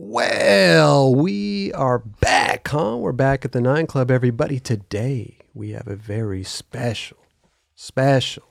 [0.00, 2.98] Well, we are back, huh?
[2.98, 4.60] We're back at the Nine Club, everybody.
[4.60, 7.16] Today we have a very special,
[7.74, 8.44] special,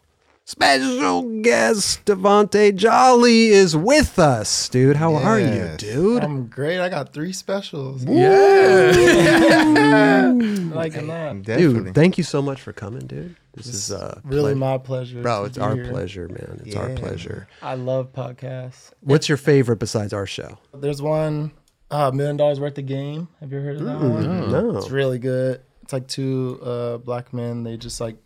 [0.44, 2.04] special guest.
[2.04, 4.98] Davonte Jolly is with us, dude.
[4.98, 5.78] How are you, Yes.
[5.80, 6.22] dude?
[6.22, 6.82] I'm great.
[6.82, 8.04] I got three specials.
[8.04, 8.92] yeah,
[10.74, 11.44] Liking that.
[11.44, 11.84] Definitely.
[11.86, 11.96] dude.
[11.96, 13.38] Thank you so much for coming, dude.
[13.58, 15.22] This is uh, Really ple- my pleasure.
[15.22, 15.46] bro.
[15.46, 15.90] It's our here.
[15.90, 16.62] pleasure, man.
[16.66, 17.48] It's our pleasure.
[17.62, 18.92] I love podcasts.
[19.02, 20.58] What's your favorite besides our show?
[20.74, 21.52] There's one,
[21.92, 23.28] uh, Million Dollaz Worth of Game.
[23.40, 24.52] Have you heard of that one?
[24.52, 24.78] No.
[24.78, 25.62] It's really good.
[25.84, 27.64] It's like two uh, black men.
[27.64, 28.18] They just like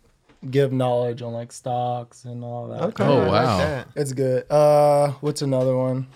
[0.50, 2.82] give knowledge on like stocks and all that.
[2.82, 3.04] Okay.
[3.04, 3.84] Oh I like wow.
[3.96, 4.50] It's good.
[4.50, 6.08] Uh, what's another one?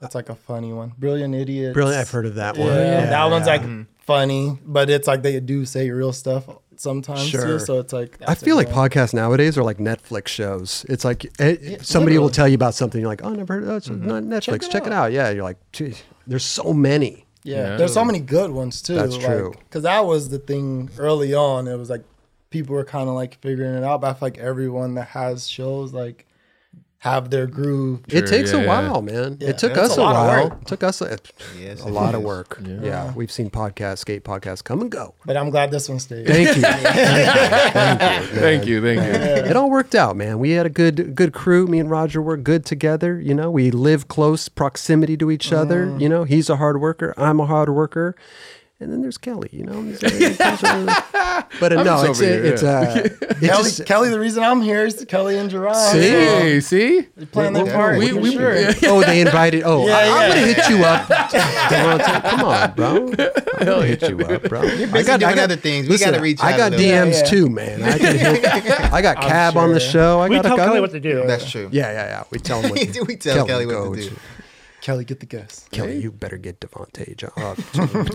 [0.00, 0.92] That's like a funny one.
[0.98, 1.74] Brilliant Idiots.
[1.74, 2.00] Brilliant.
[2.00, 3.10] I've heard of that Yeah, one.
[3.10, 3.82] that one's like Mm-hmm.
[3.98, 6.46] funny, but it's like they do say real stuff
[6.80, 7.44] sometimes Sure.
[7.44, 7.58] too.
[7.58, 10.84] So it's like I that's a feel like good podcasts nowadays are like Netflix shows.
[10.88, 13.00] It's like eh, somebody will tell you about something.
[13.00, 13.76] You're like, oh, I never heard of that.
[13.76, 14.42] It's not Netflix.
[14.42, 15.12] Check, Check it, it out.
[15.12, 15.30] Yeah.
[15.30, 17.24] You're like, geez, there's so many.
[17.44, 17.76] Yeah, Yeah.
[17.76, 18.94] there's so many good ones too.
[18.96, 19.54] That's true.
[19.64, 21.68] Because that was the thing early on.
[21.68, 22.02] It was like
[22.50, 24.00] people were kind of like figuring it out.
[24.00, 26.25] But I feel like everyone that has shows like
[27.00, 28.00] have their groove.
[28.08, 28.66] it Sure, takes yeah, a yeah.
[28.90, 29.36] while, man.
[29.40, 30.48] Yeah, it took that's us a a, lot of while.
[30.50, 30.62] work.
[30.62, 31.18] It took us a,
[31.60, 32.26] Yes, a it lot of is.
[32.32, 32.58] work.
[32.64, 33.12] Yeah.
[33.14, 35.14] We've seen podcasts, skate podcasts come and go.
[35.24, 36.26] But I'm glad this one stayed.
[36.26, 36.62] Thank you.
[36.62, 38.40] Thank you.
[38.40, 39.50] Thank you, thank you.
[39.50, 40.38] It all worked out, man.
[40.38, 41.66] We had a good good crew.
[41.66, 43.20] Me and Roger were good together.
[43.20, 45.86] You know, we live close proximity to each other.
[45.86, 46.00] Mm.
[46.00, 47.14] You know, he's a hard worker.
[47.16, 48.16] I'm a hard worker.
[48.78, 49.80] And then there's Kelly, you know.
[51.60, 54.84] but uh, no, it's here, it's uh, it's Kelly, just, Kelly, the reason I'm here
[54.84, 55.76] is Kelly and Gerard.
[55.92, 56.00] See?
[56.00, 57.02] Hey, see?
[57.32, 57.74] playing their Yeah.
[57.74, 57.98] part.
[57.98, 58.54] We- we- sure.
[58.54, 58.74] yeah.
[58.82, 59.62] oh, they invited.
[59.64, 61.08] Oh, Yeah, I, am gonna hit you up.
[62.22, 63.06] Come on, bro.
[63.58, 64.60] I'm gonna hit you up, bro.
[64.60, 65.88] I busy doing other things.
[65.88, 66.46] We gotta reach you.
[66.46, 66.76] I got a.
[66.76, 67.24] DMs Yeah, yeah.
[67.24, 67.82] too, man.
[67.82, 68.44] I, can hit,
[68.92, 70.20] I got Cab on the show.
[70.20, 71.26] I We got tell Kelly what to do.
[71.26, 71.70] That's true.
[71.72, 72.24] Yeah, yeah, yeah.
[72.30, 74.16] We tell him what we tell Kelly, what to do.
[74.86, 75.66] Kelly, get the guess.
[75.72, 77.16] Kelly, you better get Davonte.
[77.16, 77.56] Jo- uh,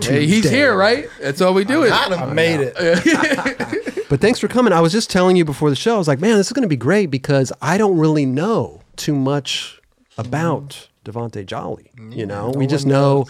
[0.00, 0.56] Hey, he's Tuesday.
[0.56, 1.06] here, right?
[1.20, 1.82] That's all we do.
[1.82, 1.90] It.
[1.90, 2.74] Got I made it.
[4.08, 4.72] But thanks for coming.
[4.72, 5.94] I was just telling you before the show.
[5.94, 8.80] I was like, man, this is going to be great because I don't really know
[8.96, 9.82] too much
[10.16, 11.90] about Davonte Jolly.
[11.96, 13.26] You mm, know, we just know,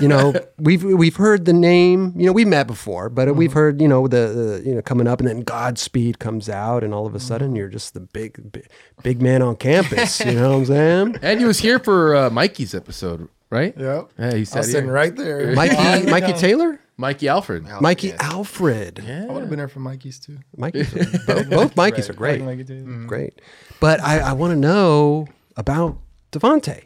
[0.00, 2.12] you know, we've we've heard the name.
[2.16, 3.58] You know, we met before, but we've mm-hmm.
[3.58, 6.94] heard, you know, the, the you know coming up, and then Godspeed comes out, and
[6.94, 7.56] all of a sudden mm-hmm.
[7.56, 8.68] you're just the big big,
[9.02, 10.20] big man on campus.
[10.20, 11.16] You know what I'm saying?
[11.22, 13.74] And he was here for uh, Mikey's episode, right?
[13.76, 14.10] Yep.
[14.18, 15.52] Yeah, he I sat was sitting right there.
[15.54, 17.66] Mikey Mikey Taylor, Mikey Alfred.
[17.80, 18.20] Mikey yes.
[18.20, 19.00] Alfred.
[19.00, 20.38] I would have been there for Mikey's too.
[20.56, 20.92] Mikey's
[21.26, 22.42] both, both Mikeys are great.
[22.42, 22.74] Mikey too.
[22.74, 23.06] Mm-hmm.
[23.06, 23.40] Great.
[23.80, 25.26] But I, I want to know
[25.56, 25.98] about
[26.32, 26.84] Davonte.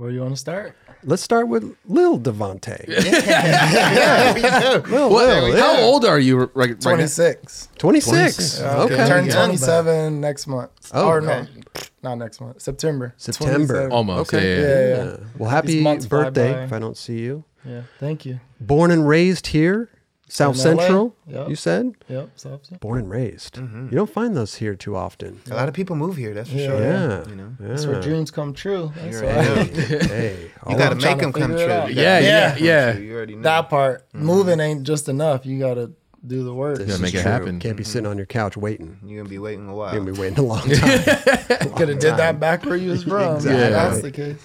[0.00, 0.74] Where do you want to start?
[1.04, 2.86] Let's start with Lil Davonte.
[2.88, 4.82] Yeah, we know.
[4.88, 5.84] Lil, Well, Lil, How yeah.
[5.84, 6.76] old are you right, right now?
[6.80, 7.68] 26.
[7.76, 8.60] 26.
[8.62, 8.96] Okay.
[9.06, 10.70] Turn Young, 27 next month.
[10.94, 11.26] Oh, or okay.
[11.26, 12.62] no, not next month.
[12.62, 13.12] September.
[13.18, 13.56] September.
[13.56, 13.92] 27.
[13.92, 14.32] Almost.
[14.34, 14.42] Okay.
[14.42, 15.04] Yeah, yeah, Yeah, yeah.
[15.04, 15.10] yeah.
[15.10, 16.62] Uh, well, happy These months fly birthday by.
[16.62, 17.44] if I don't see you.
[17.66, 17.82] Yeah.
[17.98, 18.40] Thank you.
[18.58, 19.90] Born and raised here,
[20.32, 21.48] South In Central, Yep.
[21.48, 21.92] you said?
[22.08, 22.30] Yep.
[22.36, 22.76] So, so.
[22.76, 23.54] Born and raised.
[23.56, 23.86] Mm-hmm.
[23.86, 25.40] You don't find those here too often.
[25.50, 26.32] A lot of people move here.
[26.34, 26.66] That's for Yeah.
[26.66, 26.80] sure.
[26.80, 27.28] Yeah.
[27.28, 27.56] You know.
[27.58, 28.92] That's where dreams come true.
[28.96, 29.32] That's You why.
[29.48, 29.98] already know.
[30.06, 31.58] Hey, You gotta make them come true.
[31.60, 31.88] it out.
[31.94, 32.96] You Yeah, yeah, make 'em come yeah.
[32.98, 33.42] You already know.
[33.42, 34.08] that part.
[34.12, 34.24] Mm-hmm.
[34.24, 35.44] Moving ain't just enough.
[35.44, 35.90] You got to
[36.26, 36.78] do the work.
[36.78, 37.30] this gotta make it true.
[37.30, 37.58] happen.
[37.58, 38.98] Can't be sitting on your couch waiting.
[39.04, 39.92] You're gonna be waiting a while.
[39.94, 41.72] You're going to be waiting a long time.
[41.74, 43.36] Could have did that back where you was from.
[43.36, 43.60] Exactly.
[43.60, 43.70] Yeah.
[43.70, 44.36] That's the case.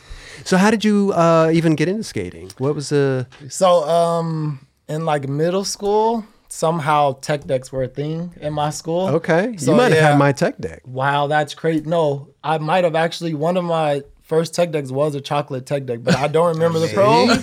[0.45, 2.49] so, how did you uh, even get into skating?
[2.57, 3.27] What was the.
[3.49, 9.07] So, um, in like middle school, somehow tech decks were a thing in my school.
[9.07, 9.55] Okay.
[9.57, 10.09] So, you might have yeah.
[10.09, 10.81] had my tech deck.
[10.85, 11.85] Wow, that's crazy.
[11.85, 15.85] No, I might have actually one of my first tech decks was a chocolate tech
[15.85, 17.27] deck, but I don't remember the pro.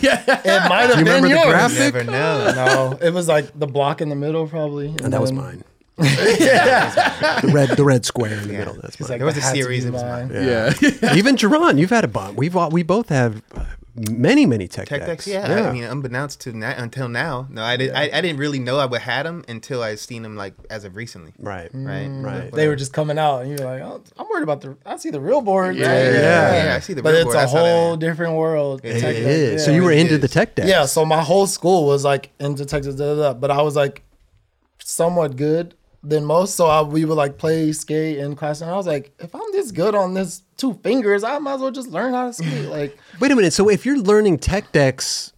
[0.44, 1.46] It might have You been remember the yours.
[1.46, 1.94] graphic?
[1.94, 2.52] Never know.
[2.62, 4.88] No, it was like the block in the middle, probably.
[4.88, 5.64] And that was then mine.
[5.96, 8.74] the red, the red square in the middle.
[8.74, 9.10] That's mine.
[9.10, 10.30] like, There was a series, be it mine.
[10.32, 10.72] Yeah.
[11.14, 12.36] Even Jerron, you've had a bunch.
[12.36, 13.64] We've all, we both have uh,
[13.94, 15.24] many, many tech, Tech decks.
[15.24, 15.68] decks, yeah.
[15.68, 17.92] I mean, unbeknownst to na- until now, no, I did.
[17.92, 20.84] I, I didn't really know I would had them until I seen them like as
[20.84, 21.86] of recently, right, mm.
[21.86, 22.08] right?
[22.42, 22.52] right.
[22.52, 24.76] They were just coming out, and you're like, "Oh, I'm worried about the.
[24.86, 25.76] I see the real board.
[25.76, 26.64] Yeah, yeah.
[26.64, 26.74] yeah.
[26.74, 28.80] I see the but real it's board, a that's whole different world.
[28.84, 29.64] It Tech It deck, yeah.
[29.64, 30.20] so you were it into is.
[30.20, 30.68] the tech decks.
[30.68, 33.62] Yeah, so my whole school was like into tech decks, da, da, da, but I
[33.62, 34.02] was like
[34.78, 36.56] somewhat good than most.
[36.56, 39.52] So I, we would like play skate in class, and I was like, if I'm
[39.52, 42.68] this good on this two fingers, I might as well just learn how to skate.
[42.68, 43.52] Like, Wait a minute.
[43.52, 45.32] So if you're learning tech decks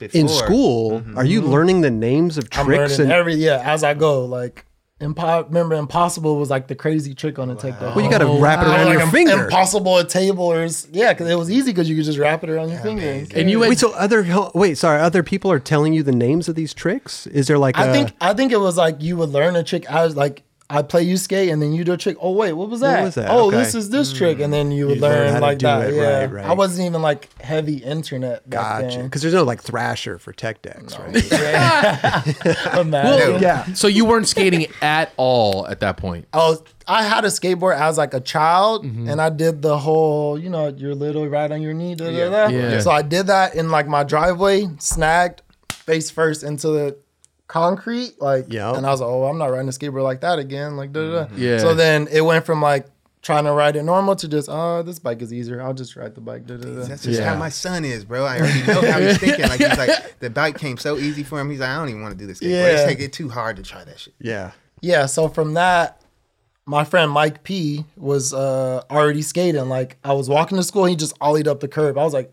[0.00, 0.28] in Before.
[0.28, 2.60] school, are you learning the names of Mm-hmm.
[2.60, 3.12] I'm tricks learning and?
[3.12, 4.24] every yeah as I go.
[4.24, 4.64] Like,
[5.00, 7.94] impo- remember Impossible was like the crazy trick on the tech deck.
[7.96, 9.44] well, you got to Oh, wrap it around like your im- finger.
[9.44, 12.50] Impossible at table or yeah, because it was easy because you could just wrap it
[12.50, 13.24] around your finger.
[13.34, 14.24] And you went Wait, so other
[14.54, 17.26] wait, sorry, other people are telling you the names of these tricks?
[17.28, 19.64] Is there like I a- think I think it was like you would learn a
[19.64, 22.16] trick as like I'd play you skate and then you do a trick.
[22.20, 23.02] Oh wait, what was that?
[23.02, 23.28] was that?
[23.30, 23.56] Oh, Okay.
[23.58, 25.88] this is this trick, and then you would You'd learn learn, like that.
[25.90, 25.94] it.
[25.96, 26.44] Yeah, Right, right.
[26.46, 28.48] I wasn't even like heavy internet.
[28.48, 29.02] Back Gotcha.
[29.02, 31.14] Because there's no like Thrasher for tech decks, right?
[32.78, 33.42] Imagine.
[33.42, 33.64] yeah.
[33.74, 36.26] So you weren't skating at all at that point.
[36.32, 36.62] Oh.
[36.86, 39.08] I had a skateboard as like a child, Mm-hmm.
[39.08, 41.94] and I did the whole, you know, you're little right on your knee.
[41.94, 42.48] Da, da, da.
[42.48, 42.80] Yeah.
[42.80, 46.96] So I did that in like my driveway, snagged face first into the
[47.50, 48.76] concrete, like, Yep.
[48.76, 51.00] and I was like, oh, I'm not riding a skateboard like that again, like, da,
[51.00, 51.34] da, da.
[51.36, 51.58] Yeah.
[51.58, 52.86] So then it went from like
[53.22, 55.60] trying to ride it normal to just, oh, this bike is easier.
[55.60, 56.46] I'll just ride the bike.
[56.46, 56.84] Da, da, da.
[56.84, 57.28] That's just Yeah.
[57.28, 58.24] how my son is, bro.
[58.24, 59.46] I already know how he's thinking.
[59.48, 61.50] Like he's like, the bike came so easy for him.
[61.50, 62.40] He's like, I don't even want to do this.
[62.40, 62.48] Yeah.
[62.50, 62.66] Yeah.
[62.68, 64.14] It's take it too hard to try that shit.
[64.20, 64.52] Yeah.
[64.80, 66.00] Yeah, so from that,
[66.64, 69.68] my friend Mike P was uh, already skating.
[69.68, 71.98] Like I was walking to school, he just ollied up the curb.
[71.98, 72.32] I was like,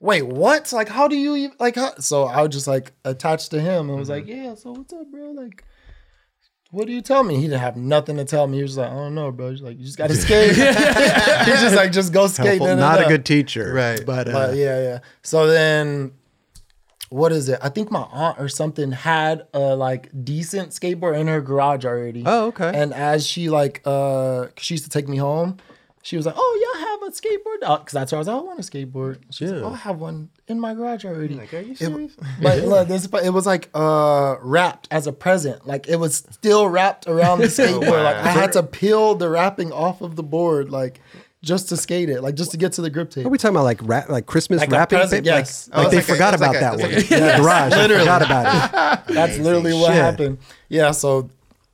[0.00, 0.72] "Wait, what?
[0.72, 1.94] Like, how do you even, like?" How?
[1.98, 5.10] So I was just like attached to him and was like, "Yeah, so what's up,
[5.10, 5.30] bro?
[5.32, 5.64] Like,
[6.70, 8.58] what do you tell me?" He didn't have nothing to tell me.
[8.58, 11.60] He was like, "I don't know, bro." He's like, "You just got to skate." He's
[11.60, 12.66] just like, "Just go skate." Helpful.
[12.68, 13.72] da, da, Not a good teacher.
[13.72, 14.04] Right.
[14.04, 14.98] But, uh, But yeah, yeah.
[15.22, 16.12] So then,
[17.10, 17.58] what is it?
[17.62, 22.22] I think my aunt or something had a like decent skateboard in her garage already.
[22.26, 22.70] Oh, okay.
[22.74, 25.56] And as she like, uh, 'cause she used to take me home.
[26.08, 28.28] She was like, "Oh, y'all have a skateboard?" Because that's where I was.
[28.28, 29.18] like, I want a skateboard.
[29.30, 29.66] She's like, Yeah.
[29.66, 32.16] "Oh, I have one in my garage already." Like, are you It- serious?
[32.42, 35.66] but look, this but it was like uh wrapped as a present.
[35.66, 38.02] Like it was still wrapped around the skateboard.
[38.02, 41.00] Like I had to peel the wrapping off of the board, like
[41.42, 43.26] just to skate it, like just to get to the grip tape.
[43.26, 45.36] Are we talking about like ra- like Christmas Like wrapping present, paper?
[45.36, 45.68] yes.
[45.68, 46.92] Like, Oh, like they like forgot it's about like a- that one.
[46.92, 47.72] like a- in the garage.
[47.74, 49.14] They forgot about it.
[49.14, 49.94] That's literally what shit.
[49.96, 50.38] happened.
[50.70, 51.28] Yeah, so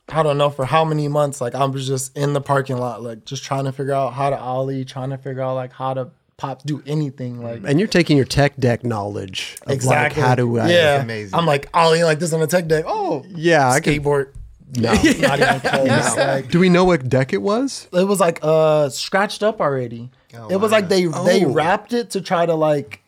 [0.08, 1.40] I don't know for how many months.
[1.40, 4.30] Like I was just in the parking lot, like just trying to figure out how
[4.30, 7.42] to ollie, trying to figure out like how to pop, do anything.
[7.42, 10.68] Like And you're taking your tech deck knowledge of exactly like how do I?
[10.70, 11.02] yeah.
[11.02, 11.34] amazing.
[11.38, 12.84] I'm like ollie like this on a tech deck.
[12.86, 13.70] Oh yeah.
[13.70, 14.28] I can, skateboard.
[14.76, 16.16] No, not even close.
[16.16, 17.86] Like do we know what deck it was?
[17.92, 20.10] it was like uh scratched up already.
[20.36, 20.78] Oh, it was wow.
[20.78, 21.52] like they they Oh.
[21.52, 23.00] wrapped it to try to like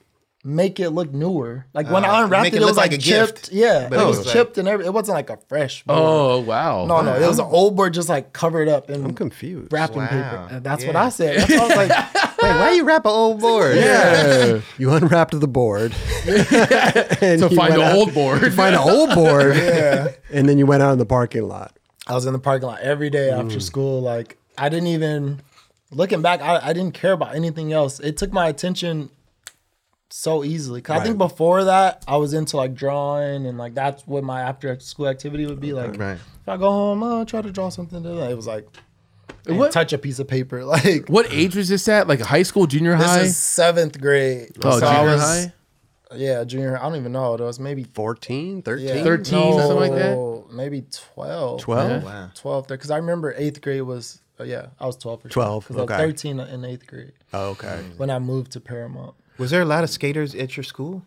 [0.47, 1.67] make it look newer.
[1.75, 3.35] Like when Uh, I unwrapped it, it it, was like, like a chipped.
[3.35, 3.53] gift.
[3.53, 5.83] Yeah, But it it was was like- chipped and every, it wasn't like a fresh.
[5.85, 5.99] board.
[6.01, 6.87] Oh wow.
[6.87, 9.73] no, no, it was an old board just like covered up in I'm confused.
[9.73, 10.07] wrapping Wow.
[10.07, 10.49] paper.
[10.53, 11.41] And that's what I said.
[11.41, 12.15] That's what I was like.
[12.43, 13.77] Wait, why you wrap an old board?
[13.77, 14.61] Yeah.
[14.79, 15.93] You unwrapped the board
[16.27, 18.41] and to find went the out- old board.
[18.41, 19.57] to find an old board.
[19.67, 20.09] Yeah.
[20.33, 21.77] And then you went out in the parking lot.
[22.07, 24.01] I was in the parking lot every day after school.
[24.01, 25.41] Like I didn't even
[25.91, 27.99] looking back, I, I didn't care about anything else.
[28.01, 29.11] It took my attention
[30.17, 30.81] so easily.
[30.81, 31.29] Cause I think Right.
[31.29, 35.45] before that, I was into like drawing and like that's what my after school activity
[35.47, 35.73] would be.
[35.75, 36.15] Like Right.
[36.17, 38.03] if I go home, oh, try to draw something.
[38.05, 38.67] It was like
[39.47, 40.65] and What- touch a piece of paper.
[40.77, 42.09] Like What age was this at?
[42.09, 43.21] Like high school, junior this high?
[43.21, 44.53] is seventh grade.
[44.63, 45.53] oh, So I junior was- high.
[46.15, 46.79] Yeah, junior.
[46.79, 47.59] I don't even know how old it was.
[47.59, 48.87] Maybe 14, 13?
[48.87, 50.13] yeah, 13, something like that?
[50.15, 50.85] no, Maybe
[51.15, 51.61] 12.
[51.61, 52.05] 12?
[52.05, 52.31] Wow.
[52.35, 55.77] 12 because I remember eighth grade was uh, yeah I was 12 for 12, because
[55.81, 56.07] I okay.
[56.07, 57.81] was 13 in eighth grade Oh, okay.
[57.99, 59.15] when I moved to Paramount.
[59.39, 61.03] Was there a lot of skaters at your school?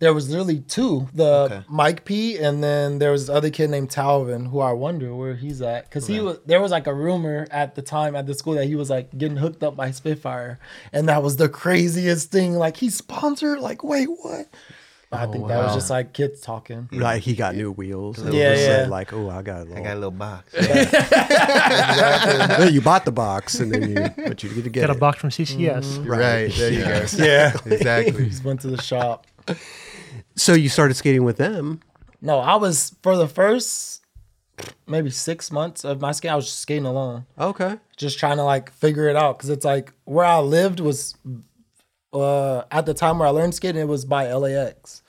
[0.00, 1.62] There was literally two, the Okay.
[1.68, 5.34] Mike P, and then there was this other kid named Talvin, who I wonder where
[5.34, 6.38] he's at, because he was.
[6.46, 9.16] There was like a rumor at the time at the school that he was like
[9.18, 10.60] getting hooked up by Spitfire,
[10.92, 12.54] and that was the craziest thing.
[12.54, 13.58] Like he sponsored.
[13.58, 14.46] Like wait, what?
[15.10, 16.82] I oh, think that was just like kids talking.
[16.82, 17.00] Mm-hmm.
[17.00, 18.18] Like he got new wheels.
[18.18, 18.90] And Yeah, he said, yeah.
[18.90, 19.84] Like, oh, I got a I little.
[19.84, 20.54] got a little box.
[21.48, 23.94] Yeah, you bought the box and then you,
[24.26, 25.98] but you get to get Got a box from CCS.
[25.98, 26.10] Mm-hmm.
[26.10, 26.52] right.
[26.52, 27.06] There you go.
[27.24, 28.28] Yeah, Exactly.
[28.28, 29.26] just went to the shop.
[30.36, 31.80] So you started skating with them.
[32.20, 34.02] No, I was for the first
[34.86, 36.32] maybe six months of my skate.
[36.32, 37.26] I was just skating alone.
[37.38, 37.78] Okay.
[37.96, 41.14] just trying to like figure it out because it's like where I lived was
[42.12, 45.02] uh at the time where I learned skating it was by LAX.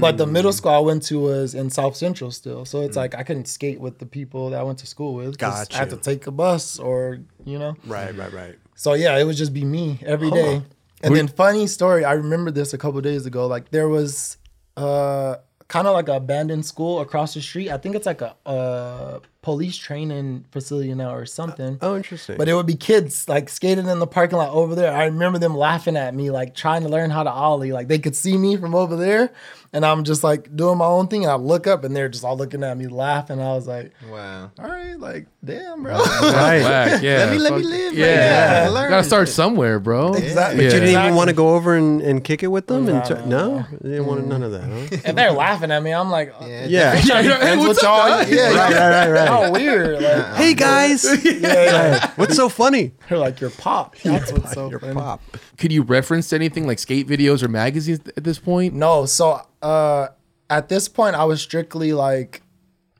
[0.00, 2.64] But the middle school I went to was in South Central still.
[2.64, 5.38] So it's like I couldn't skate with the people that I went to school with.
[5.38, 7.74] 'cause I had to take a bus or you know.
[7.86, 8.56] Right, right, right.
[8.74, 10.62] So yeah, it would just be me every day.
[11.02, 13.46] And then funny story, I remember this a couple days ago.
[13.46, 14.36] Like there was
[14.76, 15.36] uh
[15.68, 17.70] kind of like an abandoned school across the street.
[17.70, 21.76] I think it's like a uh police training facility now or something.
[21.82, 22.38] Oh, interesting.
[22.38, 24.90] But it would be kids like skating in the parking lot over there.
[24.90, 27.70] I remember them laughing at me, like trying to learn how to ollie.
[27.70, 29.30] Like they could see me from over there,
[29.74, 31.24] and I'm just like doing my own thing.
[31.24, 33.38] And I look up, and they're just all looking at me, laughing.
[33.38, 34.50] I was like, Wow.
[34.58, 36.62] "All right, like damn, bro." right.
[36.62, 37.18] Whack, yeah.
[37.18, 37.92] Let me let me live.
[37.92, 38.06] Yeah.
[38.06, 38.64] man.
[38.64, 38.70] Yeah.
[38.70, 38.88] Learn.
[38.90, 40.14] Gotta start somewhere, bro.
[40.14, 40.56] Exactly.
[40.56, 42.88] But you didn't even want to go over and, and kick it with them?
[42.88, 43.48] and No, t- no, no?
[43.58, 43.66] no.
[43.84, 44.96] You didn't want none of that, huh?
[45.04, 45.92] and they're laughing at me.
[45.92, 46.64] I'm like, Yeah.
[46.74, 47.00] Yeah.
[47.02, 48.08] trying to be Hey, friends what's up, y'all.
[48.08, 48.30] guys?
[48.34, 49.28] Yeah, right, right, right, right.
[49.42, 50.02] How weird.
[50.02, 51.04] Like, Hey, guys.
[51.40, 52.92] yeah, What's so funny?
[53.08, 53.96] they're like, you're pop.
[54.04, 54.94] That's what's so Your funny.
[54.94, 55.20] pop.
[55.58, 58.74] Could you reference anything like skate videos or magazines at this point?
[58.74, 60.08] No, so uh,
[60.50, 62.42] at this point, I was strictly like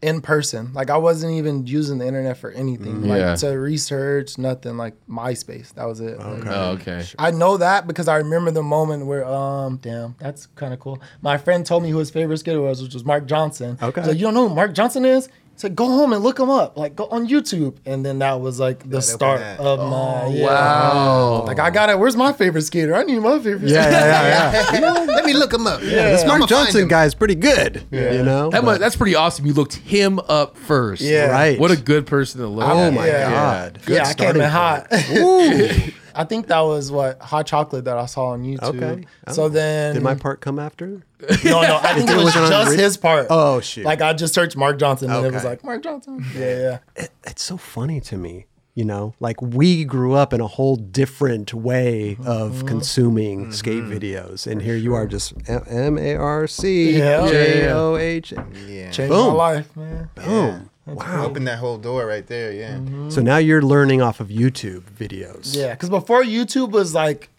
[0.03, 0.71] in person.
[0.75, 3.09] Like I wasn't even using the internet for anything.
[3.09, 3.37] Like Yeah.
[3.37, 4.77] to research, nothing.
[4.77, 5.73] Like MySpace.
[5.75, 6.19] That was it.
[6.19, 7.05] Like, Oh, okay.
[7.19, 11.01] I know that because I remember the moment where, um, damn, that's kind of cool.
[11.23, 13.79] My friend told me who his favorite skater was, which was Marc Johnson.
[13.81, 14.03] Okay.
[14.03, 15.31] He's like, you don't know who Marc Johnson is?
[15.55, 16.77] He said, go home and look him up.
[16.77, 17.77] Like, go on YouTube.
[17.87, 19.61] And then that was like the opened start that.
[19.61, 20.47] of oh, my, yeah.
[20.47, 21.45] Wow.
[21.47, 21.99] Like, I got it.
[21.99, 22.93] Where's my favorite skater?
[22.93, 23.97] I need my favorite Yeah, skater.
[24.01, 25.13] yeah, yeah, yeah.
[25.15, 25.81] Let me look him up.
[25.81, 27.85] Yeah, This Marc Johnson guy is pretty good.
[27.93, 28.15] Yeah.
[28.15, 29.47] You know, That mu- that's pretty awesome.
[29.47, 31.03] You looked him up first.
[31.03, 31.27] Yeah.
[31.31, 31.57] right.
[31.59, 32.93] What a good person to look Oh at.
[32.93, 33.31] my Yeah.
[33.31, 33.79] god.
[33.87, 34.89] Good yeah, I came starting in hot.
[36.15, 36.19] point.
[36.19, 36.21] Ooh.
[36.23, 38.83] I think that was what hot chocolate that I saw on YouTube.
[38.83, 39.05] Okay.
[39.33, 40.87] So then, Did my part come after?
[41.45, 43.27] no, no, I think it It was wasn't on just the- his part.
[43.31, 43.85] Oh shit.
[43.85, 46.25] Like I just searched Marc Johnson and it was like Marc Johnson.
[46.37, 47.07] Yeah, yeah.
[47.25, 51.55] it's so funny to me you know like we grew up in a whole different
[51.55, 52.67] way of Mm-hmm.
[52.67, 57.25] consuming skate videos and here you are just M A R C Yeah.
[57.29, 58.33] J O H
[58.67, 58.91] Yeah.
[58.91, 59.29] Changed Boom.
[59.29, 60.11] my life, man.
[60.17, 62.53] boom wow Open that whole door right there.
[62.53, 62.77] Yeah.
[62.77, 63.11] Mm-hmm.
[63.11, 67.31] so now you're learning off of YouTube videos Yeah, because before YouTube was like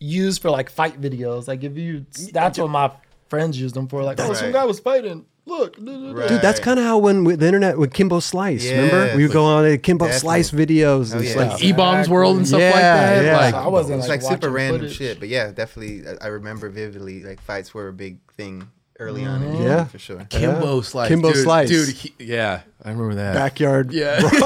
[0.00, 1.46] used for like fight videos.
[1.46, 2.90] Like if you, that's what my
[3.28, 4.02] friends used them for.
[4.02, 5.26] Like, oh, some guy was fighting.
[5.46, 5.76] Look.
[5.78, 6.28] Right.
[6.28, 9.16] Dude, that's kind of how when with the internet with Kimbo Slice, remember?
[9.16, 10.20] We would go on Kimbo definitely.
[10.20, 11.50] Slice videos oh, and Oh, yeah.
[11.50, 13.24] Like E Bombs World and stuff like that.
[13.24, 13.36] yeah.
[13.36, 14.96] Like I wasn't It's like, like, super random footage.
[14.96, 16.06] shit, but yeah, definitely.
[16.06, 17.24] I, I remember vividly.
[17.24, 18.68] Like fights were a big thing
[19.00, 19.40] early on.
[19.40, 19.54] Mm-hmm.
[19.56, 19.68] In Yeah.
[19.68, 20.26] yeah, for sure.
[20.30, 20.82] Kimbo Yeah.
[20.82, 21.08] Slice.
[21.08, 21.68] Kimbo dude, Slice.
[21.68, 23.34] Dude, he, yeah, I remember that.
[23.34, 24.20] Backyard Yeah.
[24.20, 24.32] brawls.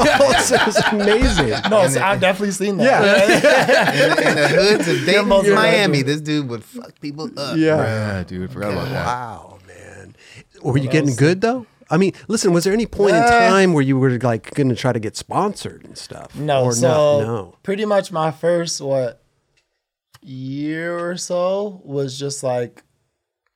[0.52, 1.50] it was amazing.
[1.70, 2.84] No, so I've definitely seen that.
[2.84, 4.30] Yeah.
[4.30, 7.56] in the hoods of Dayton, Kimbo's Miami, this dude would fuck people up.
[7.56, 7.76] Yeah.
[7.82, 9.04] Yeah, dude, forgot about that.
[9.06, 10.14] Wow, man.
[10.62, 11.66] Were you getting good though?
[11.90, 14.70] I mean, listen, was there any point in Uh, time where you were like going
[14.70, 16.34] to try to get sponsored and stuff?
[16.34, 17.26] No, or so not?
[17.26, 17.54] No.
[17.62, 19.20] pretty much my first what
[20.22, 22.82] year or so was just like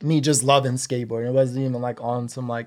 [0.02, 1.28] me just loving skateboarding.
[1.28, 2.66] It wasn't even like on some like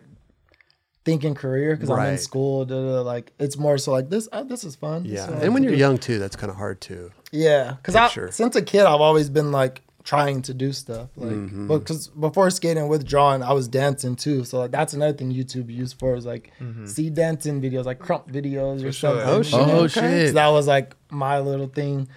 [1.03, 2.65] thinking career because I'm in school.
[2.65, 4.27] Da, da, da, like it's more so like this.
[4.31, 5.05] Uh, this is fun.
[5.05, 5.77] Yeah, is and when you're do.
[5.79, 7.11] young too, that's kind of hard too.
[7.31, 8.31] yeah, because I Picture.
[8.31, 11.67] since a kid I've always been like trying to do stuff like Mm-hmm.
[11.67, 15.69] because before skating with drawing I was dancing too so like that's another thing YouTube
[15.69, 16.51] used for is like
[16.85, 18.93] see dancing videos like krump videos or sure.
[18.93, 19.59] something Oh, shit.
[19.59, 19.87] Oh Okay.
[20.23, 20.27] shit.
[20.29, 22.07] so that was like my little thing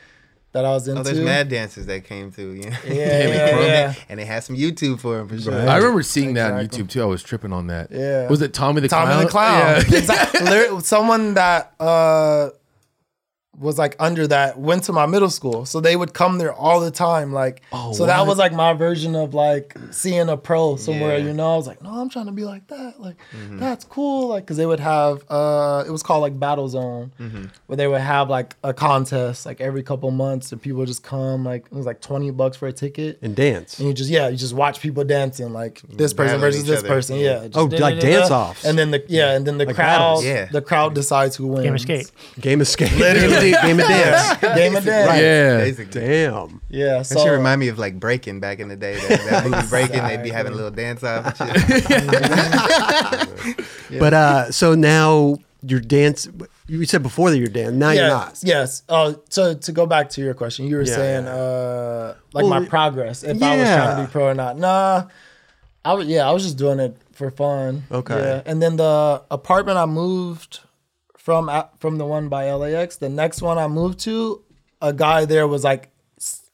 [0.54, 2.52] that I was into Oh, there's mad dancers that came through.
[2.54, 2.78] Yeah.
[2.86, 3.94] yeah, yeah, yeah.
[4.08, 5.52] and they had some YouTube for him for sure.
[5.52, 5.68] Right.
[5.68, 7.02] I remember seeing that on YouTube too.
[7.02, 7.90] I was tripping on that.
[7.90, 8.28] Yeah.
[8.28, 9.08] Was it Tommy the Clown?
[9.08, 9.78] Tommy Clown?
[9.80, 9.92] the Clown.
[9.92, 9.98] Yeah.
[9.98, 10.80] Exactly.
[10.80, 12.50] Someone that uh
[13.58, 15.64] was like under that went to my middle school.
[15.64, 17.32] So they would come there all the time.
[17.32, 21.26] Like Oh, so that was like my version of like seeing a pro somewhere, Yeah.
[21.26, 21.54] you know.
[21.54, 23.00] I was like, no, I'm trying to be like that.
[23.00, 23.16] Like
[23.52, 24.28] that's cool.
[24.28, 27.12] Like cause they would have uh it was called like Battle Zone
[27.66, 31.02] where they would have like a contest like every couple months and people would just
[31.02, 33.18] come like it was like 20 bucks for a ticket.
[33.22, 33.78] And dance.
[33.78, 36.78] And you just yeah, you just watch people dancing like this person Battling versus this
[36.80, 36.88] other.
[36.88, 37.16] person.
[37.16, 37.42] Yeah.
[37.42, 37.48] Yeah.
[37.48, 38.64] just Oh, like dance-offs.
[38.64, 40.24] And then the yeah, and then the Like crowd battles.
[40.24, 40.44] Yeah.
[40.46, 41.64] the crowd decides who wins.
[41.64, 42.12] Game of skate.
[42.40, 42.90] Game of skate.
[43.52, 44.40] Game of, game of dance.
[44.56, 45.20] Game of dance.
[45.20, 45.56] Yeah.
[45.58, 46.00] Basically.
[46.00, 46.60] Damn.
[46.68, 46.98] Yeah.
[46.98, 48.94] That So shit remind me of like Breaking back in the day.
[49.08, 51.52] That, that movie Breaking, they'd be having a little dance off and
[51.84, 53.60] shit.
[53.98, 56.26] But uh, so now you're dance.
[56.66, 57.78] You said before that you're dancing.
[57.78, 58.40] Now you're not.
[58.42, 58.82] Yes.
[58.88, 61.32] Oh, so to go back to your question, you were Yeah, saying yeah.
[61.34, 64.58] uh like Well, my it- progress if I was trying to be pro or not.
[64.58, 65.04] Nah.
[65.84, 67.84] I was yeah, I was just doing it for fun.
[67.92, 68.16] Okay.
[68.18, 68.42] Yeah.
[68.46, 70.60] And then the apartment I moved
[71.24, 74.42] from uh, from the one by LAX, the next one I moved to,
[74.82, 75.88] a guy there was like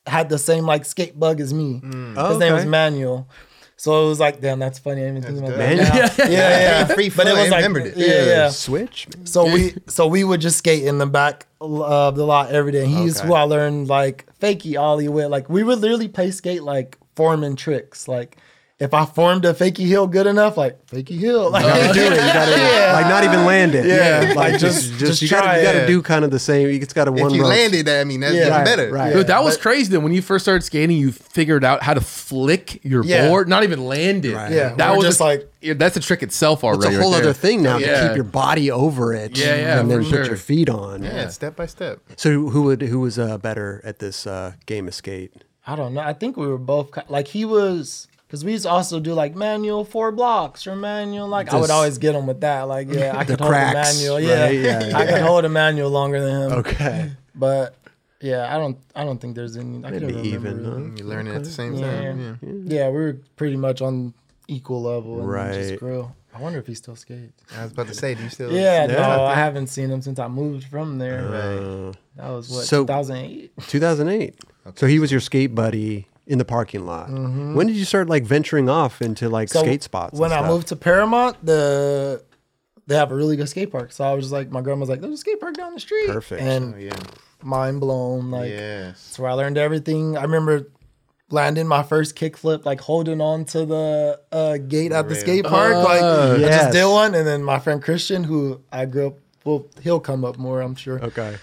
[0.07, 1.81] had the same like skate bug as me.
[1.83, 2.11] Mm.
[2.11, 3.29] His oh, name was Manuel.
[3.77, 5.01] So it was like, damn, that's funny.
[5.03, 6.19] I didn't even think about that.
[6.19, 6.25] now.
[6.31, 6.85] Yeah, yeah.
[6.85, 7.97] Free But it flow, I like, remembered it.
[7.97, 8.49] yeah, yeah.
[8.51, 9.09] Switch.
[9.25, 12.87] So we so we would just skate in the back of the lot every day.
[12.87, 13.27] He's Okay.
[13.27, 15.31] who I learned like fakie ollie with.
[15.31, 18.07] Like we would literally play skate like forming tricks.
[18.07, 18.37] Like
[18.81, 21.51] if I formed a fakie heel good enough, like fakie heel.
[21.51, 22.13] Like, You do it.
[22.13, 23.85] You gotta like not even land it.
[23.85, 24.29] Yeah.
[24.29, 26.39] like Like, just just- just, just you gotta try you gotta do kind of the
[26.39, 26.69] same.
[26.69, 27.51] You just gotta one If you rope.
[27.51, 28.41] landed that, I mean, that's Yeah.
[28.41, 28.91] even Right, better.
[28.91, 29.13] right.
[29.13, 29.91] Dude, that was crazy.
[29.91, 33.29] Then when you first started skating, you figured out how to flick your Yeah.
[33.29, 34.35] board, not even land it.
[34.35, 34.51] Right.
[34.53, 36.89] Yeah, that we're was just like- yeah, that's a trick itself already.
[36.95, 39.37] It's a whole right other thing now to keep your body over it.
[39.37, 40.25] Yeah, yeah, and then for put sure.
[40.25, 41.03] your feet on.
[41.03, 41.99] Yeah, step by step.
[42.17, 45.33] So who would who was uh, better at this uh, game of skate?
[45.67, 46.01] I don't know.
[46.01, 49.35] I think we were both like he was because we used to also do like
[49.35, 52.63] manual four blocks or manual like I would always get him with that.
[52.69, 54.21] Like yeah, I The could hold a cracks, manual.
[54.21, 54.55] Yeah, right?
[54.55, 55.11] Yeah, I yeah.
[55.13, 56.53] could hold a manual longer than him.
[56.59, 57.75] Okay, But
[58.21, 58.79] yeah, I don't.
[58.95, 59.85] I don't think there's any.
[59.85, 60.57] I maybe can't remember even.
[60.65, 60.89] really.
[60.91, 60.95] Huh?
[60.99, 61.91] You're learning at the same Yeah.
[61.91, 62.39] time.
[62.43, 62.77] Yeah.
[62.79, 64.15] Yeah, we were pretty much on
[64.47, 65.21] equal level.
[65.21, 65.47] And right.
[65.49, 65.55] Right.
[65.55, 66.13] Just grew.
[66.33, 67.43] I wonder if he still skates.
[67.57, 68.53] I was about to say, do you still?
[68.53, 68.93] Yeah, Yeah.
[68.93, 71.27] no, I haven't seen him since I moved from there.
[71.27, 73.51] Uh, That was what So- 2008.
[73.67, 74.35] 2008.
[74.77, 77.11] So he was your skate buddy in the parking lot.
[77.11, 79.59] When did you start like venturing off into like Mm-hmm.
[79.59, 80.13] So skate spots?
[80.13, 82.23] and When I moved to Paramount, the
[82.87, 83.93] they have a really good skate park.
[83.93, 86.07] So I was just like, my grandma's like, there's a skate park down the street.
[86.09, 86.41] Perfect.
[86.43, 86.97] And Oh, yeah.
[87.43, 88.31] mind blown.
[88.31, 89.05] Like yes.
[89.07, 90.17] that's where I learned everything.
[90.17, 90.69] I remember
[91.31, 95.21] landing my first kickflip, like holding on to the uh, gate at the Rail.
[95.21, 95.75] skate park.
[95.75, 99.15] like Oh, I just did one, and then my friend Christian, who I grew up,
[99.45, 101.01] well, he'll come up more, I'm sure.
[101.05, 101.37] okay.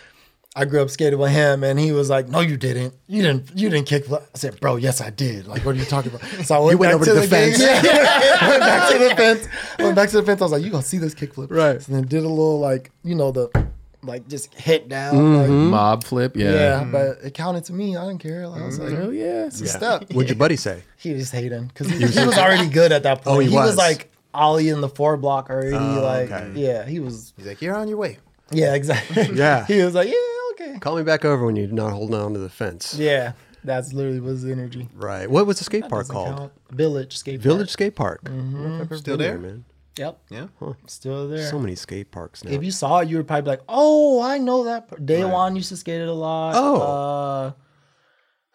[0.58, 2.96] I grew up skating with him, and he was like, "No, you didn't.
[3.08, 3.52] You didn't.
[3.54, 5.48] You didn't kick." I said, "Bro, yes, I did.
[5.48, 7.22] Like, what are you talking about?" So I went, went back over to to the,
[7.22, 7.58] the fence.
[7.60, 7.84] gate.
[7.84, 9.48] Yeah, went back to the fence.
[9.78, 10.42] Went back to the fence.
[10.42, 11.80] I was like, "You gonna see this kickflip?" Right.
[11.80, 13.68] So then did a little like, you know, the
[14.02, 15.36] like just hit down.
[15.36, 15.70] Like, mm-hmm.
[15.70, 16.36] Mob flip.
[16.36, 16.52] Yeah.
[16.52, 17.96] yeah, but it counted to me.
[17.96, 18.48] I didn't care.
[18.48, 19.46] Like, I was like, Oh yeah.
[19.46, 20.82] "It's a step." What'd your buddy say?
[20.98, 23.38] He was hating because he, he was already good at that point.
[23.38, 23.68] Oh, he he was.
[23.68, 23.78] was.
[23.78, 25.76] like Ollie in the four block already.
[25.76, 26.60] Oh, like, okay.
[26.60, 27.34] yeah, he was.
[27.38, 28.18] He's like, you're on your way.
[28.52, 29.30] Yeah, exactly.
[29.36, 29.66] Yeah.
[29.66, 30.14] he was like, yeah,
[30.52, 30.80] okay.
[30.80, 32.96] Call me back over when you're not holding on to the fence.
[32.98, 34.88] Yeah, that's literally was the energy.
[34.96, 35.30] Right.
[35.30, 36.38] What was the skate park Doesn't called?
[36.38, 36.52] count.
[36.72, 38.24] Village skate Village Skate Park.
[38.24, 38.94] Mm-hmm.
[38.96, 39.38] Still Been there?
[39.40, 39.66] man.
[39.98, 40.48] Yep, Yeah.
[40.86, 41.50] still there.
[41.50, 42.52] So many skate parks now.
[42.52, 45.26] if you saw it, you would probably be like, "Oh, I know that." per- Day
[45.26, 46.54] one used to skate it a lot.
[46.56, 46.82] Oh.
[46.82, 47.52] uh,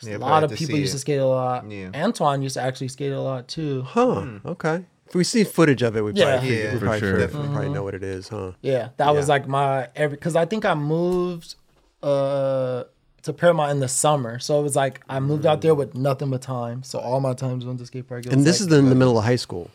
[0.03, 1.01] Yeah, a but lot I of to people see used to it.
[1.01, 1.69] skate a lot.
[1.69, 1.91] Yeah.
[1.95, 3.83] Antoine used to actually skate a lot too.
[3.83, 4.39] huh.
[4.47, 4.85] Okay.
[5.13, 6.25] If we see footage of it, we Yeah.
[6.39, 7.19] probably, Yeah, we probably, sure.
[7.19, 8.53] we probably know what it is, huh?
[8.63, 11.57] Yeah, that was like my every because I think I moved
[12.03, 12.85] uh
[13.21, 16.31] to Paramount in the summer, so it was like I moved out there with nothing
[16.31, 16.83] but time.
[16.83, 18.25] So all my times went to skate park.
[18.25, 19.71] And this like- is in the middle of high school,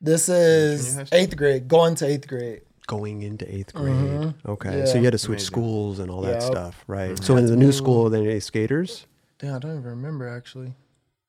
[0.00, 2.62] this is eighth grade, going to eighth grade.
[2.88, 3.94] going into eighth grade.
[3.94, 4.70] Okay.
[4.70, 4.86] So Mm-hmm.
[4.88, 4.94] Yeah.
[4.96, 5.46] you had to switch Amazing.
[5.46, 6.42] schools and all that Yep.
[6.42, 7.22] stuff, right?
[7.22, 9.06] So in the new school, then they skaters.
[9.38, 10.74] Damn, I don't even remember actually.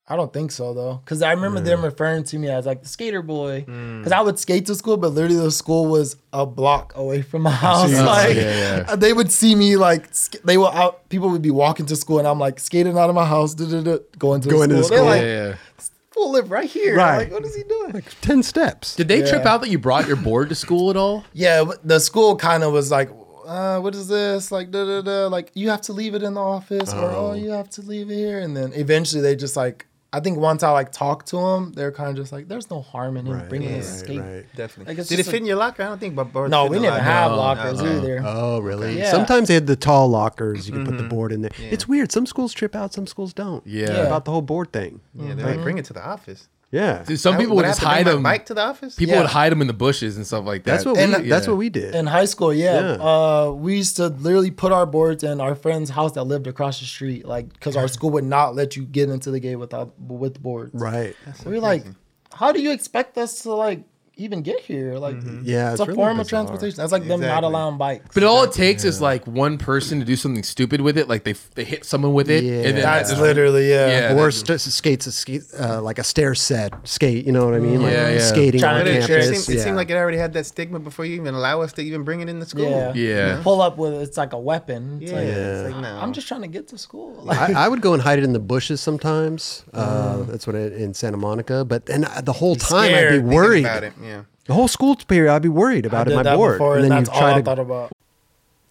[0.10, 2.88] I don't think so though, because I remember them referring to me as like the
[2.88, 3.62] skater boy.
[3.68, 7.42] Because I would skate to school, but literally the school was a block away from
[7.42, 7.92] my house.
[7.92, 8.06] Jeez.
[8.06, 8.96] Like Yeah, yeah.
[8.96, 11.10] they would see me like sk- they were out.
[11.10, 13.98] People would be walking to school, and I'm like skating out of my house, da-da-da,
[14.18, 14.98] going to Going to the the school.
[15.00, 15.10] school.
[15.10, 15.86] They're Yeah, like, yeah.
[16.12, 17.18] "Fool live right here." Right.
[17.18, 17.92] Like, what is he doing?
[17.92, 18.96] Like 10 steps.
[18.96, 21.26] Did they trip out that you brought your board to school at all?
[21.34, 23.10] Yeah, the school kind of was like,
[23.46, 25.28] uh, "What is this?" Like, da da da.
[25.28, 28.10] Like, you have to leave it in the office, or oh, you have to leave
[28.10, 28.40] it here.
[28.40, 31.92] And then eventually, they just like, I think once I like talked to them, they're
[31.92, 34.46] kind of just like, "There's no harm in him Right, bringing right, his skate." right.
[34.56, 34.94] Definitely.
[34.94, 35.84] Like, it's Did it fit a- in your locker?
[35.84, 36.16] I don't think.
[36.16, 37.38] But boards No, fit we in didn't have No.
[37.38, 37.98] lockers Uh-uh.
[37.98, 38.24] either.
[38.26, 38.98] Oh, really?
[38.98, 39.12] Yeah.
[39.12, 40.66] Sometimes they had the tall lockers.
[40.68, 41.04] You can put Mm-hmm.
[41.04, 41.52] the board in there.
[41.60, 42.12] It's weird.
[42.14, 43.66] Some schools trip out, some schools don't.
[43.68, 43.90] Yeah.
[44.08, 45.02] About the whole board thing.
[45.14, 46.48] Yeah, they're like, bring it to the office.
[46.70, 47.04] Yeah.
[47.04, 48.24] Dude, some I- people would would I just to bring hide my them.
[48.24, 48.96] Bike to the office.
[48.96, 49.22] People Yeah.
[49.22, 50.72] would hide them in the bushes and stuff like that.
[50.72, 51.02] That's what we.
[51.04, 51.52] And- that's yeah.
[51.52, 51.96] what we did.
[51.96, 53.04] In high school, yeah, Yeah.
[53.04, 56.80] Uh, we used to literally put our boards in our friend's house that lived across
[56.80, 59.94] the street, like because our school would not let you get into the gate without
[60.00, 60.72] with boards.
[60.74, 61.16] right.
[61.46, 61.86] we were like,
[62.34, 63.84] how do you expect us to like
[64.18, 64.96] even get here?
[64.98, 66.78] Like, Yeah, it's, it's a really form of transportation.
[66.78, 68.06] That's like them not allowing bikes.
[68.14, 71.24] But all it takes is like one person to do something stupid with it, like
[71.24, 72.54] they they hit someone with it, Yeah.
[72.68, 74.12] and then That's that's literally yeah.
[74.12, 74.20] Yeah.
[74.20, 77.26] or st- skates a ski, uh, like a stair set skate.
[77.26, 77.82] You know what I mean?
[77.82, 78.20] Like Yeah, yeah.
[78.20, 79.46] skating Trying on to But it, campus.
[79.46, 79.64] seemed, it yeah.
[79.66, 82.22] seemed like it already had that stigma before you even allow us to even bring
[82.22, 82.70] it into school.
[82.70, 82.94] Yeah.
[82.94, 83.40] Yeah.
[83.44, 85.00] Pull up with it's like a weapon.
[85.02, 85.18] It's Yeah.
[85.18, 85.98] like, It's like, no.
[86.00, 87.14] I'm just trying to get to school.
[87.24, 89.64] Like, I, I would go and hide it in the bushes sometimes.
[89.74, 90.28] Uh, Mm.
[90.28, 91.64] That's what I, in Santa Monica.
[91.66, 93.64] But then I- the whole time I'd scared be thinking worried.
[94.08, 94.20] About it.
[94.20, 94.24] Yeah.
[94.46, 96.16] The whole school period, I'd be worried I about it.
[96.16, 97.92] My that board, before, and and then you that's all try I to thought about.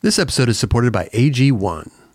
[0.00, 1.90] This episode is supported by AG1.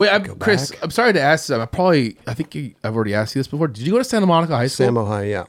[0.00, 0.82] Wait, I'm, Chris, back.
[0.82, 1.50] I'm sorry to ask.
[1.50, 3.68] I probably, I think you, I've already asked you this before.
[3.68, 4.88] Did you go to Santa Monica High School?
[4.88, 5.44] Samo High, yeah.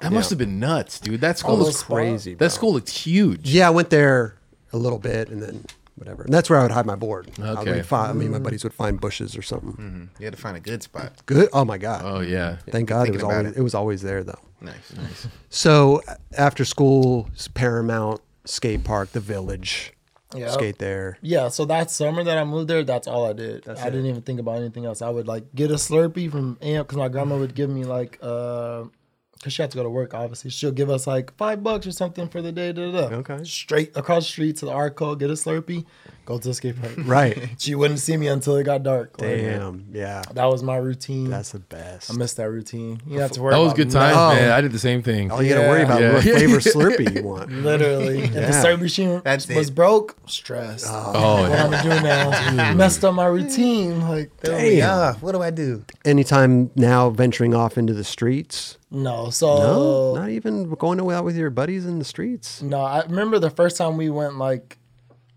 [0.00, 1.20] that must have been nuts, dude.
[1.20, 2.34] That school Oh, looks those Crazy.
[2.34, 3.50] That school looks huge.
[3.52, 4.36] Yeah, I went there
[4.72, 5.64] a little bit and then
[5.96, 6.22] whatever.
[6.22, 7.28] And that's where I would hide my board.
[7.42, 7.82] I, would Okay.
[7.82, 9.72] find, I mean, my buddies would find bushes or something.
[9.72, 10.04] Mm-hmm.
[10.20, 11.12] You had to find a good spot.
[11.26, 11.48] Good.
[11.52, 12.02] Oh my god.
[12.04, 12.58] Oh yeah.
[12.70, 13.56] Thank God it was always it.
[13.56, 14.38] it was always there though.
[14.60, 15.26] Nice, nice.
[15.50, 16.02] So
[16.36, 19.92] after school, Paramount skate park, the village,
[20.34, 20.50] Yeah.
[20.50, 21.18] skate there.
[21.22, 23.66] Yeah, so that summer that I moved there, that's all I did.
[23.66, 25.00] I didn't even think about anything else.
[25.00, 28.18] I would like get a Slurpee from Amp because my grandma would give me like,
[28.20, 28.84] uh,
[29.32, 30.50] because she had to go to work, obviously.
[30.50, 32.72] She'll give us like five bucks or something for the day.
[32.72, 33.16] Da, da, da.
[33.18, 33.44] Okay.
[33.44, 35.86] Straight across the street to the Arco, get a Slurpee,
[36.28, 36.92] go to the skate park.
[37.06, 37.48] Right.
[37.58, 39.20] She wouldn't see me until it got dark.
[39.20, 39.86] Like, Damn.
[39.92, 40.22] Yeah.
[40.34, 41.30] that was my routine.
[41.30, 42.10] That's the best.
[42.10, 43.00] I missed that routine.
[43.06, 44.28] You have to worry That was good times, No.
[44.34, 44.50] man.
[44.52, 45.30] I um, did the same thing.
[45.30, 45.84] All you got to worry Yeah.
[45.86, 46.12] about Yeah.
[46.14, 47.50] what flavor Slurpee you want.
[47.50, 48.18] Literally.
[48.24, 48.62] If the Yeah.
[48.64, 49.74] Slurpee machine That's was it.
[49.74, 50.84] broke, stress.
[50.86, 51.64] Oh, what yeah.
[51.64, 52.74] I'm gonna do now?
[52.74, 54.06] Messed up my routine.
[54.08, 54.76] Like, Damn.
[54.76, 55.84] Yeah, what do I do?
[56.04, 58.76] Anytime now venturing off into the streets.
[58.90, 59.30] no.
[59.30, 62.60] So No, not even going out with your buddies in the streets.
[62.62, 64.78] No, I remember the first time we went like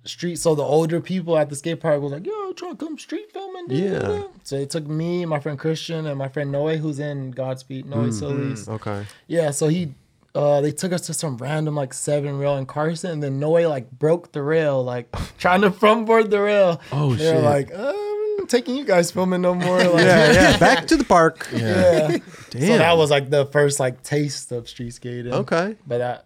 [0.03, 0.37] street.
[0.37, 3.31] So the older people at the skate park was like, "Yo, trying to come street
[3.31, 4.23] filming." da, Yeah.
[4.43, 8.09] So it took me, my friend Christian, and my friend Noe, who's in Godspeed, Noe
[8.11, 8.67] Solis.
[8.67, 9.05] Okay.
[9.27, 9.51] Yeah.
[9.51, 9.93] So he,
[10.33, 13.67] uh, they took us to some random like seven rail in Carson, and then Noe
[13.69, 16.81] like broke the rail, like trying to front board the rail.
[16.91, 17.43] Oh, They're shit.
[17.43, 19.77] like, um, I'm taking you guys filming no more.
[19.83, 20.57] Like, Yeah, yeah.
[20.67, 21.47] Back to the park.
[21.53, 22.17] yeah.
[22.49, 22.61] Damn.
[22.67, 25.31] So that was like the first like taste of street skating.
[25.33, 25.75] okay.
[25.85, 26.19] But I,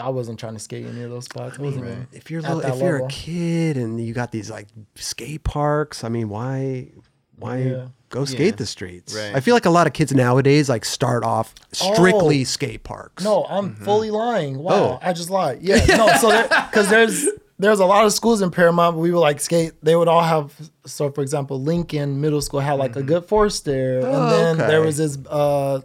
[0.00, 1.58] I wasn't trying to skate any of those spots.
[1.58, 3.06] I wasn't If you're little, that if you're level.
[3.06, 6.88] a kid and you got these like skate parks, I mean, why
[7.38, 7.86] why Yeah.
[8.10, 8.56] go skate Yeah.
[8.56, 9.14] the streets?
[9.14, 9.34] Right.
[9.34, 12.44] I feel like a lot of kids nowadays like start off strictly Oh.
[12.44, 13.24] skate parks.
[13.24, 14.58] No, I'm fully lying.
[14.58, 14.98] Wow, Oh.
[15.02, 15.60] I just lied.
[15.62, 16.08] Yeah, no.
[16.20, 17.26] So because there's
[17.58, 19.72] there's a lot of schools in Paramount, but we would like skate.
[19.82, 20.52] They would all have.
[20.86, 24.56] So for example, Lincoln Middle School had like a good force there, and Oh, then
[24.60, 24.66] okay.
[24.66, 25.18] there was this.
[25.28, 25.80] uh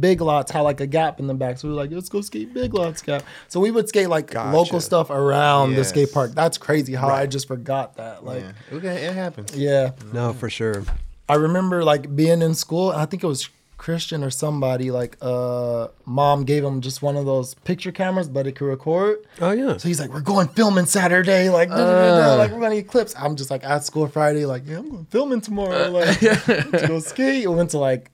[0.00, 2.20] Big Lots had like a gap in the back, so we were like, "Let's go
[2.20, 4.56] skate Big Lots gap." So we would skate like Gotcha.
[4.56, 6.32] local stuff around the skate park.
[6.34, 8.24] That's crazy how I just forgot that.
[8.24, 9.56] Like, Yeah, okay, it happens.
[9.56, 9.90] yeah.
[10.12, 10.84] No, for sure.
[11.28, 14.90] I remember like being in school, and I think it was Christian or somebody.
[14.90, 19.18] Like, uh, mom gave him just one of those picture cameras, but it could record.
[19.40, 19.76] Oh yeah.
[19.76, 22.76] So he's like, "We're going filming Saturday, like, da, da, da, da, like we're gonna
[22.76, 26.18] get clips." I'm just like at school Friday, like, "Yeah, I'm going filming tomorrow." Like,
[26.20, 27.48] to go skate.
[27.48, 28.10] We went to like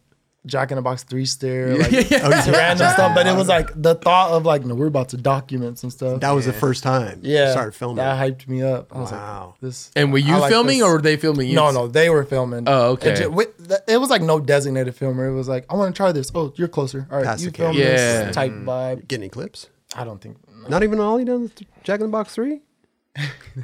[0.47, 2.19] Jack in the Box three stair, like to
[2.53, 3.15] random stuff.
[3.15, 6.21] But it was like the thought of like, no, we're about to document some stuff.
[6.21, 7.97] That was the first time you yeah, started filming.
[7.97, 8.95] That hyped me up.
[8.95, 9.47] I was Wow.
[9.53, 10.87] like, "This." And were you I like filming this.
[10.87, 11.57] or were they filming you?
[11.57, 12.65] No, no, they were filming.
[12.67, 13.13] Oh, okay.
[13.13, 15.27] It, ju- it was like no designated filmer.
[15.27, 16.31] It was like, I want to try this.
[16.35, 17.07] Oh, you're closer.
[17.11, 17.77] All right, Pass you the film.
[17.77, 18.25] Yeah.
[18.25, 18.65] this type mm.
[18.65, 19.09] vibe.
[19.09, 19.69] Get any clips?
[19.95, 20.39] I don't think.
[20.69, 22.63] Not even Ollie down the Jack in the Box three.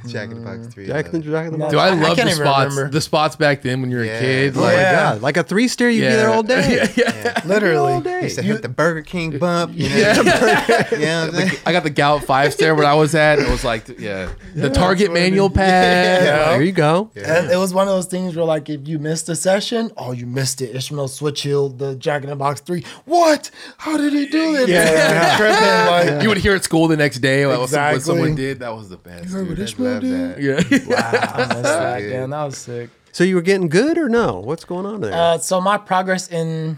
[0.09, 0.87] Jack in the Box three.
[0.87, 1.73] Jack in the Jack in the Box.
[1.73, 2.75] Do I I love can't the even spots?
[2.75, 2.93] remember.
[2.93, 4.17] The spots back then when you were Yeah.
[4.17, 4.93] a kid, Oh like my Yeah.
[4.93, 5.23] god!
[5.23, 6.89] Like a three stair, you'd be there all day.
[6.97, 7.41] yeah.
[7.45, 7.77] Literally.
[7.93, 8.23] all day.
[8.25, 9.73] Used to hit the Burger King bump.
[9.75, 9.97] You know?
[9.97, 10.15] Yeah.
[10.93, 11.51] you know I'm saying?
[11.65, 13.39] I got the Gallup five stair where I was at.
[13.39, 16.25] It was like, yeah, the Target manual pad.
[16.25, 16.49] Yeah.
[16.51, 17.11] There you go.
[17.15, 20.13] And it was one of those things where, like, if you missed a session, oh,
[20.13, 20.75] you missed it.
[20.75, 22.85] Ishmael Switch heel, the Jack in the Box 3.
[23.05, 23.51] What?
[23.79, 24.69] How did he do it?
[24.69, 25.37] Yeah.
[25.37, 28.01] Tripping, like, You would hear at school the next day like, what what Exactly.
[28.03, 28.61] someone did.
[28.61, 29.31] That was the best.
[29.31, 29.59] heard dude.
[29.59, 30.43] Ishmael love did?
[30.43, 30.55] Yeah.
[30.57, 32.13] I missed that, good.
[32.13, 32.31] man.
[32.31, 32.91] That was sick.
[33.13, 34.41] So you were getting good or no?
[34.41, 35.15] What's going on there?
[35.15, 36.77] Uh, so my progress in,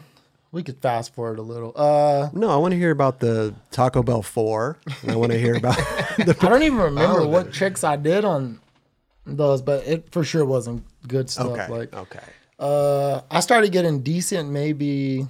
[0.52, 1.72] we could fast forward a little.
[1.74, 4.78] Uh, no, I want to hear about the Taco Bell four.
[5.08, 5.76] I want to hear about
[6.16, 6.36] the.
[6.40, 8.60] I don't even remember of what tricks I did on
[9.26, 11.46] those, but it for sure wasn't good stuff.
[11.46, 11.68] Okay.
[11.68, 12.20] Like, okay.
[12.58, 15.26] uh, I started getting decent maybe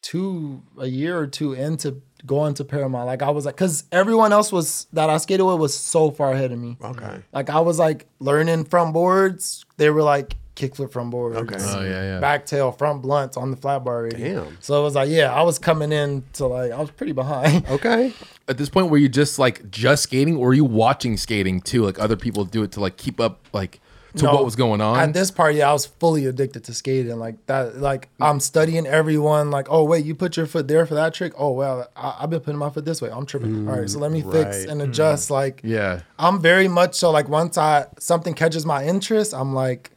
[0.00, 3.06] two a year or two into going to Paramount.
[3.06, 6.32] Like I was like, because everyone else was that I skated with was so far
[6.32, 6.76] ahead of me.
[6.82, 7.04] Okay.
[7.04, 7.20] Mm-hmm.
[7.32, 9.64] Like I was like learning from boards.
[9.76, 11.36] They were like kickflip from boards.
[11.36, 11.56] Okay.
[11.58, 12.20] Oh yeah, yeah.
[12.20, 14.16] Back tail front blunts on the flat bar already.
[14.16, 14.56] Damn.
[14.60, 17.64] So it was like, yeah, I was coming in to like I was pretty behind.
[17.76, 18.14] Okay.
[18.48, 21.84] At this point, were you just like just skating, or were you watching skating too?
[21.84, 23.80] Like other people do it to like keep up, like
[24.16, 24.98] to No, what was going on.
[24.98, 27.18] At this part, yeah, I was fully addicted to skating.
[27.18, 29.50] Like that, like I'm studying everyone.
[29.50, 31.32] Like, oh wait, you put your foot there for that trick.
[31.38, 33.10] Oh well, I, I've been putting my foot this way.
[33.10, 33.54] I'm tripping.
[33.54, 34.88] Mm, All right, so let me fix and mm.
[34.88, 35.30] adjust.
[35.30, 36.00] Like, yeah.
[36.18, 37.10] I'm very much so.
[37.10, 39.90] Like once I something catches my interest, I'm like,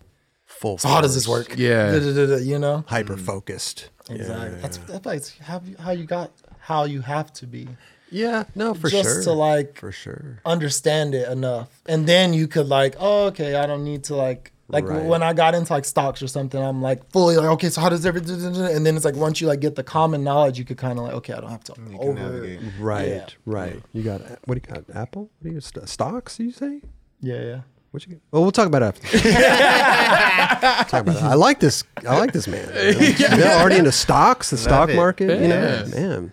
[0.45, 0.77] Full.
[0.77, 1.55] so how does this work?
[1.58, 1.91] Yeah.
[1.91, 2.84] Da-da-da-da, you know.
[2.88, 3.21] Hyper mm.
[3.21, 3.89] focused.
[4.10, 4.60] Exactly.
[4.62, 5.38] That's that's like
[5.79, 7.67] how you got how you have to be
[8.12, 8.45] Yeah.
[8.56, 9.15] No, for just sure.
[9.15, 10.39] Just to like for sure.
[10.45, 14.52] understand it enough and then you could like oh okay i don't need to like
[14.67, 15.04] like Right.
[15.04, 17.89] when i got into like stocks or something i'm like fully like okay so how
[17.89, 20.78] does everything and then it's like once you like get the common knowledge you could
[20.78, 22.60] kind of like okay i don't have to You can over navigate.
[22.80, 23.08] Right.
[23.08, 23.26] Yeah.
[23.45, 23.80] Right.
[23.93, 24.95] You got what do you got?
[24.95, 25.24] Apple?
[25.39, 26.39] What do you st- stocks?
[26.39, 26.82] You say?
[27.22, 28.13] yeah yeah What you?
[28.13, 28.22] Get?
[28.32, 29.17] Well, we'll talk about it after.
[30.89, 31.24] talk about it.
[31.24, 31.84] I like this.
[32.08, 32.67] I like this man.
[33.19, 34.95] Yeah, already into stocks, the stock it.
[34.95, 35.41] market.
[35.41, 36.32] You know, man.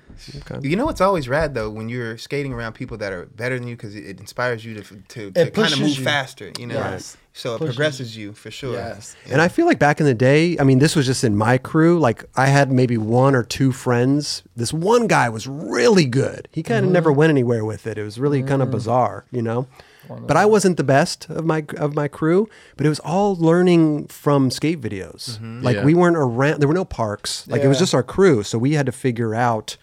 [0.51, 0.69] Okay.
[0.69, 3.69] You know what's always rad though when you're skating around people that are better than
[3.69, 6.05] you because it, it inspires you to to, to kind of move you.
[6.05, 6.53] faster.
[6.59, 7.17] You know, Yes.
[7.33, 8.75] so it Pushes progresses you for sure.
[8.75, 9.17] Yes.
[9.31, 11.59] And I feel like back in the day, I mean, this was just in my
[11.59, 11.99] crew.
[11.99, 14.43] Like I had maybe one or two friends.
[14.57, 16.49] This one guy was really good.
[16.53, 16.93] He kind of mm-hmm.
[16.95, 17.99] never went anywhere with it.
[17.99, 18.77] It was really kind of mm-hmm.
[18.77, 19.67] bizarre, you know.
[20.09, 22.49] But I wasn't the best of my of my crew.
[22.77, 25.31] But it was all learning from skate videos.
[25.39, 25.63] Mm-hmm.
[25.63, 25.85] Like Yeah.
[25.85, 26.61] we weren't around.
[26.61, 27.47] There were no parks.
[27.49, 28.43] Like it was just our crew.
[28.43, 29.77] So we had to figure out.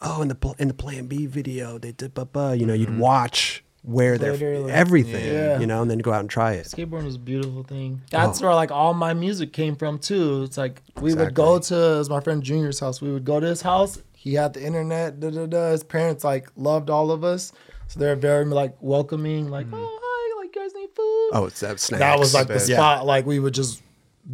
[0.00, 2.56] Oh, in the in the Plan B video, they did, ba ba.
[2.56, 2.98] You know, you'd mm-hmm.
[2.98, 5.32] watch where they're everything.
[5.32, 5.60] Yeah.
[5.60, 6.66] You know, and then go out and try it.
[6.66, 8.02] Skateboarding was a beautiful thing.
[8.10, 8.46] That's oh.
[8.46, 10.42] where like all my music came from too.
[10.42, 13.00] It's like we would go to it was my friend Junior's house.
[13.00, 14.02] We would go to his house.
[14.12, 15.20] He had the internet.
[15.20, 15.70] Da, da, da.
[15.70, 17.52] His parents like loved all of us,
[17.86, 19.48] so they're very like welcoming.
[19.48, 19.76] Like, mm-hmm.
[19.76, 21.30] oh hi, like you guys need food.
[21.32, 22.00] Oh, it's that snacks.
[22.00, 22.76] that was like the Yeah.
[22.76, 23.06] spot.
[23.06, 23.82] Like we would just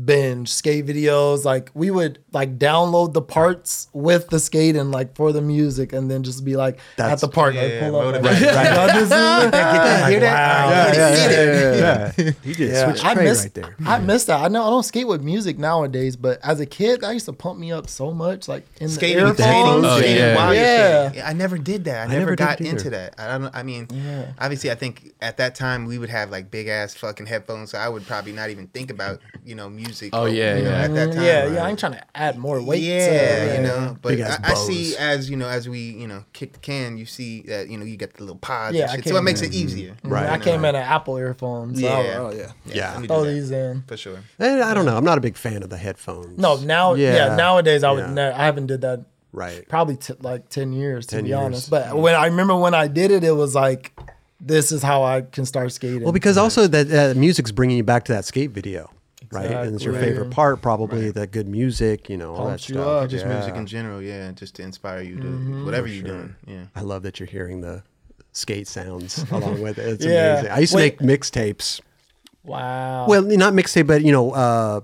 [0.05, 1.45] binge skate videos.
[1.45, 5.93] Like we would like download the parts with the skate and like for the music,
[5.93, 7.93] and then just be like That's- at the park, like yeah, up.
[7.93, 8.43] Like, motivate.
[8.43, 8.93] right, right.
[8.95, 10.11] This is- that?
[10.11, 10.33] Hear that?
[10.33, 10.71] Wow.
[10.71, 12.33] Yeah, yeah, yeah, yeah.
[12.43, 13.77] He did Yeah, switch I trade miss right there.
[13.87, 14.41] I miss that.
[14.43, 17.33] I know I don't skate with music nowadays, but as a kid, that used to
[17.33, 18.49] pump me up so much.
[18.49, 19.85] Like in Skating, the skating, earphones.
[19.87, 20.35] Oh, skating yeah.
[20.37, 21.23] while Yeah.
[21.27, 21.99] I never did that.
[21.99, 23.15] I, I never, never got into that.
[23.19, 23.55] I don't.
[23.55, 24.33] I mean, Yeah.
[24.41, 27.79] obviously, I think at that time we would have like big ass fucking headphones, so
[27.79, 29.82] I would probably not even think about you know music.
[30.13, 30.83] Oh, yeah, you know, yeah.
[30.83, 31.65] At that time, yeah, yeah.
[31.65, 32.83] I ainn trying to add more weight.
[32.83, 33.97] yeah, to, you know.
[34.03, 37.07] But I, I see as you know as we you know kick the can, you
[37.07, 38.77] see that you know you get the little pods.
[38.77, 39.97] Yeah, and I shit, so it came- makes it easier.
[40.05, 40.29] Right.
[40.29, 40.69] I you came know?
[40.71, 41.81] in an Apple earphones.
[41.81, 41.93] So Yeah.
[41.93, 42.53] I was, oh yeah.
[42.75, 42.93] Yeah.
[42.93, 43.85] let me Throw these in.
[43.87, 44.19] for sure.
[44.39, 44.97] And I don't know.
[44.97, 46.39] I'm not a big fan of the headphones.
[46.39, 47.37] No, now yeah, Yeah.
[47.37, 48.15] nowadays I would Yeah.
[48.15, 49.67] ne- I haven't did that Right.
[49.69, 51.39] probably t- like 10 years to 10 be years.
[51.41, 51.71] honest.
[51.71, 53.93] But when I remember when I did it it was like
[54.45, 56.03] this is how I can start skating.
[56.03, 58.91] Well, because also that uh, music's bringing you back to that skate video,
[59.33, 59.51] right?
[59.51, 62.75] And it's your favorite part, probably that good music, you know, all that Pumps you
[62.77, 63.05] stuff.
[63.05, 63.11] up.
[63.11, 63.35] Just Yeah.
[63.39, 65.65] music in general, yeah, just to inspire you to Mm-hmm.
[65.65, 66.35] whatever you're doing.
[66.47, 66.65] Yeah.
[66.77, 67.83] I love that you're hearing the
[68.33, 69.87] skate sounds along with it.
[69.89, 70.33] It's Yeah.
[70.41, 70.51] amazing.
[70.53, 71.01] I used to Wait.
[71.01, 71.81] make mixtapes.
[72.45, 73.07] wow.
[73.09, 74.81] Well, not mixtape, but you know, uh,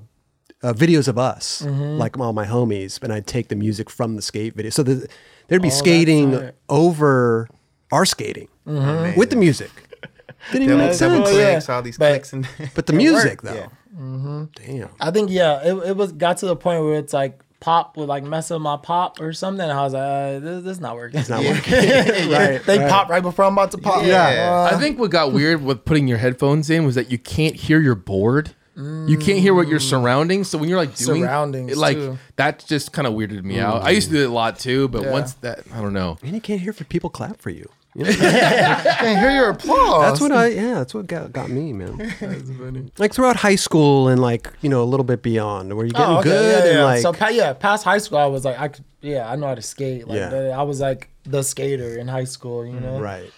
[0.63, 1.99] uh, videos of us, Mm-hmm.
[1.99, 4.71] like all my homies, and I'd take the music from the skate video.
[4.71, 5.09] So the,
[5.49, 6.55] there'd be Oh, skating tight.
[6.69, 7.49] over
[7.93, 9.19] our skating Mm-hmm.
[9.19, 9.71] with the music.
[10.53, 11.39] Didn't even make Double, double sense.
[11.39, 11.51] yeah.
[11.53, 13.67] clicks, all these But- clicks and But the music, though, Yeah.
[13.99, 14.89] Damn.
[15.01, 18.09] I think yeah, it, it was got to the point where it's like pop would
[18.09, 19.69] like mess up my pop or something.
[19.69, 21.19] I was like, uh, this, this is not working.
[21.21, 21.73] It's not working.
[22.31, 22.89] Right, they right.
[22.91, 24.05] pop right before I'm about to pop.
[24.05, 24.69] Yeah.
[24.71, 27.57] Uh, I think what got weird with putting your headphones in was that you can't
[27.57, 28.55] hear your board.
[28.81, 30.49] You can't hear what your surroundings.
[30.51, 32.17] So when you're like doing Surroundings, it, like too.
[32.37, 33.83] that just kind of weirded me out.
[33.83, 35.11] I used to do it a lot too, but Yeah.
[35.11, 36.17] once that I don't know.
[36.23, 37.69] And you can't hear for people clap for you.
[37.99, 38.13] You know?
[38.13, 40.03] can't hear your applause.
[40.03, 42.93] That's what I yeah, that's what got, got me, man.
[42.99, 45.99] Like throughout high school and like, you know, a little bit beyond where you're oh,
[45.99, 46.85] getting Oh, okay, good yeah, and yeah.
[46.85, 49.49] like so pa- yeah, past high school, I was like, I could, yeah, I know
[49.49, 50.07] how to skate.
[50.07, 50.57] Like, Yeah.
[50.57, 53.01] I was like the skater in high school, you know.
[53.01, 53.31] right.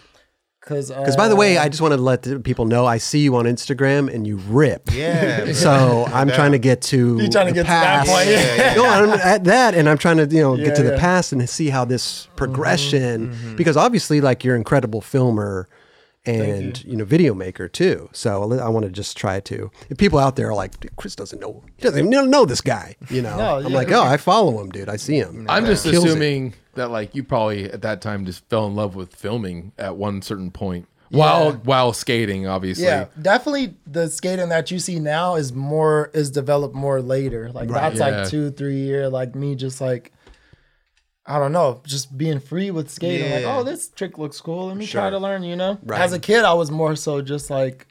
[0.71, 2.99] Because Because by the way, I uh, just want to let the people know I
[2.99, 4.91] see you on Instagram and you rip.
[4.93, 5.53] Yeah.
[5.61, 8.11] So I'm trying to get to You trying to the get to that past.
[8.11, 8.29] point?
[8.29, 8.75] Yeah, yeah.
[8.75, 11.01] no, I'm at that, and I'm trying to you know Yeah, get to the yeah.
[11.01, 13.31] past and see how this mm-hmm, progression.
[13.31, 13.57] Mm-hmm.
[13.57, 15.69] Because obviously, like you're an incredible filmer
[16.25, 16.97] and you.
[16.97, 18.09] know video maker too.
[18.13, 19.71] So I want to just try to.
[19.89, 22.97] If people out there are like, Chris doesn't know, he doesn't even know this guy.
[23.11, 23.77] You know, No, I'm yeah.
[23.77, 24.89] like, oh, I follow him, dude.
[24.89, 25.47] I see him.
[25.49, 26.09] I'm just Kills it.
[26.09, 29.97] assuming that like you probably at that time just fell in love with filming at
[29.97, 32.85] one certain point while while skating, obviously.
[32.85, 37.51] Yeah, definitely the skating that you see now is more is developed more later.
[37.53, 38.07] Like that's Yeah.
[38.21, 39.09] like two, three year.
[39.09, 40.13] Like me, just like
[41.27, 43.31] I don't know, just being free with skating.
[43.31, 44.67] Like, oh, this trick looks cool.
[44.69, 45.43] Let me try to learn.
[45.45, 46.01] You know, Right.
[46.01, 47.87] as a kid, I was more so just like.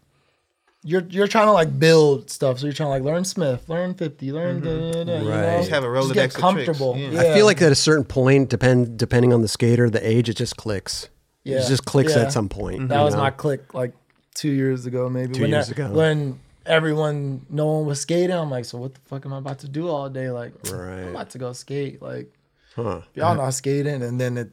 [0.81, 3.93] You're, you're trying to like build stuff, so you're trying to like learn Smith, learn
[3.95, 4.91] fifty, learn mm-hmm.
[4.91, 5.41] da, da, da, you Right.
[5.41, 5.57] know?
[5.59, 6.95] Just have a Rolodex get of comfortable.
[6.97, 7.09] Yeah.
[7.09, 7.19] Yeah.
[7.19, 10.37] I feel like at a certain point, depend depending on the skater, the age, it
[10.37, 11.09] just clicks.
[11.43, 11.57] Yeah.
[11.57, 12.21] It just clicks Yeah.
[12.23, 12.87] at some point.
[12.89, 13.21] That was know?
[13.21, 13.93] my click like
[14.35, 15.33] two years ago, maybe.
[15.33, 15.91] Two when years that- ago.
[15.91, 19.59] When everyone, no one was skating, I'm like, so what the fuck am I about
[19.59, 20.29] to do all day?
[20.31, 20.99] Like, Right.
[21.01, 22.01] I'm about to go skate.
[22.01, 22.31] Like,
[22.75, 23.01] Huh.
[23.15, 24.49] y'all not skating, and then it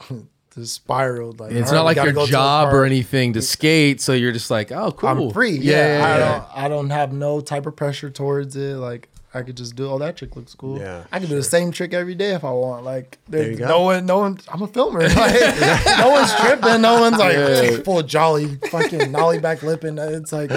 [0.58, 1.40] just spiraled.
[1.40, 4.12] Like, It's all not like your go to the job or anything to skate, so
[4.12, 5.08] you're just like, oh, cool.
[5.08, 5.52] I'm free.
[5.58, 6.18] Yeah, Yeah, yeah, I yeah.
[6.18, 6.64] don't.
[6.64, 8.76] I don't have no type of pressure towards it.
[8.76, 9.08] Like.
[9.34, 9.86] I could just do.
[9.90, 10.78] Oh, that trick looks cool.
[10.80, 12.82] Yeah, I could do the same trick every day if I want.
[12.86, 13.68] Like, There there you go.
[13.68, 14.38] no one, no one.
[14.48, 15.00] I'm a filmer.
[15.02, 16.80] Like, no one's tripping.
[16.80, 17.36] No one's like
[17.84, 19.98] full jolly, fucking nollie back lipping.
[19.98, 20.50] It's like,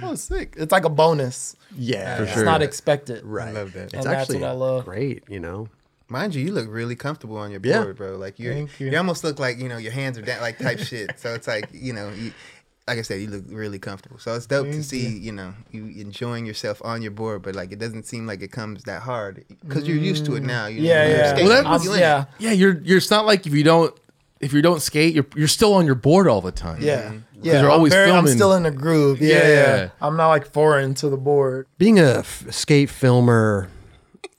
[0.00, 0.54] oh, sick.
[0.56, 1.56] It's like a bonus.
[1.76, 2.44] Yeah, uh, It's sure.
[2.44, 3.24] not expected.
[3.24, 3.48] Right.
[3.48, 3.84] I love that.
[3.86, 4.84] It's And that's actually what I love.
[4.84, 5.68] great, you know.
[6.14, 7.82] Mind you, you look really comfortable on your Yeah.
[7.82, 8.16] board, bro.
[8.16, 8.90] Like you're, Thank you.
[8.90, 8.96] you.
[8.96, 11.18] almost look like you know your hands are down, like type shit.
[11.18, 12.32] So it's like you know, you,
[12.86, 14.18] like I said, you look really comfortable.
[14.18, 17.72] So it's dope to see, you know, you enjoying yourself on your board, but like
[17.72, 20.66] it doesn't seem like it comes that hard because you're used to it now.
[20.66, 21.34] You know, Yeah, you're yeah.
[21.36, 22.98] Well, that I'm- you in yeah, Yeah, you're you're.
[22.98, 23.92] It's not like if you don't
[24.40, 26.80] if you don't skate, you're you're still on your board all the time.
[26.82, 27.18] yeah, mm-hmm.
[27.42, 27.60] yeah.
[27.60, 29.20] you're I'm always very- I'm still in the groove.
[29.20, 29.88] Yeah, yeah, Yeah.
[30.00, 31.66] I'm not like foreign to the board.
[31.78, 33.68] being a f- skate filmer,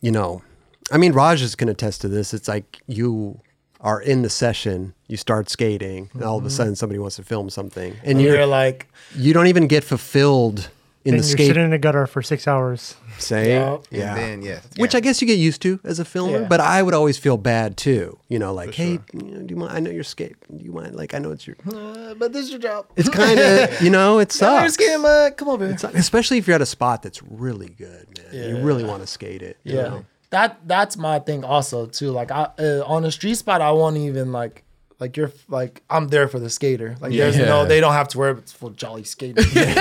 [0.02, 0.42] you know,
[0.92, 2.34] I mean, Raj is going to attest to this.
[2.34, 3.40] It's like you
[3.82, 7.24] are in the session, you start skating, and all of a sudden somebody wants to
[7.24, 10.70] film something, and And you're you're like, you don't even get fulfilled
[11.04, 11.48] in and the you're skate.
[11.48, 12.96] sitting in a gutter for six hours.
[13.20, 13.78] Say, Yeah.
[13.92, 14.16] yeah.
[14.16, 14.96] And then yeah, Which.
[14.96, 16.48] I guess you get used to as a filmer, Yeah.
[16.48, 18.18] but I would always feel bad too.
[18.28, 19.72] You know, like, hey, you know, do you mind?
[19.72, 20.36] I know you're skate.
[20.56, 20.96] Do you mind?
[20.96, 21.56] Like, I know it's your.
[21.72, 22.88] uh, but this is your job.
[22.96, 24.74] It's kind of, you know, it Come here, sucks.
[24.74, 25.32] skate, man.
[25.34, 25.76] Come over here.
[25.76, 28.50] It's- especially if you're at a spot that's really good, man.
[28.50, 29.58] You really want to skate it.
[29.64, 30.06] you Yeah, know?
[30.30, 32.12] That that's my thing also too.
[32.12, 34.64] Like I uh, on a street spot, I won't even like
[35.00, 36.96] like you're like I'm there for the skater.
[37.02, 37.46] Like there's Yeah.
[37.46, 39.44] no, they don't have to worry it's for jolly skating.
[39.56, 39.76] Like,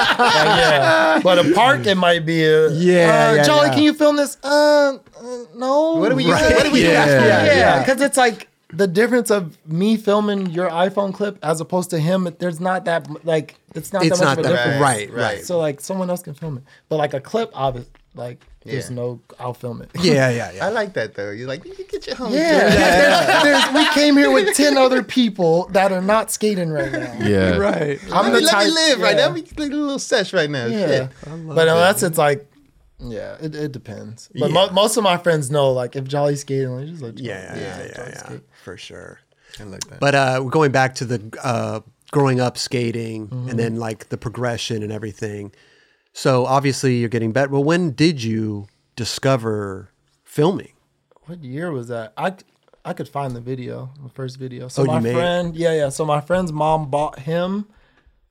[0.00, 4.16] yeah, but a park it might be a Yeah, uh, yeah, Jolly, can you film
[4.16, 4.36] this?
[4.42, 4.98] Uh, uh
[5.56, 5.96] no.
[5.96, 6.40] What do we use?
[6.40, 7.04] What do we Yeah.
[7.04, 7.56] use?
[7.56, 11.98] Yeah, because it's like the difference of me filming your iPhone clip as opposed to
[11.98, 12.28] him.
[12.38, 14.80] There's not that like it's not It's that much not of a that difference.
[14.80, 15.44] right, right.
[15.44, 18.96] So like someone else can film it, but like a clip, obviously, like there's Yeah.
[18.96, 19.90] no, I'll film it.
[20.02, 20.66] Yeah, yeah, yeah.
[20.66, 21.30] I like that though.
[21.30, 22.32] You're like, you can get your home.
[22.32, 26.92] Yeah, There's, there's- we came here with ten other people that are not skating right
[26.92, 27.14] now.
[27.22, 27.56] Yeah.
[27.56, 27.98] right.
[28.12, 29.26] I'm Let me, the let me type- live right yeah.
[29.28, 29.32] now.
[29.34, 30.66] We like a little sesh right now.
[30.66, 31.10] Yeah, Shit.
[31.24, 32.46] but unless it's like,
[32.98, 34.28] yeah, it, it depends.
[34.38, 37.28] But mo- most of my friends know, like, if Jolly skating, like, just let Jolly-
[37.28, 39.20] Yeah, yeah, yeah, yeah, Jolly yeah, for sure.
[39.58, 40.00] I like that.
[40.00, 41.80] But uh, going back to the uh,
[42.12, 43.48] growing up skating Mm-hmm.
[43.48, 45.52] and then like the progression and everything.
[46.12, 47.50] So obviously you're getting better.
[47.50, 49.90] Well, when did you discover
[50.24, 50.72] filming?
[51.26, 52.12] What year was that?
[52.16, 52.34] I
[52.84, 54.68] I could find the video, the first video.
[54.68, 55.14] So Oh, my made it?
[55.14, 55.88] friend, yeah, yeah.
[55.90, 57.66] So my friend's mom bought him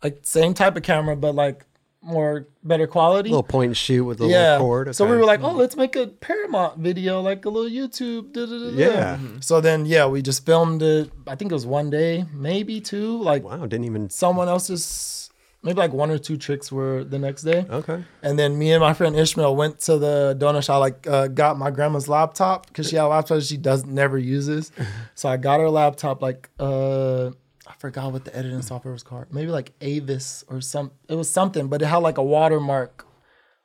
[0.03, 1.65] like same type of camera, but like
[2.01, 3.29] more better quality.
[3.29, 4.53] little point and shoot with a yeah.
[4.53, 4.95] little cord.
[4.95, 5.55] So we were like, mm-hmm.
[5.55, 8.31] oh, let's make a Paramount video, like a little YouTube.
[8.33, 8.69] da, da, da.
[8.69, 9.17] Yeah.
[9.17, 9.41] Mm-hmm.
[9.41, 11.11] So then, yeah, we just filmed it.
[11.27, 13.21] I think it was one day, maybe two.
[13.21, 14.09] Like wow, didn't even.
[14.09, 15.28] someone else's,
[15.63, 17.65] maybe like one or two tricks were the next day.
[17.69, 18.03] Okay.
[18.21, 20.79] And then me and my friend Ishmael went to the donut shop.
[20.79, 24.71] Like, uh, got my grandma's laptop because she had a laptop she does never uses.
[25.15, 26.21] so I got her laptop.
[26.21, 29.27] Like, uh, I forgot what the editing software was called.
[29.31, 30.91] Maybe like Avis or some.
[31.07, 33.05] It was something, but it had like a watermark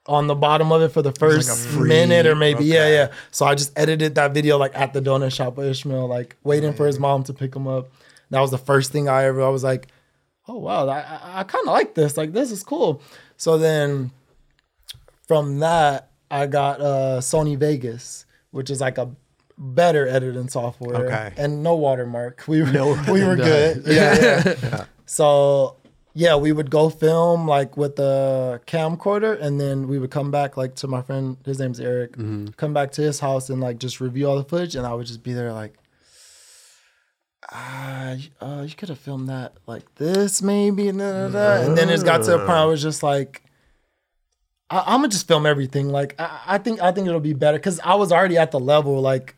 [0.07, 2.65] on the bottom of it for the first free- minute or maybe.
[2.65, 3.13] Yeah, yeah.
[3.31, 6.75] So I just edited that video like at the donut shop with Ishmael, like waiting
[6.75, 7.89] for his mom to pick him up.
[8.31, 9.43] That was the first thing I ever.
[9.43, 9.89] I was like,
[10.49, 12.17] oh wow, I, I, I kind of like this.
[12.17, 13.03] Like this is cool.
[13.37, 14.11] So then
[15.27, 19.11] from that, I got uh, Sony Vegas, which is like a
[19.57, 21.07] better editing software.
[21.07, 21.33] Okay.
[21.37, 22.45] And no watermark.
[22.47, 23.85] We were we were good.
[23.87, 24.85] Yeah, yeah.
[25.07, 25.77] So
[26.15, 30.57] yeah, we would go film like with the camcorder, and then we would come back
[30.57, 31.37] like to my friend.
[31.45, 32.17] His name's Eric.
[32.57, 35.07] Come back to his house and like just review all the footage, and I would
[35.07, 35.75] just be there like.
[37.57, 41.63] Ah, uh, you could have filmed that like this, maybe, and, da, da, da.
[41.67, 43.43] and then it got to the point I was just like,
[44.71, 45.89] I, I'm gonna just film everything.
[45.91, 48.59] Like I, I think I think it'll be better because I was already at the
[48.59, 49.37] level like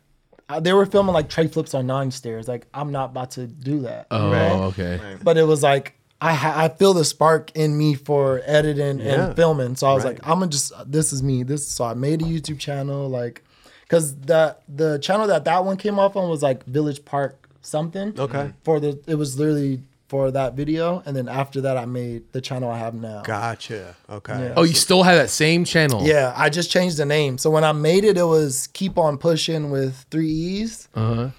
[0.48, 2.48] I- they were filming like tray flips on nine stairs.
[2.48, 4.06] Like I'm not about to do that.
[4.10, 4.52] Oh, right?
[4.52, 5.16] okay.
[5.22, 9.26] But it was like I ha- I feel the spark in me for editing Yeah.
[9.26, 9.76] and filming.
[9.76, 10.14] So I was Right.
[10.14, 11.42] like, I'm gonna just this is me.
[11.42, 13.44] This so I made a YouTube channel like
[13.82, 18.18] because the the channel that that one came off on was like Village Park something.
[18.18, 18.52] Okay.
[18.64, 22.40] For the it was literally for that video, and then after that I made the
[22.40, 23.22] channel I have now.
[23.22, 23.96] Gotcha.
[24.08, 24.38] Okay.
[24.40, 24.54] Yeah.
[24.56, 26.06] Oh, you still have that same channel?
[26.06, 27.38] Yeah, I just changed the name.
[27.38, 30.88] So when I made it, it was Keep On Pushing with three E's.
[30.94, 31.30] Uh-huh.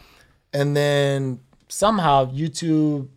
[0.53, 3.07] And then somehow YouTube,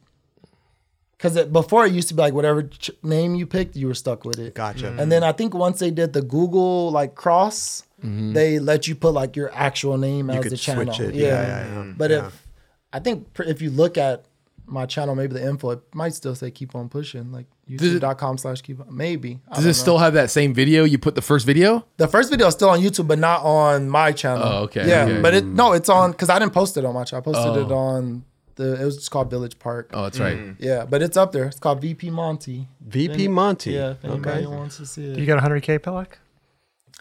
[1.17, 4.25] because before it used to be like whatever ch- name you picked, you were stuck
[4.25, 4.55] with it.
[4.55, 4.95] Gotcha.
[4.99, 9.15] And then I think once they did the Google like cross, they let you put
[9.15, 10.95] like your actual name as could the channel.
[10.95, 11.15] switch it.
[11.15, 11.27] Yeah.
[11.27, 11.93] Yeah, yeah, yeah.
[11.97, 12.27] But Yeah.
[12.29, 12.47] if
[12.93, 14.25] I think if you look at
[14.67, 18.63] my channel, maybe the info, it might still say keep on pushing, like youtube.com slash
[18.63, 18.95] keep on.
[18.97, 19.41] Maybe.
[19.51, 19.73] I Does it know.
[19.73, 21.85] still have that same video you put the first video?
[21.97, 24.43] The first video is still on YouTube, but not on my channel.
[24.47, 25.21] Oh, okay, Yeah, okay.
[25.21, 27.23] but it no, it's on because I didn't post it on my channel.
[27.23, 27.67] I posted Oh.
[27.67, 28.25] it on
[28.57, 28.81] the.
[28.81, 29.91] It was just called Village Park.
[29.93, 30.39] Oh, that's right.
[30.59, 31.47] Yeah, but it's up there.
[31.47, 32.69] It's called VP Monty.
[32.81, 33.73] VP Monty.
[33.73, 34.47] Yeah, if anybody Okay.
[34.47, 35.19] wants to see it.
[35.19, 36.19] You got a 100K plaque?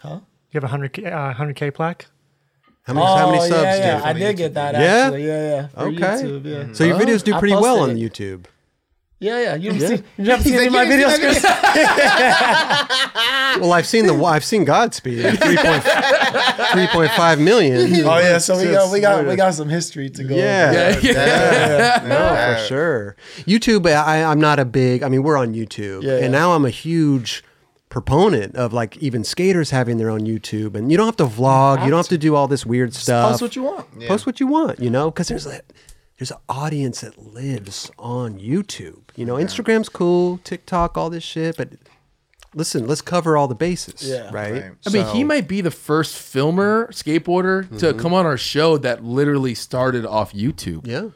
[0.00, 0.20] huh?
[0.52, 2.06] You have a 100K, uh, 100K plaque?
[2.90, 3.96] How many, how many Oh, subs yeah, do you yeah.
[3.96, 4.04] have?
[4.04, 4.80] I did get that Yeah?
[5.06, 5.26] actually.
[5.26, 5.66] Yeah, yeah.
[5.68, 5.96] For Okay.
[5.98, 6.72] YouTube, yeah.
[6.72, 7.96] So your videos do pretty well on it.
[7.96, 8.46] YouTube.
[9.22, 9.54] Yeah, yeah.
[9.56, 11.44] You haven't seen, you haven't seen any of my videos, Chris?
[13.60, 18.06] Well, I've seen the I've seen Godspeed, 3.5 million.
[18.06, 20.36] Oh yeah, so we got we got we got some history to go.
[20.36, 20.92] Yeah.
[20.96, 21.06] over.
[21.06, 22.04] Yeah, yeah.
[22.08, 23.16] No, for sure.
[23.40, 25.02] YouTube, I, I'm not a big.
[25.02, 26.22] I mean, we're on YouTube, Yeah, yeah.
[26.24, 27.42] and now I'm a huge
[27.90, 31.84] proponent of like even skaters having their own YouTube, and you don't have to vlog.
[31.84, 33.32] You don't have to do all this weird stuff.
[33.32, 34.06] Post what you want.
[34.06, 34.78] Post what you want.
[34.78, 35.60] You know, because there's a
[36.18, 39.02] there's an audience that lives on YouTube.
[39.16, 41.70] You know, Instagram's cool, TikTok, all this shit, but.
[42.52, 44.24] Listen, let's cover all the bases, Yeah.
[44.32, 44.52] right?
[44.52, 44.64] Right.
[44.84, 48.00] I mean, So- he might be the first filmer, skateboarder to mm-hmm.
[48.00, 50.84] come on our show that literally started off YouTube.
[50.84, 51.10] Yeah.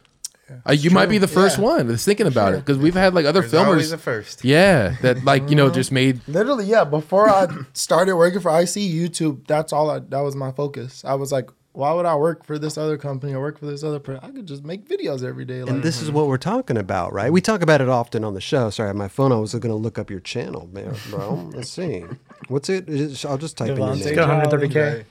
[0.68, 1.64] Uh, you might be the first Yeah.
[1.64, 3.94] one that's thinking about it because we've had like other There's always filmers.
[3.94, 4.44] a first.
[4.44, 6.84] yeah, that like you know just made Literally, yeah.
[6.84, 10.00] Before I started working for IC YouTube, that's all I.
[10.00, 11.02] That was my focus.
[11.04, 13.82] I was like, why would I work for this other company or work for this
[13.82, 13.98] other?
[13.98, 15.62] Per- I could just make videos every day.
[15.62, 17.32] Like, And this is what we're talking about, right?
[17.32, 18.70] We talk about it often on the show.
[18.70, 19.32] Sorry, my phone.
[19.32, 21.50] I was going to look up your channel, man, bro.
[21.54, 22.04] Let's see.
[22.48, 22.88] What's it?
[23.24, 24.14] I'll just type in your Davonte name.
[24.14, 25.04] Go 130k.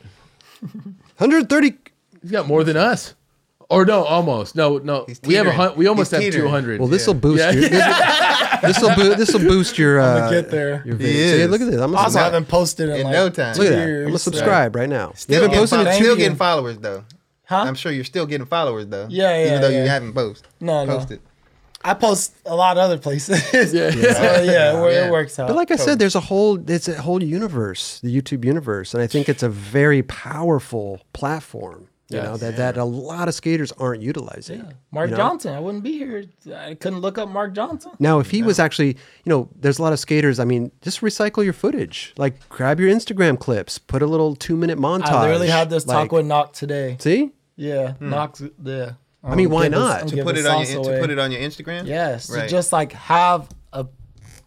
[1.18, 1.74] 130.
[2.22, 3.14] he's got more than us,
[3.74, 5.06] or no, almost no, no.
[5.08, 5.70] He's We have a teetering.
[5.70, 6.44] hun- we almost He's have teetering.
[6.46, 6.80] two hundred.
[6.80, 7.52] Well, this will boost Yeah.
[7.52, 7.70] your.
[8.62, 9.18] This will boost.
[9.18, 10.00] This will boost your.
[10.00, 10.84] Uh, gonna get there.
[10.86, 11.14] Your He video.
[11.36, 11.50] See, is.
[11.50, 11.76] look at this.
[11.76, 12.26] I'm gonna also subscribe.
[12.34, 13.56] haven't posted in, In like no time.
[13.58, 13.82] Look at that.
[13.82, 14.08] I'm years.
[14.08, 15.12] gonna subscribe right now.
[15.16, 17.04] Still haven't getting, posted in fol- two still getting followers though.
[17.46, 17.56] Huh?
[17.68, 19.08] I'm sure you're still getting followers though.
[19.10, 19.86] Yeah, yeah, Even though you yeah.
[19.86, 20.48] haven't posted.
[20.62, 20.98] No, no.
[20.98, 21.20] posted.
[21.86, 23.44] I post a lot of other places.
[23.74, 23.92] Yeah.
[23.92, 25.08] So, yeah, where Yeah.
[25.08, 25.48] it works out.
[25.50, 29.04] But like I said, there's a whole it's a whole universe, the YouTube universe, and
[29.04, 31.90] I think it's a very powerful platform.
[32.14, 32.40] You know Yes.
[32.42, 34.74] that that a lot of skaters aren't utilizing.
[34.92, 35.18] Marc you know?
[35.18, 36.26] Johnson, I wouldn't be here.
[36.56, 37.92] I couldn't look up Marc Johnson.
[38.00, 40.40] Now, if he was actually, you know, there's a lot of skaters.
[40.40, 42.14] I mean, just recycle your footage.
[42.18, 45.10] Like, grab your Instagram clips, put a little two minute montage.
[45.10, 46.98] I literally had this like, talk with Knock today.
[47.00, 48.10] See, Yeah, hmm.
[48.10, 48.42] Knox.
[48.64, 48.92] Yeah.
[49.24, 50.02] I mean, um, why not?
[50.02, 51.88] I'm To To put it on your sauce to put it on your Instagram.
[51.88, 52.50] Yes, to Right.
[52.50, 53.48] just like have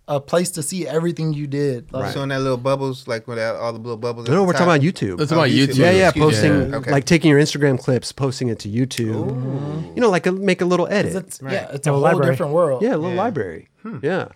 [0.09, 1.93] a a place to see everything you did.
[1.93, 4.27] Like, Showing that little bubbles, like with all the little bubbles.
[4.29, 5.19] no, at no, we're talking about YouTube.
[5.19, 5.67] That's about Oh, YouTube.
[5.75, 5.79] YouTube.
[5.79, 6.77] yeah, yeah, posting Yeah.
[6.77, 6.91] Okay.
[6.93, 9.95] like taking your Instagram clips, posting it to YouTube.
[9.97, 11.15] You know, like a, make a little edit.
[11.17, 11.53] It's, Right.
[11.55, 12.31] Yeah, it's a A whole library.
[12.33, 12.83] different world.
[12.83, 13.17] yeah, a little Yeah.
[13.23, 13.69] library.
[14.03, 14.29] Yeah.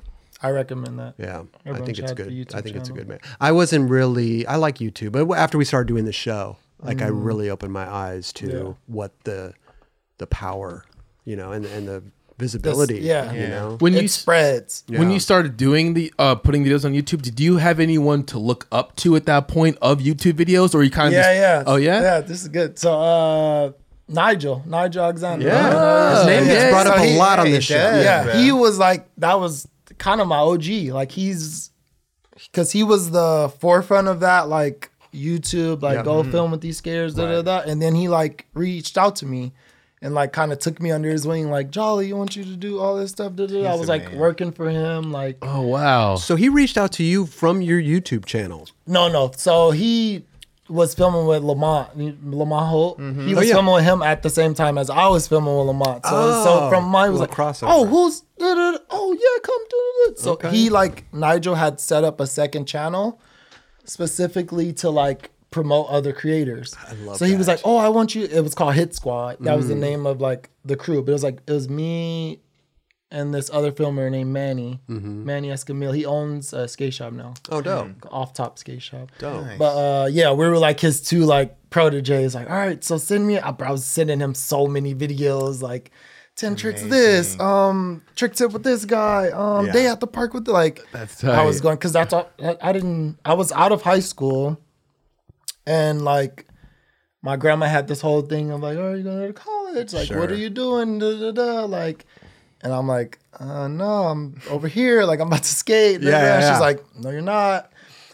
[0.42, 1.14] I recommend that.
[1.18, 2.48] Yeah, I think it's have good.
[2.54, 3.18] I think it's a good man.
[3.40, 4.46] I wasn't really.
[4.46, 7.24] I like YouTube, but after we started doing the show, like I Mm.
[7.26, 8.72] really opened my eyes to Yeah.
[8.86, 9.52] what the
[10.18, 10.84] the power,
[11.24, 12.02] you know, and and the
[12.40, 12.98] visibility.
[13.00, 13.32] yeah.
[13.32, 13.76] you know.
[13.80, 14.82] when it you spreads.
[14.88, 18.38] when you started doing the uh putting videos on YouTube, did you have anyone to
[18.38, 21.36] look up to at that point of YouTube videos, or you kind of Yeah, just,
[21.40, 21.62] yeah.
[21.72, 22.78] oh yeah, Yeah, this is good.
[22.78, 23.72] So uh
[24.08, 25.46] Nigel, Nigel Alexander.
[25.46, 25.68] Yeah.
[25.68, 27.74] Uh, His name gets yeah, brought up so a he- lot on this show.
[27.76, 28.04] does.
[28.04, 29.68] yeah, he was like that was
[29.98, 30.66] kind of my OG.
[31.00, 31.70] Like he's
[32.50, 36.02] because he was the forefront of that, like YouTube, like Yeah.
[36.02, 37.60] go film with these skaters, da da da.
[37.70, 39.52] And then he like reached out to me
[40.02, 42.56] and like kind of took me under his wing, like Jolly, I want you to
[42.56, 43.34] do all this stuff.
[43.34, 43.72] Da, da, da.
[43.72, 44.18] I was like man.
[44.18, 48.24] working for him, like oh wow, So he reached out to you from your YouTube
[48.24, 48.68] channel.
[48.86, 49.30] no, no.
[49.36, 50.24] So he
[50.68, 51.88] was filming with Lamont,
[52.24, 53.00] Lamont Holt.
[53.00, 53.26] Mm-hmm.
[53.26, 53.54] He oh, was Oh, yeah.
[53.54, 56.06] filming with him at the same time as I was filming with Lamont.
[56.06, 57.66] So, Oh, so from mine was little like, crossover.
[57.68, 58.78] oh, who's, da, da, da.
[58.88, 60.18] oh yeah, come do it.
[60.20, 60.50] So Okay.
[60.50, 63.20] he like Nigel had set up a second channel
[63.84, 66.76] specifically to like promote other creators.
[66.88, 68.24] I love so he was like, oh, I want you.
[68.24, 69.38] It was called Hit Squad.
[69.40, 69.78] That was the Mm.
[69.80, 71.02] name of like the crew.
[71.02, 72.40] But it was like it was me
[73.12, 75.24] and this other filmer named Manny, Mm-hmm.
[75.24, 75.94] Manny Escamil.
[75.96, 77.90] He owns a skate shop now Oh, dope.
[78.12, 79.10] off top skate shop.
[79.18, 79.44] Dope.
[79.44, 79.58] Nice.
[79.58, 82.34] But uh, yeah, we were like his two like proteges.
[82.36, 83.38] Like, all right, so send me.
[83.40, 85.90] I, I was sending him so many videos, like
[86.36, 89.72] ten tricks this, um, trick tip with this guy, um, Yeah.
[89.72, 90.80] day at the park with the like.
[90.92, 92.30] That's I was going because that's all.
[92.40, 93.18] I I didn't.
[93.24, 94.56] I was out of high school,
[95.66, 96.46] and like.
[97.22, 99.92] My grandma had this whole thing of like, "Oh, you going to college?
[99.92, 101.64] Like, what are you doing?" Da, da, da.
[101.66, 102.06] Like,
[102.62, 105.04] and I'm like, uh, "No, I'm over here.
[105.04, 106.50] Like, I'm about to skate." Yeah, yeah, yeah.
[106.50, 107.70] She's like, "No, you're not."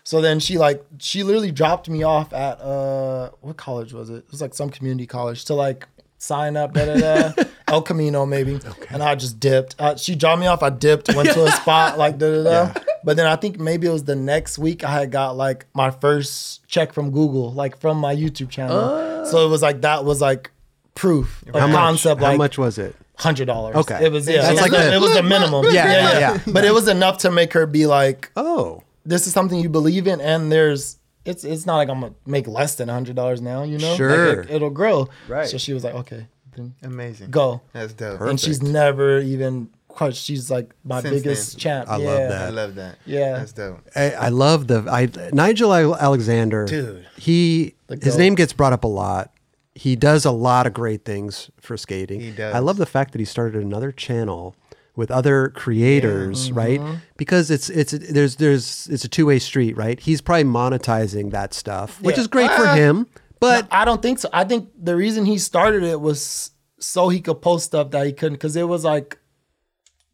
[0.06, 4.18] So then she like she literally dropped me off at uh what college was it?
[4.18, 5.88] It was like some community college to like
[6.18, 8.60] sign up, da da da, El Camino maybe.
[8.90, 9.74] And I just dipped.
[9.78, 10.62] Uh, she dropped me off.
[10.62, 12.42] I dipped, went to a spot like da da
[12.72, 12.80] da.
[13.04, 15.90] But then I think maybe it was the next week I had got like my
[15.90, 19.24] first check from Google, like from my YouTube channel.
[19.26, 20.50] So it was like that was like
[20.94, 21.76] proof, like How much?
[21.76, 22.94] concept, How much was it?
[23.18, 23.74] hundred dollars.
[23.76, 24.04] Okay.
[24.04, 25.64] it was yeah, That's it was, like the, the- it was the minimum.
[25.70, 26.38] Yeah, yeah, yeah.
[26.46, 30.06] But it was enough to make her be like, Oh, this is something you believe
[30.06, 33.62] in and there's it's it's not like I'm gonna make less than hundred dollars now,
[33.62, 33.88] you know?
[33.88, 34.40] Like, Sure.
[34.42, 35.08] it, will grow.
[35.28, 35.46] Right.
[35.48, 36.26] So she was like, okay,
[36.56, 37.30] then Amazing.
[37.30, 37.60] go.
[37.72, 38.20] That's dope.
[38.22, 41.58] And she's never even quite she's like my Since biggest then.
[41.60, 41.88] champ.
[41.90, 42.06] I yeah.
[42.06, 42.42] love that.
[42.42, 42.98] I love that.
[43.06, 43.32] Yeah.
[43.38, 43.80] That's dope.
[43.94, 46.64] I, I love the I Nigel Alexander.
[46.66, 47.06] Dude.
[47.16, 49.32] he his name gets brought up a lot.
[49.74, 52.20] He does a lot of great things for skating.
[52.20, 52.54] He does.
[52.54, 54.56] I love the fact that he started another channel
[54.96, 56.80] with other creators, right?
[57.18, 60.00] Because it's it's there's there's it's a two way street, right?
[60.00, 62.22] He's probably monetizing that stuff, which Yeah.
[62.22, 62.74] is great for Ah.
[62.74, 63.06] him.
[63.40, 64.28] But I don't think so.
[64.32, 68.12] I think the reason he started it was so he could post stuff that he
[68.12, 69.18] couldn't because it was like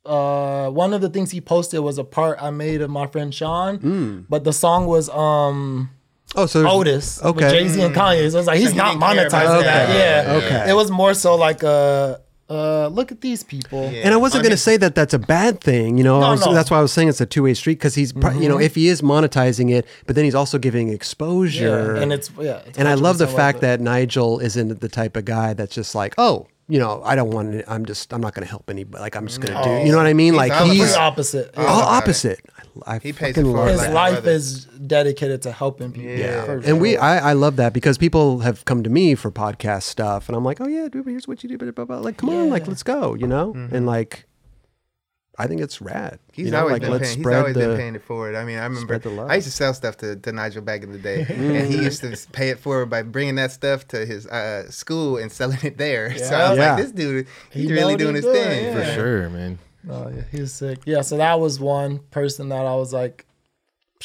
[0.05, 3.33] uh one of the things he posted was a part I made of my friend
[3.33, 4.27] Sean, Mm.
[4.29, 5.91] but the song was um
[6.35, 7.45] oh, so Otis Okay.
[7.45, 8.29] with Jay Z and Kanye.
[8.31, 9.87] So it was like he's he not didn't care about monetizing that.
[9.89, 10.27] that.
[10.27, 10.33] Yeah.
[10.35, 10.71] Okay.
[10.71, 12.17] It was more so like uh
[12.53, 13.83] uh look at these people.
[13.91, 14.03] Yeah.
[14.05, 16.21] And I wasn't On going to his- say that that's a bad thing, you know.
[16.21, 16.47] No, was- no.
[16.47, 16.55] Mm-hmm.
[16.57, 18.59] That's why I was saying it's a two way street because he's, pro- you know,
[18.61, 21.95] if he is monetizing it, but then he's also giving exposure.
[21.97, 22.03] Yeah.
[22.03, 22.59] And it's yeah.
[22.67, 25.95] It's and I love the fact that Nigel isn't the type of guy that's just
[25.95, 27.71] like, oh, you know, I don't want to.
[27.71, 29.01] I'm just, I'm not going to help anybody.
[29.03, 29.85] Like, I'm just going to do.
[29.87, 30.35] You know what I mean?
[30.35, 31.51] Like all he's opposite.
[31.57, 31.99] all Yeah.
[31.99, 32.41] opposite.
[32.87, 33.93] I, I He pays fucking it love His that.
[33.95, 36.11] life is dedicated to helping people.
[36.11, 36.45] Yeah.
[36.45, 36.97] for and we.
[36.97, 40.45] I, I love that because people have come to me for podcast stuff, and I'm
[40.45, 41.99] like, oh yeah, dude, here's what you do, blah, blah, blah.
[41.99, 44.27] like, come on, like, let's go, you know, and like,
[45.39, 46.19] I think it's rad.
[46.33, 47.03] He's you know, always like, been paying.
[47.05, 47.61] He's spread always the.
[47.61, 48.35] been paying it forward.
[48.35, 49.31] I mean, I remember the love.
[49.31, 52.03] I used to sell stuff to, to Nigel back in the day, and he used
[52.03, 55.79] to pay it forward by bringing that stuff to his uh, school and selling it
[55.79, 56.15] there.
[56.19, 56.75] So I was Yeah.
[56.75, 58.73] like, this dude, he's He really doing what his he's thing.
[58.75, 59.59] doing, For sure, man.
[59.91, 60.81] Oh yeah, he was sick.
[60.85, 63.27] Yeah, so that was one person that I was like,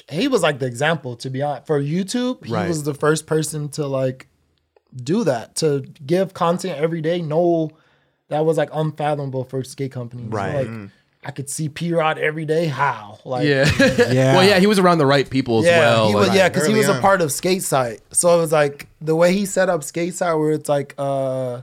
[0.10, 1.68] he was like the example to be honest.
[1.68, 2.68] For YouTube, he Right.
[2.68, 4.28] was the first person to like
[4.96, 7.22] do that to give content every day.
[7.22, 7.72] No,
[8.30, 10.28] that was like unfathomable for skate companies.
[10.32, 10.68] Right.
[10.68, 10.90] Like
[11.24, 12.68] I could see P Rod every day.
[12.68, 13.20] How?
[13.26, 13.66] Like Yeah.
[13.80, 14.34] Yeah.
[14.36, 16.08] well, yeah, he was around the right people as yeah, well.
[16.10, 18.02] he was like- yeah, because he early was a part of Skate Site.
[18.12, 21.62] So it was like the way he set up Skate Site, where it's like uh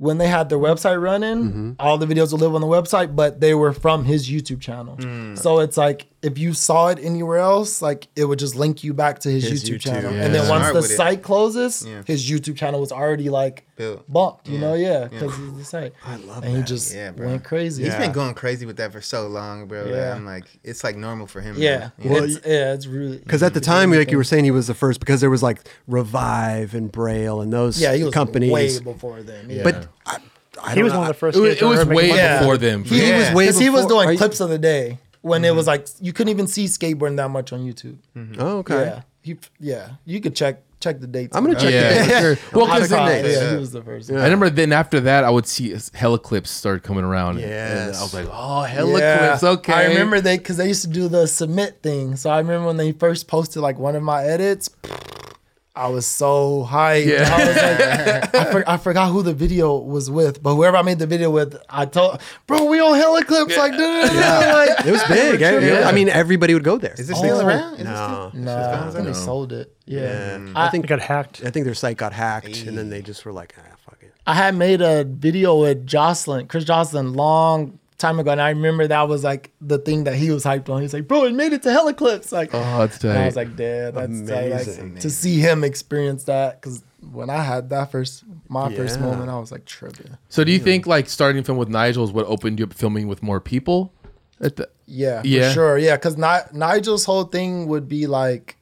[0.00, 1.70] when they had their website running, Mm-hmm.
[1.78, 4.96] all the videos would live on the website, but they were from his YouTube channel.
[4.96, 5.36] Mm.
[5.36, 8.92] So it's like if you saw it anywhere else, like it would just link you
[8.92, 10.12] back to his, His YouTube, YouTube, channel.
[10.12, 10.24] yeah.
[10.24, 10.94] And then once the with it.
[10.96, 12.02] site closes, Yeah.
[12.06, 14.04] his YouTube channel was already like Built.
[14.12, 15.94] bumped, you know, yeah, because he's the site.
[16.04, 17.26] I love and he just Yeah, bro.
[17.26, 17.84] went crazy.
[17.84, 19.84] He's been going crazy with that for so long, bro.
[19.84, 20.14] that Yeah.
[20.14, 21.54] I'm like, it's like normal for him.
[21.56, 21.92] yeah, man.
[21.98, 22.16] You know?
[22.24, 24.74] it's, yeah, it's really Because at the time, like you were saying, he was the
[24.74, 25.60] first because there was like
[26.04, 28.50] Revive and Braille and those yeah, he was companies.
[28.52, 29.48] way before then.
[29.48, 29.62] Yeah.
[29.62, 30.18] But I,
[30.62, 30.98] I He was know.
[31.00, 31.36] one of the first.
[31.38, 32.08] It was, it was way.
[32.08, 32.40] Yeah.
[32.40, 32.84] before them.
[32.84, 33.18] He Yeah.
[33.28, 35.54] was way because he was before- are doing you- clips of the day when it
[35.54, 35.82] was mm-hmm.
[35.82, 37.98] like you couldn't even see skateboarding that much on YouTube.
[38.16, 38.40] Mm-hmm.
[38.40, 38.84] Oh, okay.
[38.84, 41.36] Yeah, he, yeah, you could check check the dates.
[41.36, 41.72] I'm gonna check that.
[41.72, 42.06] Yeah, it out.
[42.06, 42.52] for sure.
[42.54, 43.36] Well, because dates.
[43.36, 43.50] yeah, Yeah.
[43.52, 44.10] he was the first.
[44.10, 47.36] I remember then after that, I would see hella clips start coming around.
[47.38, 48.76] and- and I was like, oh, Yeah.
[48.76, 49.72] Hellaclips, okay.
[49.72, 52.16] I remember they because they used to do the submit thing.
[52.16, 54.70] So I remember when they first posted like one of my edits.
[55.80, 57.06] I was so hyped.
[57.06, 57.26] Yeah.
[57.34, 60.82] I was like, I, for, I forgot who the video was with, but whoever I
[60.82, 64.52] made the video with, I told, bro, we on Hellaclips, like, yeah.
[64.76, 65.40] like, It was big.
[65.40, 65.58] eh?
[65.80, 65.88] Yeah.
[65.88, 66.94] I mean, everybody would go there.
[66.98, 67.46] Is it still Oh.
[67.46, 67.74] around?
[67.74, 68.28] Is it No.
[68.30, 68.42] still?
[68.44, 69.30] Nah, I think they No.
[69.30, 69.74] sold it.
[69.86, 70.00] Yeah.
[70.38, 70.52] Yeah.
[70.54, 71.42] I, I It think got hacked.
[71.46, 74.12] I think their site got hacked, and then they just were like, ah, fuck it.
[74.26, 78.86] I had made a video with Joslin, Chris Joslin, long time ago, and I remember
[78.88, 80.82] that was like the thing that he was hyped on.
[80.82, 83.54] He's like, "Bro, it made it to Hellaclips!" Like, Oh, that's and I was like,
[83.56, 84.96] "Dad, that's tight." Like, Amazing.
[84.96, 86.82] to see him experience that because
[87.12, 90.16] when I had that first, my first moment, I was like tripping.
[90.28, 93.06] So do you think like starting film with Nigel is what opened you up filming
[93.08, 93.92] with more people?
[94.40, 95.48] At the, Yeah, Yeah.
[95.48, 95.78] for sure.
[95.78, 98.56] Yeah, because Ni- Nigel's whole thing would be like,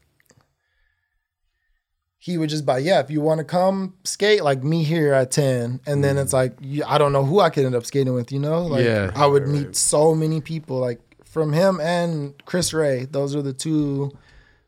[2.19, 5.31] he would just buy, yeah, if you want to come skate, like me here at
[5.31, 5.81] 10.
[5.87, 8.33] And then it's like, you, I don't know who I could end up skating with,
[8.33, 8.67] you know?
[8.67, 9.13] Like, Yeah.
[9.15, 13.05] I would meet so many people, like from him and Chris Ray.
[13.05, 14.11] Those are the two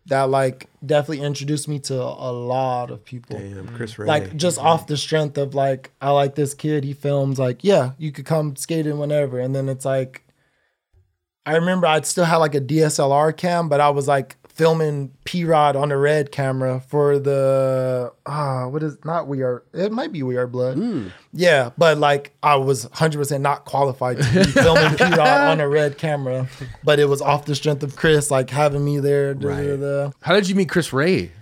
[0.06, 4.00] that like definitely introduced me to a lot of people Damn, Chris mm.
[4.00, 4.06] Ray.
[4.06, 6.84] like just off the strength of like I like this kid.
[6.84, 10.24] He films like yeah, you could come skating whenever, and then it's like
[11.46, 15.44] I remember I'd still had like a DSLR cam, but I was like filming P
[15.44, 20.12] Rod on a red camera for the ah what is not we are it might
[20.12, 20.78] be we are blood
[21.32, 25.68] yeah but like I was 100% not qualified to be filming P Rod on a
[25.68, 26.48] red camera
[26.84, 29.70] but it was off the strength of Chris like having me there da, da, da,
[29.70, 29.80] Right.
[29.80, 30.10] da.
[30.22, 31.32] how did you meet Chris Ray?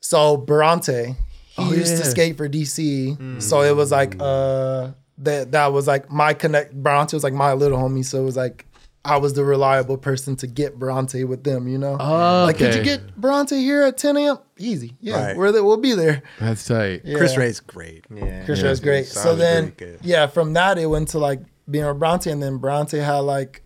[0.00, 1.16] So Barante, he
[1.58, 3.42] Oh, used to skate for DC.
[3.42, 7.52] So it was like uh that that was like my connect Barante was like my
[7.52, 8.04] little homie.
[8.04, 8.64] So it was like
[9.04, 11.96] I was the reliable person to get Bronte with them, you know?
[11.98, 14.38] Oh, Like, could you get Bronte here at 10 a.m.?
[14.58, 14.94] Easy.
[15.00, 15.36] Yeah, Right.
[15.36, 16.22] we're there, we'll be there.
[16.38, 17.00] That's tight.
[17.04, 17.16] Yeah.
[17.16, 18.04] Chris Ray's great.
[18.14, 18.44] Yeah.
[18.44, 18.66] Chris yeah.
[18.66, 19.06] Ray's great.
[19.06, 19.38] So Solid.
[19.78, 21.40] then, yeah, from that it went to like
[21.70, 23.62] being with Bronte, and then Bronte had like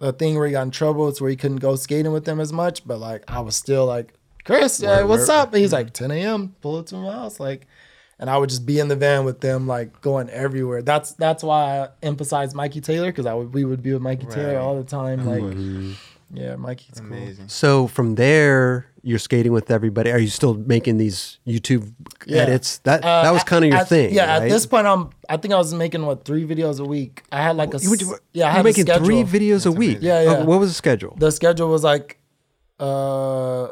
[0.00, 1.08] a thing where he got in trouble.
[1.08, 2.84] It's where he couldn't go skating with them as much.
[2.84, 4.14] But like I was still like,
[4.44, 5.52] Chris, uh, what's up?
[5.52, 6.56] And he's like, 10 a.m.
[6.60, 7.68] Pull it to my house, like.
[8.22, 10.80] And I would just be in the van with them, like going everywhere.
[10.80, 14.26] That's that's why I emphasize Mikey Taylor because I would we would be with Mikey
[14.26, 15.42] Taylor all the time, like
[16.32, 17.08] Yeah, Mikey's cool.
[17.08, 17.48] Amazing.
[17.48, 20.12] So from there, you're skating with everybody.
[20.12, 21.92] Are you still making these YouTube
[22.24, 22.42] Yeah.
[22.42, 22.78] edits?
[22.86, 24.14] That Uh, that was kind of your at- thing.
[24.14, 24.42] Yeah, right?
[24.44, 25.10] at this point, I'm.
[25.28, 27.24] I think I was making what three videos a week.
[27.32, 27.78] I had like a.
[27.80, 29.04] you were, you yeah, I were had making a schedule.
[29.06, 29.98] three videos a week.
[30.00, 30.44] Yeah, Oh, yeah.
[30.44, 31.16] what was the schedule?
[31.18, 32.18] The schedule was like,
[32.78, 33.68] uh,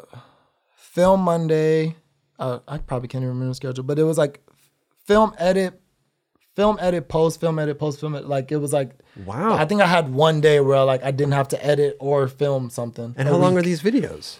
[0.75, 1.95] film Monday.
[2.41, 4.41] Uh, I probably can't even remember the schedule, but it was like,
[5.05, 5.79] film edit,
[6.55, 8.27] film edit, post, film edit, post, film edit.
[8.27, 8.91] Like it was like.
[9.25, 9.53] Wow.
[9.53, 12.69] I think I had one day where like I didn't have to edit or film
[12.69, 13.13] something.
[13.17, 14.37] and how long are these videos?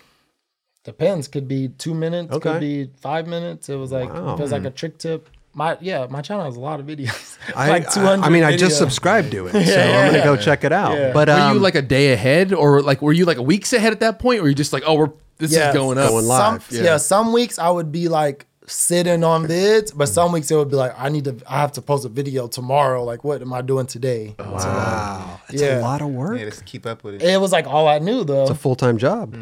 [0.83, 1.27] Depends.
[1.27, 2.33] Could be two minutes.
[2.33, 2.51] Okay.
[2.53, 3.69] Could be five minutes.
[3.69, 4.33] It was like Wow.
[4.35, 5.29] it was like a trick tip.
[5.53, 7.37] My yeah, my channel has a lot of videos.
[7.55, 8.25] I, like two I, hundred.
[8.25, 10.97] I mean, I just subscribed to it, so Yeah, I'm gonna go check it out.
[10.97, 11.11] Yeah.
[11.11, 13.91] But Were um, you like a day ahead, or like were you like weeks ahead
[13.91, 16.09] at that point, or were you just like, oh, we're this Yeah, is going up?
[16.09, 16.63] Going live.
[16.63, 16.83] Some, Yeah.
[16.83, 16.97] yeah.
[16.97, 20.77] some weeks I would be like sitting on vids, but some weeks it would be
[20.77, 21.35] like I need to.
[21.45, 23.03] I have to post a video tomorrow.
[23.03, 24.35] Like, what am I doing today?
[24.39, 25.79] wow, it's Yeah.
[25.79, 26.39] a lot of work.
[26.39, 27.23] Yeah, just keep up with it.
[27.23, 28.43] It was like all I knew though.
[28.43, 29.35] It's a full time job.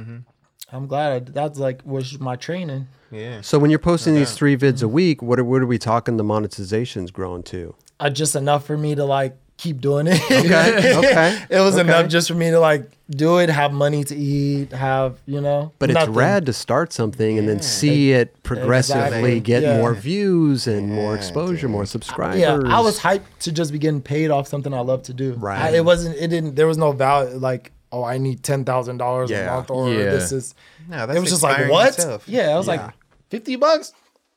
[0.71, 2.87] I'm glad I, that's like was my training.
[3.11, 3.41] Yeah.
[3.41, 6.17] So when you're posting these three vids a week, what are, what are we talking?
[6.17, 7.75] The monetizations growing to?
[7.99, 10.21] Uh, just enough for me to like keep doing it.
[10.31, 11.81] Okay, okay, it was okay.
[11.81, 15.73] enough just for me to like do it, have money to eat, have you know.
[15.79, 19.07] But it's rad to start something and then see it progressively
[19.37, 19.39] Exactly.
[19.41, 19.77] get Yeah.
[19.77, 22.39] more views and more Yeah, exposure, more subscribers.
[22.39, 25.33] Yeah, I was hyped to just be getting paid off something I love to do.
[25.33, 25.59] Right.
[25.73, 26.15] I, it wasn't.
[26.17, 26.55] It didn't.
[26.55, 27.35] There was no value.
[27.37, 29.51] Like, oh, I need ten thousand dollars Yeah.
[29.51, 30.05] a month, or Yeah.
[30.11, 30.55] this is.
[30.87, 31.97] No, that's it was just like inspiring what?
[31.97, 32.23] yourself.
[32.27, 32.73] Yeah, I was Yeah.
[32.85, 32.93] like
[33.29, 33.93] fifty bucks.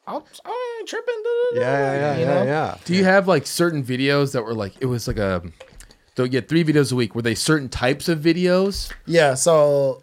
[0.06, 1.14] I'll, I ain't tripping.
[1.54, 2.42] Yeah, yeah, yeah, you yeah, know?
[2.44, 2.76] yeah.
[2.84, 5.42] Do you have like certain videos that were like it was like a
[6.16, 7.14] so you get three videos a week?
[7.14, 8.92] Were they certain types of videos?
[9.06, 10.02] Yeah, so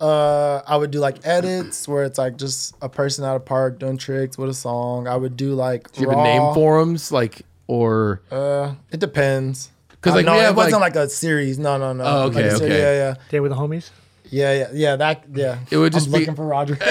[0.00, 3.78] uh I would do like edits where it's like just a person at a park
[3.78, 5.08] doing tricks with a song.
[5.08, 6.96] I would do like Do you have a name raw- for them?
[7.10, 9.70] Like or Uh, it depends.
[10.02, 11.58] 'Cause, Uh, no, we it wasn't like- like, a series.
[11.58, 12.04] No, no, no.
[12.04, 12.78] Oh, okay, a ser- okay.
[12.78, 13.14] Yeah, yeah.
[13.30, 13.90] Day with the homies.
[14.30, 14.96] yeah, yeah, yeah, yeah.
[14.96, 15.58] That, yeah.
[15.70, 16.76] It would just I'm be- looking for Roger.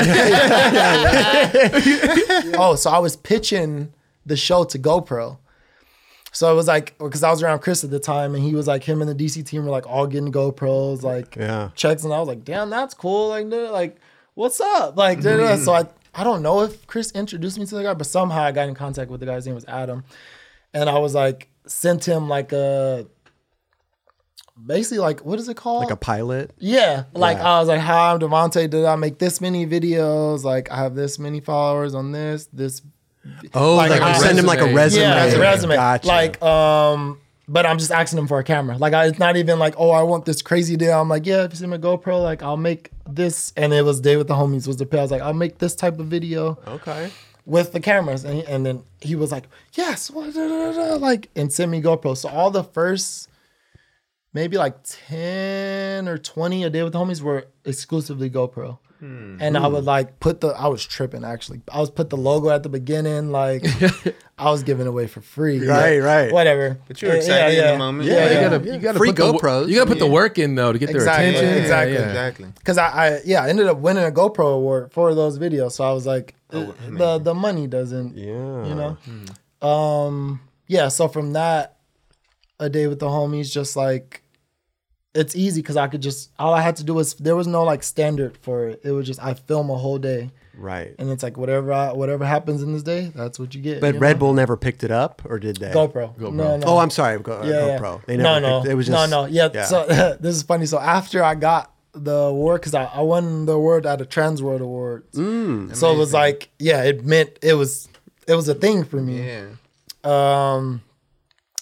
[2.58, 3.92] oh, so I was pitching
[4.26, 5.38] the show to GoPro.
[6.34, 8.66] So it was like because I was around Chris at the time, and he was
[8.68, 11.70] like him and the DC team were like all getting GoPros, like Yeah.
[11.76, 13.30] checks, and I was like, damn, that's cool.
[13.30, 13.98] Like, dude, like,
[14.36, 14.96] what's up?
[14.96, 15.62] Like, da, da, da.
[15.62, 15.84] so I
[16.16, 18.76] I don't know if Chris introduced me to the guy, but somehow I got in
[18.76, 19.36] contact with the guy.
[19.36, 20.06] His name was Adam,
[20.74, 23.08] and I was like sent him like a
[24.66, 25.84] basically like what is it called?
[25.84, 26.52] Like a pilot.
[26.58, 27.54] Yeah, like Yeah.
[27.56, 28.70] I was like, "Hi, I'm Davonte.
[28.70, 30.44] Did I make this many videos?
[30.44, 32.82] Like, I have this many followers on this, this."
[33.54, 35.04] Oh, like, Like you send him like a resume.
[35.04, 35.42] Yeah, Resume.
[35.42, 35.76] resume.
[35.76, 36.08] Gotcha.
[36.08, 38.78] Like, um, but I'm just asking him for a camera.
[38.78, 41.00] Like, I, it's not even like, oh, I want this crazy deal.
[41.00, 43.54] I'm like, yeah, if you send me a GoPro, like, I'll make this.
[43.56, 44.98] And it was Day with the Homies was the pay.
[44.98, 47.12] I was like, I'll make this type of video okay.
[47.46, 48.24] With the cameras.
[48.24, 51.72] And, and then he was like, yes, what, da, da, da, da, like, and send
[51.72, 52.16] me GoPro.
[52.16, 53.30] So all the first
[54.34, 58.80] maybe like 10 or 20 a day with the homies were exclusively GoPro.
[59.00, 59.38] Hmm.
[59.40, 59.88] And I would hmm.
[59.88, 61.62] like put the I was tripping actually.
[61.74, 63.66] I was put the logo at the beginning, like
[64.38, 65.66] I was giving away for free.
[65.68, 66.32] Right, Like, right.
[66.32, 66.80] Whatever.
[66.88, 68.08] But you were Yeah, excited yeah, in the moment.
[68.08, 69.70] Yeah, you gotta you gotta Free put the, GoPros.
[69.70, 71.62] You gotta put the work in though to get Exactly, their attention.
[71.64, 71.94] exactly.
[71.94, 72.08] Yeah, yeah.
[72.10, 72.54] Exactly.
[72.64, 75.72] Cause I, I yeah, I ended up winning a GoPro award for those videos.
[75.72, 78.66] So I was like, Oh, the the money doesn't Yeah.
[78.66, 78.98] you know
[79.68, 81.78] um yeah so from that
[82.60, 84.24] a day with the homies just like
[85.14, 87.64] it's easy because i could just all i had to do was there was no
[87.64, 90.94] like standard for it it was just i film a whole day Right.
[91.00, 93.96] and it's like whatever I, whatever happens in this day that's what you get But
[93.96, 94.20] you Red know?
[94.20, 95.72] Bull never picked it up, or did they?
[95.72, 96.14] GoPro.
[96.18, 96.34] GoPro.
[96.34, 96.68] No, no.
[96.68, 97.18] Oh, I'm sorry.
[97.20, 97.80] Go, yeah, yeah.
[97.80, 98.06] GoPro.
[98.06, 99.28] They no, never no, picked, it was just no, no.
[99.28, 99.48] Yeah.
[99.54, 99.64] yeah.
[99.66, 99.86] So
[100.20, 100.66] this is funny.
[100.68, 104.42] So after I got the award, because I, I won the award at a Trans
[104.42, 105.18] World Awards.
[105.18, 105.76] Mm.
[105.76, 107.88] so it was like, yeah, it meant it was
[108.28, 109.26] it was a thing for me.
[109.26, 109.48] Yeah.
[110.04, 110.82] Um,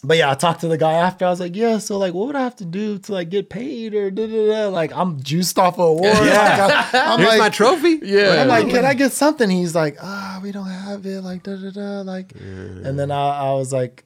[0.04, 1.26] but yeah, I talked to the guy after.
[1.26, 3.50] I was like, yeah, so like, what would I have to do to like get
[3.50, 4.68] paid or da da da?
[4.70, 6.06] Like, I'm juiced off an award.
[6.24, 6.66] Yeah.
[6.66, 8.00] Like, I, am Here's like, my trophy.
[8.04, 8.42] Yeah.
[8.42, 9.50] I'm like, can I get something?
[9.50, 11.22] He's like, ah, we don't have it.
[11.22, 12.02] Like, da da da.
[12.02, 14.06] Like, and then I, I was like,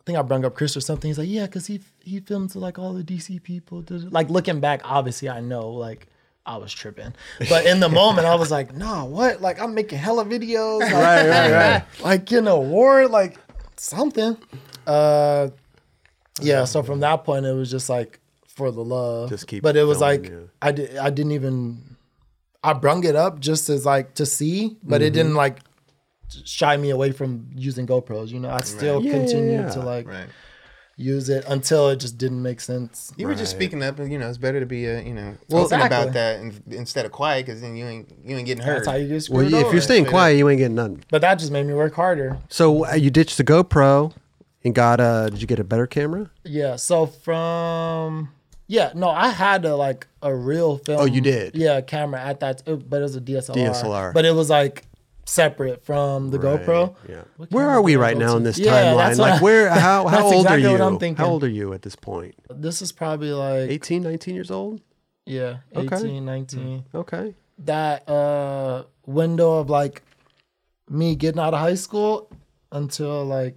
[0.00, 1.08] I think I brought up Chris or something.
[1.08, 3.84] He's like, yeah, because he he filmed to like all the DC people.
[3.88, 6.06] Like looking back, obviously I know like.
[6.46, 7.12] I was tripping,
[7.50, 9.42] but in the moment I was like, "Nah, what?
[9.42, 11.84] Like I'm making hella videos, like, Right, right, right.
[12.02, 13.36] like getting an award, like
[13.76, 14.38] something."
[14.86, 15.50] Uh,
[16.40, 16.64] yeah.
[16.64, 19.28] So from that point, it was just like for the love.
[19.28, 20.38] Just keep But it was like yeah.
[20.62, 20.96] I did.
[20.96, 21.96] I didn't even.
[22.64, 25.06] I brung it up just as like to see, but Mm-hmm.
[25.06, 25.58] it didn't like
[26.44, 28.28] shy me away from using GoPros.
[28.28, 29.70] You know, I still Yeah, yeah, yeah.
[29.70, 30.26] to like Right.
[31.00, 33.12] Use it until it just didn't make sense.
[33.16, 35.34] You were just speaking up, and you know, it's better to be, uh, you know,
[35.48, 35.86] Well, open exactly.
[35.98, 38.76] about that and, instead of quiet, because then you ain't you ain't getting hurt.
[38.84, 41.04] That's how you get Well, screwed if you're staying Straight quiet, you ain't getting nothing.
[41.10, 42.38] but that just made me work harder.
[42.48, 44.12] So uh, you ditched the GoPro
[44.64, 45.28] and got a.
[45.30, 46.30] Did you get a better camera?
[46.44, 46.76] Yeah.
[46.76, 48.30] So from
[48.66, 51.00] Yeah, no, I had a like a real film.
[51.00, 51.56] Oh, you did?
[51.56, 53.54] Yeah, camera at that, it- but it was a DSLR.
[53.56, 54.12] DSLR.
[54.12, 54.84] But it was like
[55.30, 56.94] separate from the GoPro.
[57.08, 57.22] Yeah.
[57.50, 58.36] Where are we right now to?
[58.38, 59.18] in this Yeah, timeline?
[59.18, 59.68] Like I- where?
[59.70, 60.72] How how old exactly are you?
[60.72, 61.24] what I'm thinking.
[61.24, 62.34] How old are you at this point?
[62.50, 64.80] This is probably like 18, 19 years old.
[65.26, 65.96] yeah, Okay.
[65.96, 66.84] 18, 19.
[66.94, 67.34] Okay.
[67.60, 70.02] That uh window of like
[70.88, 72.30] me getting out of high school
[72.72, 73.56] until like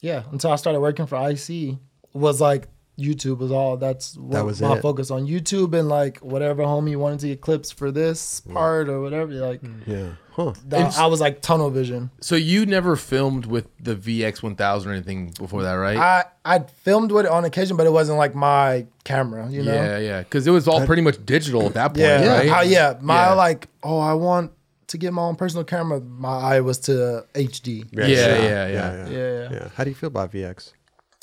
[0.00, 1.78] yeah, until I started working for IC
[2.12, 2.68] was like
[3.02, 4.82] YouTube was all that's what That was my it.
[4.82, 8.52] focus on YouTube and like whatever homie you wanted to get clips for this mm.
[8.52, 9.86] part or whatever like mm.
[9.86, 10.10] Yeah.
[10.32, 10.54] Huh.
[10.68, 12.10] that, I was like tunnel vision.
[12.20, 15.98] So you never filmed with the VX 1000 or anything before that, right?
[15.98, 19.74] I I filmed with it on occasion, but it wasn't like my camera, you know.
[19.74, 22.48] Yeah, yeah, because it was all pretty much digital at that point, Yeah, right?
[22.48, 22.94] How, yeah.
[23.02, 23.32] My Yeah.
[23.34, 24.52] like, oh, I want
[24.88, 26.00] to get my own personal camera.
[26.00, 27.84] My eye was to HD.
[27.90, 28.68] Yeah, yeah, yeah.
[28.68, 29.08] yeah.
[29.08, 29.68] Yeah, Yeah.
[29.74, 30.72] How do you feel about VX?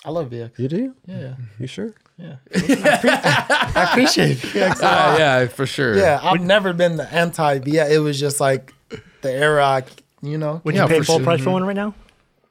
[0.05, 0.57] I love VX.
[0.57, 0.95] You do?
[1.05, 1.93] Yeah, You sure?
[2.17, 2.35] yeah.
[2.55, 4.79] I appreciate VX.
[4.81, 5.97] a Uh, yeah, for sure.
[5.97, 7.91] Yeah, I've never been the anti VX.
[7.91, 8.73] It was just like
[9.21, 9.83] the era, I,
[10.21, 10.61] you know.
[10.63, 11.25] Would Yeah, you pay for full sure.
[11.25, 11.93] price for one right now?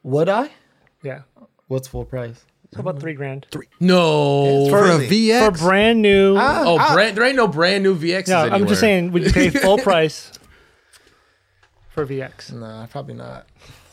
[0.03, 0.49] Would I?
[1.03, 1.21] Yeah.
[1.67, 2.45] What's full price?
[2.73, 3.47] So about three grand.
[3.49, 3.65] Three.
[3.79, 4.69] No.
[4.69, 5.07] For Really?
[5.07, 5.45] a VX?
[5.45, 6.35] For brand new.
[6.39, 8.59] oh, brand, there ain't no brand new VXs yeah, anywhere.
[8.59, 10.31] I'm just saying, would you pay full price
[11.89, 12.53] for VX?
[12.53, 13.47] Nah, probably not.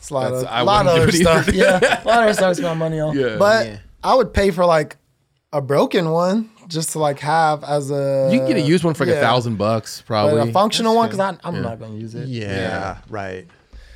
[0.07, 1.53] It's a lot That's- of I a lot of other stuff.
[1.53, 3.17] yeah, a lot of other stuff to spend money on.
[3.17, 3.35] Yeah.
[3.37, 3.77] but Yeah.
[4.03, 4.95] I would pay for like
[5.53, 8.29] a broken one just to like have as a.
[8.31, 10.49] You can get a used one for like a thousand bucks, But probably.
[10.49, 12.27] a functional That's one because I'm not gonna use it.
[12.27, 13.47] yeah, Right.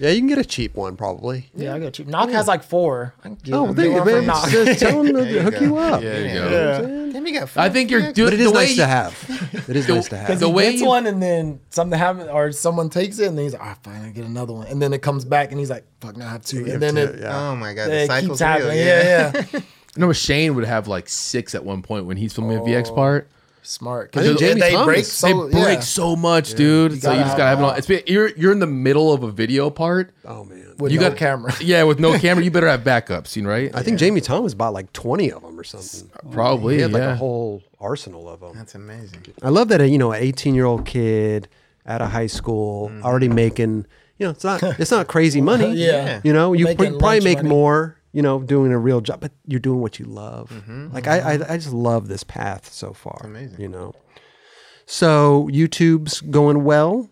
[0.02, 1.50] Yeah, you can get a cheap one probably.
[1.54, 2.08] Yeah, I got cheap.
[2.08, 3.14] Knock has like four.
[3.20, 3.76] I can get Oh, one.
[3.76, 4.26] there Get you one man.
[4.26, 4.50] Knock.
[4.50, 5.60] Just tell them to hook go.
[5.62, 6.02] you up.
[6.02, 6.34] Yeah, you Yeah.
[6.34, 6.50] go.
[6.50, 7.12] Yeah.
[7.14, 8.14] Damn, you got I think you're VX?
[8.14, 9.64] doing But it is the way nice to have.
[9.70, 10.28] It is nice to have.
[10.28, 13.28] Because The he way gets you- one and then something happens or someone takes it
[13.28, 14.66] and then he's like, all right, fine, I get another one.
[14.68, 16.66] And then it comes back and he's like, fuck, now I have two.
[16.66, 17.38] And then it, yeah.
[17.52, 18.50] Oh my god, it the cycle's keeps real.
[18.50, 18.78] happening.
[18.80, 19.32] Yeah.
[19.34, 19.60] Yeah, yeah.
[19.98, 22.96] You know, Shane would have like six at one point when he's filming a VX
[22.96, 23.30] part.
[23.64, 24.10] Smart.
[24.18, 25.80] I think Because Jamie they Thomas- break They so break yeah.
[25.82, 26.94] so much, dude.
[27.02, 27.78] so gotta you just gotta have it have on.
[27.78, 30.12] It's been, you're you're in the middle of a video part.
[30.26, 30.74] Oh man.
[30.80, 31.54] with you no got camera.
[31.62, 33.70] Yeah, with no camera, you better have backups, you know, right?
[33.76, 36.10] I think Jamie Thomas bought like 20 of them or something.
[36.32, 37.14] Probably, He had like yeah.
[37.14, 38.56] a whole arsenal of them.
[38.56, 39.26] That's amazing.
[39.44, 41.48] I love that a you know, an 18 year old kid
[41.86, 43.06] out of high school Mm-hmm.
[43.06, 43.86] already making,
[44.18, 45.74] you know, it's not it's not crazy money.
[45.74, 46.22] Yeah.
[46.24, 47.50] You know, you Making pr- probably make money.
[47.50, 50.50] more, you know, doing a real job, but you're doing what you love.
[50.50, 50.94] Mm-hmm.
[50.94, 53.22] Like I, I I just love this path so far.
[53.24, 53.60] amazing.
[53.62, 53.94] You know.
[54.86, 57.10] So YouTube's going well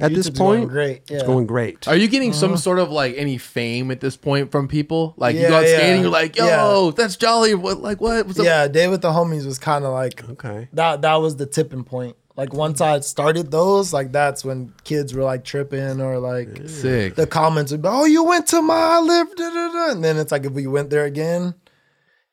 [0.00, 0.70] at this YouTube's going point.
[0.70, 1.88] great, It's going great.
[1.88, 5.14] Are you getting some sort of like any fame at this point from people?
[5.16, 5.76] Like you Yeah, go out yeah.
[5.78, 6.92] skating, you're like, yo, Yeah.
[6.96, 7.54] that's jolly.
[7.54, 8.26] What like what?
[8.26, 8.38] What's?
[8.38, 10.68] Yeah, Day with the homies was kind of like Okay.
[10.72, 11.02] that.
[11.02, 12.16] That was the tipping point.
[12.36, 17.14] Like once I started those, like that's when kids were like tripping or like Sick.
[17.14, 19.90] the comments would be, "Oh, you went to my live," da, da, da.
[19.92, 21.54] and then it's like if we went there again,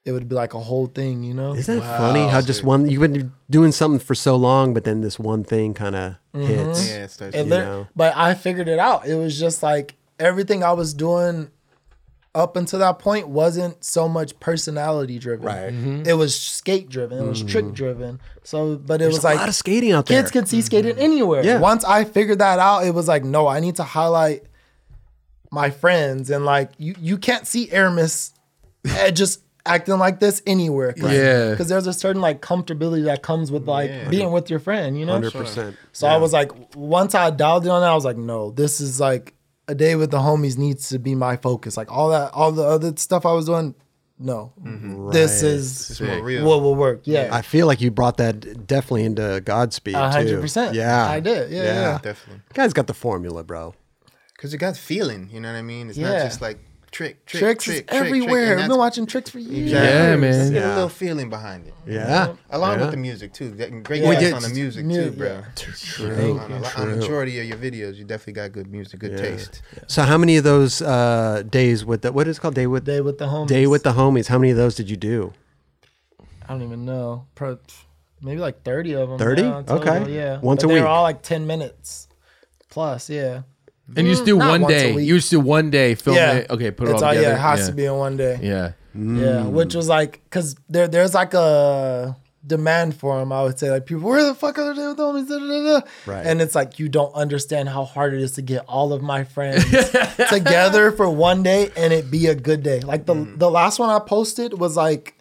[0.03, 1.55] it would be like a whole thing, you know?
[1.55, 4.99] Isn't that funny how just one you've been doing something for so long, but then
[4.99, 6.47] this one thing kind of Mm-hmm.
[6.47, 6.89] hits.
[6.89, 7.35] Yeah, it starts.
[7.35, 7.87] It you lit- know.
[7.95, 9.07] But I figured it out.
[9.07, 11.49] It was just like everything I was doing
[12.35, 15.45] up until that point wasn't so much personality driven.
[15.45, 15.71] Right.
[15.71, 16.03] Mm-hmm.
[16.07, 17.19] It was skate driven.
[17.19, 17.73] It was trick mm.
[17.73, 18.19] driven.
[18.43, 20.19] So, but it There's was a like lot of skating out there.
[20.19, 20.65] kids could see mm-hmm.
[20.65, 21.45] skating anywhere.
[21.45, 21.59] Yeah.
[21.59, 24.43] Once I figured that out, it was like, no, I need to highlight
[25.51, 28.33] my friends and like you you can't see Aramis
[28.85, 30.93] eh, just acting like this anywhere.
[30.93, 31.51] Cause, Yeah.
[31.51, 34.09] Because there's a certain like comfortability that comes with like Yeah.
[34.09, 35.13] being with your friend, you know?
[35.13, 35.77] Hundred percent.
[35.91, 38.81] So I was like, once I dialed in on that, I was like, no, this
[38.81, 39.35] is like
[39.67, 41.77] a day with the homies needs to be my focus.
[41.77, 43.75] Like all that, all the other stuff I was doing,
[44.19, 45.09] no, mm-hmm.
[45.11, 46.45] this is It's more real.
[46.45, 47.01] what will work.
[47.05, 49.95] Yeah, I feel like you brought that definitely into Godspeed.
[49.95, 50.75] a hundred percent.
[50.75, 51.51] Yeah, I did.
[51.51, 51.99] Yeah, yeah.
[52.01, 52.41] Definitely.
[52.53, 53.73] Guy's got the formula, bro.
[54.35, 55.89] Because you got feeling, you know what I mean?
[55.89, 56.09] It's Yeah.
[56.13, 56.59] not just like
[56.93, 58.51] trick, trick, Tricks trick, is trick, trick, everywhere.
[58.53, 59.71] and I've been watching tricks for years.
[59.71, 60.53] Yeah, man.
[60.53, 60.67] Get Yeah.
[60.67, 61.73] a little feeling behind it.
[61.85, 62.81] Yeah, Along Yeah.
[62.83, 63.49] with the music too.
[63.55, 64.13] That- Great Yeah.
[64.13, 65.27] guys on the music Mu- too, bro.
[65.27, 65.43] yeah.
[65.55, 66.39] True.
[66.39, 69.61] On, a, on the majority of your videos, you definitely got good music, good taste.
[69.87, 72.85] So how many of those uh, days with the what is it called day with
[72.85, 73.47] Day with the homies.
[73.47, 74.27] day with the homies?
[74.27, 75.33] How many of those did you do?
[76.47, 77.25] I don't even know.
[77.35, 77.57] Pro,
[78.21, 79.17] maybe like thirty of them.
[79.17, 79.43] 30?
[79.43, 80.13] Okay.
[80.13, 80.39] Yeah.
[80.41, 80.79] Once But a they week.
[80.79, 82.07] They were all like ten minutes
[82.69, 83.09] plus.
[83.09, 83.41] Yeah.
[83.95, 84.15] And you mm.
[84.15, 84.95] just do Not one once a day.
[84.95, 85.07] week.
[85.07, 86.33] You just do one day, film yeah.
[86.33, 86.49] it.
[86.49, 87.27] Okay, put it it's all together.
[87.27, 87.65] Yeah, it has yeah.
[87.67, 88.39] to be in one day.
[88.41, 88.71] Yeah.
[88.95, 89.51] Yeah, mm.
[89.51, 92.15] which was like, cause there there's like a
[92.45, 93.31] demand for them.
[93.31, 95.27] I would say like people, where the fuck are they with homies?
[95.27, 95.87] Da, da, da, da.
[96.05, 96.25] Right.
[96.25, 99.23] And it's like you don't understand how hard it is to get all of my
[99.23, 99.63] friends
[100.29, 102.81] together for one day and it be a good day.
[102.81, 103.39] Like the mm.
[103.39, 105.15] the last one I posted was like.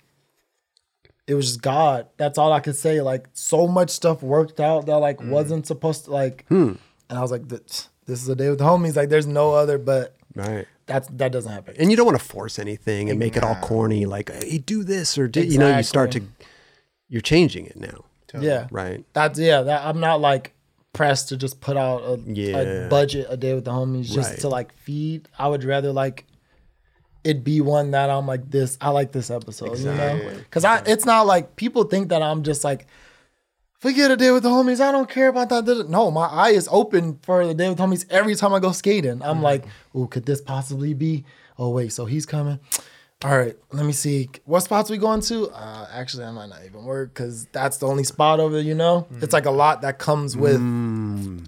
[1.28, 2.08] It was just God.
[2.16, 3.00] That's all I could say.
[3.00, 6.44] Like so much stuff worked out that like wasn't supposed to like.
[6.48, 6.72] Hmm.
[7.08, 8.96] And I was like, this, this is a day with the homies.
[8.96, 9.78] Like there's no other.
[9.78, 10.66] But Right.
[10.86, 11.74] That's that doesn't happen.
[11.78, 14.04] and you don't want to force anything and make it all corny.
[14.06, 16.22] Like, hey, do this or do, you know, you start to,
[17.08, 18.04] you're changing it now,
[18.40, 19.04] yeah, right?
[19.12, 19.62] That's yeah.
[19.62, 20.54] That I'm not like
[20.92, 22.56] pressed to just put out a, Yeah.
[22.58, 24.40] a budget a day with the homies just Right.
[24.40, 25.28] to like feed.
[25.38, 26.24] I would rather like
[27.24, 28.76] it be one that I'm like this.
[28.80, 30.34] I like this episode, you know, Exactly.
[30.38, 32.86] because I it's not like people think that I'm just like.
[33.82, 34.80] Forget a day with the homies.
[34.80, 35.88] I don't care about that.
[35.88, 39.20] No, my eye is open for the day with homies every time I go skating.
[39.22, 39.42] I'm Mm-hmm.
[39.42, 41.24] like, oh, could this possibly be?
[41.58, 42.60] Oh wait, so he's coming.
[43.24, 44.28] All right, let me see.
[44.44, 45.48] What spots we going to?
[45.50, 48.54] Uh, actually, I might not even work because that's the only spot over.
[48.54, 50.56] There, you know, it's like a lot that comes with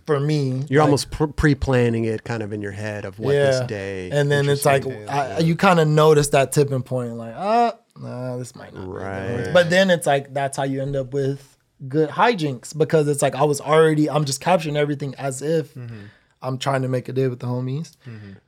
[0.07, 0.53] for me.
[0.53, 0.71] Mm.
[0.71, 4.11] You're like, almost pre-planning it kind of in your head of what this day.
[4.11, 8.37] and then it's like I, you kind of notice that tipping point, like, ah, nah,
[8.39, 8.89] this might not.
[8.89, 9.51] Right.
[9.53, 11.54] But then it's like that's how you end up with
[11.89, 15.97] good hijinks because it's like I was already I'm just capturing everything as if Mm-hmm.
[16.43, 17.97] I'm trying to make a day with the homies.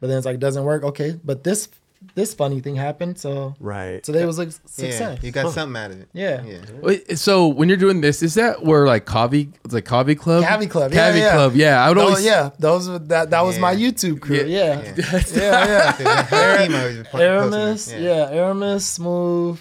[0.00, 0.82] But then it's like it doesn't work.
[0.84, 1.68] Okay, but this
[2.14, 4.02] this funny thing happened, so right.
[4.02, 5.22] today was like Yeah, success.
[5.22, 6.08] you got something out of it.
[6.12, 6.44] Yeah.
[6.44, 6.58] yeah.
[6.82, 10.44] Wait, so when you're doing this, is that where like Kavi, it's like Kavi Club,
[10.44, 11.32] Cavi Club, yeah, Cavi yeah.
[11.32, 11.82] Club, yeah.
[11.84, 14.36] I would Oh always, yeah, those were that that was my YouTube crew.
[14.36, 14.82] Yeah.
[14.82, 16.22] Yeah, yeah, yeah.
[16.24, 18.02] Hakeem always po- posting Aramis, it.
[18.02, 18.28] yeah.
[18.30, 19.58] Aramis, Smooth,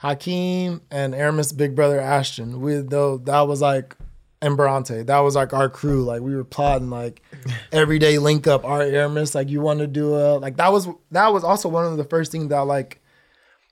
[0.00, 2.60] Hakeem, and Aramis' big brother Ashton.
[2.60, 3.96] We though that was like
[4.42, 5.02] and Bronte.
[5.02, 6.04] That was like our crew.
[6.04, 7.22] Like we were plotting like
[7.72, 8.64] everyday link up.
[8.64, 11.84] Our Aramis, like you want to do a like that was that was also one
[11.84, 13.00] of the first things that like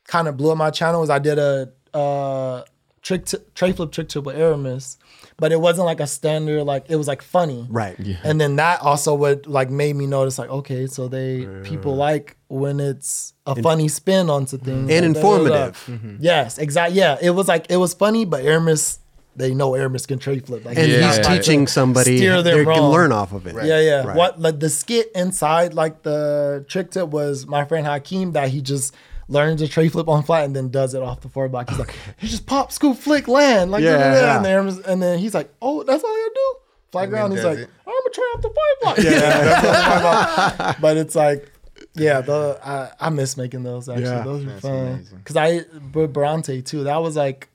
[0.06, 2.62] kind of blew up my channel was I did a uh
[3.00, 4.98] trick t- tray flip trick tip with Aramis,
[5.38, 7.66] but it wasn't like a standard like it was like funny.
[7.70, 7.96] Right.
[8.24, 12.36] And then that also would like made me notice like okay, so they people like
[12.48, 14.66] when it's a funny spin onto mm-hmm.
[14.66, 15.66] things And like, da, da, da.
[15.66, 15.84] informative.
[15.86, 16.16] Mm-hmm.
[16.20, 16.98] Yes, exactly.
[16.98, 18.98] Yeah, it was like it was funny, but Aramis
[19.36, 20.64] they know Aramis can tray flip.
[20.64, 21.06] Like And he's Yeah.
[21.06, 23.54] he's about to teaching somebody steer they can learn off of it.
[23.64, 24.02] Yeah, yeah.
[24.02, 24.16] Right.
[24.16, 28.60] What like the skit inside like the trick tip was my friend Hakeem that he
[28.60, 28.92] just
[29.28, 31.68] learns a tray flip on flat and then does it off the four block.
[31.68, 34.20] He's like, he just pop, scoop, flick, land, like Yeah, da, da, da.
[34.20, 34.36] yeah.
[34.36, 36.54] And, then, Aramis- and then he's like, oh, that's all you do.
[36.92, 37.32] Fly And ground.
[37.34, 37.70] He's like, it.
[37.86, 38.98] I'm gonna try off the five block.
[39.04, 39.20] Yeah, yeah.
[39.60, 40.80] that's what I'm talking.
[40.82, 41.52] But it's like.
[41.94, 44.04] Yeah, the I, I miss making those actually.
[44.04, 44.22] Yeah.
[44.22, 44.86] those were fun.
[44.88, 45.20] amazing.
[45.24, 45.62] Cause I
[45.92, 46.84] with Bronte too.
[46.84, 47.48] That was like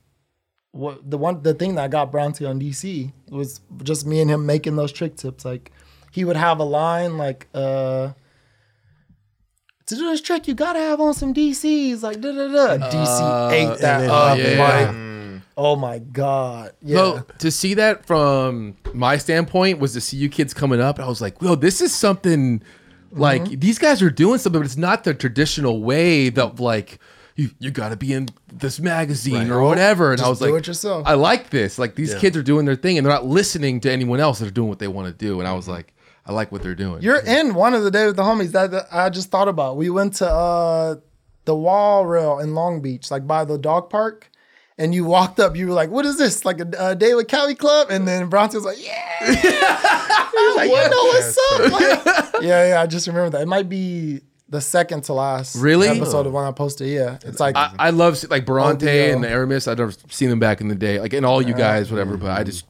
[0.72, 4.46] what the one the thing that got Bronte on DC was just me and him
[4.46, 5.46] making those trick tips.
[5.46, 5.72] Like
[6.12, 8.12] he would have a line like uh
[9.88, 12.90] to do this trick you gotta have on some DCs like da da da.
[12.90, 14.38] DC ate that then- up.
[14.38, 15.34] yeah.
[15.38, 16.72] like, oh my god.
[16.82, 16.96] Yeah.
[16.98, 21.00] So to see that from my standpoint was to see you kids coming up.
[21.00, 22.62] I was like, "Yo, this is something
[23.12, 23.60] like Mm-hmm.
[23.60, 27.00] these guys are doing something, but it's not the traditional way that like
[27.36, 30.54] you you got to be in this magazine or whatever." And I Just was do
[30.54, 31.04] like, it yourself.
[31.06, 31.78] I like this.
[31.78, 32.20] Like these Yeah.
[32.20, 34.70] kids are doing their thing, and they're not listening to anyone else that are doing
[34.70, 35.40] what they want to do.
[35.40, 35.93] And I was like,
[36.26, 37.02] I like what they're doing.
[37.02, 39.78] You're in one of the day with the homies that, I just thought about.
[39.78, 40.96] We went to uh
[41.46, 44.30] the wall rail in Long Beach, like by the dog park.
[44.78, 46.46] And you walked up, you were like, "What is this?
[46.46, 50.56] Like a, a day with Cali Club?" And then Bronte was like, "Yeah." he was
[50.56, 51.72] like, "You know what's up?"
[52.34, 52.82] Like, yeah, yeah.
[52.82, 53.42] I just remember that.
[53.44, 55.88] It might be the second to last Really?
[55.90, 56.88] episode of one I posted.
[56.88, 59.68] Yeah, it's like I, I love like Bronte and the Aramis.
[59.68, 62.18] I'd never seen them back in the day, like and all you guys, whatever.
[62.18, 62.66] But I just,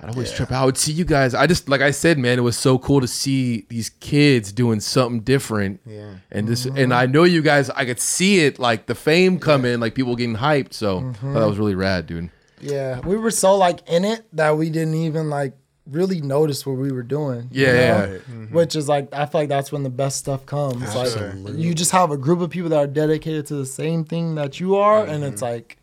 [0.00, 0.62] I'd always trip out.
[0.62, 1.34] I would see you guys.
[1.34, 4.80] I just, like I said, man, it was so cool to see these kids doing
[4.80, 5.80] something different.
[5.86, 6.16] Yeah.
[6.30, 6.92] And this, and mm-hmm.
[6.92, 7.70] I know you guys.
[7.70, 10.74] I could see it, like the fame coming, like people getting hyped.
[10.74, 11.48] So I thought that mm-hmm.
[11.48, 12.30] was really rad, dude.
[12.60, 15.54] yeah, we were so like in it that we didn't even like
[15.86, 17.48] really notice what we were doing.
[17.52, 17.78] you Yeah, know?
[17.78, 18.18] yeah.
[18.18, 18.54] Mm-hmm.
[18.54, 20.94] which is like I feel like that's when the best stuff comes.
[20.94, 24.34] Like you just have a group of people that are dedicated to the same thing
[24.34, 25.52] that you are, and it's mm-hmm.
[25.54, 25.78] like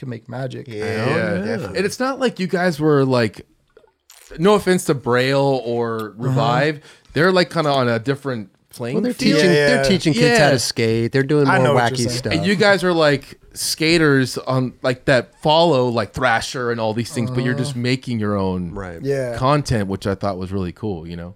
[0.00, 0.66] can make magic.
[0.66, 1.44] Yeah, Yeah.
[1.44, 1.76] definitely.
[1.76, 3.46] And it's not like you guys were like,
[4.38, 6.12] no offense to Braille or uh-huh.
[6.16, 6.80] Revive,
[7.12, 8.94] they're like kind of on a different plane.
[8.94, 9.36] Well, they're field.
[9.40, 9.50] teaching.
[9.50, 10.50] Yeah, They're teaching kids how Yeah.
[10.52, 11.12] to skate.
[11.12, 12.18] They're doing I more know what you're wacky saying.
[12.18, 12.32] stuff.
[12.32, 17.12] And you guys are like skaters on like that follow like Thrasher and all these
[17.12, 17.64] things, but you're uh-huh.
[17.64, 19.00] just making your own right.
[19.02, 19.36] Yeah.
[19.36, 21.06] content, which I thought was really cool.
[21.06, 21.34] You know,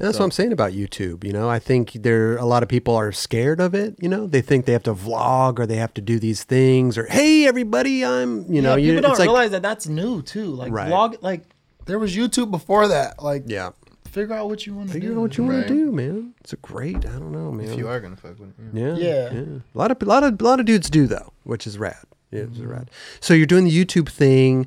[0.00, 1.24] And that's what I'm saying about YouTube.
[1.24, 3.96] You know, I think there a lot of people are scared of it.
[4.00, 6.96] You know, they think they have to vlog or they have to do these things
[6.96, 9.00] or hey everybody, I'm you know yeah, you.
[9.02, 10.46] don't it's like realize that that's new too.
[10.46, 10.90] Like Right.
[10.90, 11.42] vlog, like
[11.84, 13.22] there was YouTube before that.
[13.22, 13.72] Like yeah,
[14.08, 15.16] figure out what you want to figure do.
[15.18, 15.68] out what you want Right.
[15.68, 16.32] to do, man.
[16.40, 17.04] It's a great.
[17.04, 17.68] I don't know, man.
[17.68, 18.54] If you are gonna fuck with it.
[18.72, 18.96] yeah.
[18.96, 19.58] Yeah, Yeah.
[19.74, 21.96] A lot of a lot of a lot of dudes do though, which is rad.
[22.30, 22.70] Yeah, it's mm-hmm.
[22.70, 22.90] rad.
[23.20, 24.66] So you're doing the YouTube thing,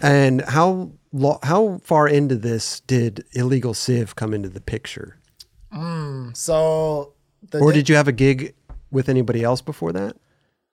[0.00, 5.18] and how lo- how far into this did illegal Civ come into the picture,
[6.34, 7.12] So
[7.50, 8.54] the or day- did you have a gig
[8.90, 10.16] with anybody else before that?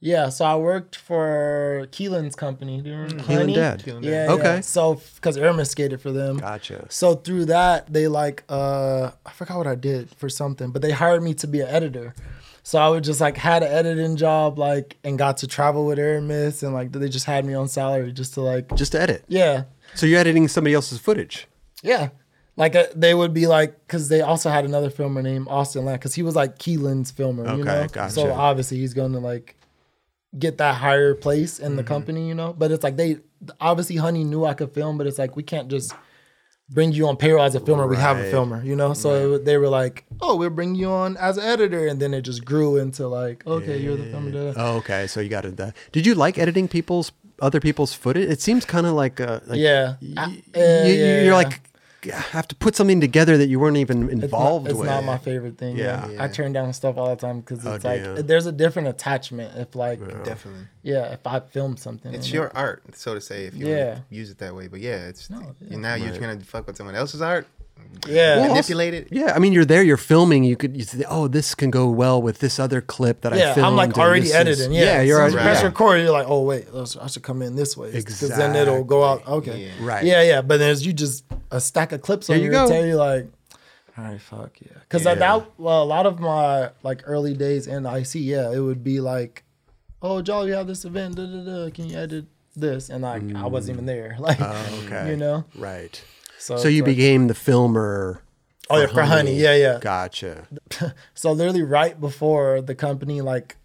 [0.02, 2.80] Yeah, so I worked for Keelan's company.
[2.80, 3.54] Do you remember Keelan Honey?
[3.56, 3.84] Dadd.
[3.84, 4.30] Keelan Yeah, Dadd.
[4.30, 4.54] Okay.
[4.56, 4.60] yeah.
[4.62, 6.38] So because Irma skated for them.
[6.38, 6.86] Gotcha.
[6.90, 10.92] So through that, they like uh I forgot what I did for something, but they
[10.92, 12.16] hired me to be an editor.
[12.64, 16.00] So I would just like had an editing job like and got to travel with
[16.00, 19.26] Aramis and like they just had me on salary just to like Just to edit.
[19.28, 19.64] yeah
[20.00, 21.48] So you're editing somebody else's footage.
[21.84, 22.10] yeah
[22.56, 26.00] like uh, they would be like because they also had another filmer named Austin Land
[26.00, 28.14] because he was like Keelan's filmer you Okay, know gotcha.
[28.14, 29.56] so obviously he's going to like
[30.38, 33.18] get that higher place in the company you know but it's like they
[33.62, 35.94] obviously Honey knew I could film but it's like we can't just
[36.70, 39.46] bring you on payroll as a filmer we have a filmer you know so it,
[39.46, 42.46] they were like oh we'll bring you on as an editor and then it just
[42.46, 44.54] grew into like okay you're the filmer.
[44.56, 45.08] Oh, okay.
[45.08, 45.58] So you got it.
[45.58, 45.76] That.
[45.92, 47.12] Did you like editing people's
[47.42, 48.30] other people's footage?
[48.30, 51.34] It seems kind of like, uh, like yeah y- I- y- uh, you, yeah, you're
[51.34, 51.62] like
[52.32, 54.88] have to put something together that you weren't even It's not- involved it's with.
[54.88, 55.76] not my favorite thing.
[55.76, 56.08] Yeah.
[56.08, 56.24] Yeah.
[56.24, 58.26] I turn down stuff all the time because it's Oh, like damn.
[58.26, 60.68] there's a different attachment if like Definitely.
[60.82, 62.14] yeah if I film something.
[62.14, 64.00] It's and your art, so to say, if you Yeah.
[64.10, 64.68] use it that way.
[64.68, 65.78] But yeah, it's No, yeah.
[65.78, 67.48] now you're trying to fuck with someone else's art,
[68.08, 69.08] yeah Well, manipulate it.
[69.12, 70.44] Yeah, I mean, you're there, you're filming.
[70.44, 73.38] You could, you say, oh, this can go well with this other clip that I
[73.38, 73.68] yeah filmed.
[73.68, 74.72] I'm like already this is- editing.
[74.74, 75.36] Yeah, yeah, you're So already.
[75.36, 75.66] you press yeah.
[75.68, 75.98] record.
[76.02, 76.68] You're like oh wait
[77.02, 79.28] I should come in this way because then it'll go out.
[79.28, 79.66] Okay.
[79.66, 79.86] Yeah.
[79.86, 80.04] Right.
[80.06, 80.42] Yeah, yeah.
[80.42, 82.68] But then as you just a stack of clips on you your go.
[82.68, 83.28] tail, you're like,
[83.98, 84.78] all right, fuck yeah.
[84.82, 85.16] Because Yeah.
[85.16, 89.02] that well, a lot of my like early days in IC, yeah, it would be
[89.02, 89.44] like,
[90.02, 91.70] oh, Jolly, you have this event, da da da.
[91.72, 92.26] Can you edit
[92.56, 92.90] this?
[92.90, 93.82] And like I wasn't mm.
[93.82, 95.10] even there, like, Oh, okay.
[95.12, 95.44] you know.
[95.56, 96.02] Right.
[96.40, 98.22] So, So you like- became the filmer.
[98.70, 99.80] oh yeah for honey, yeah, yeah.
[99.82, 100.48] Gotcha.
[101.14, 103.58] So literally right before the company like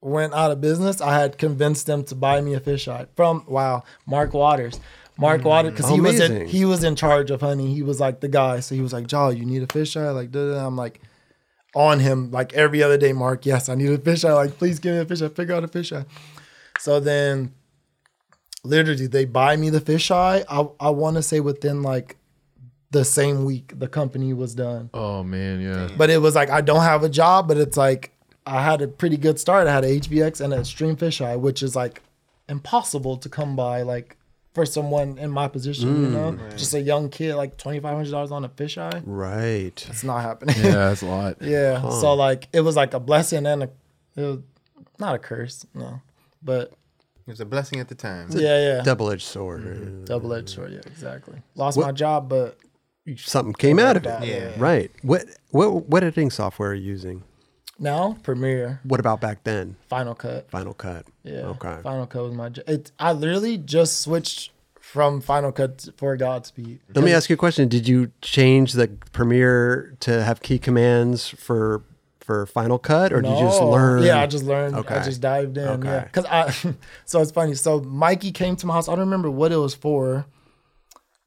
[0.00, 3.82] went out of business, I had convinced them to buy me a fisheye from wow,
[4.06, 4.80] Mark Waters.
[5.20, 7.74] Mark mm, Waters, because he was in, he was in charge of Honey.
[7.74, 8.60] He was like the guy.
[8.60, 10.34] So he was like, "Jaw, you need a fisheye?" Like.
[10.34, 11.00] I'm like
[11.74, 13.12] on him like every other day.
[13.12, 14.34] Mark, yes, I need a fisheye.
[14.34, 15.34] Like, please give me a fisheye.
[15.34, 16.06] Figure out a fisheye.
[16.78, 17.52] So then,
[18.64, 20.44] literally, they buy me the fisheye.
[20.48, 22.16] I I want to say within like
[22.90, 24.90] the same week the company was done.
[24.94, 25.88] Oh man, yeah.
[25.96, 28.12] But it was like I don't have a job, but it's like
[28.46, 29.66] I had a pretty good start.
[29.66, 32.02] I had a HVX and a Stream Fisheye, which is like
[32.48, 34.16] impossible to come by, like
[34.54, 36.56] for someone in my position, you know, mm.
[36.56, 39.02] just a young kid, like twenty five hundred dollars on a fisheye.
[39.04, 39.86] Right.
[39.88, 40.56] It's not happening.
[40.56, 41.36] Yeah, that's a lot.
[41.40, 41.88] Yeah.
[41.90, 43.70] So like it was like a blessing and a,
[44.16, 44.38] it was
[44.98, 46.00] not a curse, no,
[46.42, 46.72] but
[47.28, 48.28] It was a blessing at the time.
[48.30, 49.62] yeah, yeah, Double-edged sword.
[49.62, 50.04] Mm-hmm.
[50.04, 50.62] double edged mm-hmm.
[50.62, 50.72] sword.
[50.72, 51.42] Yeah, exactly.
[51.56, 52.56] Lost my job, but
[53.16, 54.24] Something came out of it.
[54.26, 54.52] Yeah.
[54.56, 54.90] Right.
[55.02, 57.22] What what what editing software are you using?
[57.78, 59.76] now Premiere, What about back then?
[59.88, 60.50] Final Cut.
[60.50, 61.06] Final Cut.
[61.22, 61.46] Yeah.
[61.54, 61.78] Okay.
[61.82, 62.48] Final Cut was my.
[62.48, 62.92] j- It.
[62.98, 64.50] I literally just switched
[64.80, 66.80] from Final Cut for Godspeed.
[66.94, 67.68] Let me ask you a question.
[67.68, 71.82] Did you change the Premiere to have key commands for
[72.28, 74.02] for Final Cut, or did you just learn?
[74.02, 74.74] Yeah, I just learned.
[74.74, 74.96] Okay.
[74.96, 75.66] I just dived in.
[75.66, 75.88] Okay.
[75.88, 76.50] Yeah, because I.
[77.06, 77.54] so it's funny.
[77.54, 78.86] So Mikey came to my house.
[78.86, 80.26] I don't remember what it was for,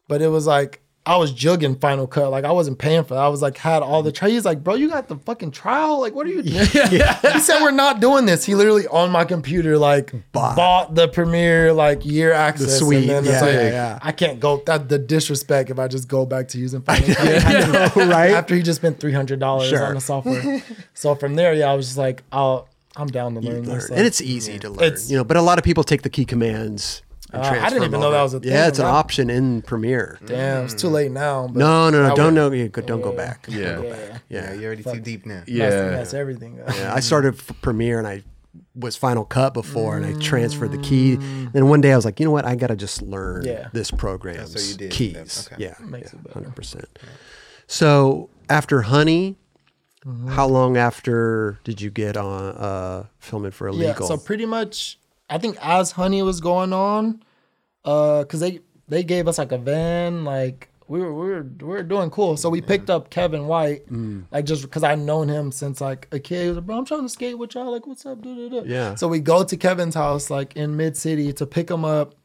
[0.07, 2.29] but it was like I was jugging Final Cut.
[2.29, 3.21] Like I wasn't paying for that.
[3.23, 4.11] I was like had all the.
[4.11, 5.99] Tra- He's like, bro, you got the fucking trial.
[5.99, 6.43] Like, what are you?
[6.43, 6.67] Doing?
[6.91, 7.33] Yeah.
[7.33, 8.45] He said we're not doing this.
[8.45, 10.55] He literally on my computer like Bought.
[10.55, 12.77] bought, the Premiere like year access.
[12.77, 13.09] suite.
[13.09, 13.99] And then it's Yeah, like, yeah, yeah.
[14.01, 14.61] I can't go.
[14.67, 17.95] That the disrespect if I just go back to using Final Cut.
[17.95, 18.31] right.
[18.31, 19.83] After he just spent three hundred dollars Sure.
[19.87, 20.61] on the software.
[20.93, 23.79] so from there, yeah, I was just like, I'll, I'm down to learn Learn.
[23.79, 23.89] this.
[23.89, 24.83] and it's easy to learn.
[24.83, 27.01] It's- you know, but a lot of people take the key commands.
[27.33, 28.51] And Uh, I didn't even them know that was a thing.
[28.51, 30.17] Yeah, it's an That- option in Premiere.
[30.25, 31.47] damn, it's too late now.
[31.47, 32.51] But No, no, no, don't would- know.
[32.51, 33.17] you go- Don't go Yeah.
[33.17, 33.45] back.
[33.49, 33.57] Yeah.
[33.57, 35.43] Yeah, Yeah, Yeah, you're already too deep now.
[35.47, 35.69] Yeah.
[35.69, 36.59] That's, that's everything.
[36.75, 38.23] Yeah, I started f- Premiere and I
[38.75, 41.15] was Final Cut before, and I transferred the key.
[41.53, 42.45] Then one day I was like, you know what?
[42.45, 43.67] I gotta just learn Yeah.
[43.73, 44.91] this program's so you did.
[44.91, 45.13] keys.
[45.13, 45.63] That's- okay.
[45.63, 46.87] Yeah, Makes it hundred percent.
[47.67, 49.37] So after Honey,
[50.05, 50.29] Mm-hmm.
[50.29, 53.83] how long after did you get on uh, filming for Illegal?
[53.83, 54.07] Yeah, Illegal?
[54.07, 54.97] so pretty much,
[55.31, 57.23] I think as Honey was going on,
[57.85, 61.65] uh, cause they they gave us like a van, like we were we were we
[61.67, 62.35] were doing cool.
[62.35, 64.25] So we picked up Kevin White, Mm.
[64.31, 66.41] like just because I known him since like a kid.
[66.43, 67.71] He was like, bro, I'm trying to skate with y'all.
[67.71, 68.21] Like, what's up?
[68.21, 68.61] Da, da, da.
[68.65, 68.95] Yeah.
[68.95, 72.15] So we go to Kevin's house, like in mid city, to pick him up.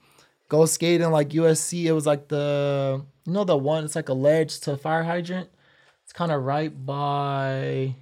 [0.48, 1.84] Go skating like USC.
[1.86, 3.84] It was like the you know the one.
[3.84, 5.48] It's like a ledge to fire hydrant.
[6.02, 7.94] It's kind of right by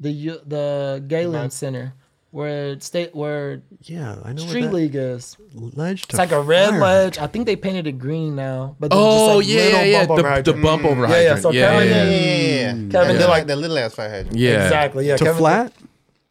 [0.00, 1.94] the the Galen Center
[2.30, 5.36] where state where yeah, I know Street what that League is.
[5.54, 6.04] ledge.
[6.04, 7.18] It's like a red ledge.
[7.18, 8.76] I think they painted it green now.
[8.78, 10.06] But Oh just like yeah, little yeah, yeah.
[10.06, 10.86] bump over The, the bump mm.
[10.90, 12.10] over Yeah, yeah, so yeah, Kevin- yeah, Yeah, yeah.
[12.10, 12.52] yeah, yeah.
[12.60, 12.70] yeah.
[12.90, 14.36] Kevin Yeah, did like- the little ass fire hydrant.
[14.36, 14.64] Yeah.
[14.64, 15.06] Exactly.
[15.08, 15.16] Yeah.
[15.16, 15.72] to Kevin- flat.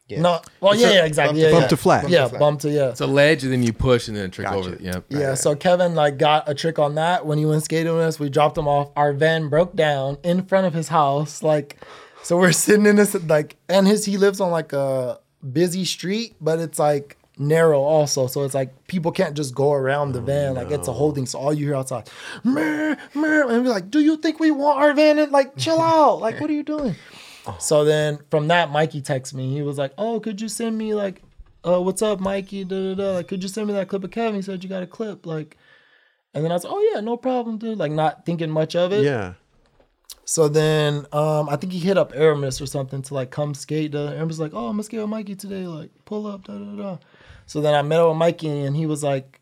[0.08, 0.22] Yeah.
[0.22, 0.42] No.
[0.62, 1.42] Well, yeah, yeah, exactly.
[1.42, 1.60] Yeah, Bump yeah.
[1.60, 2.10] Bump to flat.
[2.10, 2.40] Yeah, flat.
[2.40, 2.90] bump to yeah.
[2.92, 4.58] It's a ledge, and then you push, and then trick Gotcha.
[4.60, 4.70] over.
[4.78, 5.00] The, yeah.
[5.10, 8.18] Yeah, so Kevin like got a trick on that when he went skating with us.
[8.18, 8.90] We dropped him off.
[8.96, 11.44] Our van broke down in front of his house.
[11.44, 11.82] Like,
[12.24, 15.20] so we're sitting in this like, and his he lives on like a
[15.52, 18.28] busy street, but it's like narrow also.
[18.28, 20.56] So it's like people can't just go around the van.
[20.56, 21.26] Like it's a holding.
[21.26, 22.10] So all you hear outside,
[22.44, 25.20] meh, meh, and be like, do you think we want our van?
[25.20, 26.20] And like, chill out.
[26.20, 26.96] Like, what are you doing?
[27.60, 29.54] So then from that, Mikey texts me.
[29.54, 31.22] He was like, oh, could you send me like,
[31.66, 32.66] uh, what's up, Mikey?
[32.66, 33.12] Da, da, da.
[33.14, 34.36] Like, could you send me that clip of Kevin?
[34.36, 35.26] He said you got a clip.
[35.26, 35.56] Like,
[36.34, 37.78] and then I was like, oh yeah, no problem, dude.
[37.78, 39.04] Like not thinking much of it.
[39.04, 39.36] Yeah.
[40.30, 43.96] So then um, I think he hit up Aramis or something to like come skate.
[43.96, 45.66] Uh, Aramis was like, oh, I'm gonna skate with Mikey today.
[45.66, 46.98] Like pull up, da da da.
[47.46, 49.40] So then I met up with Mikey and he was like,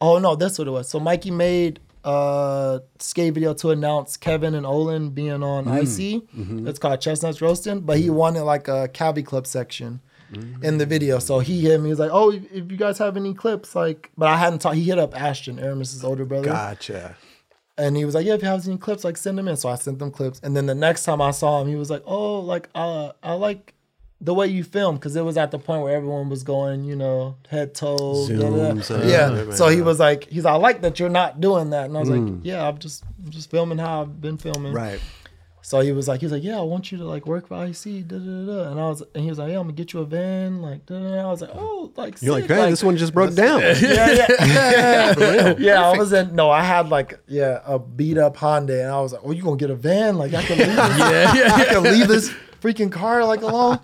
[0.00, 0.88] oh no, that's what it was.
[0.88, 6.22] So Mikey made a skate video to announce Kevin and Olan being on IC.
[6.68, 10.00] It's called Chestnuts Roasting, but he wanted like a Cavi Club section.
[10.62, 11.86] In the video, so he hit me.
[11.86, 14.60] He was like, "Oh, if if you guys have any clips, like," but I hadn't
[14.60, 14.76] talked.
[14.76, 16.46] He hit up Ashton, Aramis's older brother.
[16.50, 17.16] Gotcha.
[17.80, 19.68] And he was like, "Yeah, if you have any clips, like send them in." So
[19.68, 20.38] I sent them clips.
[20.42, 23.32] And then the next time I saw him, he was like, "Oh, like uh, I
[23.34, 23.74] like
[24.20, 26.94] the way you film because it was at the point where everyone was going, you
[26.94, 28.26] know, head toe,
[29.08, 32.00] yeah." So he was like, "He's I like that you're not doing that." And I
[32.00, 35.00] was like, "Yeah, I'm just I'm just filming how I've been filming." Right.
[35.70, 37.64] So he was like, he was like, "Yeah, I want you to like work for
[37.64, 38.70] IC." Da, da, da.
[38.72, 40.84] And I was, and he was like, "Yeah, I'm gonna get you a van." Like,
[40.84, 41.20] da, da.
[41.20, 43.60] I was like, "Oh, like You're like, sick, hey, this one just broke down.
[43.60, 45.60] yeah, yeah, For real.
[45.60, 46.34] yeah, I was in.
[46.34, 49.44] No, I had like yeah a beat up Honda, and I was like, "Oh, you
[49.44, 50.18] gonna get a van?
[50.18, 53.78] Like I can leave, this, Yeah, yeah, I can leave this freaking car like alone."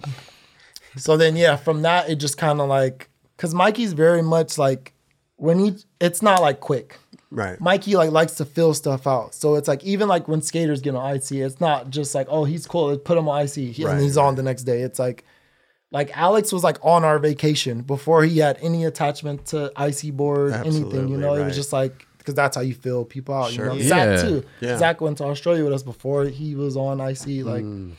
[0.97, 4.93] So then, yeah, from that it just kind of like, cause Mikey's very much like
[5.37, 6.99] when he, it's not like quick.
[7.37, 7.61] Right.
[7.61, 10.95] Mikey like likes to fill stuff out, so it's like even like when skaters get
[10.95, 13.85] on IC, it's not just like oh he's cool, let's put him on IC, He-
[13.85, 14.81] Right, and he's on the next day.
[14.81, 15.25] It's like
[15.93, 20.53] like Alex was like on our vacation before he had any attachment to IC board,
[20.55, 21.09] anything.
[21.09, 23.53] You know, it was just like because that's how you fill people out.
[23.53, 23.67] Sure.
[23.73, 24.45] You know, Zach too.
[24.61, 24.79] Yeah.
[24.79, 27.45] Zach went to Australia with us before he was on IC.
[27.45, 27.91] Like, Hmm.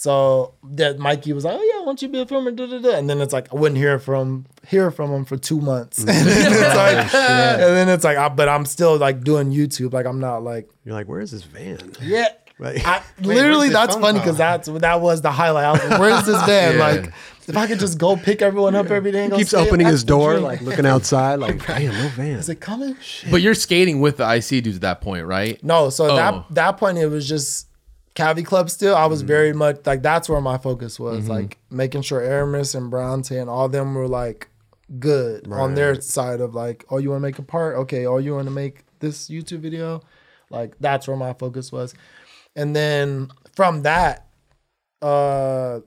[0.00, 2.78] So that Mikey was like, "Oh yeah, why don't you be a filmer?" Da, da,
[2.78, 2.96] da.
[2.96, 6.08] And then it's like I wouldn't hear from hear from him for two months, and
[6.08, 9.92] then it's like, and then it's like, I, but I'm still like doing YouTube.
[9.92, 11.92] Like I'm not like You're like, where's this van?
[12.00, 12.28] yeah.
[12.60, 12.86] Right.
[12.86, 15.64] I, literally, this that's funny because that's that was the highlight.
[15.64, 16.78] I was like, "Where's this van?" Yeah.
[16.86, 17.12] Like,
[17.48, 20.04] if I could just go pick everyone up every day, and He keeps opening his
[20.04, 20.44] door, dream.
[20.44, 22.32] like looking outside, like, damn, no van.
[22.38, 22.98] is it coming?
[23.30, 25.62] But you're skating with the IC dudes at that point, right?
[25.64, 26.16] No, so Oh.
[26.16, 27.66] that that point it was just
[28.14, 28.94] Cavi Club still.
[28.96, 32.90] I was very much like that's where my focus was, like making sure Aramis and
[32.90, 34.48] Bronte and all them were like
[34.98, 37.76] good on their side of like, oh, you want to make a part?
[37.76, 40.02] Okay, oh, you want to make this YouTube video?
[40.50, 41.94] Like that's where my focus was.
[42.56, 44.26] And then from that,
[45.00, 45.80] uh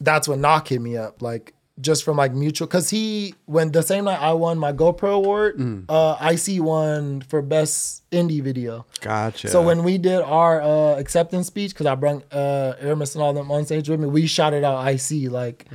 [0.00, 1.20] that's what Knock hit me up.
[1.22, 5.14] Like just from like mutual because he when the same night I won my GoPro
[5.16, 5.84] award, Mm.
[5.88, 8.86] uh IC won for best indie video.
[9.00, 9.48] Gotcha.
[9.48, 13.32] So when we did our uh acceptance speech, because I brought uh Aramis and all
[13.34, 15.66] them on stage with me, we shouted out IC like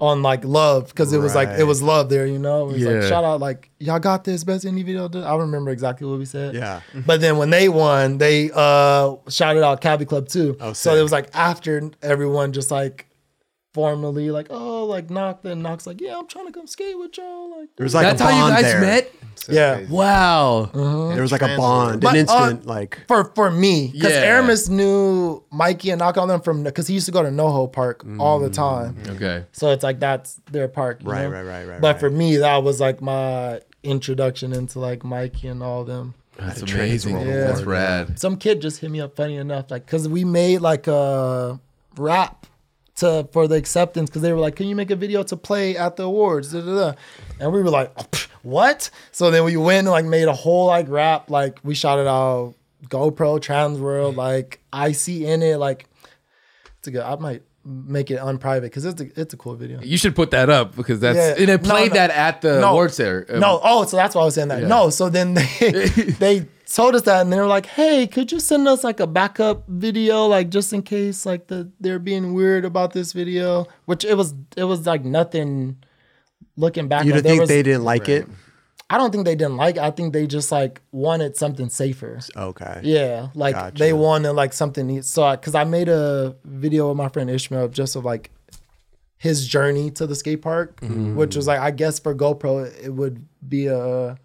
[0.00, 2.68] on like love because it was like it was love there, you know.
[2.68, 3.08] It was like Yeah.
[3.08, 5.08] shout out like y'all got this best indie video.
[5.22, 6.54] I remember exactly what we said.
[6.54, 6.80] Yeah.
[7.06, 10.56] But then when they won, they uh shouted out Cavi Club too.
[10.60, 13.06] Oh, so it was like after everyone just like
[13.72, 17.16] formally like oh like knock then knocks like yeah I'm trying to come skate with
[17.16, 18.80] y'all like there was like That's a how bond you guys there.
[18.80, 19.12] met.
[19.36, 19.74] So Yeah.
[19.76, 19.92] crazy.
[19.92, 20.70] Wow.
[21.12, 21.58] There was like a Translated.
[21.58, 24.18] bond, But, an uh, instant, like for for me because Yeah.
[24.22, 27.70] Aramis knew Mikey and knock on them from because he used to go to NoHo
[27.72, 28.96] Park all the time.
[29.08, 29.44] Okay.
[29.52, 31.30] So it's like that's their park, you Right, know?
[31.30, 32.00] right, right, right, But right.
[32.00, 36.14] for me, that was like my introduction into like Mikey and all them.
[36.38, 37.12] That's The trades amazing.
[37.14, 37.46] world Yeah.
[37.48, 38.18] That's rad.
[38.18, 41.60] Some kid just hit me up, funny enough, like because we made like a
[41.96, 42.46] rap
[42.96, 45.76] to for the acceptance because they were like, "Can you make a video to play
[45.76, 46.92] at the awards?" Da, da, da.
[47.40, 50.32] And we were like, "Oh, pff, "What?" So then we went and like made a
[50.32, 52.54] whole like rap, like we shouted out
[52.88, 54.20] GoPro Trans World, mm-hmm.
[54.20, 54.60] like
[54.94, 55.86] see in it, like
[56.78, 57.02] it's a good.
[57.02, 59.80] I might make it unprivate because it's a, it's a cool video.
[59.80, 61.42] You should put that up because that's Yeah.
[61.42, 61.94] and it No, played no.
[61.94, 62.70] that at the No.
[62.72, 63.24] awards there.
[63.30, 64.62] No, oh, so that's why I was saying that.
[64.62, 64.68] Yeah.
[64.68, 65.44] No, so then they
[66.18, 69.06] they told us that, and they were like, "Hey, could you send us like a
[69.06, 74.04] backup video, like just in case like the they're being weird about this video?" Which
[74.04, 75.76] it was it was like nothing.
[76.56, 78.28] Looking back, you don't think was- they didn't like it?
[78.90, 79.76] I don't think they didn't like.
[79.76, 79.82] it.
[79.82, 82.20] I think they just like wanted something safer.
[82.36, 82.80] Okay.
[82.84, 83.78] Yeah, like Gotcha.
[83.78, 84.86] they wanted like something.
[84.86, 85.04] neat.
[85.04, 88.30] So because I made a video with my friend Ishmael just of like
[89.16, 91.16] his journey to the skate park, Mm-hmm.
[91.16, 94.16] which was like I guess for GoPro it would be a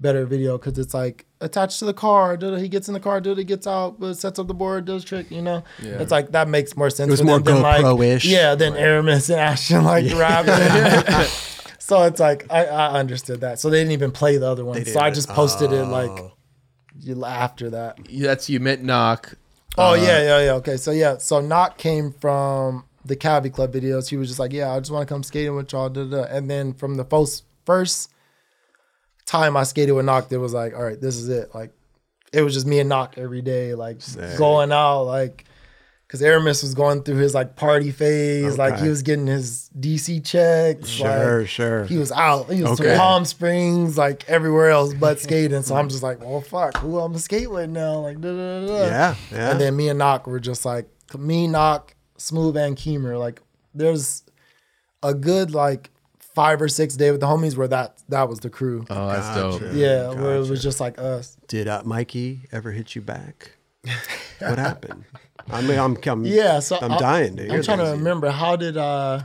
[0.00, 2.36] better video because it's like attached to the car.
[2.36, 4.46] da- da, He gets in the car, da- da, he gets out, but sets up
[4.48, 5.30] the board, does trick.
[5.30, 7.08] You know, it's like that makes more sense.
[7.08, 8.24] It was more them than, like, GoPro-ish.
[8.24, 11.24] Yeah, than Aramis and Ashton like rapping.
[11.78, 13.58] so it's like I, I understood that.
[13.58, 14.84] So they didn't even play the other one.
[14.84, 16.32] So I just posted it like Oh.
[17.00, 17.98] you- after that.
[18.12, 19.34] That's you met knock.
[19.76, 20.52] Oh Uh, yeah, yeah, yeah.
[20.54, 24.08] Okay, so yeah, so knock came from the Cavi Club videos.
[24.08, 26.16] He was just like, "Yeah, I just want to come skating with y'all." Da, da.
[26.16, 26.22] da.
[26.24, 28.10] And then from the first first
[29.28, 31.70] time I skated with Knock, it was like, "All right, this is it." Like,
[32.32, 34.00] it was just me and Knock every day, like
[34.36, 35.44] going out, like.
[36.10, 40.24] Cause Aramis was going through his like party phase, like he was getting his DC
[40.24, 40.88] checks.
[40.88, 41.84] Sure, like, sure.
[41.84, 42.50] He was out.
[42.50, 42.92] He was Okay.
[42.92, 45.60] to Palm Springs, like everywhere else but skating.
[45.60, 47.98] So I'm just like, well, fuck, who I'm gonna skate with now?
[47.98, 48.86] Like, da, da, da, da.
[48.86, 49.50] Yeah, yeah.
[49.50, 53.18] And then me and Knock were just like me, Knock, Smooth, and Keemer.
[53.18, 53.42] Like,
[53.74, 54.22] there's
[55.02, 55.90] a good like
[56.38, 58.84] five or six day with the homies where that that was the crew.
[58.90, 59.62] Oh, that's dope.
[59.74, 61.36] yeah, where it was just like us.
[61.48, 63.52] Did uh, Mikey ever hit you back?
[64.38, 65.04] what happened?
[65.50, 67.98] I mean, I'm, I'm Yeah, so I'm I- dying to I'm trying to this.
[67.98, 69.22] remember how did uh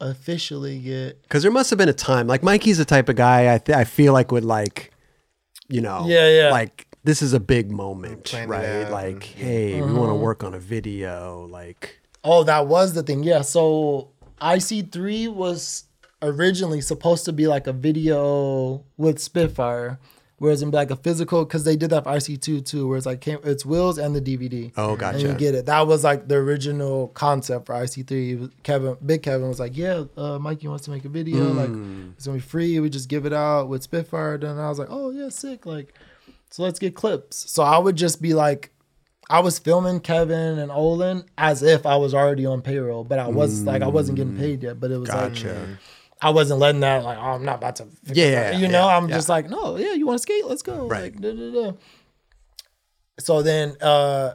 [0.00, 1.22] officially get.
[1.22, 2.26] Because there must have been a time.
[2.26, 4.92] Like Mikey's the type of guy I th- I feel like would like,
[5.68, 6.50] you know, Yeah, yeah.
[6.50, 8.84] like this is a big moment, right?
[8.86, 11.46] out Like, and- hey, we want to work on a video.
[11.50, 13.22] Like, Oh, that was the thing.
[13.22, 13.42] Yeah.
[13.42, 14.10] So
[14.40, 15.84] IC3 was
[16.22, 19.98] originally supposed to be like a video with Spitfire,
[20.38, 23.20] whereas in like a physical, because they did that for IC2 too, where it's like
[23.20, 24.72] came, it's Wills and the DVD.
[24.76, 25.18] Oh, gotcha.
[25.18, 25.66] And you get it.
[25.66, 28.50] That was like the original concept for IC3.
[28.62, 31.44] Kevin, Big Kevin was like, yeah, uh, Mikey wants to make a video.
[31.52, 31.70] Like,
[32.16, 32.78] it's gonna be free.
[32.80, 34.34] We just give it out with Spitfire.
[34.34, 35.66] And I was like, oh yeah, sick.
[35.66, 35.94] Like,
[36.50, 37.50] so let's get clips.
[37.50, 38.70] So I would just be like,
[39.30, 43.28] I was filming Kevin and Olan as if I was already on payroll, but I
[43.28, 44.80] was like I wasn't getting paid yet.
[44.80, 45.48] But it was Gotcha.
[45.48, 45.68] like
[46.20, 47.86] I wasn't letting that like oh, I'm not about to.
[48.06, 49.14] Yeah, yeah, you know, yeah, I'm yeah.
[49.16, 50.44] just like no, yeah, you want to skate?
[50.46, 50.86] Let's go.
[50.86, 51.12] Right.
[51.14, 51.72] Like, da, da, da.
[53.20, 54.34] So then uh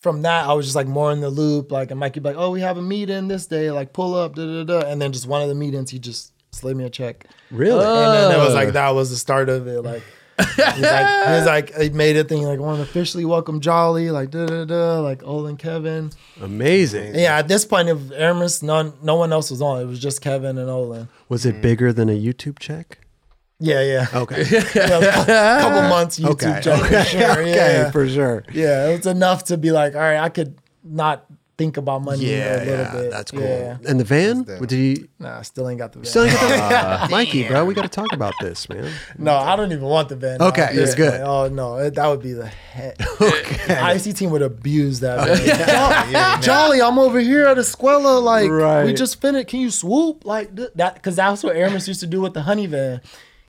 [0.00, 1.72] from that, I was just like more in the loop.
[1.72, 3.72] Like, and Mikey be like, oh, we have a meeting this day.
[3.72, 4.86] Like, pull up, da da da.
[4.86, 7.26] And then just one of the meetings, he just slid me a check.
[7.50, 7.84] Really?
[7.84, 8.54] And then it was Oh.
[8.54, 9.82] like that was the start of it.
[9.82, 10.02] Like
[10.38, 14.30] he's like he's like he made a thing like want to officially welcome Jolly, like
[14.30, 16.10] da da da, like Olan Kevin.
[16.40, 17.08] Amazing.
[17.08, 19.80] And yeah, at this point of Aramis, none no one else was on.
[19.80, 21.08] It was just Kevin and Olan.
[21.28, 22.98] Was it bigger than a YouTube check?
[23.58, 24.06] Yeah, yeah.
[24.12, 24.44] Okay.
[24.74, 26.60] Yeah, a couple months YouTube okay.
[26.62, 27.04] check for okay.
[27.04, 27.30] sure.
[27.40, 27.90] okay, Yeah.
[27.90, 28.44] for sure.
[28.52, 31.24] yeah, it was enough to be like, all right, I could not
[31.58, 33.10] think about money Yeah, a little yeah, bit.
[33.10, 33.40] that's cool.
[33.40, 33.78] Yeah.
[33.88, 34.42] And the van?
[34.42, 34.66] dope.
[34.66, 35.08] Did you?
[35.18, 36.06] Nah, I still ain't got the van.
[36.06, 37.64] still get the van ah, Mikey, bro?
[37.64, 38.90] We got to talk about this, man.
[39.18, 40.42] No, I don't even want the van.
[40.42, 41.10] Okay, at it's good.
[41.12, 41.22] point.
[41.22, 42.96] Oh no, it- that would be the head.
[42.98, 45.26] The IC team would abuse that.
[45.26, 46.42] van.
[46.42, 48.22] Jolly, I'm over here at Esquella.
[48.22, 48.84] Like Right.
[48.84, 49.48] we just finished.
[49.48, 50.94] Can you swoop like that?
[50.94, 53.00] Because that's what Aramis used to do with the honey van.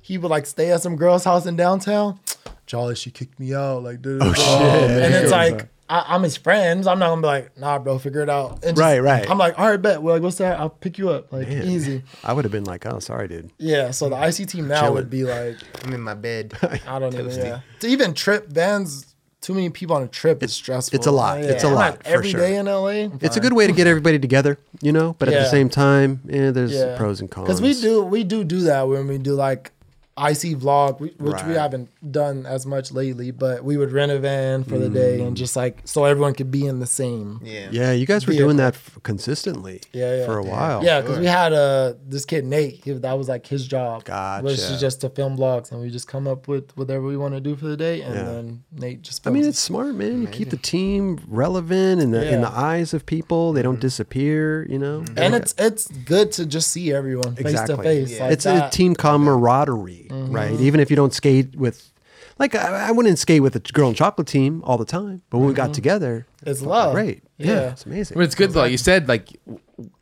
[0.02, 2.20] He would like stay at some girl's house in downtown.
[2.66, 3.84] Jolly, she kicked me out.
[3.84, 4.92] Like, oh shit.
[4.92, 5.68] And it's like.
[5.90, 6.86] I, I'm his friends.
[6.88, 8.54] I'm not gonna be like, nah, bro, figure it out.
[8.66, 9.30] And just- Right, right.
[9.30, 10.02] I'm like, all right, bet.
[10.02, 10.60] Well, like, what's that?
[10.60, 11.32] I'll pick you up.
[11.32, 12.04] Like, easy.
[12.24, 13.52] I would have been like, oh, sorry, dude.
[13.58, 13.92] Yeah.
[13.92, 14.94] So the IC team now Chilling.
[14.96, 16.54] would be like, I'm in my bed.
[16.88, 17.30] I don't even.
[17.32, 17.60] Yeah.
[17.80, 20.98] To even trip vans, too many people on a trip is stressful.
[20.98, 21.40] it's a lot.
[21.40, 22.40] It's a I'm lot, like every sure.
[22.40, 23.16] day in LA.
[23.22, 25.16] It's a good way to get everybody together, you know.
[25.20, 27.46] But at the same time, eh, yeah, there's pros and cons.
[27.48, 29.72] Because we do we do do that when we do like
[30.18, 33.32] IC vlog, we- which we haven't done as much lately.
[33.32, 35.28] But we would rent a van for the day Mm.
[35.28, 37.40] and just like so everyone could be in the same.
[37.44, 37.68] Yeah.
[37.72, 38.48] Yeah, you guys were Vehicle.
[38.48, 39.82] doing that f- consistently.
[39.94, 40.26] Yeah, yeah.
[40.26, 40.84] for a while.
[40.84, 42.82] Yeah, because we had uh this kid Nate.
[42.84, 44.04] He, that was like his job.
[44.08, 44.80] Was Gotcha.
[44.80, 47.56] just to film vlogs, and we just come up with whatever we want to do
[47.56, 48.24] for the day, and Yeah.
[48.24, 49.26] then Nate just.
[49.28, 50.22] I mean, films it's smart, man.
[50.22, 53.54] You keep the team relevant in the in the eyes of people.
[53.54, 55.04] They don't disappear, you know.
[55.16, 58.12] and it's it's good to just see everyone face to face.
[58.18, 58.24] Yeah.
[58.24, 60.32] Like it's a team camaraderie, Mm-hmm.
[60.34, 60.60] right?
[60.60, 61.92] Even if you don't skate with,
[62.40, 65.40] like, I, I wouldn't skate with a girl and chocolate team all the time, but
[65.40, 66.50] when we got together, Mm-hmm.
[66.52, 66.94] It's fucking love.
[66.94, 67.72] Great, yeah, Yeah.
[67.72, 68.16] it's amazing.
[68.16, 68.62] But it's good though.
[68.62, 69.30] Like you said, like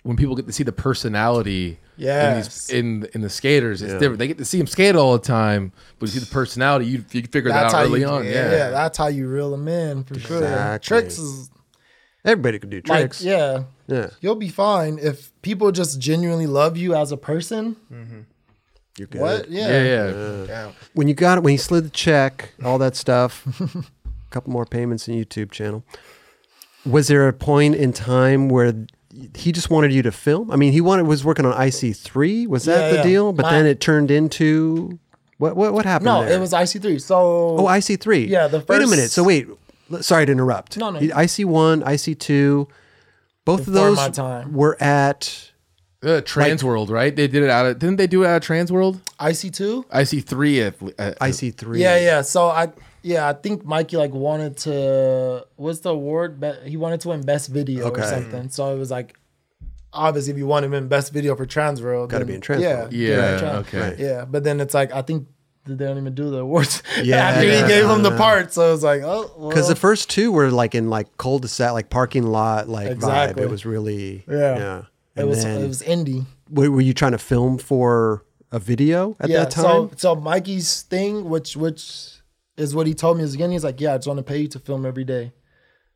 [0.03, 2.69] when people get to see the personality Yes.
[2.69, 3.99] in these in in the skaters, it's Yeah.
[3.99, 4.19] different.
[4.19, 6.86] They get to see them skate all the time, but you see the personality.
[6.88, 8.26] You you figure that out early you, on.
[8.26, 8.52] Yeah.
[8.52, 8.69] Yeah.
[8.69, 10.40] that's how you reel them in for sure.
[10.44, 10.86] Exactly.
[10.88, 11.49] Tricks is
[12.26, 13.22] Everybody could do like, tricks.
[13.23, 17.76] yeah, yeah, you'll be fine if people just genuinely love you as a person.
[18.97, 19.22] You're good.
[19.22, 19.49] What?
[19.49, 19.67] Yeah.
[19.67, 20.45] yeah, yeah.
[20.47, 20.72] Yeah.
[20.93, 23.84] When you got it, when he slid the check, all that stuff, a
[24.31, 25.84] couple more payments in YouTube channel.
[26.85, 28.73] Was there a point in time where
[29.34, 30.51] he just wanted you to film?
[30.51, 32.45] I mean, he wanted was working on IC three.
[32.47, 33.03] Was that Yeah, the yeah.
[33.03, 33.34] deal?
[33.34, 34.99] But My- then it turned into
[35.38, 35.55] what?
[35.57, 35.73] What?
[35.73, 36.05] What happened?
[36.05, 36.38] No, there?
[36.38, 36.99] it was IC three.
[36.99, 38.26] So Oh, IC three.
[38.27, 38.69] Yeah, the first.
[38.69, 39.11] Wait a first- minute.
[39.11, 39.47] So wait.
[39.91, 40.77] l- Sorry to interrupt.
[40.77, 40.99] No, no.
[40.99, 42.67] IC one, IC two.
[43.45, 44.53] Both of Before those my time.
[44.53, 45.51] were at.
[46.06, 47.15] Uh, Trans World, right?
[47.15, 47.80] They did it out of.
[47.80, 48.99] Didn't they do it out of Trans World?
[49.19, 49.86] IC two.
[49.91, 50.76] I see three at.
[50.99, 51.82] at IC three.
[51.82, 52.22] Yeah, yeah.
[52.22, 52.72] So I
[53.02, 56.40] yeah, I think Mikey like wanted to what's the award?
[56.40, 58.02] Be- he wanted to win best video Okay.
[58.02, 58.49] or something.
[58.49, 59.18] So it was like
[59.94, 62.41] obviously if you want to win best video for Trans World, Gotta then- be in
[62.41, 62.61] Trans.
[62.61, 63.80] Yeah, Yeah, Trans- okay.
[63.80, 63.99] Right.
[63.99, 65.27] Yeah, but then it's like I think
[65.65, 66.84] they don't even do the awards.
[67.03, 67.61] Yeah, after yeah.
[67.64, 69.49] he gave them the part, so it was like, oh, well.
[69.49, 73.41] Because the first two were like in like cul-de-sac, like parking lot, like Exactly.
[73.41, 73.45] vibe.
[73.48, 74.57] It was really Yeah.
[74.57, 74.82] yeah.
[75.16, 76.26] It was then, it was indie.
[76.50, 79.64] were, were you trying to film for a video at that time?
[79.64, 82.12] So so Mikey's thing, which which
[82.58, 84.40] is what he told me is again, he's like, yeah, I just want to pay
[84.40, 85.34] you to film every day.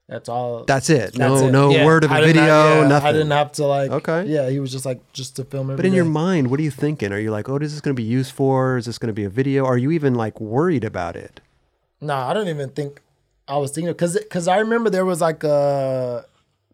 [0.08, 0.64] That's all.
[0.66, 1.14] That's it.
[1.14, 1.52] That's no, it.
[1.52, 1.86] no Yeah.
[1.86, 3.08] word of a I didn't video, yeah, nothing.
[3.08, 3.92] I didn't have to like.
[3.92, 4.26] Okay.
[4.26, 6.64] Yeah, he was just like just to film every but in your mind, what are
[6.64, 7.14] you thinking?
[7.14, 8.78] Are you like, oh, is this going to be used for?
[8.78, 9.66] Is this going to be a video?
[9.66, 11.42] Are you even like worried about it?
[12.02, 13.02] No, I don't even think
[13.48, 16.26] I was thinking because because I remember there was like a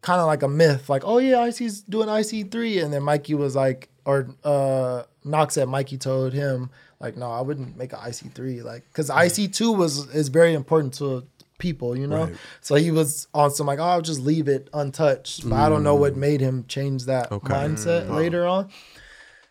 [0.06, 3.34] kind of like a myth, like oh yeah, IC's doing IC three, and then Mikey
[3.34, 6.70] was like, or uh Knox said Mikey told him
[7.00, 10.54] like, no, I wouldn't make an IC three, like because IC two was is very
[10.54, 11.26] important to
[11.58, 12.26] people, you know.
[12.26, 12.36] Right.
[12.62, 15.84] So he was on some like, oh, I'll just leave it untouched, but I don't
[15.84, 16.00] know Mm.
[16.02, 17.54] what made him change that Okay.
[17.54, 18.70] mindset later on.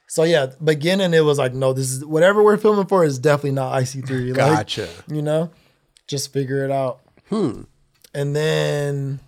[0.06, 3.52] So yeah, beginning it was like, no, this is whatever we're filming for is definitely
[3.52, 4.32] not IC three.
[4.32, 4.88] Like, Gotcha.
[5.08, 5.50] you know
[6.06, 7.00] just figure it out
[7.30, 7.62] hmm
[8.14, 9.18] and then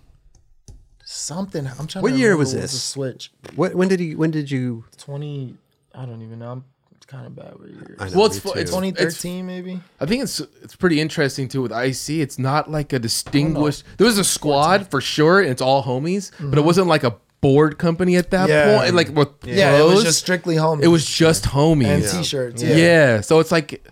[1.27, 2.71] something i'm trying What to year was what this?
[2.71, 3.75] the switch What?
[3.75, 4.15] When did he?
[4.15, 4.85] When did you?
[4.97, 5.55] 20
[5.95, 6.63] i don't even know i'm
[7.07, 8.59] kind of bad with years I know, Well, it's me fu- too.
[8.59, 12.19] it's- 2013 maybe I think it's it's pretty interesting too with IC.
[12.19, 13.83] It's not like a distinguished.
[13.97, 16.65] There was a squad for sure, and it's all homies, but it mm-hmm.
[16.65, 18.77] wasn't like a board company at that Yeah.
[18.77, 18.93] point.
[18.93, 21.87] Like with yeah it was pros, just strictly home it was just homies.
[21.87, 22.11] and Yeah.
[22.11, 22.75] t-shirts yeah.
[22.75, 23.21] yeah.
[23.21, 23.87] So it's like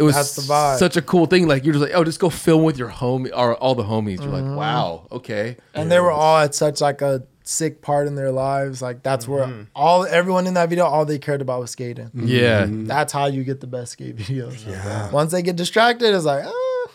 [0.00, 0.78] it was That's the vibe.
[0.78, 1.46] such a cool thing.
[1.46, 4.18] Like you're just like, oh, just go film with your homie or all the homies.
[4.22, 5.56] You're like, wow, okay.
[5.74, 9.26] and they were all at such like a sick part in their lives like that's
[9.26, 12.66] where all everyone in that video all they cared about was skating Yeah.
[12.68, 15.10] that's how you get the best skate videos yeah.
[15.10, 16.86] once they get distracted it's like ah,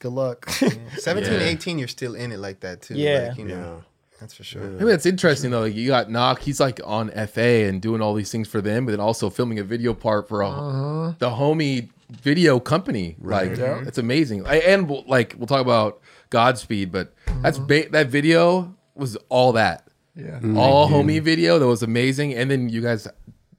[0.00, 0.48] good luck
[0.98, 1.38] 17, Yeah.
[1.46, 2.94] 18, you're still in it like that too.
[2.94, 3.28] Yeah.
[3.28, 4.16] Like, you know, Yeah.
[4.20, 4.64] that's for sure.
[4.64, 5.60] I mean, it's interesting though.
[5.60, 6.40] Like you got Knock.
[6.40, 9.58] He's like on FA and doing all these things for them, but then also filming
[9.60, 11.12] a video part for a, Uh-huh.
[11.18, 13.16] the homie video company.
[13.20, 13.52] Like
[13.86, 14.46] it's amazing.
[14.46, 17.12] I, and we'll, like we'll talk about Godspeed, but
[17.42, 19.88] that's ba- that video was all that.
[20.14, 20.58] yeah mm-hmm.
[20.58, 22.34] All homie video that was amazing.
[22.34, 23.06] And then you guys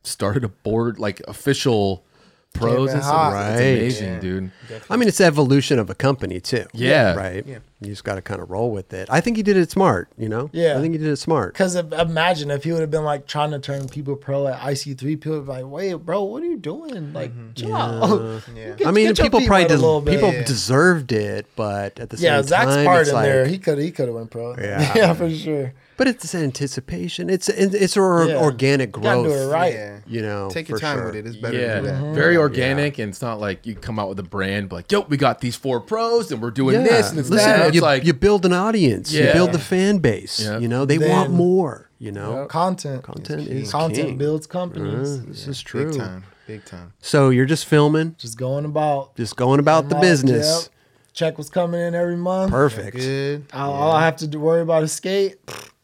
[0.03, 2.05] started a board like official
[2.53, 3.13] pros and stuff.
[3.15, 3.29] hot.
[3.51, 3.65] It's Right.
[3.67, 4.19] amazing, Yeah.
[4.19, 4.51] dude.
[4.89, 6.65] I mean, it's the evolution of a company too.
[6.73, 7.13] Yeah.
[7.15, 7.45] Right.
[7.47, 7.59] Yeah.
[7.81, 9.07] You just got to kind of roll with it.
[9.09, 10.09] I think he did it smart.
[10.17, 10.49] You know.
[10.51, 10.77] Yeah.
[10.77, 11.53] I think he did it smart.
[11.53, 15.15] Because imagine if he would have been like trying to turn people pro at IC3,
[15.15, 16.93] people would be like, wait, bro, what are you doing?
[16.93, 17.15] Mm-hmm.
[17.15, 18.41] Like, chill out.
[18.55, 18.73] Yeah.
[18.75, 20.43] Get- I mean, people probably wet des- people Yeah.
[20.43, 23.45] deserved it, but at the same yeah, time, Zach's part it's in like, there.
[23.45, 24.55] He could he could have went pro.
[24.57, 24.91] Yeah.
[24.95, 25.73] Yeah, for sure.
[25.99, 27.29] But it's anticipation.
[27.29, 28.37] It's it's or, Yeah.
[28.41, 29.35] organic You gotta growth.
[29.37, 29.73] do it right.
[29.73, 29.97] Yeah.
[30.07, 31.05] You know, Take your time sure.
[31.07, 31.27] with it.
[31.27, 31.87] It's better Yeah, to.
[31.89, 32.13] Mm-hmm.
[32.15, 35.01] very organic, and it's not like you come out with a brand, but like, yo,
[35.01, 37.67] we got these four pros, and we're doing this and it's Listen, that.
[37.67, 39.11] It's you, like you build an audience.
[39.11, 40.39] You build the fan base.
[40.39, 40.57] Yeah.
[40.57, 41.89] You know, they Then- want more.
[41.99, 43.03] You know, Content.
[43.03, 44.17] content is Content king.
[44.17, 45.19] builds companies.
[45.19, 45.89] Uh, this is true.
[45.91, 46.23] Big time.
[46.47, 46.93] Big time.
[47.01, 49.17] So you're just filming, Just going about.
[49.17, 50.01] just going about the Yep.
[50.01, 50.69] business.
[51.11, 52.51] Check was coming in every month.
[52.51, 52.95] Perfect.
[52.95, 53.43] Good.
[53.53, 55.35] All, all I have to do, worry about is skate.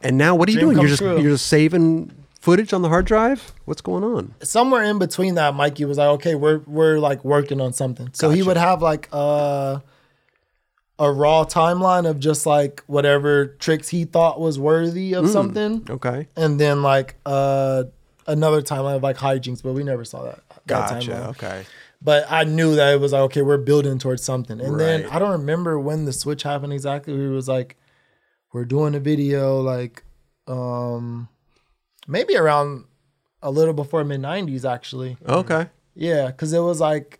[0.06, 0.80] And now, what are you Dream doing?
[0.80, 1.20] You're just true.
[1.20, 3.54] you're just saving footage on the hard drive.
[3.66, 4.36] What's going on?
[4.44, 8.30] somewhere in between that, Mikey was like, "Okay, we're we're like working on something." So
[8.30, 9.82] he would have like a
[10.98, 15.20] a raw timeline of just like whatever tricks he thought was worthy Mm.
[15.26, 16.28] of something, Okay.
[16.38, 17.84] and then like uh
[18.28, 20.40] another timeline of like hijinks, but we never saw that.
[20.50, 21.12] that Gotcha.
[21.12, 21.28] timeline.
[21.32, 21.64] Okay.
[22.02, 24.60] But I knew that it was like, okay, we're building towards something.
[24.62, 27.14] And then I don't remember when the switch happened exactly.
[27.14, 27.78] It was like,
[28.56, 30.04] we're doing a video like
[30.48, 31.28] um
[32.08, 32.86] maybe around
[33.42, 35.18] a little before mid nineties actually.
[35.28, 35.68] Okay.
[35.94, 37.20] Yeah, because it was like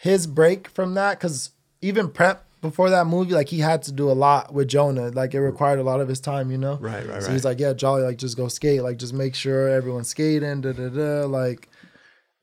[0.00, 1.18] his break from that.
[1.18, 1.50] Because
[1.82, 5.10] even prep before that movie, like he had to do a lot with Jonah.
[5.10, 6.76] Like it required a lot of his time, you know.
[6.76, 7.06] Right.
[7.06, 7.20] Right.
[7.22, 7.32] So Right.
[7.34, 10.72] he's like, yeah, Jolly, like just go skate, like just make sure everyone's skating, da
[10.72, 11.26] da da.
[11.26, 11.68] Like,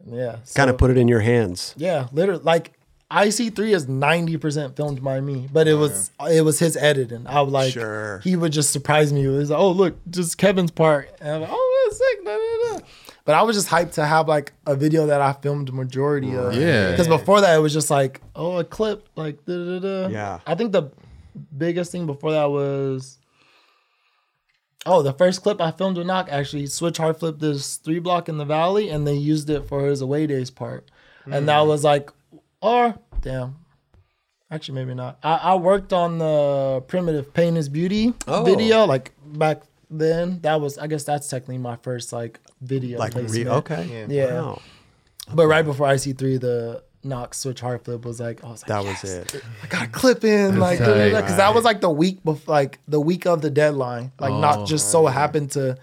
[0.06, 1.74] yeah, kind of put it in your hands.
[1.78, 2.74] yeah, literally, like.
[3.16, 7.26] IC3 is 90% filmed by me, but it was it was his editing.
[7.26, 8.20] I was like Sure.
[8.20, 9.24] he would just surprise me.
[9.24, 11.10] It was like, oh look, just Kevin's part.
[11.22, 12.26] And I'm like, oh that's sick.
[12.26, 12.86] Da, da, da.
[13.24, 16.36] But I was just hyped to have like a video that I filmed the majority
[16.36, 16.54] of.
[16.56, 16.92] Yeah.
[16.92, 20.08] Because before that it was just like, oh a clip, like da da da.
[20.10, 20.40] Yeah.
[20.46, 20.92] I think the
[21.58, 23.18] biggest thing before that was
[24.86, 28.28] Oh, the first clip I filmed with Knock actually switch hard flipped this three block
[28.28, 30.92] in the valley and they used it for his away days part.
[31.26, 31.70] And that hmm.
[31.70, 32.12] was like
[32.66, 33.56] or damn.
[34.52, 35.18] Actually maybe not.
[35.24, 38.44] I, I worked on the primitive pain is beauty Oh.
[38.44, 40.40] video like back then.
[40.42, 43.00] That was I guess that's technically my first like video.
[43.00, 44.06] Like re- okay.
[44.08, 44.26] Yeah.
[44.26, 44.34] Yeah.
[44.42, 44.62] Wow.
[45.34, 48.84] But right before IC3 the Knox switch hard flip was like I was like That
[48.84, 49.44] was it.
[49.64, 51.10] I got a clip in like tight.
[51.10, 54.40] because that was like the week before like the week of the deadline like Oh,
[54.40, 55.78] not just so happened to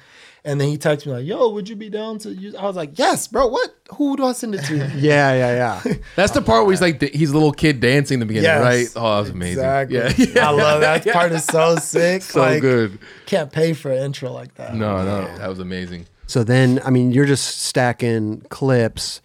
[0.44, 2.74] And then he texted me like, "Yo, would you be down to use?" I was
[2.74, 3.47] like, "Yes, bro.
[3.47, 3.74] What?
[3.94, 5.94] Who do I send it to?" Yeah, yeah, yeah.
[6.16, 8.60] That's the part where he's like, he's a little kid dancing in the beginning, Yes.
[8.60, 8.89] right?
[8.97, 9.59] Oh, that was amazing.
[9.64, 10.32] Exactly.
[10.35, 11.31] Yeah, I love that part.
[11.31, 12.23] Is so sick.
[12.23, 12.98] so like, good.
[13.27, 14.74] Can't pay for an intro like that.
[14.74, 16.06] No, no, that was amazing.
[16.27, 19.20] So then, I mean, you're just stacking clips.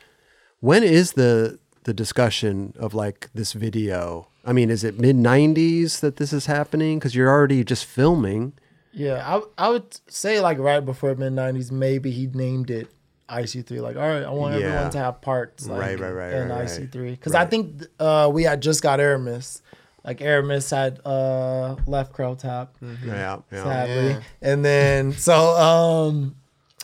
[0.59, 4.27] When is the the discussion of like this video?
[4.45, 6.99] I mean, is it mid '90s that this is happening?
[6.99, 8.53] Because you're already just filming.
[8.93, 9.23] Yeah,
[9.57, 12.87] I I would say like right before mid '90s, maybe he named it
[13.29, 13.81] IC3.
[13.81, 14.67] Like, all right, I want Yeah.
[14.67, 15.67] everyone to have parts.
[15.67, 16.67] Like, Right, right, right, In right, right.
[16.67, 19.61] IC3, because I think uh, we had just got Aramis.
[20.05, 23.63] Like Aramis had uh, left Crow Tap, Yeah, yeah.
[23.63, 24.19] sadly, Yeah.
[24.41, 26.35] and then so um,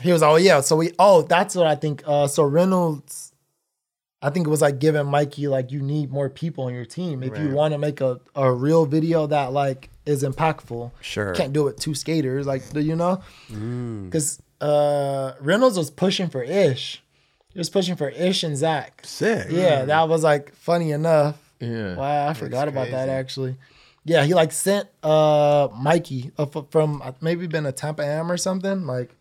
[0.02, 0.60] he was oh yeah.
[0.62, 2.04] So we oh that's what I think.
[2.06, 3.32] Uh, so Reynolds.
[4.24, 7.22] I think it was like giving Mikey like you need more people on your team
[7.24, 11.34] if you want to make a, a real video that like is impactful Sure.
[11.34, 13.22] can't do it with two skaters, like do you know?
[13.52, 14.06] Mm.
[14.06, 17.04] Because uh, Reynolds was pushing for Ish.
[17.52, 19.02] He was pushing for Ish and Zach.
[19.04, 19.48] Sick.
[19.50, 21.38] Yeah, that was like funny enough.
[21.60, 21.96] Yeah.
[21.96, 23.58] Wow, I forgot about that actually.
[24.06, 28.38] Yeah, he like sent uh Mikey uh, from uh, maybe been a Tampa Am or
[28.38, 29.14] something like.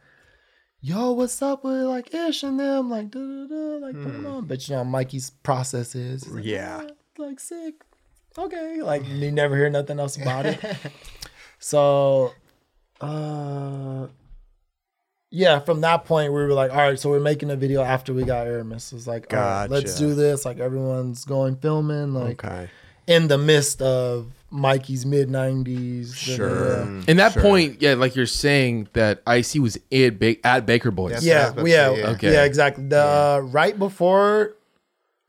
[0.85, 2.91] Yo, what's up with like Ish and them?
[2.91, 4.27] Like, da da da, like put Hmm.
[4.27, 4.45] on.
[4.47, 6.83] But you know, Mikey's process is like, Yeah.
[6.85, 7.75] "Ah, like sick.
[8.37, 10.59] Okay, like you never hear nothing else about it.
[11.65, 12.33] So,
[13.01, 14.09] uh,
[15.31, 18.13] yeah, from that point, we were like, all right, so we're making a video after
[18.13, 18.93] we got Aramis.
[18.93, 20.45] It's like, all right, let's do this.
[20.45, 22.69] Like, everyone's going filming, like, Okay.
[23.07, 26.15] in the midst of Mikey's mid 90s.
[26.15, 26.83] Sure.
[27.09, 31.13] In that point, yeah, like you're saying that IC was at, ba- at Baker Boys.
[31.13, 32.15] That's- Yeah, what I was about we- to yeah, yeah.
[32.17, 32.33] Okay.
[32.33, 32.85] yeah, exactly.
[32.87, 34.55] The right before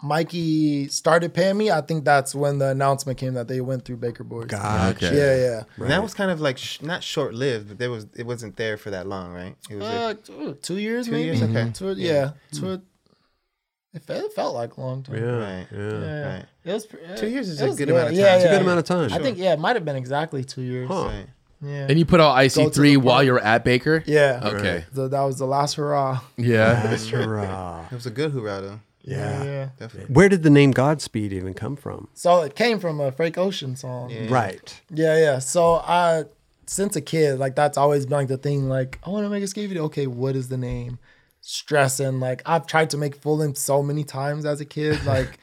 [0.01, 3.97] Mikey started paying me, I think that's when the announcement came that they went through
[3.97, 4.47] Baker Boys.
[4.47, 5.07] Gotcha.
[5.07, 5.17] Okay.
[5.17, 5.63] Yeah, yeah.
[5.83, 8.57] And that was kind of like sh- not short lived, but there was it wasn't
[8.57, 9.55] there for that long, right?
[9.69, 11.37] It was Uh, two, two years, Two maybe.
[11.37, 11.41] years?
[11.43, 11.71] Okay.
[11.73, 12.81] Two, yeah, two,
[13.93, 15.15] it, felt, it felt like a long time.
[15.15, 15.21] Yeah.
[15.23, 15.67] Right.
[15.71, 15.99] Yeah.
[15.99, 16.33] Yeah.
[16.35, 16.45] Right.
[16.65, 16.87] It was
[17.17, 18.35] Two years is a was good amount of Yeah, time.
[18.35, 18.53] It's a yeah.
[18.53, 19.13] good amount of time.
[19.13, 20.87] I think yeah, it might have been exactly two years.
[20.87, 21.05] Huh.
[21.05, 21.27] right.
[21.61, 21.87] Yeah.
[21.89, 24.03] And you put out IC3 while you were at Baker?
[24.05, 24.41] yeah.
[24.43, 24.83] Okay.
[24.93, 26.19] So that was the last hurrah.
[26.37, 26.81] Yeah.
[26.83, 27.85] That's hurrah.
[27.89, 28.79] It was a good hurrah though.
[29.03, 29.43] Yeah.
[29.43, 29.69] yeah.
[29.79, 30.13] Definitely.
[30.13, 32.07] Where did the name Godspeed even come from?
[32.13, 34.09] So it came from a Frank Ocean song.
[34.09, 34.27] Yeah.
[34.29, 34.81] Right.
[34.89, 35.39] Yeah, yeah.
[35.39, 36.23] So I,
[36.65, 38.67] since a kid, like that's always been like the thing.
[38.69, 39.83] Like I want to make a skate video.
[39.85, 40.99] Okay, what is the name?
[41.45, 42.21] Stressing.
[42.21, 44.97] Like I've tried to make full length so many times as a kid.
[45.05, 45.37] Like,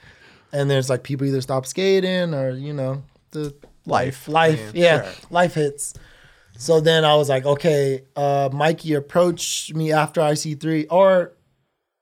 [0.51, 3.02] and there's like people either stop skating or you know
[3.32, 3.55] the
[3.86, 4.27] Life.
[4.27, 4.72] life.
[4.74, 5.94] Yeah, life hits.
[6.56, 11.32] So then I was like, okay, uh, Mikey approached me after IC3, or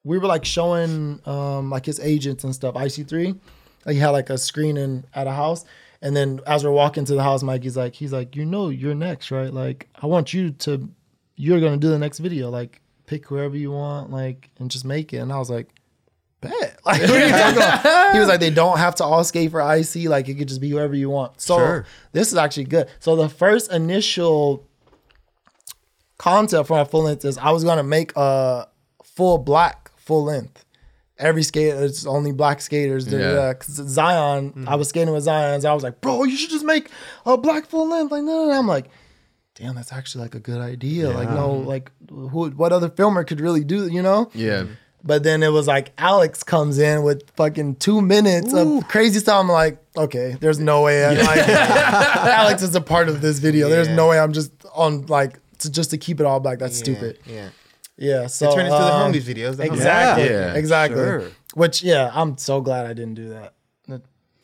[0.04, 2.74] we were like showing um, like his agents and stuff.
[2.74, 3.38] IC3,
[3.84, 5.64] like he had like a screening at a house,
[6.02, 8.94] and then as we're walking to the house, Mikey's like, he's like, you know, you're
[8.94, 9.52] next, right?
[9.52, 10.88] Like I want you to,
[11.36, 12.48] you're gonna do the next video.
[12.50, 15.18] Like pick whoever you want, like and just make it.
[15.18, 15.68] And I was like.
[16.40, 16.78] Bet.
[16.86, 18.12] Like, what are you talking about?
[18.14, 20.08] He was like, they don't have to all skate for IC.
[20.08, 21.40] Like, it could just be whoever you want.
[21.40, 21.86] So, Sure.
[22.12, 22.88] this is actually good.
[23.00, 24.64] So, the first initial
[26.16, 28.68] concept for my full length is I was gonna make a
[29.02, 30.64] full black full length.
[31.18, 33.08] Every skater, it's only black skaters.
[33.08, 33.18] Yeah.
[33.18, 35.66] Uh, 'Cause Zion, I was skating with Zion.
[35.66, 36.88] I was like, bro, you should just make
[37.26, 38.12] a black full length.
[38.12, 38.58] Like, no, no, no.
[38.58, 38.86] I'm like,
[39.58, 41.10] damn, that's actually like a good idea.
[41.10, 44.30] Like, no, like, who, what other filmer could really do, you know?
[44.34, 44.64] Yeah.
[45.04, 49.40] But then it was like Alex comes in with fucking two minutes of crazy stuff.
[49.40, 51.16] I'm like, okay, there's no way.
[51.16, 53.68] Like, Alex is a part of this video.
[53.68, 56.58] There's no way I'm just on like to, just to keep it all black.
[56.58, 57.18] That's Yeah, stupid.
[57.26, 57.48] Yeah.
[57.96, 58.26] Yeah.
[58.26, 59.56] So It turned into the um, homies videos.
[59.56, 59.74] The homies.
[59.74, 60.28] Exactly.
[60.30, 60.98] Yeah, exactly.
[60.98, 61.30] sure.
[61.54, 63.54] Which yeah, I'm so glad I didn't do that.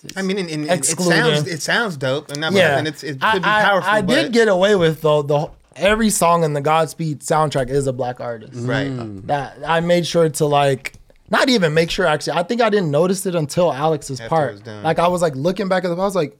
[0.04, 3.02] That- I mean, and, and it sounds it sounds dope, and, I'm, Yeah, and it's,
[3.02, 3.90] it could I, be I- powerful.
[3.90, 7.86] I, but, did get away with though the every song in the Godspeed soundtrack is
[7.86, 8.52] a black artist.
[8.54, 8.86] right.
[8.90, 9.26] Mm.
[9.26, 10.94] That I made sure to like
[11.30, 12.38] not even make sure actually.
[12.38, 14.66] I think I didn't notice it until Alex's After part.
[14.66, 16.38] Like I was like looking back at the I was like,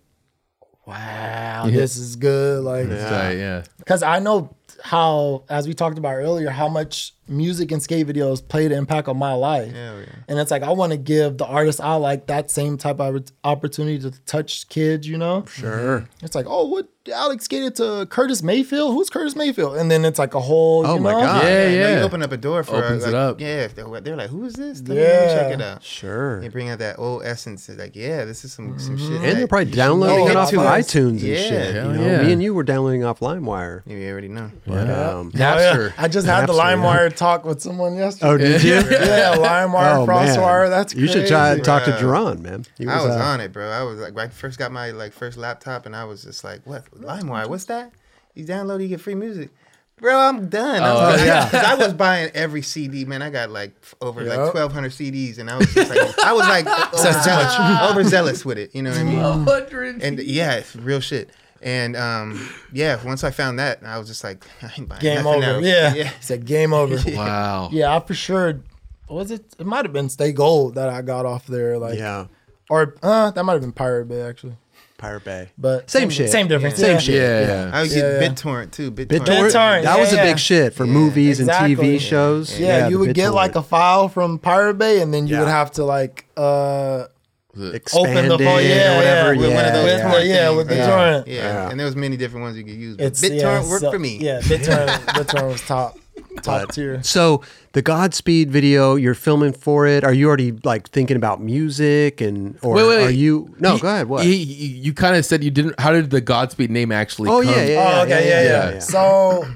[0.86, 2.62] wow, this is good.
[2.62, 3.31] Like Yeah.
[3.31, 3.62] yeah.
[3.78, 8.46] because I know how, as we talked about earlier, how much music and skate videos
[8.46, 9.72] played an impact on my life.
[9.74, 10.02] Yeah.
[10.28, 13.24] And it's like I want to give the artists I like that same type of
[13.44, 15.44] opportunity to touch kids, you know?
[15.46, 16.09] Sure.
[16.22, 18.92] It's like, oh, what Alex skated to Curtis Mayfield?
[18.94, 19.76] Who's Curtis Mayfield?
[19.76, 21.20] And then it's like a whole, Oh you my know?
[21.20, 21.44] God.
[21.44, 21.98] Yeah, now yeah.
[21.98, 23.40] You open up a door for Opens like, it up.
[23.40, 24.80] Yeah, they're, they're like, who is this?
[24.80, 25.34] Let me Yeah.
[25.34, 25.82] check it out.
[25.82, 26.40] Sure.
[26.40, 27.68] They bring out that old essence.
[27.68, 29.10] It's like, yeah, this is some some shit.
[29.10, 31.36] And that they're probably downloading it off of iTunes and Yeah.
[31.36, 31.74] shit.
[31.74, 32.06] Hell you know?
[32.06, 32.22] yeah.
[32.22, 33.82] Me and you were downloading off LimeWire.
[33.86, 34.51] You already know.
[34.66, 35.56] But, um, Oh, yeah.
[35.56, 35.92] Napster.
[35.98, 36.76] I just had the Napster, yeah.
[36.76, 38.28] LimeWire talk with someone yesterday.
[38.31, 38.74] oh, did you?
[38.91, 40.27] yeah, LimeWire, Oh, man.
[40.27, 40.69] Crosswire.
[40.69, 41.61] That's You should try crazy.
[41.61, 41.99] to talk to Bruh.
[42.01, 42.65] Jerron, man.
[42.78, 43.69] He I was uh, on it, bro.
[43.70, 46.45] I was like, when I first got my like first laptop, and I was just
[46.45, 47.49] like, what LimeWire?
[47.49, 47.93] What's that?
[48.35, 49.51] You download, you get free music.
[49.97, 50.82] Bro, I'm done.
[50.82, 51.27] Oh, I'm done.
[51.27, 51.49] yeah.
[51.51, 53.23] 'Cause I was buying every CD, man.
[53.23, 56.49] I got like f- over like 1,200 CDs, and I was just like, I was
[56.49, 58.74] like overzealous, overzealous with it.
[58.74, 59.19] You know what I mean?
[59.45, 60.03] hundred.
[60.03, 61.31] And yeah, it's real shit.
[61.65, 65.27] And um, yeah, once I found that, I was just like, I ain't buying Game
[65.27, 65.43] over.
[65.43, 65.65] else.
[65.65, 65.95] Yeah.
[65.95, 66.05] yeah.
[66.11, 66.97] He said game over.
[67.16, 67.70] Wow.
[67.73, 68.61] Yeah, I for sure.
[69.09, 69.43] Was it?
[69.59, 71.78] It might have been Stay Gold that I got off there.
[71.78, 72.27] Like, Yeah.
[72.70, 74.57] or uh, that might have been Pirate Bay actually.
[74.99, 75.49] Pirate Bay.
[75.59, 76.31] But Same shit.
[76.31, 76.77] Same difference.
[76.77, 76.99] Same yeah.
[76.99, 77.15] shit.
[77.15, 77.41] Yeah.
[77.66, 77.70] Yeah.
[77.74, 78.28] I would Yeah, get yeah.
[78.28, 78.91] BitTorrent too.
[78.93, 79.07] BitTorrent.
[79.09, 81.77] BitTorrent, BitTorrent, that was a big shit for Yeah, movies and exactly.
[81.77, 82.59] TV shows.
[82.61, 85.49] Yeah, you the would get like a file from Pirate Bay, and then you would
[85.49, 87.07] have to like uh
[87.56, 89.35] expanded open the phone, yeah, or whatever.
[89.35, 89.97] yeah, with one of those yeah.
[89.97, 90.86] the- torrent yeah, with the yeah.
[90.86, 91.26] torrent.
[91.28, 91.35] Yeah.
[91.35, 91.70] Yeah.
[91.70, 92.97] and there was many different ones you could use.
[92.97, 94.18] But it's BitTorrent yeah, worked so- for me.
[94.18, 95.98] Yeah, BitTorrent, BitTorrent was top
[96.43, 97.02] top tier.
[97.02, 100.05] So the Godspeed video, you're filming for it.
[100.05, 103.55] Are you already like thinking about music and or Wait, wait, are you?
[103.59, 104.09] No, You- go ahead.
[104.09, 104.24] What?
[104.26, 105.78] You, you kind of said you didn't.
[105.81, 107.31] How did the Godspeed name actually?
[107.31, 107.52] oh come?
[107.52, 108.70] yeah, yeah, Oh, okay, yeah, yeah.
[108.74, 108.78] yeah.
[108.81, 109.47] So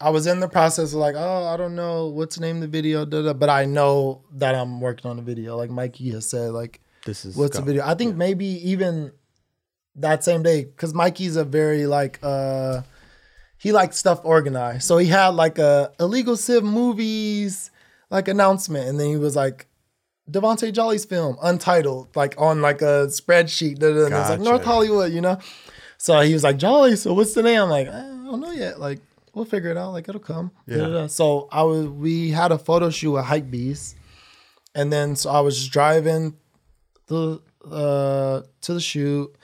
[0.00, 2.62] I was in the process of like, oh, I don't know what's the name of
[2.62, 5.56] the video, da, da, but I know that I'm working on a video.
[5.56, 7.84] Like Mikey has said, like, This is what's the video?
[7.84, 9.12] I think maybe even
[9.96, 12.82] that same day, because Mikey's a very like uh
[13.58, 14.84] he likes stuff organized.
[14.84, 17.70] So he had like a illegal civ movies
[18.10, 19.66] like announcement, and then he was like
[20.30, 23.78] Davonte Jolly's film, untitled, like on like a spreadsheet.
[23.78, 25.38] Da, da, and it's like North Hollywood, you know.
[25.98, 26.96] So he was like Jolly.
[26.96, 27.62] So what's the name?
[27.62, 28.78] I'm like, I don't know yet.
[28.80, 29.00] Like
[29.34, 29.92] we'll figure it out.
[29.92, 30.52] Like it'll come.
[30.68, 31.06] Da, da.
[31.08, 33.94] So I was we had a photo shoot at Hypebeast,
[34.74, 36.36] and then so I was just driving
[37.06, 39.34] the uh to the shoot,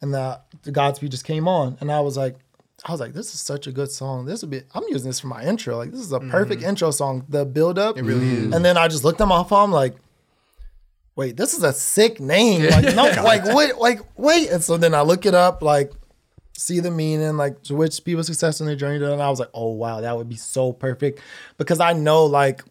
[0.00, 2.36] and the the Godspeed just came on, and I was like.
[2.84, 4.26] I was like, this is such a good song.
[4.26, 5.78] This would be, I'm using this for my intro.
[5.78, 7.24] Like, this is a perfect intro song.
[7.26, 7.96] The build up.
[7.96, 8.54] It really is.
[8.54, 9.96] And then I just looked at my phone, like,
[11.16, 12.68] wait, this is a sick name.
[12.68, 14.50] Like, no, like, wait, like, wait.
[14.50, 15.90] And so then I look it up, like,
[16.52, 19.02] see the meaning, like, to which people's success in their journey.
[19.02, 21.20] And I was like, oh, wow, that would be so perfect.
[21.56, 22.62] Because I know, like,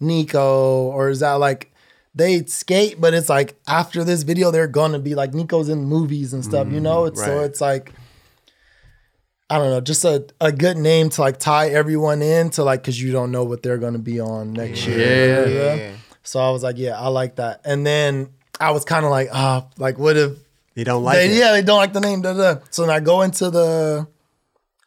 [0.00, 1.71] Nico, or is that like,
[2.14, 6.32] they skate, but it's like after this video, they're gonna be like Nico's in movies
[6.32, 7.06] and stuff, you know?
[7.06, 7.92] It's so it's like
[9.48, 12.80] I don't know, just a, a good name to like tie everyone in to like
[12.80, 15.46] because you don't know what they're gonna be on next year.
[15.46, 15.74] Yeah.
[15.74, 15.92] Yeah.
[16.22, 17.60] So I was like, yeah, I like that.
[17.64, 18.30] And then
[18.60, 20.38] I was kind of like, ah, like what if
[20.74, 21.38] they don't like they, it?
[21.38, 22.22] yeah, they don't like the name.
[22.22, 22.60] Da, da.
[22.70, 24.06] So then I go into the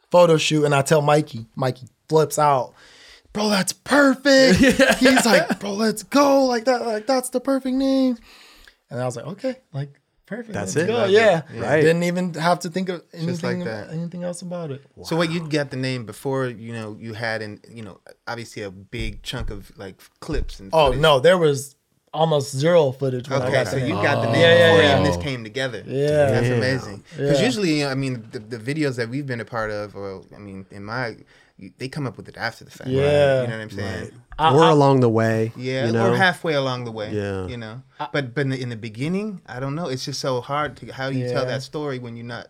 [0.10, 2.74] photo shoot and I tell Mikey, Mikey flips out.
[3.36, 4.60] Bro, that's perfect.
[5.00, 6.46] He's like, bro, let's go.
[6.46, 8.18] Like that, like that's the perfect name.
[8.90, 9.90] And I was like, okay, like
[10.26, 10.54] perfect.
[10.54, 10.92] That's let's it.
[10.92, 11.06] Go.
[11.06, 11.42] Yeah.
[11.54, 11.60] it.
[11.62, 11.82] Right.
[11.82, 13.94] Didn't even have to think of anything, like about- that.
[13.94, 14.82] anything else about it.
[15.04, 18.64] So what you got the name before you know you had in you know obviously
[18.64, 21.02] a big chunk of like clips and Oh footage.
[21.02, 21.76] no, there was
[22.14, 24.32] almost zero footage when I Okay, got so you got the oh.
[24.32, 24.92] name Yeah, yeah, before yeah.
[25.02, 25.84] even this came together.
[25.86, 26.08] Yeah.
[26.32, 26.58] that's Damn.
[26.60, 27.04] amazing.
[27.18, 27.46] Because Yeah.
[27.46, 30.66] usually, I mean, the, the videos that we've been a part of, or I mean,
[30.72, 31.18] in my,
[31.58, 32.90] you, they come up with it after the fact.
[32.90, 33.42] Yeah.
[33.42, 34.12] you know what I'm saying?
[34.40, 35.52] or along the way.
[35.56, 36.12] Yeah, you know?
[36.12, 37.12] or halfway along the way.
[37.14, 37.48] Yeah.
[37.48, 37.82] you know.
[38.12, 39.88] But but in the, in the beginning, I don't know.
[39.88, 42.48] It's just so hard to how do you tell that story when you're not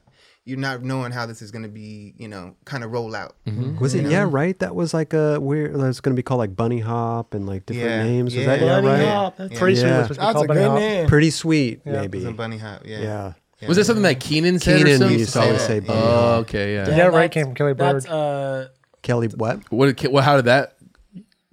[0.47, 3.35] you're not knowing how this is going to be, you know, kind of roll out.
[3.79, 4.57] Was it yeah right?
[4.59, 5.73] That was like a weird.
[5.73, 8.35] That was going to be called like Bunny Hop and like different Yeah, names.
[8.35, 8.55] Was yeah.
[8.55, 9.07] that yeah Bunny right?
[9.07, 9.59] Hop, that's Yeah.
[9.59, 9.97] Pretty soon Yeah.
[10.07, 10.79] we're supposed to be That's a good Hop.
[10.79, 11.07] name.
[11.07, 11.91] Pretty sweet, Yeah.
[11.91, 12.25] It was maybe.
[12.25, 12.81] a bunny hop.
[12.85, 12.99] Yeah.
[12.99, 13.33] Yeah.
[13.61, 13.67] Yeah.
[13.69, 14.85] Was that something that Keenan said?
[14.85, 15.67] Keenan used to always Yeah.
[15.67, 16.89] say Bunny Oh, okay, yeah.
[16.95, 17.95] Yeah, right, came from Kelly Bird.
[17.95, 18.67] That's uh
[19.05, 19.59] Kelly, what?
[19.71, 19.85] What?
[19.85, 20.75] did Ke- Well, how did that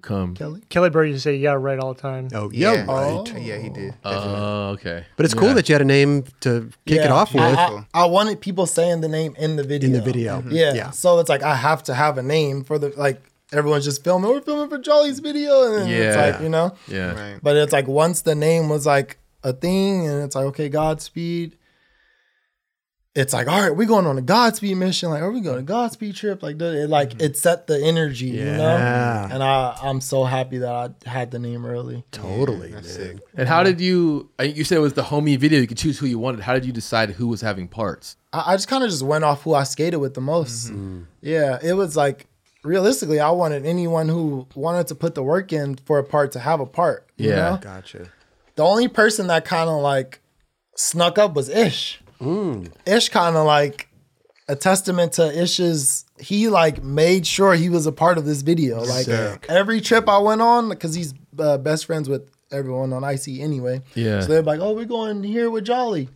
[0.00, 0.34] come?
[0.34, 0.62] Kelly.
[0.70, 2.28] Kelly Bird used to say, yeah, right all the time.
[2.34, 2.72] Oh, Yeah.
[2.72, 3.24] yeah, Oh.
[3.36, 3.94] Yeah, he did.
[4.04, 5.04] Oh, okay.
[5.16, 5.54] But it's cool Yeah.
[5.54, 7.42] that you had a name to kick it off with.
[7.42, 9.86] I, I, I wanted people saying the name in the video.
[9.88, 10.40] In the video.
[10.40, 10.48] Mhm.
[10.52, 10.72] Yeah.
[10.74, 10.90] Yeah.
[10.90, 13.22] So it's like I have to have a name for the like
[13.52, 14.30] everyone's just filming.
[14.30, 16.26] We're filming for Jolly's video, and then it's Yeah.
[16.32, 16.72] like you know.
[16.88, 17.12] Yeah.
[17.12, 17.38] Right.
[17.42, 21.58] But it's like once the name was like a thing, and it's like okay, Godspeed.
[23.14, 25.10] It's like all right, we're going on a Godspeed mission.
[25.10, 26.42] Like, are we going on a Godspeed trip?
[26.42, 27.20] Like, it like mm-hmm.
[27.20, 29.28] it set the energy, you know.
[29.30, 32.04] And I I'm so happy that I had the name early.
[32.10, 32.70] Totally.
[32.70, 33.08] That's man.
[33.08, 33.22] sick.
[33.36, 34.30] And how did you?
[34.40, 35.60] Uh, you said it was the homie video.
[35.60, 36.40] You could choose who you wanted.
[36.40, 38.16] How did you decide who was having parts?
[38.32, 40.68] I, I just kind of just went off who I skated with the most.
[40.68, 40.76] Mm-hmm.
[40.76, 41.02] Mm-hmm.
[41.20, 42.28] Yeah, it was like
[42.64, 46.38] realistically, I wanted anyone who wanted to put the work in for a part to
[46.38, 47.08] have a part.
[47.16, 47.36] You Yeah.
[47.36, 47.58] know?
[47.60, 48.08] Gotcha.
[48.56, 50.20] The only person that kind of like
[50.76, 52.01] snuck up was Ish.
[52.86, 53.88] Ish kind of like
[54.48, 56.04] a testament to Ish's.
[56.18, 58.80] He like made sure he was a part of this video.
[58.82, 59.46] Like Sick.
[59.48, 63.82] every trip I went on, because he's uh, best friends with everyone on IC anyway.
[63.94, 64.20] Yeah.
[64.20, 66.08] So they're like, "Oh, we're going here with Jolly."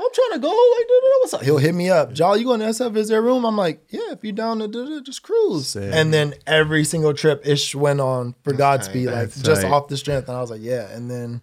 [0.00, 0.48] I'm trying to go.
[0.48, 0.86] Like,
[1.20, 1.42] what's up?
[1.42, 2.12] He'll hit me up.
[2.12, 2.96] Jolly, you going to SF?
[2.96, 3.44] Is there room?
[3.44, 4.12] I'm like, yeah.
[4.12, 5.68] If you're down to just cruise.
[5.68, 5.92] Sick.
[5.92, 10.28] And then every single trip, Ish went on for Godspeed, like just off the strength.
[10.28, 10.90] And I was like, yeah.
[10.90, 11.42] And then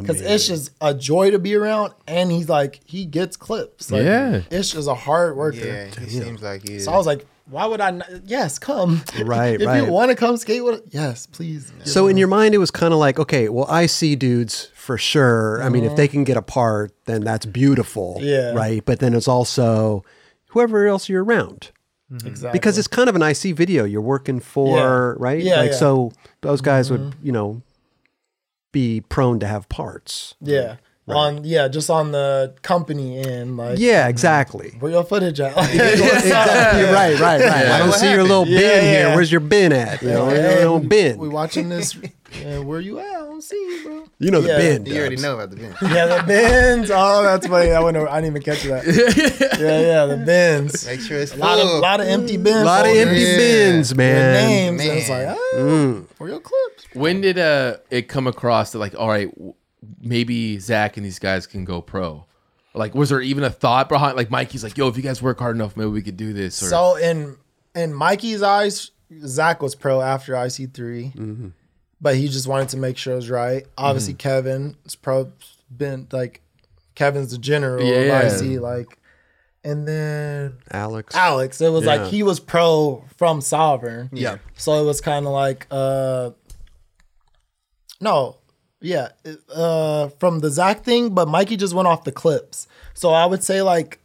[0.00, 0.34] because Amazing.
[0.34, 3.90] Ish is a joy to be around, and he's like he gets clips.
[3.90, 4.42] Like, Yeah.
[4.50, 5.58] Ish is a hard worker.
[5.58, 6.84] Yeah, he seems like he is.
[6.84, 7.90] So I was like, why would I?
[7.92, 8.08] Not?
[8.24, 9.02] Yes, come.
[9.22, 9.84] Right, if right.
[9.84, 11.72] you want to come skate with, yes, please.
[11.84, 14.98] So in your mind, it was kind of like, okay, well, I see dudes for
[14.98, 15.62] sure.
[15.62, 16.12] I mean, if they uh-huh.
[16.12, 18.18] can get apart, then that's beautiful.
[18.20, 18.52] Yeah.
[18.52, 18.84] Right.
[18.84, 20.04] But then it's also
[20.48, 21.70] whoever else you're around.
[22.10, 22.28] Mm-hmm.
[22.28, 25.14] exactly Because it's kind of an IC video you're working for, Yeah.
[25.18, 25.42] right?
[25.42, 25.76] Yeah, like yeah.
[25.76, 27.26] so those guys would, mm-hmm.
[27.26, 27.62] you know,
[28.76, 30.34] be prone to have parts.
[30.42, 30.76] yeah
[31.08, 34.74] on yeah just on the company end like Yeah, exactly.
[34.80, 35.54] where your footage at?
[35.56, 36.82] Like, exactly.
[36.84, 37.66] Right, right, right.
[37.66, 39.08] I don't What see your little bin Yeah, here.
[39.08, 39.14] yeah.
[39.14, 40.02] Where's your bin at?
[40.02, 41.18] You know, Hey, your little bin.
[41.18, 41.96] We watching this.
[42.42, 43.06] Yeah, where you at?
[43.06, 44.04] I don't see you, bro.
[44.18, 44.58] You know the Yeah.
[44.58, 44.84] bin.
[44.86, 45.74] You already know about the bin.
[45.80, 46.90] Yeah, the bins.
[46.92, 47.70] Oh, that's funny.
[47.70, 48.06] I wouldn't.
[48.08, 48.84] I didn't even catch that.
[49.58, 50.84] Yeah, yeah, the bins.
[50.86, 52.62] Make sure it's A lot of, lot of empty bins.
[52.62, 53.36] A lot of empty Yeah.
[53.38, 54.48] bins, with man.
[54.48, 54.80] names.
[54.82, 55.36] And it's like, Man.
[55.38, 56.06] ah, Mm.
[56.16, 56.84] for your clips.
[56.94, 59.54] When did uh it come across that like, all right, w-
[60.00, 62.24] maybe Zach and these guys can go pro?
[62.74, 64.16] Like, was there even a thought behind?
[64.16, 66.62] Like, Mikey's like, yo, if you guys work hard enough, maybe we could do this.
[66.62, 67.36] Or, So in
[67.74, 68.90] in Mikey's eyes,
[69.24, 71.48] Zach was pro after IC 3 Mm-hmm.
[72.00, 73.66] but he just wanted to make sure it was right.
[73.78, 75.32] Obviously, Kevin is pro.
[75.74, 76.42] Been like
[76.94, 78.20] Kevin's the general Yeah.
[78.20, 78.98] of IC, like,
[79.64, 81.14] and then Alex.
[81.16, 81.60] Alex.
[81.60, 81.96] It was Yeah.
[81.96, 84.10] like he was pro from Sovereign.
[84.12, 84.36] Yeah.
[84.56, 86.30] So it was kind of like uh
[88.00, 88.36] no,
[88.86, 89.08] yeah,
[89.54, 92.66] uh from the Zach thing, but Mikey just went off the clips.
[92.94, 93.98] So I would say like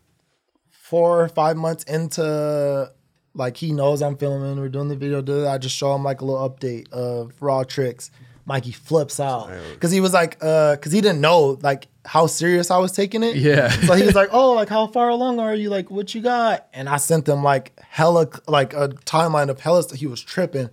[0.70, 2.92] four or five months into
[3.34, 5.48] like he knows I'm filming, we're doing the video, dude.
[5.48, 8.12] I just show him like a little update of raw tricks.
[8.46, 12.72] Mikey flips out because he was like, uh, because he didn't know like how serious
[12.72, 13.36] I was taking it.
[13.36, 13.70] Yeah.
[13.88, 15.70] So he was like, "Oh, like how far along are you?
[15.70, 19.84] Like what you got?" And I sent him like hella like a timeline of hella.
[19.96, 20.70] He was tripping.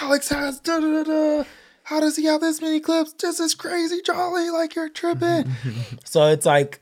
[0.00, 1.44] Alex has da da da.
[1.84, 3.12] How does he have this many clips?
[3.14, 4.50] This is crazy, Jolly.
[4.50, 5.50] Like you're tripping.
[6.04, 6.80] so it's like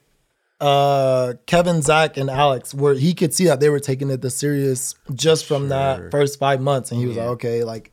[0.60, 4.30] uh Kevin, Zach, and Alex where he could see that they were taking it the
[4.30, 7.92] serious just from that first five months, and he was like, "Okay, like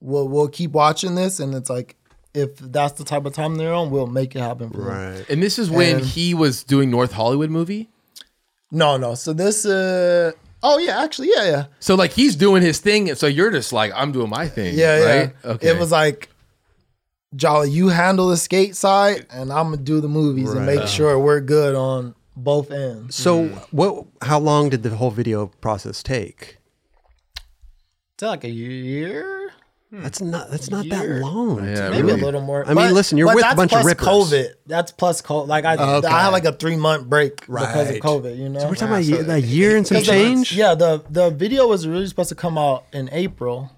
[0.00, 1.96] we'll we'll keep watching this." And it's like
[2.32, 4.70] if that's the type of time they're on, we'll make it happen.
[4.70, 4.86] For them.
[4.86, 5.28] Right.
[5.28, 7.90] and this is when And- he was doing North Hollywood movie.
[8.70, 9.14] No, no.
[9.14, 11.64] So this uh oh yeah, actually, yeah, yeah.
[11.80, 14.74] So like he's doing his thing, and so you're just like, I'm doing my thing.
[14.76, 15.32] Yeah, right?
[15.44, 15.50] yeah.
[15.52, 15.68] Okay.
[15.68, 16.30] It was like
[17.34, 21.18] Jolly, you handle the skate side and I'm gonna do the movies and make sure
[21.18, 23.14] we're good on both ends.
[23.14, 24.06] So what?
[24.22, 26.58] How long did the whole video process take?
[28.14, 29.52] It's like a year,
[29.90, 30.02] Hmm.
[30.02, 30.50] That's not.
[30.52, 31.20] That's not that Year.
[31.20, 31.64] long.
[31.66, 32.20] Yeah, maybe really?
[32.20, 32.64] a little more.
[32.64, 34.06] I mean, listen, you're but with a that's bunch of plus rippers.
[34.06, 34.48] COVID.
[34.66, 35.48] That's plus COVID.
[35.48, 36.06] Like I, Okay.
[36.06, 38.00] I had like a three month break because of Right.
[38.02, 38.38] COVID.
[38.38, 40.12] You know, So we're talking about a so year, a year and some 'Cause the-
[40.12, 40.52] change.
[40.56, 43.70] yeah, the the video was really supposed to come out in April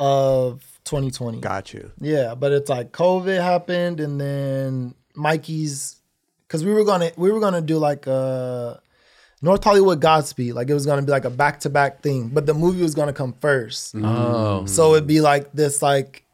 [0.00, 1.40] of 2020.
[1.40, 1.90] Got you.
[2.00, 5.96] Yeah, but it's like COVID happened, and then Mikey's
[6.46, 8.80] because we were gonna we were gonna do like a
[9.46, 12.46] North Hollywood Godspeed, like it was gonna be like a back to back thing, but
[12.46, 16.24] the movie was gonna come first, oh, so it'd be like this like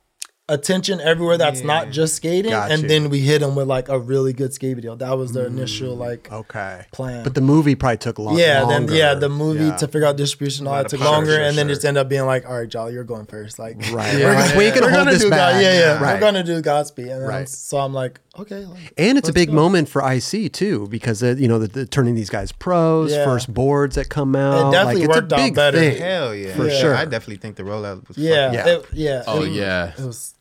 [0.48, 2.88] attention everywhere that's not just skating, Got and you.
[2.88, 4.94] then we hit him with like a really good skate video.
[4.96, 6.84] That was the initial like Okay.
[6.92, 7.22] plan.
[7.22, 8.36] But the movie probably took a lot.
[8.38, 8.86] yeah, longer.
[8.86, 9.76] then yeah, the movie Yeah.
[9.76, 12.26] to figure out distribution, all that took longer, sure, and then just end up being
[12.26, 14.16] like, all right, Jolly, you're going first, like Right.
[14.18, 15.54] Yeah, we're, yeah, we ain't gonna we're hold gonna this do back.
[15.54, 16.14] God, yeah, yeah, Right.
[16.14, 17.40] we're gonna do Godspeed, and Right.
[17.40, 19.54] I'm, so I'm like, okay, like, And it's a big go.
[19.54, 23.24] moment for IC too, because uh, you know the, the turning these guys pros, Yeah.
[23.24, 24.72] first boards that come out.
[24.72, 25.78] definitely like, it's worked a out big better.
[25.78, 25.98] Thing.
[26.00, 26.80] Hell yeah, For Yeah.
[26.80, 26.94] sure.
[26.96, 28.16] I definitely think the rollout was.
[28.18, 28.74] yeah, fucking- Yeah.
[28.74, 29.92] it- yeah, oh it- yeah.
[29.98, 30.34] it was.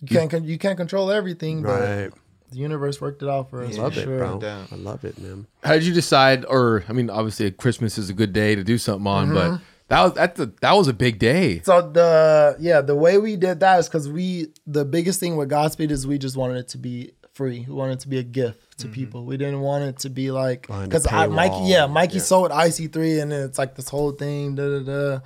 [0.00, 2.10] You can't con- you can't control everything, but
[2.50, 3.78] the universe worked it out for us.
[3.78, 4.18] I Love for it, sure.
[4.18, 4.38] bro.
[4.40, 4.68] doubt.
[4.72, 5.46] I love it, man.
[5.62, 6.44] How did you decide?
[6.46, 9.34] Or I mean, obviously, Christmas is a good day to do something on, Mm-hmm.
[9.34, 11.60] but that was that's a, that was a big day.
[11.64, 15.48] So the yeah, the way we did that is because we the biggest thing with
[15.48, 17.64] Godspeed is we just wanted it to be free.
[17.68, 19.24] We wanted to be a gift to people.
[19.24, 22.22] We didn't want it to be like because Mikey, yeah, Mikey Yeah.
[22.22, 24.54] sold IC three, and then it's like this whole thing.
[24.54, 25.20] Da da da.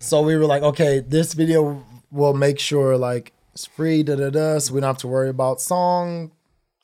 [0.00, 4.02] So we were like, okay, this video will make sure like it's free.
[4.02, 4.58] Da da da.
[4.58, 6.32] So we don't have to worry about song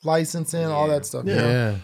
[0.03, 1.25] licensing, all that stuff.
[1.25, 1.49] you know?
[1.49, 1.75] Yeah.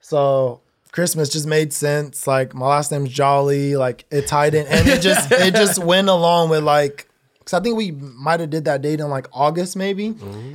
[0.00, 0.60] So
[0.92, 2.26] Christmas just made sense.
[2.26, 3.76] Like my last name's Jolly.
[3.76, 7.08] Like it tied in, and it just it just went along with like.
[7.44, 10.06] Cause I think we might have did that date in like August maybe,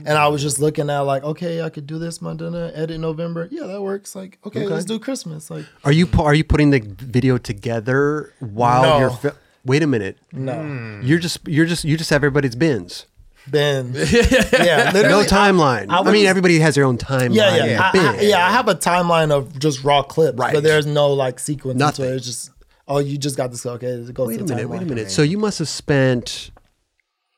[0.06, 2.72] and I was just looking at like okay I could do this month and uh,
[2.74, 6.44] edit November yeah that works like okay, let's do Christmas like Are you are you
[6.46, 9.00] putting the video together while No.
[9.00, 9.10] you're?
[9.10, 10.18] Fi- Wait a minute.
[10.32, 13.06] no You're just you're just you just have everybody's bins.
[13.50, 15.88] Ben yeah literally No timeline.
[15.90, 17.36] I, I was- mean, everybody has their own timeline.
[17.36, 20.54] yeah yeah and I, I, yeah I have a timeline of just raw clips Right.
[20.54, 22.06] but there's no like sequence Nothing.
[22.06, 22.16] to.
[22.16, 22.52] It's just
[22.88, 24.70] oh you just got this okay it goes Wait to a the minute.
[24.70, 25.12] Wait a minute.
[25.12, 26.52] So you must have spent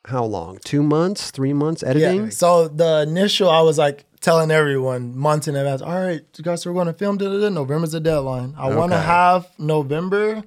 [0.10, 0.60] how long?
[0.64, 1.32] Two months?
[1.32, 2.26] Three months editing?
[2.26, 2.30] Yeah.
[2.30, 5.82] So the initial, I was like telling everyone months in advance.
[5.82, 7.18] All right, you guys, we're going to film.
[7.18, 7.50] Da, da, da.
[7.50, 8.54] November's the deadline.
[8.58, 10.44] I want to have November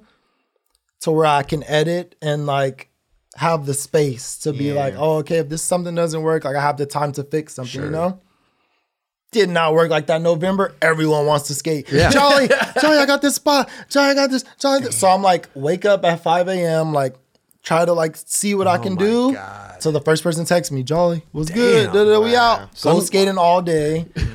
[1.01, 2.89] to where I can edit and like
[3.35, 4.73] have the space to be Yeah.
[4.75, 7.55] like, oh, okay, if this something doesn't work, like I have the time to fix
[7.55, 8.19] something, you know?
[9.31, 10.75] Did not work like that November.
[10.79, 11.91] Everyone wants to skate.
[11.91, 12.11] Yeah.
[12.11, 12.47] Charlie,
[12.81, 13.67] Jolly, I got this spot.
[13.89, 14.45] Charlie, I got this.
[14.59, 17.15] Charlie, So I'm like, wake up at 5 a.m., like
[17.63, 19.37] try to like see what I oh can do.
[19.79, 21.85] So the first person texts me, Jolly, was good.
[21.85, 22.69] Damn, Da-da, We out.
[22.81, 24.05] Go skating all day.
[24.13, 24.33] Mm-hmm.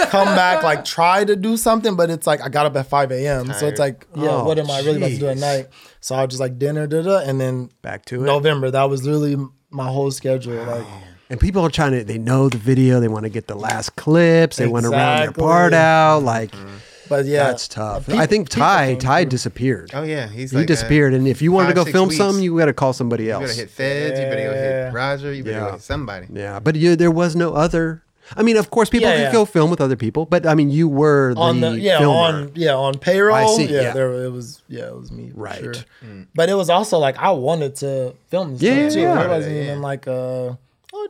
[0.10, 3.12] Come back, like try to do something, but it's like I got up at 5
[3.12, 3.52] a.m.
[3.52, 5.68] So it's like, yeah, Oh, what am I really about to do at night?
[6.00, 8.26] So I was just like dinner, da da, and then Back to it.
[8.26, 8.70] November.
[8.70, 9.36] That was literally
[9.70, 10.64] my whole schedule.
[10.64, 10.86] Like
[11.28, 13.94] And people are trying to, they know the video, they want to get the last
[13.96, 16.20] clips, they want to round their part out.
[16.24, 16.76] Like, mm-hmm.
[17.10, 17.44] But yeah.
[17.44, 18.06] that's tough.
[18.06, 19.90] Peop- I think Ty, Ty disappeared.
[19.92, 21.12] Oh yeah, he's he like disappeared.
[21.12, 22.16] And if you wanted to go film weeks.
[22.16, 23.42] something, you got to call somebody else.
[23.42, 23.56] You else.
[23.56, 24.18] better hit feds.
[24.20, 24.84] You better go Yeah.
[24.86, 25.34] hit Roger.
[25.34, 25.66] You better Yeah.
[25.66, 26.26] go hit somebody.
[26.32, 28.02] Yeah, but you, there was no other.
[28.36, 29.32] I mean, of course, people Yeah, could yeah.
[29.32, 32.16] go film with other people, but I mean, you were the, on the yeah filmer.
[32.16, 33.34] on yeah on payroll.
[33.36, 33.92] I see, Yeah, yeah.
[33.92, 34.62] there it was.
[34.68, 35.32] Yeah, it was me.
[35.34, 35.58] Right.
[35.58, 35.74] sure.
[36.06, 36.28] Mm.
[36.34, 39.00] But it was also like I wanted to film this Yeah, stuff too.
[39.00, 39.62] yeah, It wasn't yeah.
[39.62, 40.52] even like uh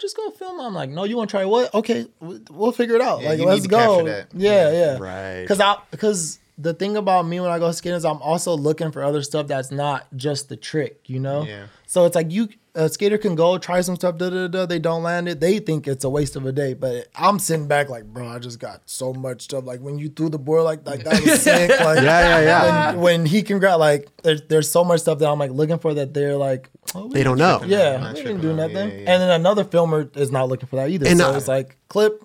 [0.00, 0.60] just go film.
[0.60, 1.72] I'm like no, you want to try what?
[1.74, 3.22] Okay, we- we'll figure it out.
[3.22, 4.04] Yeah, like you let's need to go.
[4.06, 4.28] that.
[4.34, 4.98] Yeah, yeah.
[4.98, 5.42] Right.
[5.42, 8.92] Because I because the thing about me when I go skating is I'm also looking
[8.92, 11.00] for other stuff that's not just the trick.
[11.08, 11.42] You know.
[11.44, 11.66] Yeah.
[11.86, 14.16] So it's like you a skater can go try some stuff.
[14.16, 15.40] Da, da, da, they don't land it.
[15.40, 16.72] They think it's a waste of a day.
[16.74, 19.64] But I'm sitting back like, bro, I just got so much stuff.
[19.64, 21.70] Like when you threw the board like like that was sick.
[21.80, 22.90] Like Yeah, yeah, yeah.
[22.92, 25.78] When, when he can grab like there's there's so much stuff that I'm like looking
[25.80, 27.62] for that they're like oh, we They don't know.
[27.64, 28.76] Yeah, Not we tripping didn't do nothing.
[28.76, 29.10] Yeah, yeah, yeah.
[29.12, 31.06] And then another filmer is not looking for that either.
[31.06, 32.22] And so I- it's like clip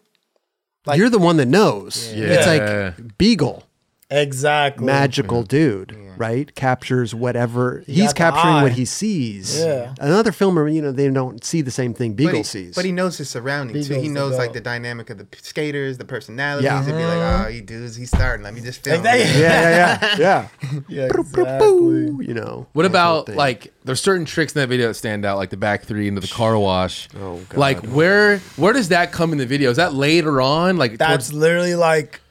[0.88, 2.12] like- You're the one that knows.
[2.14, 3.64] It's like Beagle,
[4.10, 5.48] exactly magical mm-hmm.
[5.48, 6.54] dude, right?
[6.56, 9.60] Captures whatever he's got the capturing what he sees.
[9.60, 9.94] Yeah.
[10.00, 12.76] Another filmer, you know, they don't see the same thing Beagle But he, sees.
[12.76, 13.94] but he knows his surroundings too.
[13.94, 16.66] Beagle's He the knows like the dynamic of the skaters, the personalities.
[16.66, 16.84] Yeah.
[16.84, 17.46] He'd be like, mm-hmm.
[17.46, 18.44] oh, he dudes, he's starting.
[18.44, 18.98] Let me just film.
[18.98, 19.42] Exactly.
[19.42, 20.48] yeah, yeah, yeah, yeah.
[20.88, 22.26] yeah exactly.
[22.26, 22.68] you know.
[22.74, 25.84] What about like there's certain tricks in that video that stand out, like the back
[25.84, 27.08] three into the car wash.
[27.18, 27.58] Oh, God.
[27.58, 29.70] Like where where does that come in the video?
[29.70, 30.78] Is that later on?
[30.78, 32.22] Like That's towards, literally like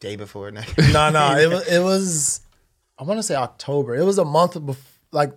[0.00, 0.50] Day before.
[0.50, 0.60] No,
[0.92, 2.40] no no it was it was
[2.98, 3.94] I want to say October.
[3.96, 4.76] It was a month before
[5.12, 5.32] like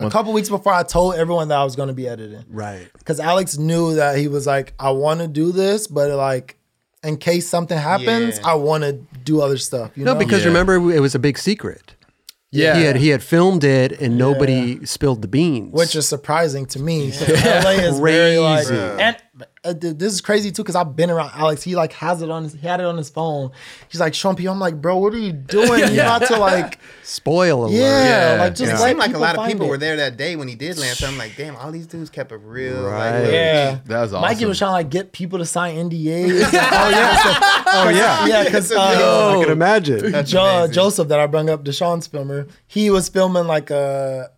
[0.00, 2.44] a couple weeks before I told everyone that I was going to be editing.
[2.48, 2.88] right?
[2.98, 6.56] because Alex knew that he was like, I want to do this, but like,
[7.04, 8.46] in case something happens, Yeah.
[8.48, 8.92] I want to
[9.24, 9.90] do other stuff.
[9.96, 10.18] You No, know?
[10.18, 10.48] because Yeah.
[10.48, 11.94] remember it was a big secret.
[12.50, 15.72] yeah, He had he had filmed it and nobody spilled the beans.
[15.74, 17.10] which is surprising to me.
[17.12, 18.80] 'cause LA is very like, Crazy.
[18.82, 19.29] and th-
[19.62, 21.62] Uh, this is crazy too because I've been around Alex.
[21.62, 23.50] He like has it on his, he had it on his phone.
[23.90, 25.80] He's like, Shumpy, I'm like, bro, what are you doing?
[25.92, 27.72] You're about to like, spoil alert.
[27.72, 28.42] yeah, Yeah.
[28.42, 28.74] like just Yeah.
[28.76, 29.68] it seemed like a lot of people it.
[29.68, 30.96] were there that day when he did land.
[30.96, 33.20] So I'm like, damn, all these dudes kept a real Right.
[33.22, 33.32] like.
[33.32, 34.48] Yeah, That was Mikey awesome.
[34.48, 36.40] was trying to like get people to sign NDAs.
[36.52, 37.64] Oh, oh yeah.
[37.66, 38.26] Oh yeah.
[38.26, 40.24] yeah, because uh, I can imagine.
[40.24, 44.30] Jo- Joseph that I brought up, Deshaun's filmer, he was filming like a.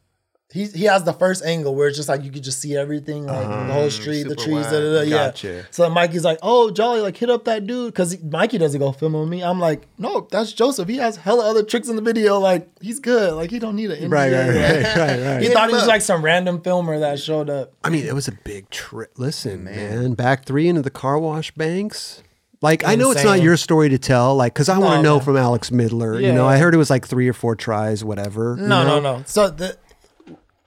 [0.52, 3.26] He, he has the first angle where it's just like you could just see everything,
[3.26, 3.66] like uh-huh.
[3.68, 5.16] the whole street, the trees, da, da, da, yeah.
[5.28, 5.66] Gotcha.
[5.70, 9.20] So Mikey's like, "Oh, Jolly, like hit up that dude," because Mikey doesn't go filming
[9.22, 9.42] with me.
[9.42, 10.88] I'm like, "No, that's Joseph.
[10.88, 12.38] He has hella other tricks in the video.
[12.38, 13.32] Like he's good.
[13.32, 15.42] Like he don't need an Right, right, NDA." right, right, right.
[15.42, 17.72] He thought he was like some random filmer that showed up.
[17.82, 19.12] I mean, it was a big trip.
[19.16, 20.12] Listen, man.
[20.12, 22.22] back three into the car wash banks.
[22.60, 25.16] Like, I know it's not your story to tell, like, because I want to know
[25.16, 25.20] no.
[25.24, 26.20] from Alex Midler.
[26.20, 26.34] You Yeah.
[26.34, 28.56] know, I heard it was like three or four tries, whatever.
[28.56, 29.00] you No, know?
[29.00, 29.22] no, no.
[29.26, 29.76] So the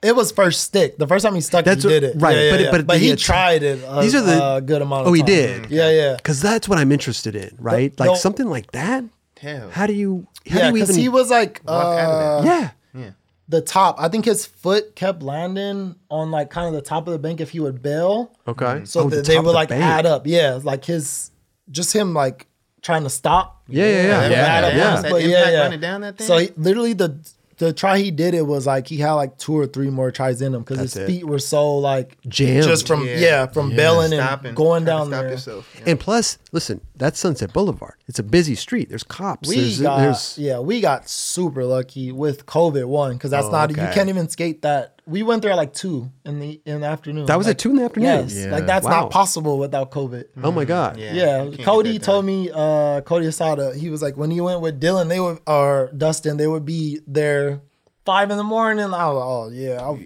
[0.02, 0.98] it was first stick.
[0.98, 2.16] The first time he stuck, That's he what- did it.
[2.20, 2.70] right, Yeah, yeah, but yeah.
[2.70, 3.80] but but he the- tried it.
[3.86, 5.02] A, These are the- a good amount.
[5.02, 5.26] Of Oh, he time.
[5.26, 5.70] did?
[5.70, 6.16] Yeah, yeah.
[6.16, 7.96] Because that's what I'm interested in, right?
[7.96, 9.04] The- like the- something like that.
[9.40, 9.70] Hell.
[9.70, 10.26] How do you?
[10.48, 12.70] How Yeah, because he was like Walk out uh, of yeah.
[12.94, 13.10] Yeah.
[13.48, 13.96] the top.
[13.98, 17.40] I think his foot kept landing on like kind of the top of the bank
[17.40, 18.30] if he would bail.
[18.48, 18.82] Okay.
[18.84, 19.82] So Oh, the that they would the like bank.
[19.82, 20.26] add up.
[20.26, 21.30] Yeah, like his
[21.70, 22.46] just him like
[22.80, 23.62] trying to stop.
[23.68, 24.02] Yeah, yeah, yeah.
[24.06, 24.90] Yeah, Yeah, add up yeah.
[24.90, 26.26] once, That but impact running down that thing?
[26.28, 27.18] So he, literally the
[27.58, 30.42] the try he did it was like he had like two or three more tries
[30.42, 31.12] in him because his That's it.
[31.12, 32.64] feet were so like Jammed.
[32.64, 33.46] just from yeah, Yeah.
[33.46, 35.30] from bailing Stopping, and going down stop there.
[35.30, 35.74] yourself.
[35.78, 35.90] Yeah.
[35.92, 37.94] And plus, listen, that's Sunset Boulevard.
[38.08, 38.88] It's a busy street.
[38.88, 39.48] There's cops.
[39.48, 43.50] We there's, got there's yeah, we got super lucky with COVID one because that's Oh,
[43.52, 44.95] not you can't even skate that.
[45.08, 47.26] We went there at like two in the in the afternoon.
[47.26, 48.08] That was like, at two in the afternoon.
[48.28, 48.50] Yes, Yeah.
[48.50, 49.02] like that's Wow.
[49.02, 50.24] not possible without COVID.
[50.42, 50.98] Oh my god.
[50.98, 51.12] Yeah.
[51.44, 55.08] Yeah, Cody told me, uh, Cody Asada, he was like, when he went with Dylan,
[55.08, 57.60] they would, or Dustin, they would be there
[58.04, 58.84] five in the morning.
[58.84, 59.98] I was like, oh, yeah, I'll,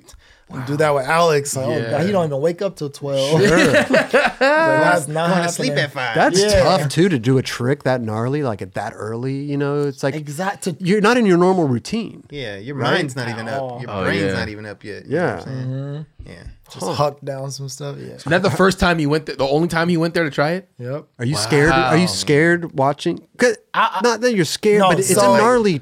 [0.52, 1.54] I'll do that with Alex.
[1.56, 1.90] Like, Oh, Yeah.
[1.90, 3.40] God, he don't even wake up till 12.
[3.40, 6.14] Like, that's not Going to sleep at five.
[6.14, 6.62] That's Yeah.
[6.62, 9.34] tough too to do a trick that gnarly, like at that early.
[9.34, 10.64] You know, it's like Exact.
[10.64, 12.24] to- you're not in your normal routine.
[12.30, 12.94] yeah, your Right?
[12.94, 13.60] mind's not even up.
[13.62, 13.80] Oh.
[13.80, 14.32] Your Oh, brain's yeah.
[14.32, 15.06] not even up yet.
[15.06, 15.36] You Yeah.
[15.36, 16.06] what I'm?
[16.26, 16.32] Yeah.
[16.32, 16.42] Mm-hmm.
[16.72, 17.96] Just huck down some stuff.
[17.98, 18.14] Yeah.
[18.14, 19.36] Is that the first time he went there?
[19.36, 20.68] The only time he went there to try it?
[20.78, 21.04] Yep.
[21.18, 21.72] Are you scared?
[21.72, 22.06] Are you Wow.
[22.06, 23.20] scared watching?
[23.36, 25.80] 'Cause- I- not that you're scared, No, but it's so- a gnarly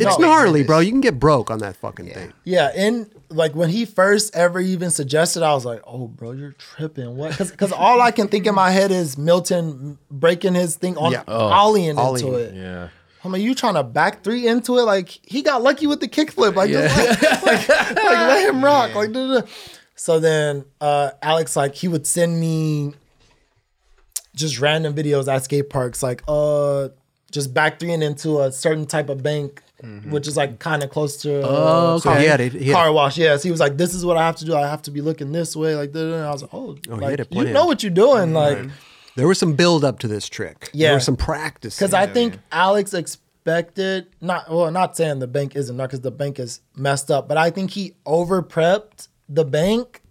[0.00, 0.26] it's No.
[0.26, 0.78] gnarly, bro.
[0.80, 2.32] You can get broke on that fucking thing.
[2.44, 6.52] Yeah, and like when he first ever even suggested, I was like, "Oh, bro, you're
[6.52, 7.36] tripping." What?
[7.38, 11.24] Because all I can think in my head is Milton breaking his thing on Yeah.
[11.24, 12.54] ollieing into Ollieing, it.
[12.54, 12.88] Yeah.
[13.22, 14.82] I'm like, you trying to back three into it?
[14.82, 16.54] Like he got lucky with the kickflip.
[16.54, 18.94] Like, just like, like, like, let him rock.
[18.94, 19.46] Like, duh, duh, duh.
[19.94, 22.94] so then uh, Alex like he would send me
[24.34, 26.88] just random videos at skate parks, like uh,
[27.30, 29.62] just back threeing into a certain type of bank,
[30.10, 31.42] which is like kind of close to.
[31.42, 32.52] Uh, Oh, So he had it.
[32.52, 33.16] He car wash.
[33.18, 34.54] Yes, he was like, "This is what I have to do.
[34.54, 35.90] I have to be looking this way." Like.
[35.94, 38.58] And I was like, "Oh, he had like, you know what you're doing." Like,
[39.16, 40.70] There was some build up to this trick.
[40.72, 41.76] Yeah, There was some practice.
[41.76, 46.10] because I think Alex expected not well, not saying the bank isn't not because the
[46.10, 50.02] bank is messed up, but I think he over prepped the bank.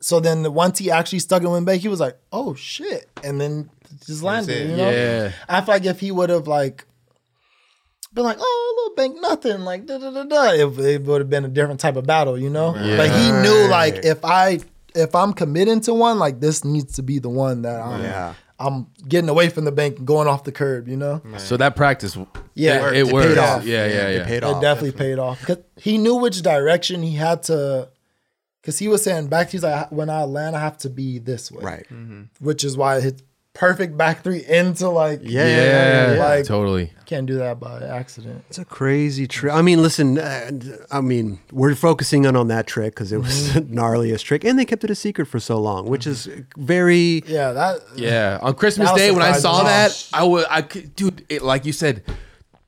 [0.00, 3.40] So then once he actually stuck it in bank, he was like, "Oh shit!" and
[3.40, 3.70] then
[4.06, 4.70] just landed.
[4.70, 5.32] You know, Yeah.
[5.48, 6.86] I feel like if he would have like
[8.14, 11.30] been like, "Oh, little bank, nothing," like da da da da, it, it would have
[11.30, 12.72] been a different type of battle, you know.
[12.72, 14.60] But he knew like if I
[14.94, 18.02] if I'm committing to one, like this needs to be the one that I'm.
[18.02, 18.34] Yeah.
[18.58, 21.20] I'm getting away from the bank and going off the curb, you know?
[21.38, 22.16] So that practice,
[22.54, 22.90] Yeah.
[22.90, 23.38] it, It it paid worked.
[23.38, 23.64] off.
[23.66, 24.24] Yeah, yeah, It yeah.
[24.24, 24.62] paid It off.
[24.62, 25.44] definitely paid off.
[25.44, 27.88] Cause he knew which direction he had to
[28.60, 31.50] because he was saying back he's like when I land I have to be this
[31.50, 31.64] way.
[31.64, 31.86] Right.
[31.90, 32.22] Mm-hmm.
[32.44, 33.14] Which is why his
[33.54, 36.24] perfect back three into like Yeah, Yeah, yeah, yeah, yeah.
[36.24, 36.92] Like- totally.
[37.04, 38.42] can't do that by accident.
[38.48, 39.52] It's a crazy trick.
[39.52, 40.18] I mean, listen.
[40.18, 40.50] Uh,
[40.90, 44.58] I mean, we're focusing on on that trick because it was the gnarliest trick, and
[44.58, 47.22] they kept it a secret for so long, which is very.
[47.26, 51.24] Yeah, that Yeah, on Christmas Day when I saw that, I would, I could, dude,
[51.28, 52.02] it, like you said,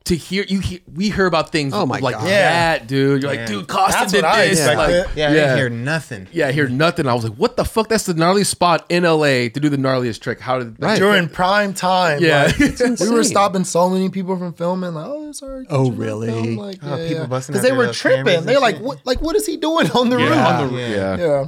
[0.05, 2.29] to hear you, hear, we hear about things Oh my like God.
[2.29, 2.77] Yeah.
[2.79, 3.23] that, dude.
[3.23, 4.59] You're like, dude, Costa That's did what I this.
[4.59, 4.77] expected.
[5.07, 6.29] Like, Yeah, I yeah, didn't hear nothing.
[6.31, 7.07] yeah, I hear nothing.
[7.09, 7.89] I was like, what the fuck?
[7.89, 10.41] That's the gnarliest spot in LA to do the gnarliest trick.
[10.41, 10.99] How did Right.
[10.99, 12.23] during prime time.
[12.23, 12.53] Yeah.
[12.59, 14.93] like, we were stopping so many people from filming.
[14.93, 15.65] Like, oh, sorry.
[15.71, 16.27] Oh, could you not really?
[16.33, 17.27] film?" Like, Oh, yeah, people yeah.
[17.27, 18.45] busting because they were tripping.
[18.45, 18.85] They're like, shit.
[18.85, 19.07] what?
[19.07, 20.63] Like, what is he doing on the Yeah.
[20.65, 20.73] roof?
[20.73, 20.89] yeah.
[20.89, 21.17] Yeah.
[21.17, 21.47] Yeah.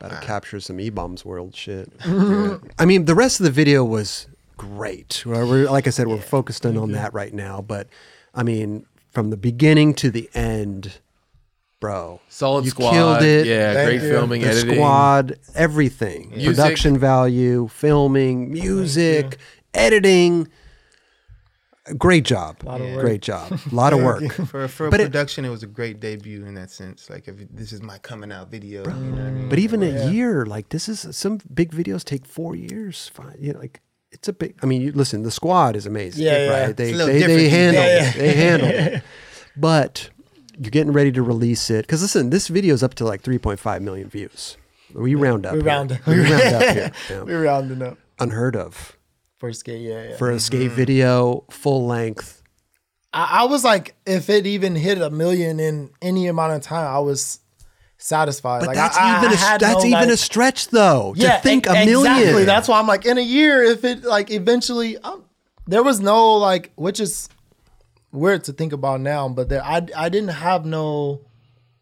[0.00, 0.20] About to ah.
[0.20, 1.92] capture some E bombs world shit.
[2.06, 4.28] I mean, the rest of the video was
[4.58, 5.22] great.
[5.24, 6.92] We're, we're- like I said, we're focused in on mm-hmm.
[6.94, 7.62] that right now.
[7.62, 7.88] But
[8.34, 11.00] I mean, from the beginning to the end,
[11.80, 12.90] bro, Solid you squad.
[12.90, 13.46] killed it.
[13.46, 14.08] Yeah, Thank great you.
[14.10, 14.74] filming, the editing.
[14.74, 16.46] squad, everything, Music.
[16.56, 19.38] production value, filming, music,
[19.72, 20.48] editing.
[21.96, 23.00] Great job, of work.
[23.00, 24.30] great job, a lot of work.
[24.50, 27.08] For for But it- production, it, was a great debut in that sense.
[27.08, 29.48] Like, if this is my coming out video, you know what I mean?
[29.48, 33.08] But even a year, like this is some big videos take four years.
[33.14, 33.80] Five, you know, like
[34.10, 34.54] it's a big.
[34.62, 36.24] I mean, you, listen, the squad is amazing.
[36.24, 36.64] Yeah, yeah.
[36.66, 36.76] right.
[36.76, 38.14] They It's a they, they handle Yeah, it.
[38.16, 39.02] They handle it.
[39.56, 40.10] But
[40.56, 43.80] you're getting ready to release it because listen, this video is up to like 3.5
[43.80, 44.56] million views.
[44.94, 45.54] We round up.
[45.54, 46.06] We round up.
[46.06, 46.92] We round up here.
[47.10, 47.22] Yeah.
[47.22, 47.98] We're rounding up.
[48.20, 48.96] Unheard of
[49.38, 50.16] For a skate, yeah, yeah.
[50.16, 50.76] for a skate mm-hmm.
[50.76, 52.42] video, full length.
[53.12, 56.86] I, I was like, if it even hit a million in any amount of time,
[56.86, 57.40] I was
[57.98, 58.60] satisfied.
[58.60, 61.14] But like, that's I, even I a that's no, even like- a stretch though.
[61.16, 62.16] yeah, to think e- a million.
[62.16, 62.44] Exactly.
[62.44, 65.24] That's why I'm like, in a year, if it like eventually, um,
[65.66, 67.28] there was no like, which is
[68.12, 71.20] weird to think about now, but there, I I didn't have no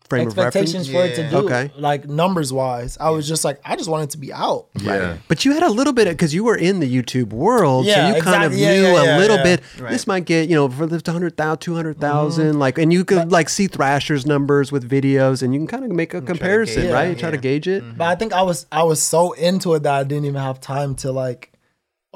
[0.08, 0.74] frame of reference.
[0.74, 1.30] expectations for it to Yeah.
[1.30, 1.70] do Okay.
[1.76, 2.96] like numbers wise.
[3.00, 4.66] I was just like, I just wanted it to be out.
[4.80, 5.16] Yeah.
[5.28, 7.90] But you had a little bit of because you were in the YouTube world, so
[7.90, 8.60] Yeah, you kind of exactly.
[8.62, 9.42] Yeah, knew yeah, a yeah, little yeah.
[9.42, 9.60] bit.
[9.80, 9.90] Right.
[9.92, 12.58] This might get you know for the 100,000, 200,000, Mm-hmm.
[12.58, 15.90] like, and you could like see Thrasher's numbers with videos, and you can kind of
[15.90, 17.08] make a comparison, gauge it, right?
[17.10, 17.20] yeah.
[17.20, 17.82] Try to gauge it.
[17.96, 20.60] But I think I was I was so into it that I didn't even have
[20.60, 21.52] time to like,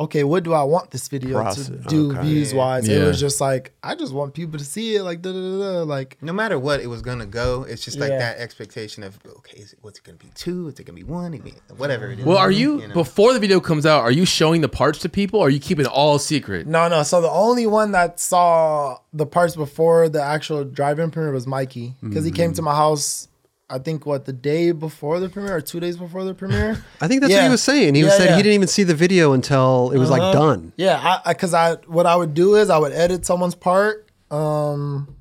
[0.00, 1.68] okay, what do I want this video Process.
[1.68, 2.22] to do Okay.
[2.22, 2.88] views wise?
[2.88, 5.58] It was just like I just want people to see it, like da da da
[5.58, 8.18] da, like no matter what it was gonna go, it's just like Yeah.
[8.18, 10.68] that expectation of okay, is it, what's it gonna be two?
[10.68, 11.34] Is it gonna be one?
[11.34, 12.24] Is it- Whatever it is.
[12.24, 12.94] Well, are you, You know?
[12.94, 15.60] before the video comes out, are you showing the parts to people or are you
[15.60, 16.66] keeping it all secret?
[16.66, 17.02] no no.
[17.02, 21.94] So the only one that saw the parts before the actual drive-in premiere was Mikey
[22.02, 22.64] because he came to mm-hmm.
[22.66, 23.28] my house.
[23.70, 26.82] I think what the day before the premiere or two days before the premiere.
[27.00, 27.94] I think that's what he was saying.
[27.94, 28.36] He was Yeah, saying yeah.
[28.36, 30.32] he didn't even see the video until it was like Uh-huh.
[30.32, 30.72] done.
[30.76, 35.16] Yeah, I because I, what I would do is I would edit someone's part, um,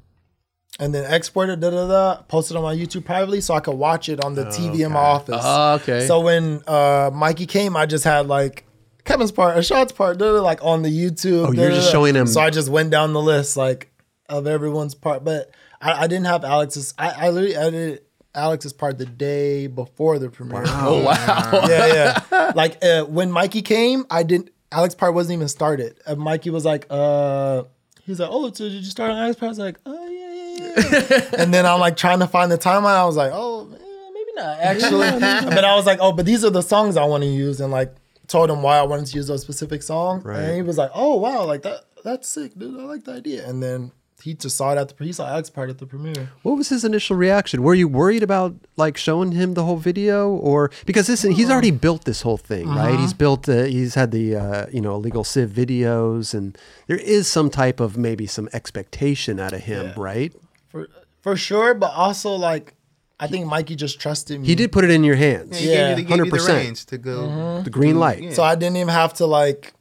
[0.80, 3.60] and then export it, da da da, post it on my YouTube privately so I
[3.60, 5.42] could watch it on the TV in my office.
[5.44, 6.08] Oh, okay.
[6.08, 8.66] So when uh Mikey came, I just had like
[9.06, 11.48] Kevin's part, a shot's part, da, da, like on the YouTube.
[11.48, 11.92] Oh, you're da, just da, da.
[11.92, 13.92] showing him- So I just went down the list like
[14.30, 15.52] of everyone's part, but
[15.82, 16.94] I, I didn't have Alex's.
[16.98, 18.02] I, I literally edited
[18.40, 20.64] Alex's part the day before the premiere.
[20.66, 21.50] oh, wow.
[21.68, 22.52] yeah, yeah.
[22.56, 24.50] Like uh, when Mikey came, I didn't.
[24.72, 26.00] Alex part wasn't even started.
[26.06, 27.64] And Mikey was like, uh,
[28.04, 29.48] he's like, oh, so did you start on Alex part?
[29.48, 31.42] I was like, oh yeah, yeah, yeah.
[31.42, 32.96] and then I'm like trying to find the timeline.
[32.96, 35.10] I was like, oh, maybe not actually.
[35.20, 37.72] but I was like, oh, but these are the songs I want to use, and
[37.72, 37.94] like
[38.28, 40.24] told him why I wanted to use those specific songs.
[40.24, 40.40] Right.
[40.40, 41.86] And he was like, oh wow, like that.
[42.04, 42.80] That's sick, dude.
[42.80, 43.48] I like the idea.
[43.48, 43.92] And then
[44.22, 46.30] he just saw it at the he saw Alex part at the premiere.
[46.44, 47.64] What was his initial reaction?
[47.64, 51.72] Were you worried about like showing him the whole video, or because listen, he's already
[51.72, 53.00] built this whole thing, right?
[53.00, 57.28] He's built, uh, he's had the uh, you know illegal civ videos, and there is
[57.28, 59.94] some type of maybe some expectation out of him, Yeah.
[59.98, 60.34] right?
[60.70, 60.88] For
[61.22, 62.76] for sure, but also like
[63.22, 64.48] I think Mikey just trusted me.
[64.48, 65.76] He did put it in your hands, Yeah.
[65.76, 66.86] gave you, the- gave you the 100%.
[66.86, 67.62] to go.
[67.64, 68.24] the green light.
[68.24, 68.34] Yeah.
[68.34, 69.74] So I didn't even have to like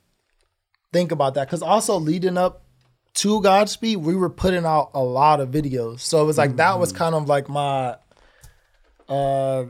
[0.93, 2.63] think about that because also leading up
[3.15, 6.01] to Godspeed, we were putting out a lot of videos.
[6.01, 7.97] So it was like that was kind of like my,
[9.09, 9.65] uh,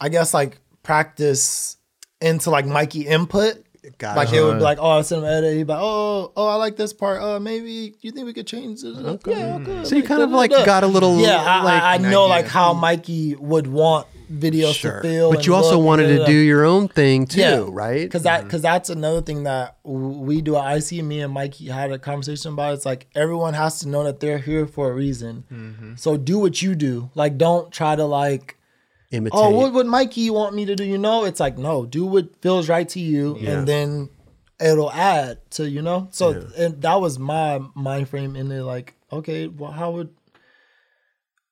[0.00, 1.76] I guess like practice
[2.20, 3.64] into like Mikey input.
[3.96, 4.18] Gotcha.
[4.18, 5.56] Like it would be like, oh, I sent him edit.
[5.56, 7.22] He'd be like, oh, oh, I like this part.
[7.22, 8.98] Uh, maybe you think we could change this?
[8.98, 9.84] Yeah, okay.
[9.84, 10.66] So you kind of like da-da-da.
[10.66, 12.28] got a little, Yeah, I, like, I, I know idea.
[12.28, 15.00] like how Mikey would want videos sure.
[15.02, 15.30] to.
[15.30, 18.02] But you also wanted to do your own thing too, right?
[18.02, 18.48] Because that mm-hmm.
[18.48, 20.56] because that's another thing that we do.
[20.56, 22.74] I see me and Mikey had a conversation about.
[22.74, 25.44] It's like everyone has to know that they're here for a reason.
[25.52, 25.94] Mm-hmm.
[25.96, 27.10] So do what you do.
[27.14, 28.56] Like don't try to like.
[29.10, 29.40] Oh, imitate.
[29.40, 30.84] Oh, what would Mikey want me to do?
[30.84, 34.10] You know, it's like no, do what feels right to you, and then
[34.60, 36.08] it'll add to you know.
[36.10, 38.62] So and that was my mind frame in it.
[38.62, 40.10] Like, okay, well, how would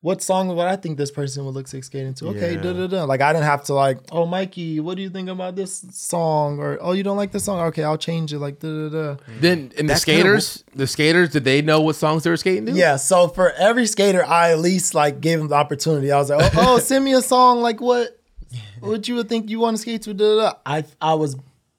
[0.07, 2.29] what song would I think this person would look sick skating to?
[2.29, 2.61] Okay, Yeah.
[2.61, 3.05] da da da.
[3.07, 6.61] Like I didn't have to like, oh Mikey, what do you think about this song?
[6.61, 7.59] Or oh you don't like this song?
[7.71, 8.39] Okay, I'll change it.
[8.39, 9.17] Like da da da.
[9.41, 12.37] Then and the That's kinda skaters, the skaters, did they know what songs they were
[12.37, 12.73] skating to?
[12.73, 12.95] Yeah.
[12.95, 16.13] So for every skater, I at least like gave them the opportunity.
[16.13, 18.17] I was like, oh, oh send me a song like what
[18.79, 20.15] what you would think you want to skate to.
[20.15, 20.53] Da, da, da.
[20.65, 21.35] I I was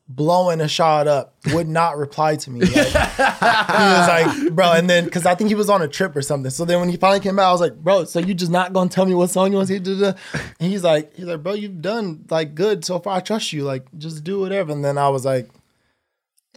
[0.09, 1.35] blowing a shot up.
[1.47, 2.61] Would not reply to me.
[2.61, 6.15] Like, he was like, bro, and then because I think he was on a trip
[6.15, 6.51] or something.
[6.51, 8.73] So then when he finally came out, I was like, bro, so you just not
[8.73, 9.95] gonna tell me what song you want to skate to?
[9.95, 10.17] Da, da.
[10.59, 13.17] And he's like, he's like, bro, you've done like good so far.
[13.17, 13.63] I trust you.
[13.63, 14.71] Like, just do whatever.
[14.71, 15.49] And then I was like,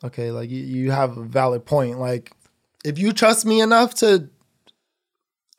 [0.02, 1.98] okay, like you, you have a valid point.
[1.98, 2.32] Like,
[2.84, 4.28] if you trust me enough to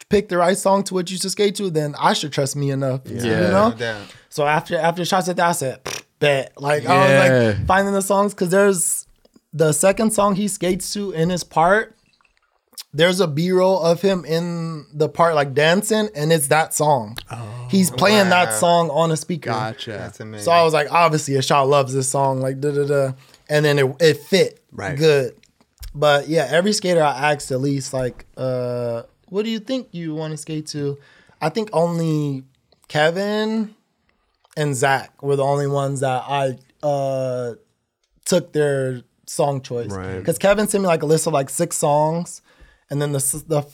[0.10, 2.72] pick the right song to what you should skate to, then I should trust me
[2.72, 3.02] enough.
[3.06, 3.24] Yeah.
[3.24, 3.74] You know?
[3.78, 4.16] doubt.
[4.30, 6.54] So after after shots at that, I said, "Pfft, bet.
[6.58, 9.06] Like I was like finding the songs because there's
[9.54, 11.96] the second song he skates to in his part.
[12.94, 17.18] There's a B roll of him in the part like dancing, and it's that song.
[17.32, 19.50] Oh, He's playing that song on a speaker.
[19.52, 19.92] Gotcha.
[19.92, 20.44] That's amazing.
[20.46, 23.12] So I was like, obviously, a shot loves this song, like da da da,
[23.50, 24.98] and then it it fit Right.
[24.98, 25.36] good.
[25.96, 30.14] But yeah, every skater I asked at least like, uh, what do you think you
[30.16, 30.98] want to skate to?
[31.42, 32.44] I think only
[32.90, 33.74] Kevin
[34.58, 37.54] and Zach were the only ones that I uh
[38.26, 39.92] took their song choice.
[39.92, 40.18] Right.
[40.18, 42.42] Because Kevin sent me like a list of like six songs,
[42.90, 43.66] and then the the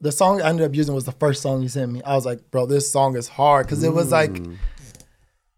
[0.00, 2.02] the song I ended up using was the first song he sent me.
[2.02, 4.40] I was like, bro, this song is hard because it was like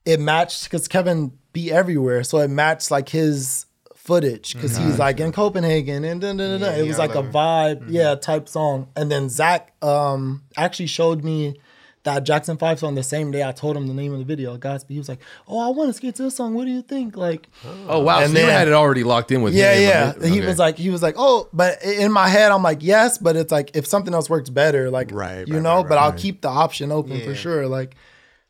[0.05, 5.21] it matched because Kevin be everywhere, so it matched like his footage because he's like
[5.21, 6.67] in Copenhagen and da, da, da.
[6.67, 8.89] Yeah, it was yeah, like a vibe, yeah, type song.
[8.97, 11.61] And then Zach um actually showed me
[12.05, 14.57] that Jackson Five song the same day I told him the name of the video,
[14.57, 14.95] Godspeed.
[14.95, 16.55] He was like, "Oh, I want to skate to this song.
[16.55, 17.49] What do you think?" Like,
[17.89, 20.13] Oh wow, And so you had it already locked in with yeah, yeah.
[20.17, 20.23] right?
[20.25, 23.37] He was like, he was like, oh, but in my head, I'm like, yes, but
[23.37, 25.77] it's like if something else works better, like, Right, you right, know.
[25.77, 26.19] right, but I'll right.
[26.19, 27.67] keep the option open for sure.
[27.69, 27.95] Like,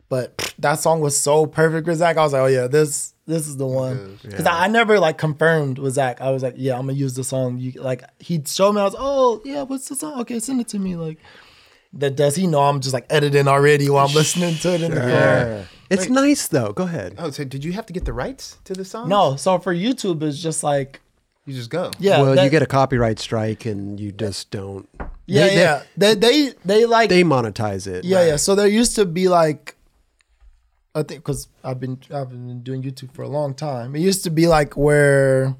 [0.08, 2.16] but pff, that song was so perfect for Zach.
[2.16, 5.16] I was like, oh yeah, this this is the one because I, I never like
[5.18, 6.20] confirmed with Zach.
[6.20, 7.58] I was like, yeah, I'm gonna use the song.
[7.58, 8.80] You like he showed me.
[8.80, 10.20] I was, oh yeah, what's the song?
[10.22, 10.96] Okay, send it to me.
[10.96, 11.18] Like,
[11.94, 14.90] that does he know I'm just like editing already while I'm listening to it in
[14.94, 15.64] the car?
[15.90, 16.72] It's nice though.
[16.72, 17.16] Go ahead.
[17.18, 19.08] Oh, so did you have to get the rights to the song?
[19.08, 21.00] No, so for YouTube, it's just like
[21.44, 21.90] You just go.
[21.98, 24.88] yeah, well, that- you get a copyright strike and you just don't.
[25.26, 25.82] yeah, they, they- yeah.
[25.96, 28.04] They they they like They monetize it.
[28.04, 28.36] Yeah, yeah.
[28.36, 29.76] So there used to be like,
[30.94, 33.94] I think because I've been I've been doing YouTube for a long time.
[33.96, 35.54] It used to be like where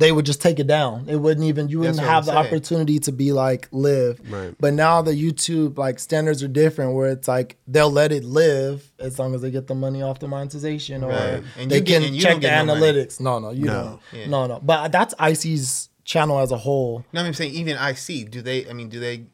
[0.00, 1.08] they would just take it down.
[1.08, 2.46] It wouldn't even you wouldn't have the saying.
[2.46, 4.20] opportunity to be like live.
[4.28, 4.54] Right.
[4.58, 8.90] But now the YouTube like standards are different where it's like they'll let it live
[8.98, 11.42] as long as they get the money off the monetization or Right.
[11.58, 12.86] And they get- can you check the get no money.
[12.92, 13.20] analytics.
[13.20, 13.82] No, no, you No.
[14.12, 14.20] don't.
[14.20, 14.26] Yeah.
[14.28, 14.60] No, no.
[14.60, 17.04] But that's IC's channel as a whole.
[17.12, 18.24] No, I'm saying even IC.
[18.30, 18.68] Do they?
[18.68, 19.26] I mean, do they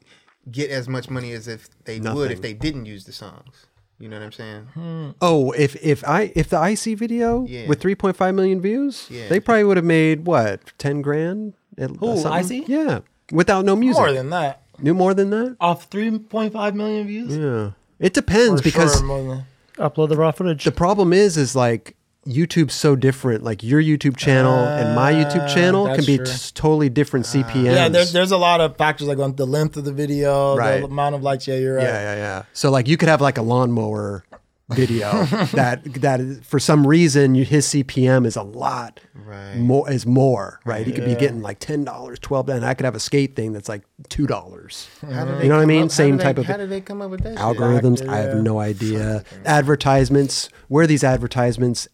[0.51, 3.66] get as much money as if they would if they didn't use the songs?
[3.99, 4.63] You know what I'm saying?
[4.75, 5.11] Hmm.
[5.23, 7.67] Oh, if if I if the IC video Yeah.
[7.67, 9.29] with 3.5 million views, Yeah.
[9.29, 11.55] they probably would have made what 10 grand.
[11.79, 12.63] At- Who, something?
[12.65, 12.69] IC?
[12.69, 13.01] Yeah,
[13.33, 14.01] without no music.
[14.01, 14.63] More than that.
[14.81, 15.57] New more than that.
[15.61, 17.35] Off 3.5 million views?
[17.37, 19.45] Yeah, it depends For because sure, more than-
[19.79, 20.65] Upload the raw footage.
[20.65, 21.96] the problem is is like
[22.27, 23.45] YouTube's so different.
[23.45, 26.25] Like your YouTube channel and my YouTube Ah, channel can be t-
[26.55, 27.65] totally different CPMs.
[27.75, 30.79] Yeah, there's there's a lot of factors like on the length of the video, Right.
[30.81, 31.47] the amount of likes.
[31.47, 31.85] Yeah, you're right.
[31.85, 32.43] yeah, yeah, yeah.
[32.53, 34.25] So like you could have like a lawnmower
[34.71, 35.25] video
[35.55, 39.57] that that is, for some reason you, his CPM is a lot Right.
[39.57, 40.87] more is more right.
[40.87, 43.53] He could be getting like ten dollars, twelve, and I could have a skate thing
[43.53, 44.89] that's like two dollars.
[45.03, 45.85] You know what I mean?
[45.85, 47.37] up- Same did they- type of How did they come up with that?
[47.37, 48.07] algorithms.
[48.09, 49.23] I have no idea.
[49.45, 50.49] Advertisements.
[50.69, 51.87] Where these advertisements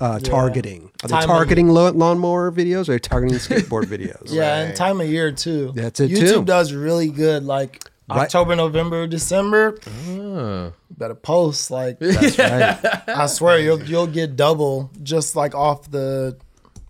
[0.00, 0.90] uh, targeting?
[1.02, 4.32] Are they Time of targeting lo- lawnmower videos or are they targeting skateboard videos?
[4.32, 5.72] Yeah, and time of year too.
[5.74, 6.44] That's it, YouTube too.
[6.44, 7.44] does really good.
[7.44, 8.20] Like Right.
[8.24, 9.78] October, November, December.
[10.06, 11.70] Uh, Better post.
[11.70, 13.08] Like That's right.
[13.08, 16.36] I swear you'll you'll get double just like off the.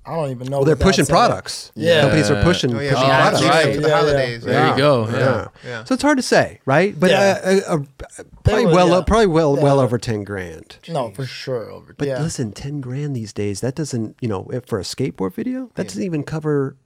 [0.07, 0.59] I don't even know.
[0.59, 1.73] Well, they're pushing products.
[1.75, 2.03] Yeah.
[2.03, 3.43] Companies are pushing, Oh, yeah, pushing the that's products.
[3.43, 3.75] ads right.
[3.75, 4.01] for the Yeah, yeah.
[4.01, 4.43] holidays.
[4.43, 4.71] there yeah.
[4.73, 5.09] you go.
[5.09, 5.19] Yeah.
[5.19, 5.49] Yeah.
[5.65, 5.85] Yeah.
[5.85, 6.99] So it's hard to say, right?
[6.99, 7.41] But Yeah.
[7.43, 7.79] uh, uh,
[8.19, 9.01] uh, probably would, well, yeah.
[9.07, 10.77] probably well, well over ten grand.
[10.89, 11.71] No, for sure.
[11.71, 11.95] Over.
[11.97, 12.21] But yeah.
[12.21, 16.03] listen, ten grand these days that doesn't, you know, for a skateboard video, that doesn't
[16.03, 16.77] even cover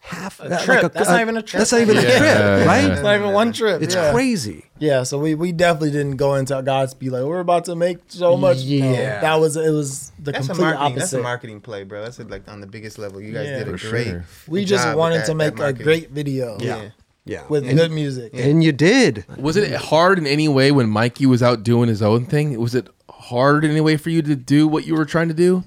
[0.00, 0.92] half uh, trip.
[0.92, 1.58] That's not even a trip.
[1.58, 2.90] That's not even a trip, right?
[2.90, 3.82] it's not even one trip.
[3.82, 4.12] It's yeah.
[4.12, 4.64] crazy.
[4.78, 8.36] Yeah, so we, we definitely didn't go into Godspeed like we're about to make so
[8.36, 8.58] much.
[8.58, 9.20] No, Yeah.
[9.20, 10.98] that was it was the That's a complete opposite.
[10.98, 12.02] That's a marketing play, bro.
[12.02, 13.20] That's like on the biggest level.
[13.20, 13.58] You guys Yeah.
[13.58, 14.06] did a For great.
[14.06, 14.24] sure.
[14.48, 16.58] we job just wanted that- to make a great video.
[16.60, 16.90] Yeah.
[17.26, 17.44] Yeah.
[17.48, 18.32] With good music.
[18.34, 19.24] and you did.
[19.38, 22.58] Was it hard in any way when Mikey was out doing his own thing?
[22.60, 25.34] Was it hard in any way for you to do what you were trying to
[25.34, 25.64] do?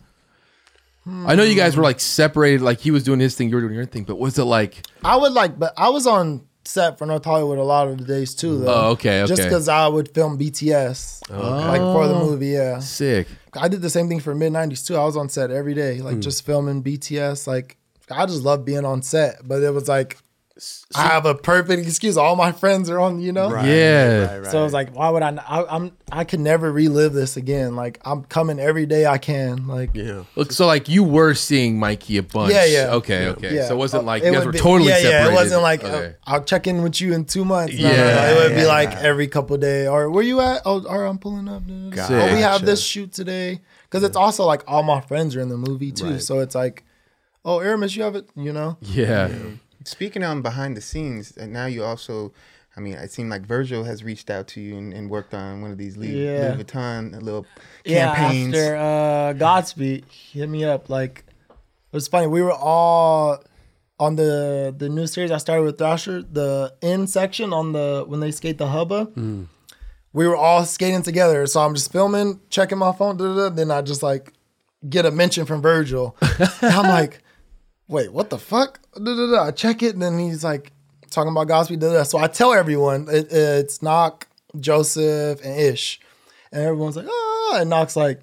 [1.10, 3.62] I know you guys were like separated, like he was doing his thing, you were
[3.62, 6.98] doing your thing, but was it like I would like, but I was on set
[6.98, 8.74] for North Hollywood a lot of the days too, though.
[8.74, 9.44] Oh, okay, Just okay.
[9.50, 12.48] because I would film BTS, like for the movie.
[12.48, 13.28] Yeah, sick?
[13.54, 14.96] I did the same thing for mid '90s too.
[14.98, 16.04] I was on set every day, Hmm.
[16.06, 17.48] like just filming BTS.
[17.48, 17.78] Like
[18.12, 20.18] I just love being on set, but it was like
[20.96, 22.18] I have a perfect excuse.
[22.18, 23.50] All my friends are on, you know.
[23.64, 24.44] yeah.
[24.50, 25.76] So I was like, why would I, I?
[25.76, 27.76] am I could never relive this again.
[27.76, 29.68] Like I'm coming every day I can.
[29.68, 30.24] Like Yeah.
[30.36, 32.54] Look, so like you were seeing Mikey a bunch.
[32.54, 32.94] Yeah, yeah.
[32.94, 33.56] Okay, okay.
[33.56, 33.68] Yeah.
[33.68, 35.26] So it wasn't Uh, like it you guys were be- totally yeah, separated.
[35.26, 36.06] Yeah, it wasn't like okay.
[36.08, 37.76] uh, I'll check in with you in two months.
[37.78, 38.04] No, no, no.
[38.04, 38.68] Yeah, It would be yeah.
[38.68, 39.88] like every couple of days.
[39.88, 40.62] Or where you at?
[40.66, 41.64] Oh, all right, I'm pulling up.
[41.68, 43.62] Oh, we have this shoot today.
[43.84, 46.12] Because it's also like all my friends are in the movie too.
[46.12, 46.22] Right.
[46.22, 46.84] So it's like,
[47.46, 48.30] oh, Aramis, you have it.
[48.36, 48.78] You know.
[48.82, 49.30] yeah.
[49.88, 52.34] Speaking on behind the scenes, and now you also,
[52.76, 55.62] I mean, it seemed like Virgil has reached out to you and, and worked on
[55.62, 56.54] one of these Louis, Yeah.
[56.56, 57.46] Louis Vuitton little
[57.84, 58.54] campaigns.
[58.56, 60.90] Yeah, after uh, Godspeed he hit me up.
[60.90, 61.56] Like it
[61.96, 62.28] was funny.
[62.28, 63.44] We were all
[64.00, 66.22] on the the new series I started with Thrasher.
[66.22, 69.08] The in section on the when they skate the hubba.
[70.14, 71.46] We were all skating together.
[71.46, 73.18] So I'm just filming, checking my phone.
[73.18, 74.34] Da, da, da, then I just like
[74.88, 76.16] get a mention from Virgil.
[76.62, 77.22] I'm like,
[77.88, 78.80] wait, what the fuck?
[78.96, 79.44] Da, da, da.
[79.46, 80.72] I check it, and then he's like
[81.10, 81.80] talking about Godspeed.
[81.80, 82.04] Da, da.
[82.04, 84.28] So I tell everyone it, it's Knock,
[84.60, 86.00] Joseph, and Ish,
[86.52, 88.22] and everyone's like, oh, and Knock's like.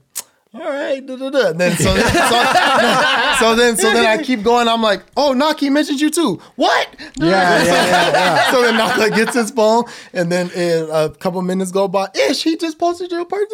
[0.57, 1.49] All right, da, da, da.
[1.49, 4.69] And then so, so, so then so then I keep going.
[4.69, 6.41] I'm like, oh, Knock, he mentioned you too.
[6.55, 6.95] What?
[7.17, 8.51] Yeah, yeah, yeah, yeah.
[8.53, 9.83] so then Knock like gets his phone,
[10.13, 12.09] and then a couple minutes go by.
[12.15, 13.49] Ish, he just posted your part.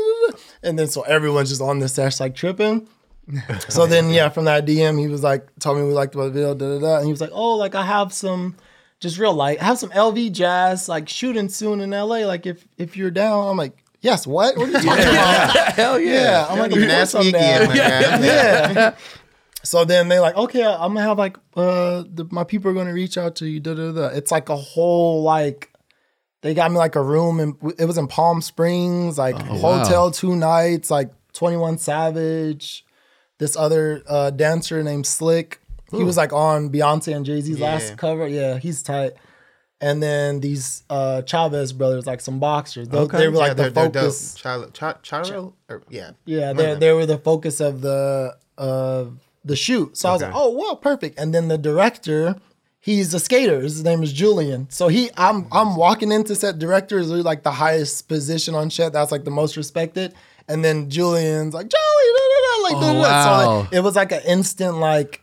[0.62, 2.87] And then so everyone's just on the sesh like tripping.
[3.69, 6.31] So then, yeah, from that DM, he was like, told me we liked about the
[6.32, 6.97] video, da da da.
[6.98, 8.57] And he was like, oh, like I have some,
[9.01, 12.27] just real light, I have some LV jazz like shooting soon in LA.
[12.27, 14.57] Like if if you're down, I'm like, yes, what?
[14.57, 15.57] What are you talking about?
[15.74, 16.12] Hell yeah.
[16.12, 17.70] Yeah, I'm like, Don't of even ask me down.
[17.70, 18.27] again, my.
[18.27, 18.94] Yeah.
[19.62, 22.94] So then they like, okay, I'm gonna have like uh the, my people are gonna
[22.94, 23.61] reach out to you.
[23.61, 24.07] Da, da, da.
[24.09, 25.70] It's like a whole like
[26.43, 30.35] they got me like a room and it was in Palm Springs, like hotel two
[30.35, 32.86] nights, like 21 Savage,
[33.41, 35.61] this other uh dancer named Slick.
[35.91, 37.73] He was like on Beyonce and Jay Z's Yeah.
[37.73, 38.29] last cover.
[38.29, 39.15] Yeah, he's tight.
[39.81, 42.89] And then these uh Chavez brothers, like some boxers.
[42.89, 43.19] They, Okay.
[43.19, 43.95] they were like yeah, the they're dope.
[43.95, 44.37] focus.
[44.41, 45.55] Chalo, Ch- Charo?
[45.69, 46.12] Or, yeah.
[46.27, 49.97] Yeah, they they were the focus of the of the shoot.
[49.97, 51.19] So I was like, oh wow, perfect.
[51.19, 52.37] And then the director,
[52.79, 53.61] he's a skater.
[53.62, 54.69] His name is Julian.
[54.71, 56.59] So he, I'm I'm walking into set.
[56.59, 58.93] Director is really like the highest position on set.
[58.93, 60.15] That's like the most respected.
[60.47, 62.09] And then Julian's like Joey,
[62.72, 63.24] like da, da, da.
[63.24, 63.59] so wow.
[63.60, 65.22] like, it was like an instant like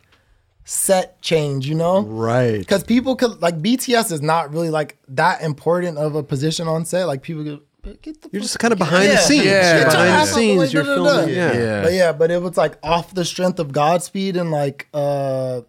[0.64, 2.02] set change, you know?
[2.02, 2.58] Right.
[2.58, 6.84] Because people could like BTS is not really like that important of a position on
[6.84, 7.04] set.
[7.06, 9.46] Like people could get the You're just kind of behind the scenes.
[9.46, 9.52] Yeah.
[9.52, 10.72] You're Get your behind the ass out the way, scenes.
[10.74, 11.16] You're da, da, da.
[11.16, 11.34] filming.
[11.34, 11.52] Yeah.
[11.52, 11.82] Yeah.
[11.82, 15.62] but yeah, but it was like off the strength of Godspeed and like uh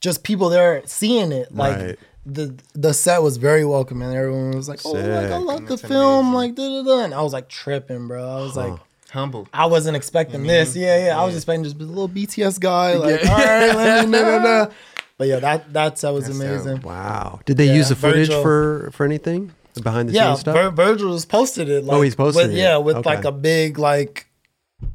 [0.00, 1.54] just people there seeing it.
[1.54, 1.98] Like Right.
[2.24, 4.14] the the set was very welcoming.
[4.14, 5.40] Everyone was like, "Oh, like, I Sick.
[5.44, 6.34] love the That's film." amazing.
[6.34, 7.04] Like da da da.
[7.04, 8.22] And I was like tripping, bro.
[8.24, 8.78] I was like.
[9.12, 9.46] Humble.
[9.52, 10.70] I wasn't expecting this.
[10.70, 10.80] Mm-hmm.
[10.80, 11.20] Yeah, yeah.
[11.20, 12.94] I was expecting just a little BTS guy.
[12.94, 14.72] Like, all right, let me, da, da, da.
[15.18, 16.80] But yeah, that that's that set was That's amazing.
[16.80, 17.40] Wow.
[17.44, 18.42] Did they Yeah, use the footage Virgil.
[18.42, 19.52] for for anything?
[19.74, 20.54] The behind the Yeah, scenes stuff?
[20.54, 21.84] Vir- Virgil's posted it.
[21.84, 22.58] Oh, like, Oh, he's posted with, it.
[22.58, 23.08] Yeah, with Okay.
[23.10, 24.26] like a big like,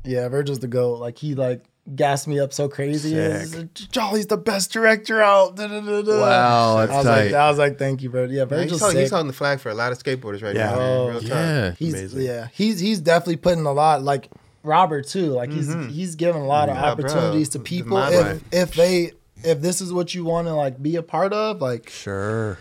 [0.04, 1.00] yeah, Virgil's the goat.
[1.00, 1.64] Like he like
[1.96, 3.16] gassed me up so crazy.
[3.16, 5.56] It Jolly's the best director out.
[5.56, 6.20] Da, da, da, da.
[6.22, 7.26] Wow, that's I was tight.
[7.26, 8.24] like, I was like, thank you, bro.
[8.26, 10.56] Yeah, Yeah, Virgil's he's, holding, he's holding the flag for a lot of skateboarders right
[10.56, 10.72] Yeah.
[10.72, 10.76] now.
[10.78, 10.82] man.
[10.82, 11.30] Oh, Real talk.
[11.30, 11.72] Yeah.
[11.72, 12.22] He's Amazing.
[12.22, 14.30] yeah, he's he's definitely putting a lot like
[14.64, 15.28] Robert too.
[15.32, 15.90] Like he's mm-hmm.
[15.90, 17.06] he's giving a lot of Yeah, bro.
[17.06, 18.42] opportunities to people if right.
[18.52, 21.62] if they if this is what you want to like be a part of.
[21.62, 22.58] Like Sure.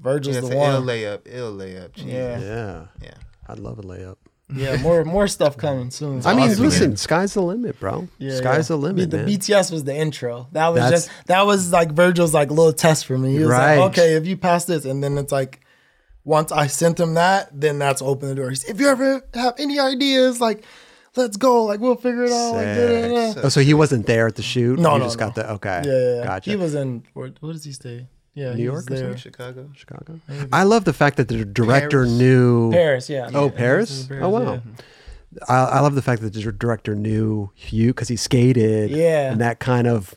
[0.00, 0.88] Virgil's Yeah, it's the an ill one.
[0.88, 1.20] layup.
[1.26, 1.92] Ill layup.
[1.92, 2.10] Jesus.
[2.12, 2.38] Yeah.
[2.40, 2.84] Yeah.
[3.02, 3.14] Yeah.
[3.46, 4.16] I'd love a layup.
[4.52, 6.24] Yeah, more more stuff coming soon.
[6.26, 6.96] I mean, awesome, listen, man.
[6.98, 8.08] sky's the limit, bro.
[8.18, 8.76] Yeah, sky's yeah.
[8.76, 9.26] the limit, The man.
[9.28, 10.48] BTS was the intro.
[10.52, 13.32] That was That's- just that was like Virgil's like little test for me.
[13.32, 13.78] He was Right.
[13.78, 15.60] like, okay, if you pass this, and then it's like
[16.24, 18.50] once I sent him that, then that's open the door.
[18.50, 20.62] He if you ever have any ideas, like
[21.16, 22.52] let's go, like we'll figure it out.
[22.52, 23.40] Like, da, da, da.
[23.44, 24.78] oh, so he wasn't there at the shoot.
[24.78, 25.26] No, you no, just no.
[25.26, 25.82] got the okay.
[25.86, 26.24] Yeah, yeah, yeah.
[26.24, 26.50] gotcha.
[26.50, 28.08] He was in where, where does he stay?
[28.34, 29.16] Yeah, New York or there.
[29.16, 29.70] Chicago.
[29.74, 30.18] Chicago.
[30.52, 32.10] I love the fact that the director Paris.
[32.12, 32.72] knew.
[32.72, 33.30] Paris, yeah.
[33.32, 33.90] Oh, Yeah, Paris?
[33.90, 34.52] he was in Oh, wow.
[34.54, 34.60] yeah.
[35.48, 38.90] I, I love the fact that the director knew you because he skated.
[38.90, 39.30] Yeah.
[39.32, 40.14] And that kind of,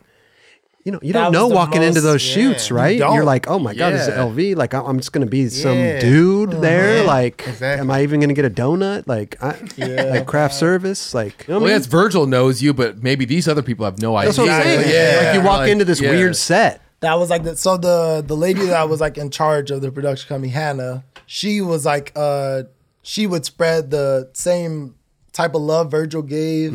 [0.84, 2.98] you know, you That don't know the walking into those yeah, shoots, right?
[2.98, 3.14] don't.
[3.14, 4.22] You're like, oh my God, this is Yeah.
[4.24, 4.56] LV.
[4.56, 6.00] Like, I- I'm just going to be some Yeah.
[6.00, 6.60] dude uh-huh.
[6.60, 6.98] there.
[6.98, 7.80] Yeah, Like, exactly.
[7.80, 9.06] am I even going to get a donut?
[9.06, 10.04] Like, I, Yeah.
[10.10, 10.58] like craft uh-huh.
[10.60, 11.14] service?
[11.14, 11.80] Like, you know what Well, I mean?
[11.82, 14.28] yes, Virgil knows you, but maybe these other people have no idea.
[14.28, 14.88] That's what I'm saying.
[14.88, 16.10] Yeah, Like, you walk Like, into this yeah.
[16.10, 16.80] weird set.
[17.00, 19.92] That was like the so the the lady that was like in charge of the
[19.92, 22.64] production company, Hannah, she was like uh
[23.02, 24.94] she would spread the same
[25.32, 26.72] type of love Virgil gave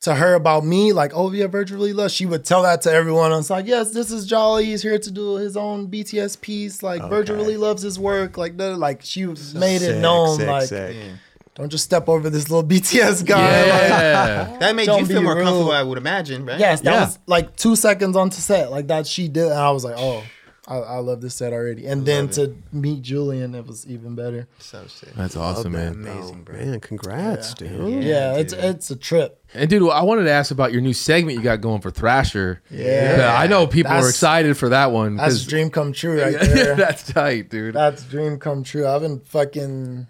[0.00, 2.12] to her about me, like, oh yeah, Virgil really loves.
[2.12, 3.32] She would tell that to everyone.
[3.32, 4.66] It's like, yes, this is Jolly.
[4.66, 6.82] He's here to do his own BTS piece.
[6.82, 8.36] Like Virgil really loves his work.
[8.36, 9.24] Like, da- like she
[9.54, 10.36] made it known.
[10.38, 10.96] sick, like, sick.
[10.96, 11.12] Yeah.
[11.54, 13.40] Don't just step over this little BTS guy.
[13.40, 14.56] Like, Yeah.
[14.60, 15.44] That made you feel more rude.
[15.44, 16.58] comfortable, I would imagine, right?
[16.58, 17.00] Yes, that Yeah.
[17.06, 18.70] was like two seconds onto set.
[18.70, 20.22] Like that she did, and I was like, oh,
[20.66, 21.86] I, I love this set already.
[21.86, 24.48] And then to meet Julian, it was even better.
[24.60, 25.10] So sick.
[25.14, 25.92] That's awesome, man.
[25.92, 26.56] Amazing, oh, bro.
[26.56, 28.02] Man, congrats, dude.
[28.02, 29.44] Yeah, it's it's a trip.
[29.52, 32.62] And dude, I wanted to ask about your new segment you got going for Thrasher.
[32.70, 33.36] Yeah.
[33.38, 35.16] I know people are excited for that one.
[35.16, 36.74] That's 'cause- dream come true right there.
[36.76, 37.74] that's tight, dude.
[37.74, 38.86] That's dream come true.
[38.88, 40.06] I've been fucking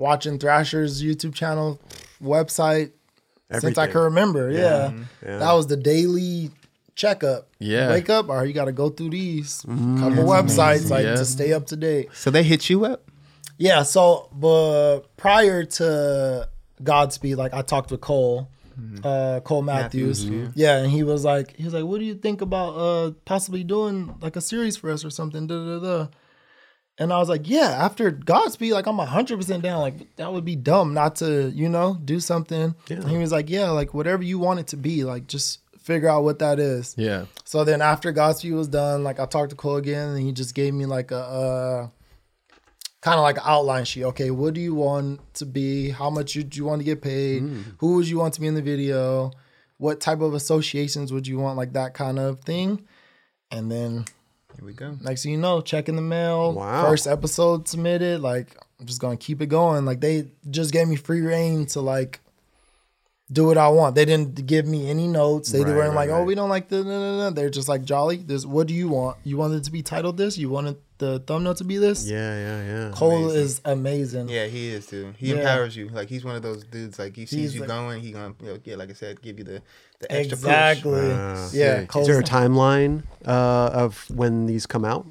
[0.00, 1.78] watching Thrasher's YouTube channel,
[2.22, 2.90] website
[3.60, 4.50] since I can remember.
[4.50, 4.92] Yeah.
[5.24, 5.38] Yeah.
[5.38, 6.50] that was the daily
[6.94, 7.48] checkup.
[7.58, 7.90] Yeah.
[7.90, 11.16] wake up, or you got to go through these couple websites like Yeah.
[11.16, 12.08] to stay up to date.
[12.14, 13.04] So they hit you up?
[13.58, 16.48] Yeah, so but prior to
[16.82, 18.48] Godspeed, like I talked with Cole,
[19.04, 20.24] uh Cole Matthews.
[20.54, 20.78] yeah.
[20.78, 24.14] and he was like he was like, What do you think about uh possibly doing
[24.22, 25.46] like a series for us or something?
[25.46, 26.06] Da, da, da.
[26.98, 29.80] And I was like, Yeah, after Godspeed, like I'm hundred percent down.
[29.80, 32.74] Like that would be dumb not to, you know, do something.
[32.90, 36.08] And he was like, Yeah, like whatever you want it to be, like just figure
[36.08, 36.94] out what that is.
[36.98, 37.24] Yeah.
[37.44, 40.54] So then after Godspeed was done, like I talked to Cole again, and he just
[40.54, 41.88] gave me like a uh,
[43.00, 44.04] kind of like an outline sheet.
[44.04, 45.90] Okay, what do you want to be?
[45.90, 47.42] How much would you want to get paid?
[47.78, 49.32] Who would you want to be in the video?
[49.78, 51.56] What type of associations would you want?
[51.56, 52.86] Like that kind of thing.
[53.50, 54.04] And then
[54.60, 54.94] Here we go.
[55.00, 56.52] next thing you know, check in the mail.
[56.52, 56.84] Wow.
[56.84, 58.20] First episode submitted.
[58.20, 59.86] Like I'm just gonna keep it going.
[59.86, 62.20] Like they just gave me free reign to like
[63.32, 63.94] do what I want.
[63.94, 65.50] They didn't give me any notes.
[65.50, 66.84] They Right, weren't right, like, oh, we don't like the.
[66.84, 67.30] No, no, no.
[67.30, 68.18] They're just like jolly.
[68.18, 68.44] This.
[68.44, 69.16] What do you want?
[69.24, 70.36] You want it to be titled this?
[70.36, 72.06] You wanted the thumbnail to be this?
[72.06, 72.90] Yeah, yeah, yeah.
[72.94, 73.42] Cole Amazing.
[73.42, 74.28] is amazing.
[74.28, 75.12] Yeah, he is too.
[75.18, 75.38] He Yeah.
[75.38, 75.88] empowers you.
[75.88, 76.98] Like he's one of those dudes.
[77.00, 79.20] Like he sees He's you like- going, he gonna, you know, yeah, like I said,
[79.20, 79.62] give you the
[79.98, 80.92] the extra Exactly.
[80.92, 81.02] push.
[81.12, 81.78] Uh, yeah.
[81.80, 81.88] sick.
[81.88, 85.06] Cole's Is there a timeline uh, of when these come out?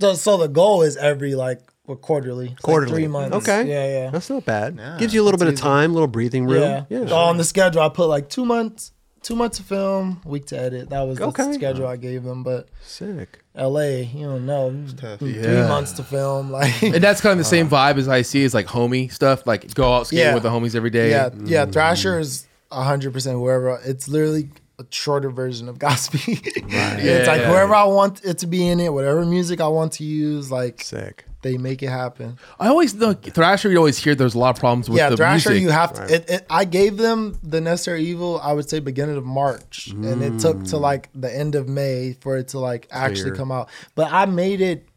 [0.00, 2.46] So, so the goal is every like what, quarterly.
[2.46, 2.92] It's like Quarterly.
[2.92, 3.36] three months.
[3.38, 3.68] Okay.
[3.68, 4.10] Yeah, yeah.
[4.10, 4.76] That's not bad.
[4.76, 6.62] Nah, Gives you a little bit of time, a little breathing room.
[6.62, 6.84] Yeah.
[6.88, 7.06] Yeah.
[7.06, 8.92] So on the schedule, I put like two months,
[9.22, 10.90] two months to film, week to edit.
[10.90, 11.52] That was the Okay.
[11.52, 12.42] schedule I gave them.
[12.42, 13.40] But Sick.
[13.54, 15.18] L.A., you don't know, tough.
[15.18, 15.66] three Yeah.
[15.68, 16.50] months to film.
[16.52, 19.46] Like, And that's kind of the same vibe as I see is like homie stuff.
[19.46, 20.34] Like go out skating Yeah.
[20.34, 21.10] with the homies every day.
[21.10, 21.62] yeah, yeah.
[21.64, 21.72] Mm-hmm.
[21.72, 23.80] Thrasher is hundred percent whoever.
[23.84, 24.48] It's literally
[24.78, 26.40] a shorter version of Godspeed.
[26.44, 27.48] it's Yeah, like yeah.
[27.48, 30.82] whoever I want it to be in it, whatever music I want to use, like
[30.82, 31.24] Sick.
[31.42, 32.38] They make it happen.
[32.58, 33.70] I always the Thrasher.
[33.70, 35.06] You always hear there's a lot of problems with the thing.
[35.06, 35.62] yeah, the Thrasher, music.
[35.62, 36.00] you have to.
[36.02, 36.10] Right.
[36.10, 38.40] It, it, I gave them the necessary evil.
[38.42, 42.14] I would say beginning of March, and it took to like the end of May
[42.20, 43.36] for it to like actually Clear.
[43.36, 43.68] come out.
[43.94, 44.88] But I made it.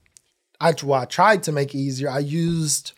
[0.60, 2.10] I, well, I tried to make it easier.
[2.10, 2.94] I used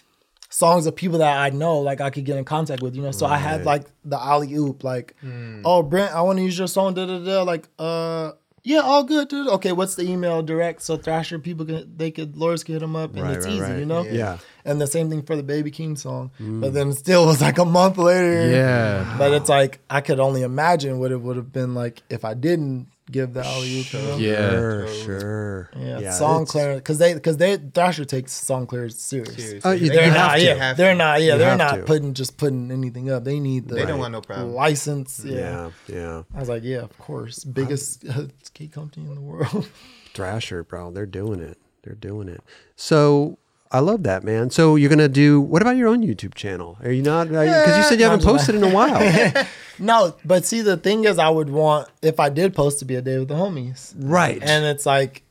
[0.50, 2.96] songs of people that I know, like I could get in contact with.
[2.96, 5.16] You know, so I had like the alley oop, like,
[5.64, 6.94] oh Brent, I want to use your song.
[6.96, 7.44] Da da da.
[7.44, 8.32] Like, uh.
[8.66, 9.48] Yeah, all good, dude.
[9.48, 12.96] Okay, what's the email direct so Thrasher people can they could lawyers can hit them
[12.96, 13.80] up and Right, it's right, easy, right.
[13.80, 14.04] you know.
[14.04, 14.40] Yeah.
[14.66, 16.32] And the same thing for the Baby King song.
[16.40, 16.74] But mm.
[16.74, 18.50] then it still was like a month later.
[18.50, 19.16] yeah.
[19.20, 22.34] But it's like I could only imagine what it would have been like if I
[22.34, 23.94] didn't give the alley oop.
[23.94, 24.18] you know?
[24.18, 24.50] Yeah.
[24.50, 25.70] Sure, sure.
[25.78, 29.36] Yeah, song it's- clearance because they because they Thrasher takes song clearance serious.
[29.36, 29.62] Seriously.
[29.70, 31.84] Uh, you- They They're have not, to, yeah, they're not, yeah, You they're not to.
[31.84, 33.24] putting just putting anything up.
[33.24, 34.54] They need the They don't want no problem.
[34.54, 35.22] license.
[35.24, 35.70] Yeah.
[35.88, 36.24] Yeah, yeah.
[36.34, 39.68] I was like, yeah, of course, biggest uh, skate company in the world.
[40.14, 40.92] Thrasher, bro.
[40.92, 41.58] They're doing it.
[41.84, 42.42] They're doing it.
[42.76, 43.38] So
[43.76, 44.52] I love that, man.
[44.52, 45.42] So you're gonna do.
[45.42, 46.78] What about your own YouTube channel?
[46.82, 47.28] Are you not?
[47.28, 49.46] Because you eh, said you haven't posted in a while.
[49.80, 52.96] no, but see, the thing is, I would want if I did post to be
[52.96, 54.42] a day with the homies, right.
[54.42, 55.24] and it's like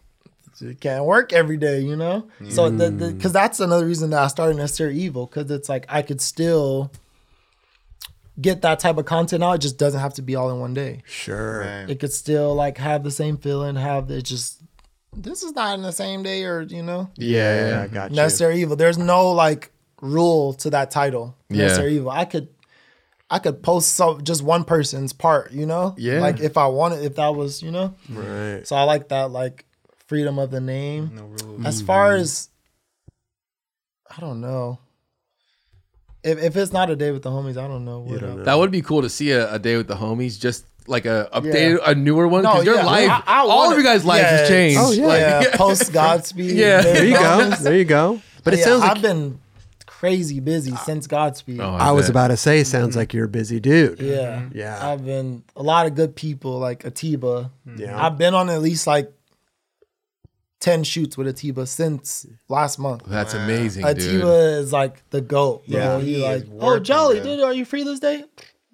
[0.61, 2.29] it can't work every day, you know.
[2.51, 3.35] So the because mm.
[3.35, 6.93] that's another reason that I started Necessary Evil because it's like I could still
[8.39, 9.55] get that type of content out.
[9.55, 11.03] It just doesn't have to be all in one day.
[11.07, 11.61] sure.
[11.61, 11.89] Right.
[11.89, 14.61] It could still like have the same feeling, have the just
[15.17, 18.17] this is not in the same day or you know Yeah, yeah, I got you.
[18.17, 18.77] necessary evil.
[18.77, 19.71] There's no like
[20.01, 21.37] rule to that title.
[21.49, 21.65] Yeah.
[21.65, 22.11] Necessary evil.
[22.11, 22.49] I could
[23.31, 25.95] I could post so just one person's part, you know?
[25.97, 26.21] Yeah.
[26.21, 27.95] Like if I wanted if that was, you know?
[28.11, 28.67] Right.
[28.67, 29.65] So I like that like
[30.07, 31.13] freedom of the name.
[31.15, 31.65] No rules.
[31.65, 32.51] As far as
[34.17, 34.79] I don't know.
[36.23, 38.01] If if it's not a day with the homies, I don't know.
[38.01, 38.45] What don't know.
[38.45, 41.29] That would be cool to see a, a day with the homies, just like a
[41.33, 42.43] updated, a newer one.
[42.43, 44.49] No, Because your yeah, life, I- I all want of you guys' lives Yeah, has
[44.49, 44.79] changed.
[44.83, 45.07] Oh, yeah.
[45.07, 46.51] Like, yeah, post Godspeed.
[46.57, 46.83] Yeah.
[46.83, 47.51] There you go.
[47.51, 48.21] There you go.
[48.43, 49.41] But it Yeah, sounds like I've been
[49.87, 51.61] crazy busy since Godspeed.
[51.61, 52.63] Oh, I was about to say.
[52.65, 54.01] Sounds like you're a busy dude.
[54.01, 54.49] Yeah.
[54.53, 54.87] Yeah.
[54.87, 57.51] I've been a lot of good people like Atiba.
[57.67, 57.81] Mm-hmm.
[57.81, 58.05] Yeah.
[58.05, 59.11] I've been on at least like
[60.61, 63.05] 10 shoots with Atiba since last month.
[63.07, 63.99] That's amazing, dude.
[63.99, 65.63] Atiba is like the GOAT.
[65.67, 65.99] Yeah.
[66.01, 67.25] he, He like, oh, Jolly, bro.
[67.37, 68.25] dude, are you free this day?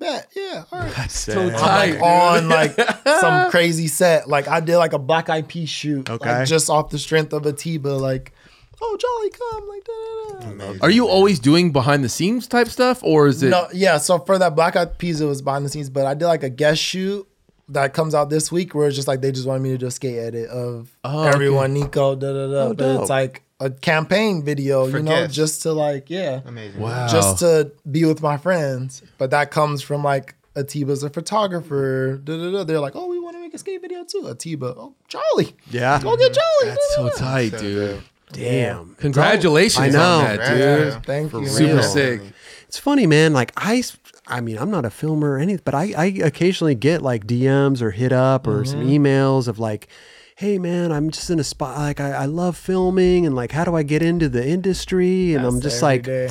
[0.01, 1.11] Bet, yeah, all right.
[1.11, 1.57] So Sick.
[1.59, 4.29] tight, I'm like on like some crazy set.
[4.29, 6.39] Like I did like a Black Eyed Peas shoot, Okay.
[6.39, 7.89] like just off the strength of Atiba.
[7.89, 8.33] Like,
[8.81, 10.79] oh, Jolly, come, like da, da, da.
[10.83, 13.51] Are you always doing behind the scenes type stuff, or is it?
[13.51, 13.99] No, yeah.
[13.99, 16.43] So for that Black Eyed Peas, it was behind the scenes, but I did like
[16.43, 17.29] a guest shoot
[17.69, 19.87] that comes out this week where it's just like they just wanted me to do
[19.87, 21.35] a skate edit of Oh, okay.
[21.35, 22.63] everyone, Nico, da da da.
[22.63, 23.01] Oh, but dope.
[23.03, 25.37] it's like a campaign video, For you know, guests.
[25.37, 26.81] just to like, yeah, Amazing.
[26.81, 27.07] Wow.
[27.09, 29.03] just to be with my friends.
[29.19, 32.17] But that comes from like Atiba's a photographer.
[32.25, 32.65] Da, da, da.
[32.65, 34.27] They're like, oh, we want to make a skate video too.
[34.29, 36.01] Atiba, oh, Jolly, Yeah.
[36.03, 36.71] go get Jolly.
[36.71, 37.21] That's so da, da, da.
[37.51, 38.03] tight, dude.
[38.33, 38.95] Damn.
[38.95, 40.19] Congratulations I know.
[40.19, 40.93] on that, dude.
[40.93, 41.01] bro.
[41.03, 41.47] Thank you.
[41.47, 41.83] Super man.
[41.83, 42.21] sick.
[42.69, 43.33] It's funny, man.
[43.33, 43.83] Like I,
[44.27, 47.83] I mean, I'm not a filmer or anything, but I, I occasionally get like DMs
[47.83, 49.05] or hit up or some Mm-hmm.
[49.05, 49.89] emails of like,
[50.41, 51.77] "Hey, man, I'm just in a spot.
[51.77, 55.45] Like, I, I love filming, and like, how do I get into the industry?" And
[55.45, 56.31] I'm just like, day.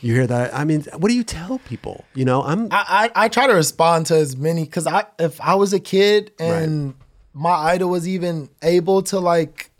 [0.00, 0.54] you hear that?
[0.54, 2.06] I mean, what do you tell people?
[2.14, 5.38] You know, I'm I, I, I try to respond to as many because I if
[5.40, 6.94] I was a kid and
[7.34, 9.70] my idol was even able to like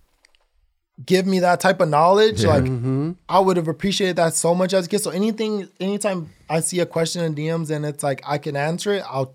[1.04, 3.12] give me that type of knowledge, like mm-hmm.
[3.28, 5.00] I would have appreciated that so much as a kid.
[5.00, 8.94] So anything, anytime I see a question in DMs and it's like I can answer
[8.94, 9.34] it, I'll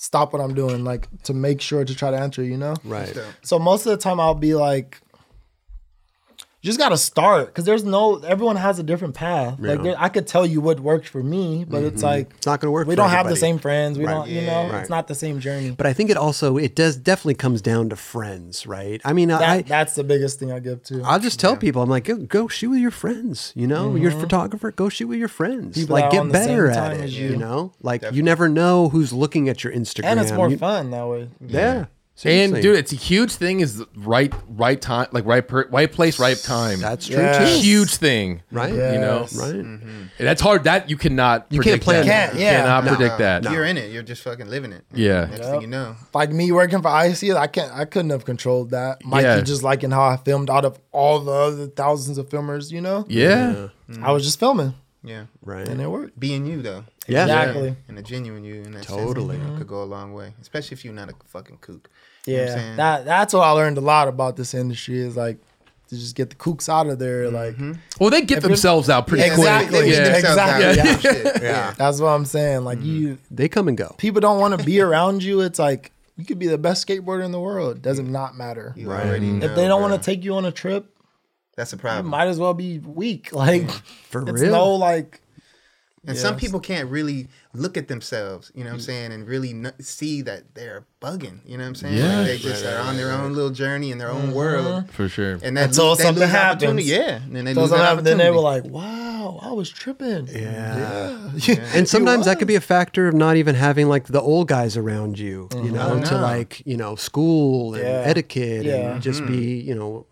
[0.00, 2.42] stop what I'm doing, like to make sure to try to answer.
[2.42, 3.16] You know, right.
[3.42, 5.00] so most of the time I'll be like,
[6.62, 9.56] you just gotta start because there's no everyone has a different path.
[9.58, 12.60] Like there, I could tell you what worked for me, but it's like It's not
[12.60, 12.86] going to work.
[12.86, 13.98] we for don't have the same friends.
[13.98, 14.12] We Right.
[14.12, 14.80] don't, you know, Right.
[14.82, 15.70] it's not the same journey.
[15.70, 19.00] But I think it also it does definitely comes down to friends, right?
[19.06, 21.02] I mean, That, I that's the biggest thing I give to.
[21.02, 23.52] I'll just tell people, I'm like, go, go shoot with your friends.
[23.56, 25.76] You know, you're a photographer, go shoot with your friends.
[25.76, 25.80] Mm-hmm.
[25.80, 27.00] People like, get better at it.
[27.00, 27.30] as You.
[27.30, 27.36] you.
[27.36, 30.04] know, like you never know who's looking at your Instagram.
[30.04, 31.28] and it's more You- fun that way.
[31.46, 31.86] Yeah.
[32.24, 33.60] And dude, it's a huge thing.
[33.60, 36.80] Is right, right time, like right, per, right place, right time.
[36.80, 37.38] that's true Yeah.
[37.38, 37.60] too.
[37.60, 38.74] huge thing, Right.
[38.74, 38.92] Yeah.
[38.92, 39.36] You know, Yes.
[39.36, 39.54] Right.
[39.54, 39.88] Mm-hmm.
[40.18, 40.64] and that's hard.
[40.64, 41.46] That you cannot.
[41.50, 42.06] You can't predict plan that.
[42.06, 42.28] that.
[42.32, 42.60] Can't, yeah.
[42.62, 42.94] cannot No.
[42.96, 43.44] predict that.
[43.44, 43.90] You're in it.
[43.92, 44.84] You're just fucking living it.
[44.92, 45.24] Yeah.
[45.26, 45.50] Next Yep.
[45.52, 45.96] thing you know.
[46.12, 49.04] Like me working for IC, I can't, I couldn't have controlled that.
[49.04, 49.40] Mikey Yeah.
[49.40, 52.70] just liking how I filmed out of all the other thousands of filmers.
[52.70, 53.68] You know, Yeah.
[54.02, 55.24] I was just filming Yeah.
[55.42, 55.66] Right.
[55.66, 56.18] and it worked.
[56.20, 56.84] Being you though.
[57.06, 57.22] Yeah.
[57.24, 57.76] Exactly.
[57.88, 59.36] And a genuine you in that Totally.
[59.36, 60.34] sense, you know, could go a long way.
[60.40, 61.88] Especially if you're not a fucking kook.
[62.26, 65.00] You know what I'm Yeah, that that's what I learned a lot about this industry
[65.00, 65.38] is like
[65.88, 67.30] to just get the kooks out of there.
[67.30, 67.68] Mm-hmm.
[67.70, 69.48] Like Well, they get themselves out pretty Yeah, quick.
[69.48, 69.80] exactly.
[69.80, 70.16] They Yeah.
[70.16, 70.66] Exactly.
[70.70, 71.00] of that
[71.34, 71.42] shit.
[71.42, 71.74] Yeah.
[71.76, 72.64] that's what I'm saying.
[72.64, 72.86] Like mm-hmm.
[72.96, 73.94] you, They come and go.
[73.98, 75.40] people don't want to be around you.
[75.40, 77.80] It's like you could be the best skateboarder in the world.
[77.82, 78.72] Does not not matter.
[78.76, 80.94] You already know, If they don't want to take you on a trip,
[81.56, 82.06] that's a you problem.
[82.06, 83.30] might as well be weak.
[83.32, 83.68] Like
[84.10, 84.52] For it's real.
[84.52, 85.20] no like
[86.06, 88.86] And some people can't really look at themselves, you know what I'm mm.
[88.86, 91.98] saying, and really n- see that they're bugging, you know what I'm saying?
[91.98, 92.18] Yeah.
[92.18, 94.32] Like they just are on their own little journey in their own mm-hmm.
[94.32, 94.90] world.
[94.92, 95.38] For sure.
[95.42, 96.62] And that's all lose, something lose happens.
[96.62, 96.88] opportunity.
[96.88, 97.22] Yeah.
[97.22, 101.30] And then they lose that sometimes then they were like, "Wow, I was tripping." Yeah.
[101.36, 101.54] Yeah.
[101.74, 104.76] And sometimes that could be a factor of not even having like the old guys
[104.76, 105.74] around you, you mm-hmm.
[105.74, 108.02] know, Oh, to like, you know, school and Yeah.
[108.04, 108.92] etiquette Yeah.
[108.92, 109.68] and just be, mm-hmm.
[109.68, 110.06] you know,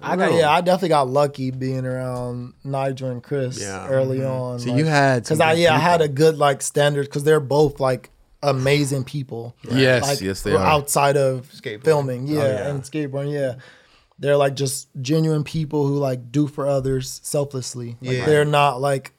[0.00, 3.86] I got yeah, I definitely got lucky being around Nigel and Chris Yeah.
[3.88, 4.30] early mm-hmm.
[4.30, 4.58] on.
[4.60, 7.40] So you had because I good yeah I had a good like standard because they're
[7.40, 8.10] both like
[8.42, 9.54] amazing people.
[9.70, 10.58] Yes, Like, yes, they are.
[10.58, 11.84] outside of Skateboarding.
[11.84, 12.68] filming, yeah, oh, yeah.
[12.70, 13.54] and skateboarding, yeah.
[14.18, 17.96] They're like just genuine people who like do for others selflessly.
[18.00, 18.26] Like Yeah.
[18.26, 19.12] they're not like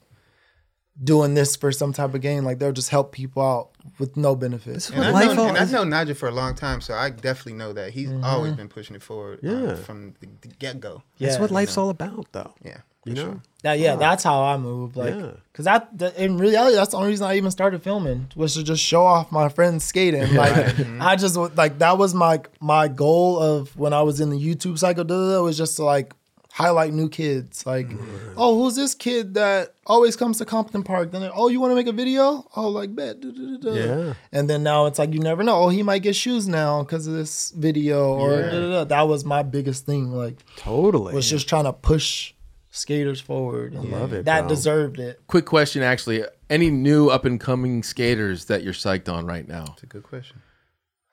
[1.02, 2.44] doing this for some type of gain.
[2.44, 4.90] Like they'll just help people out with no benefits.
[4.90, 7.10] And, I Life know, all- and I've known Nigel for a long time, so I
[7.10, 8.24] definitely know that he's Mm-hmm.
[8.24, 9.74] always been pushing it forward uh, Yeah.
[9.74, 11.02] from the, the get go.
[11.18, 11.40] That's Yeah.
[11.40, 12.52] what life's all about, though.
[12.64, 12.78] Yeah.
[13.06, 13.24] You for know?
[13.32, 13.42] sure.
[13.64, 14.96] That, yeah, that's how I move.
[14.96, 15.30] Like, Yeah.
[15.52, 18.62] cause that, that in reality, that's the only reason I even started filming was to
[18.62, 20.32] just show off my friends skating.
[20.34, 21.02] Like, Mm-hmm.
[21.02, 24.78] I just like that was my my goal of when I was in the YouTube
[24.78, 25.04] cycle.
[25.04, 26.14] Da, da, da, was just to like
[26.54, 27.66] highlight new kids.
[27.66, 28.34] Like, Mm-hmm.
[28.36, 31.10] oh, who's this kid that always comes to Compton Park?
[31.10, 32.46] Then, oh, you want to make a video?
[32.54, 33.16] Oh, like bet.
[33.20, 34.14] Yeah.
[34.32, 35.56] And then now it's like you never know.
[35.64, 38.84] Oh, he might get shoes now because of this video or da, da, da.
[38.84, 40.12] that was my biggest thing.
[40.12, 41.12] Like, Totally.
[41.12, 42.32] was just trying to push
[42.70, 43.74] skaters forward.
[43.76, 44.48] I love it, That bro.
[44.48, 45.20] deserved it.
[45.26, 46.24] Quick question, actually.
[46.50, 49.64] Any new up and coming skaters that you're psyched on right now?
[49.72, 50.40] It's a good question.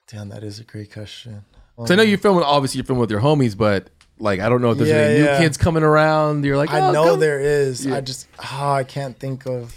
[0.07, 1.45] Damn, that is a great question.
[1.77, 2.43] 'Cause I know you're filming.
[2.43, 3.89] Obviously, you're filming with your homies, but
[4.21, 5.39] like, I don't know if there's Yeah, any new yeah.
[5.39, 6.45] kids coming around.
[6.45, 7.85] You're like, I oh, know come- there is.
[7.85, 7.95] Yeah.
[7.95, 9.75] I just ah, I can't think of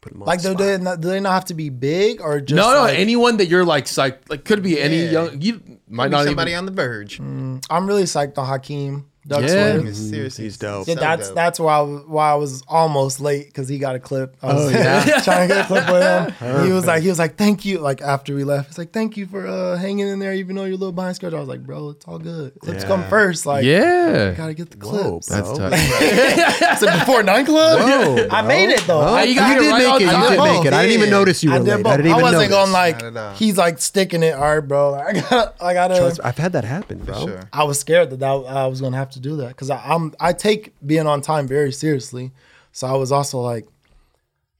[0.00, 0.58] Put 'em on like the do spot.
[0.66, 2.80] they not, do they not have to be big or just No, no.
[2.82, 5.10] like- anyone that you're like psyched, like, could be any Yeah.
[5.12, 5.40] young.
[5.40, 5.54] You
[5.88, 6.58] might Might not somebody even.
[6.58, 7.18] on the verge.
[7.20, 9.38] I'm really psyched on Hakeem Yeah.
[9.38, 9.86] Ducksworth.
[9.86, 10.86] He's seriously he's dope.
[10.86, 11.34] Yeah, so that's dope.
[11.34, 14.36] that's why I, was- why I was almost late because he got a clip.
[14.42, 15.20] I was Oh, yeah?
[15.24, 16.02] trying to get a clip with
[16.40, 16.64] him.
[16.66, 17.78] He was like, he was like, thank you.
[17.78, 20.64] Like after we left, he's like, thank you for uh, hanging in there, even though
[20.64, 21.38] you're a little behind schedule.
[21.38, 22.52] I was like, bro, it's all good.
[22.60, 22.88] Clips Yeah.
[22.88, 23.46] come first.
[23.46, 24.32] Like, yeah.
[24.36, 25.28] gotta get the Whoa, clips.
[25.28, 25.36] bro.
[25.36, 25.72] That's tough.
[25.72, 27.80] I said before nine club.
[27.80, 29.00] Whoa, I made it though.
[29.00, 30.00] Oh, I, you you, got it did make it.
[30.02, 30.72] You did make it.
[30.72, 31.82] I didn't even notice you were I late.
[31.82, 31.92] both.
[31.92, 32.56] I didn't I even wasn't notice.
[32.56, 34.90] going like Not at he's like sticking it hard, bro.
[34.92, 35.96] Like, I got I gotta.
[35.96, 37.26] Trust- I've had that happen, bro.
[37.26, 37.40] Sure.
[37.52, 40.32] I was scared that, that I was gonna have to do that because I'm I
[40.32, 42.32] take being on time very seriously.
[42.72, 43.66] So I was also like,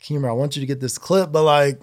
[0.02, 1.80] Keemer, I want you to get this clip, but like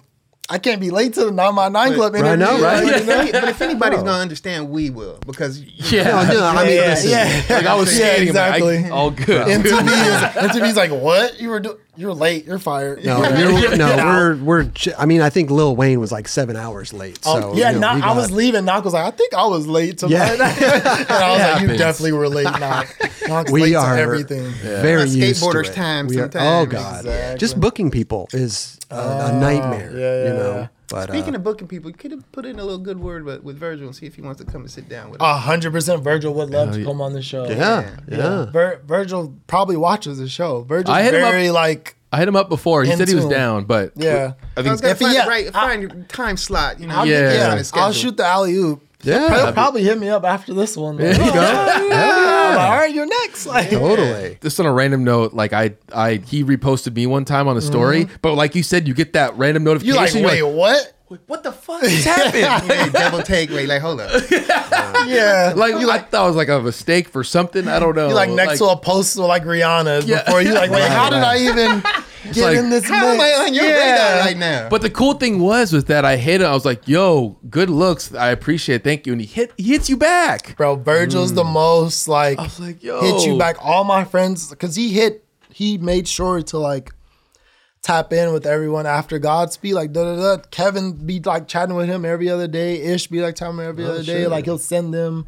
[0.50, 2.84] I can't be late to the nine my nine club Right, I know, right?
[2.84, 4.06] Like, But if, but if anybody's Bro.
[4.06, 5.60] gonna understand, we will because
[5.92, 6.04] Yeah.
[6.04, 7.42] No, no, I mean, yeah, yeah.
[7.56, 8.74] Like I was Yeah, skating, exactly.
[8.74, 8.90] exactly.
[8.90, 9.46] all good.
[9.46, 11.40] MTV is MTV's like, what?
[11.40, 12.46] You were do- you're late.
[12.46, 13.04] You're fired.
[13.04, 14.62] No, you're, no, we're we're.
[14.64, 17.18] j- I mean, I think Lil Wayne was like seven hours late.
[17.26, 18.64] Oh, So yeah, you know, Knock- we I was leaving.
[18.64, 20.12] Knock was like, I think I was late tonight.
[20.12, 20.32] Yeah.
[21.00, 22.44] and I was like, you definitely were late.
[22.44, 22.88] Knock.
[23.28, 24.50] Knock's We late are to everything.
[24.62, 25.74] very That's used to skateboarders' it.
[25.74, 27.38] time We are- oh god, Exactly.
[27.38, 28.98] just booking people is a, a
[29.34, 29.90] ah, nightmare.
[29.92, 30.52] yeah, yeah, you know.
[30.60, 30.68] yeah.
[30.92, 33.24] But Speaking uh, of booking people, you could have put in a little good word
[33.24, 35.26] with, with Virgil and see if he wants to come and sit down with us.
[35.26, 37.48] A hundred percent, Virgil would love Hell to come on the show.
[37.48, 40.62] yeah, yeah, Vir- Virgil probably watches the show.
[40.62, 42.84] Virgil's I hit him up- like, I hit him up before.
[42.84, 44.34] He said he was down, but yeah.
[44.56, 46.78] I I think was gonna If he- find, yeah, right, I- find your time slot.
[46.78, 47.32] You know, I'll, Yeah.
[47.32, 48.82] yeah, on I'll shoot the alley oop.
[49.02, 49.34] Yeah.
[49.44, 50.96] He'll probably hit me up after this one.
[50.96, 51.32] There you "Oh, go.
[52.52, 53.46] I'm like, All right, you're next.
[53.46, 54.38] Like, totally.
[54.42, 57.60] just on a random note, like I, I he reposted me one time on a
[57.62, 59.84] story, but like you said, you get that random Mm-hmm.
[59.86, 60.22] you notification.
[60.24, 60.94] like, you're wait, what?
[61.26, 62.68] what the fuck just happened?
[62.68, 63.50] Yeah, double take.
[63.50, 64.10] Wait, like hold up.
[65.06, 65.52] Yeah.
[65.56, 67.68] like you like thought it was like a mistake for something.
[67.68, 68.08] I don't know.
[68.08, 70.24] You like next to a poster like Rihanna Yeah.
[70.24, 71.82] before you like, wait, Right, how did I even
[72.32, 73.92] get like, in this How am I on your Yeah.
[73.92, 74.68] radar right now?
[74.68, 76.44] But the cool thing was was that I hit it.
[76.44, 78.14] I was like, "Yo, good looks.
[78.14, 78.76] I appreciate.
[78.76, 78.84] it.
[78.84, 80.56] Thank you." And he hit he hits you back.
[80.56, 81.52] Bro, Virgil's the mm.
[81.52, 83.56] most like I was like, "Yo, hit you back.
[83.60, 86.92] All my friends, because he hit, he made sure to like
[87.82, 89.74] tap in with everyone after Godspeed.
[89.74, 90.42] Like da da da.
[90.50, 92.80] Kevin be like chatting with him every other day.
[92.82, 94.26] Ish be like chatting with him every oh, other day.
[94.26, 95.26] Like he'll send them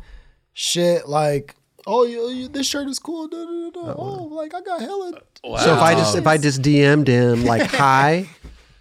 [0.53, 1.57] shit like.
[1.87, 3.29] Oh, you, you, this shirt is cool.
[3.29, 3.95] Da, da, da, da.
[3.99, 5.13] Oh, like I got hella.
[5.43, 8.29] So if I just if I just DM'd him like hi,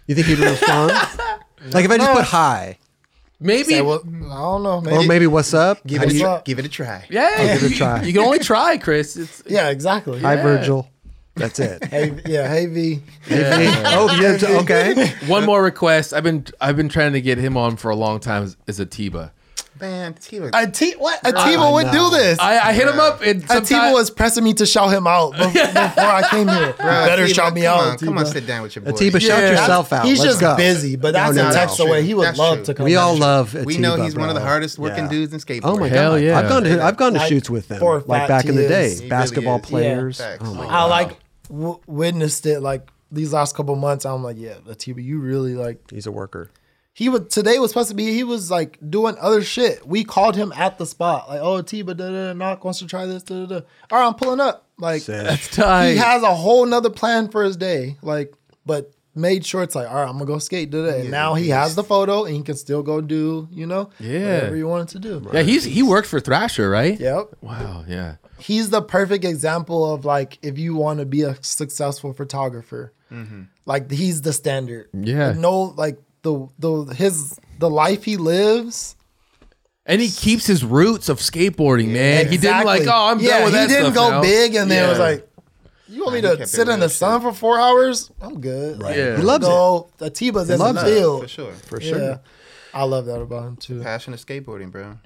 [0.06, 0.92] you think he'd respond?
[1.72, 2.78] like if I just put hi
[3.44, 4.08] maybe." Say, well, I
[4.38, 4.80] don't know.
[4.80, 4.96] Maybe.
[4.96, 5.86] or maybe what's up?
[5.86, 7.04] give it, a you- try, give it a try.
[7.10, 8.02] yeah, give it a you- try.
[8.02, 9.16] You can only try, Chris.
[9.16, 10.20] It's yeah, exactly.
[10.20, 10.42] Hi Yeah.
[10.42, 10.88] Virgil.
[11.36, 11.84] That's it.
[11.90, 13.02] Hey, yeah, hey V.
[13.30, 14.38] oh yeah.
[14.60, 15.08] Okay.
[15.26, 16.14] one more request.
[16.14, 18.44] I've been I've been trying to get him on for a long time.
[18.44, 19.32] Is, is Atiba.
[19.80, 21.18] Man, Tiva, A T what?
[21.26, 22.38] A Atiba would do this.
[22.38, 25.52] I, I hit him up and Atiba was pressing me to shout him out bef-
[25.52, 26.72] before I came here.
[26.74, 27.86] Bro, Better Tiva, shout me come out.
[27.88, 28.90] On, come on, sit down with your boy.
[28.92, 30.04] Atiba, shout Yeah, yourself out.
[30.06, 30.56] He's Let's just go.
[30.56, 32.04] busy, but that's No, a no, text away.
[32.04, 32.64] He would That's love true.
[32.66, 32.84] to come.
[32.84, 33.20] We all down.
[33.20, 33.64] love Atiba.
[33.66, 34.48] we know he's one of the bro.
[34.48, 35.10] hardest working Yeah.
[35.10, 35.60] dudes in skateboarding.
[35.64, 36.22] Oh my Hell god!
[36.22, 36.38] yeah.
[36.38, 38.44] I've gone to I've gone to Like, shoots with them, for a like fact back
[38.46, 38.88] in the he day.
[38.90, 39.66] He really basketball is.
[39.66, 40.18] players.
[40.18, 40.42] Facts.
[40.46, 41.18] Oh my I like
[41.48, 44.04] w- witnessed it like these last couple months.
[44.06, 45.78] I'm like, yeah, Atiba, you really like.
[45.90, 46.48] he's a worker.
[46.96, 48.12] He would today was supposed to be.
[48.14, 49.84] He was like doing other shit.
[49.86, 52.86] We called him at the spot, like, oh Atiba, da da da, knock wants to
[52.86, 53.66] try this, da da da.
[53.90, 54.66] All right, I'm pulling up.
[54.78, 55.40] Like Sick.
[55.52, 55.90] tight.
[55.92, 57.96] he has a whole nother plan for his day.
[58.02, 58.32] Like,
[58.66, 61.02] but made sure it's like, all right, I'm gonna go skate today.
[61.02, 64.34] And now he has the photo and he can still go do, you know, Yeah.
[64.34, 65.30] whatever you wanted to do.
[65.32, 66.98] yeah, he's he worked for Thrasher, right?
[66.98, 67.36] Yep.
[67.40, 67.84] Wow.
[67.88, 68.16] Yeah.
[68.38, 72.92] He's the perfect example of like if you want to be a successful photographer.
[73.12, 73.42] Mm-hmm.
[73.64, 74.88] like he's the standard.
[74.92, 75.32] Yeah.
[75.32, 78.96] no, like the the his the life he lives.
[79.86, 82.28] And he keeps his roots of skateboarding, man.
[82.28, 84.22] He didn't like, oh, I'm yeah, done with he that didn't stuff go now.
[84.22, 85.28] big, and then it was like,
[85.88, 88.10] you want me Nah, to sit in the real sun for four hours?
[88.18, 88.80] I'm good.
[88.82, 88.96] Right.
[88.96, 89.16] Yeah.
[89.18, 89.48] He loves it.
[89.50, 90.86] Go, Atiba's in the loves it.
[90.86, 91.52] field for sure.
[91.52, 91.90] For Yeah.
[91.90, 92.20] sure.
[92.72, 93.82] I love that about him too.
[93.82, 94.98] Passion of skateboarding, bro.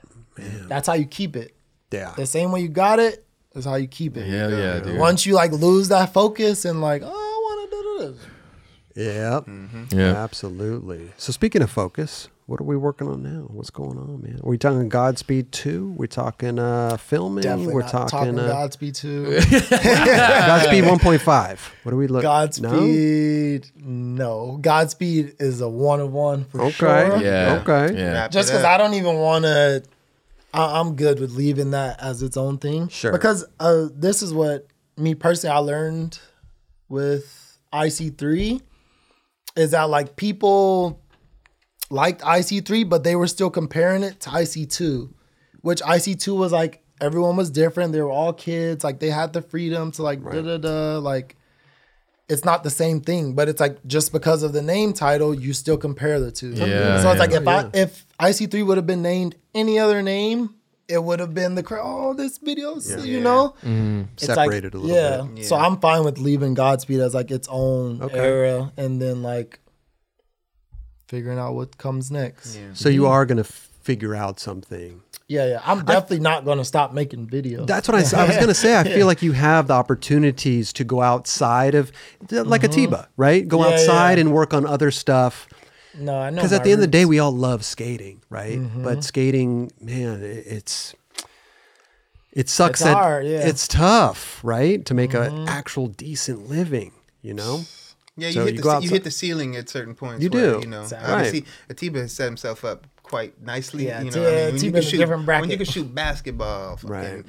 [0.68, 1.56] That's how you keep it.
[1.90, 2.14] Yeah.
[2.16, 3.26] The same way you got it
[3.56, 4.28] is how you keep it.
[4.28, 4.96] Hell yeah, dude.
[4.96, 8.26] Once you like lose that focus and like, oh, I want to do this.
[8.98, 9.44] Yep.
[9.92, 10.14] Yeah.
[10.24, 11.10] Absolutely.
[11.16, 13.44] So speaking of focus, what are we working on now?
[13.48, 14.40] What's going on, man?
[14.42, 15.94] Are we talking Godspeed 2?
[15.96, 17.42] We're talking uh filming?
[17.42, 19.24] Definitely We're not talking, talking, uh, Godspeed 2.
[19.40, 21.58] Godspeed 1.5.
[21.84, 24.58] What are we looking Godspeed, no?
[24.60, 26.72] Godspeed is a one of one for Okay.
[26.72, 27.22] sure.
[27.22, 27.62] Yeah.
[27.62, 27.96] Okay.
[27.96, 28.28] Yeah.
[28.28, 28.64] Just because.
[28.64, 29.82] I don't even want to.
[30.54, 32.88] I'm good with leaving that as its own thing.
[32.88, 33.12] Sure.
[33.12, 34.66] Because uh, this is what
[34.96, 36.18] me personally I learned
[36.88, 38.62] with IC3
[39.58, 41.02] is that like people
[41.90, 45.12] liked IC3, but they were still comparing it to IC2,
[45.62, 47.92] which IC2 was like everyone was different.
[47.92, 48.84] They were all kids.
[48.84, 50.98] Like they had the freedom to like da da da.
[50.98, 51.36] Like
[52.28, 55.52] it's not the same thing, but it's like just because of the name title, you
[55.52, 56.50] still compare the two.
[56.50, 57.38] Yeah, so it's like yeah.
[57.40, 60.54] if I if IC3 would have been named any other name,
[60.88, 64.78] it would have been the cra- oh this video, you know, It's like- Separated a
[64.78, 65.22] little yeah.
[65.22, 65.38] bit.
[65.42, 65.44] Yeah.
[65.48, 68.18] So I'm fine with leaving Godspeed as like its own Okay.
[68.18, 69.60] era, and then like
[71.06, 72.56] figuring out what comes next.
[72.56, 72.68] Yeah.
[72.74, 75.00] So you are going to figure out something.
[75.26, 75.60] Yeah, yeah.
[75.64, 77.66] I'm definitely not going to stop making videos.
[77.66, 78.76] That's what I was going to say.
[78.78, 81.92] I feel like you have the opportunities to go outside of,
[82.30, 83.46] like Atiba, right?
[83.46, 83.68] Go Mm-hmm.
[83.70, 84.20] Yeah, outside yeah.
[84.22, 85.46] and work on other stuff.
[85.96, 86.36] No, I know.
[86.36, 88.58] Because at the end of the day, we all love skating, right?
[88.58, 88.82] Mm-hmm.
[88.84, 90.94] But skating, man, it, it's
[92.32, 92.80] it sucks.
[92.80, 93.40] It's that hard, yeah.
[93.40, 93.48] Mm-hmm.
[93.48, 94.84] It's tough, right?
[94.86, 96.92] To make an actual decent living,
[97.22, 97.62] you know.
[98.16, 100.22] Yeah, you So hit you the you hit the ceiling at certain points.
[100.22, 100.60] You where, do.
[100.60, 100.82] you know.
[100.82, 101.12] Exactly.
[101.12, 103.86] Obviously, Atiba has set himself up quite nicely.
[103.86, 105.94] Yeah, you Ati- know, I mean, when you can shoot, different when you can shoot
[105.94, 107.24] basketball, fucking Right.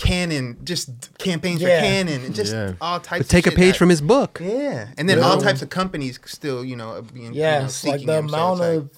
[0.00, 1.78] Canon, just campaigns Yeah.
[1.78, 2.72] for Canon, and just Yeah.
[2.80, 3.26] all types.
[3.26, 4.40] But take a shit page that- from his book.
[4.42, 8.06] Yeah, and then all types of companies still, you know, being yeah, you know, like
[8.06, 8.90] the him, so amount like- of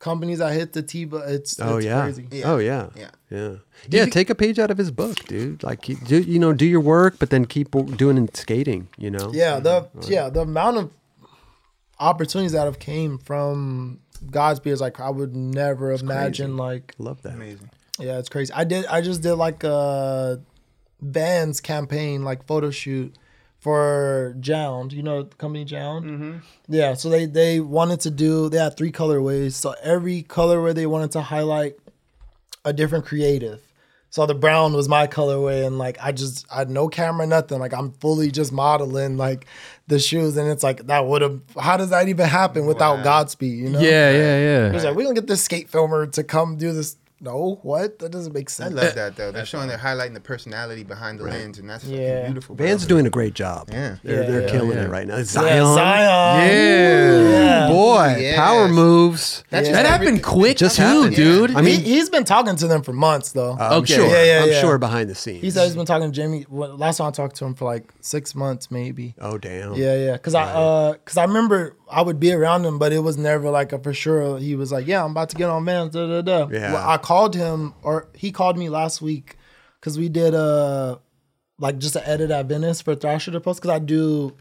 [0.00, 2.02] companies that hit the Tiba, it's, Oh it's yeah.
[2.02, 2.28] crazy.
[2.30, 2.52] Yeah.
[2.52, 2.88] Oh yeah.
[2.94, 3.08] Yeah.
[3.30, 3.52] Yeah.
[3.88, 4.04] Yeah.
[4.06, 5.62] Take a page out of his book, dude.
[5.62, 8.88] Like, do you know, do your work, but then keep doing it skating.
[8.98, 9.30] You know.
[9.32, 10.90] Yeah, the yeah the amount of
[11.98, 14.00] opportunities that have came from
[14.30, 17.32] Godspeed is like I would never imagine like Love that.
[17.34, 17.70] amazing.
[17.98, 18.52] Yeah it's crazy.
[18.52, 20.40] I did I just did like a
[21.00, 23.14] Vans campaign like photo shoot
[23.60, 24.92] for JJJJound.
[24.92, 26.04] You know the company JJJJound.
[26.04, 26.36] Mm-hmm.
[26.68, 29.52] Yeah, so they they wanted to do they had three colorways.
[29.52, 31.76] So every colorway they wanted to highlight
[32.64, 33.60] a different creative.
[34.10, 37.58] So the brown was my colorway, and like I just I had no camera, nothing.
[37.58, 39.46] Like I'm fully just modeling like
[39.88, 41.40] the shoes, and it's like that would have.
[41.58, 43.02] How does that even happen without Wow.
[43.02, 43.58] Godspeed?
[43.58, 43.80] You know?
[43.80, 44.66] Yeah, yeah, yeah.
[44.68, 46.96] It was like we don't get this skate filmer to come do this.
[47.24, 47.98] No, what?
[48.00, 48.72] That doesn't make sense.
[48.78, 49.32] I love that though.
[49.32, 52.26] They're showing they're highlighting the personality behind the lens, and that's fucking Yeah.
[52.26, 52.54] beautiful.
[52.54, 52.66] bro.
[52.66, 53.70] Van's doing a great job.
[53.72, 53.96] Yeah.
[54.02, 54.84] They're, Yeah, they're yeah, killing yeah.
[54.84, 55.16] it right now.
[55.16, 55.74] Yeah, Zion.
[55.74, 56.48] Zion.
[56.50, 57.30] Yeah.
[57.30, 57.68] Yeah.
[57.68, 58.36] Boy, Yes.
[58.36, 59.42] power moves.
[59.50, 61.16] That's That just happened quick Just too, happened.
[61.16, 61.54] dude.
[61.56, 63.56] I mean, he, has been talking to them for months though.
[63.58, 63.94] I'm Okay.
[63.94, 64.06] sure.
[64.06, 65.42] Yeah, yeah, I'm sure behind the scenes.
[65.42, 66.46] he said he's been talking to Jamie.
[66.50, 69.14] well, Last time I talked to him for like six months, maybe.
[69.20, 69.74] oh damn.
[69.74, 70.16] Yeah, yeah.
[70.18, 73.50] Cause I, uh, cause I remember I would be around him, but it was never
[73.50, 74.38] like a for sure.
[74.38, 76.48] He was like, "Yeah, I'm about to get on Vans." Da da da.
[76.52, 76.72] Yeah.
[76.72, 79.36] Well, I called him, or he called me last week,
[79.80, 80.98] cause we did uh
[81.58, 83.62] like just an edit at Venice for Thrasher to post.
[83.62, 84.34] Cause I do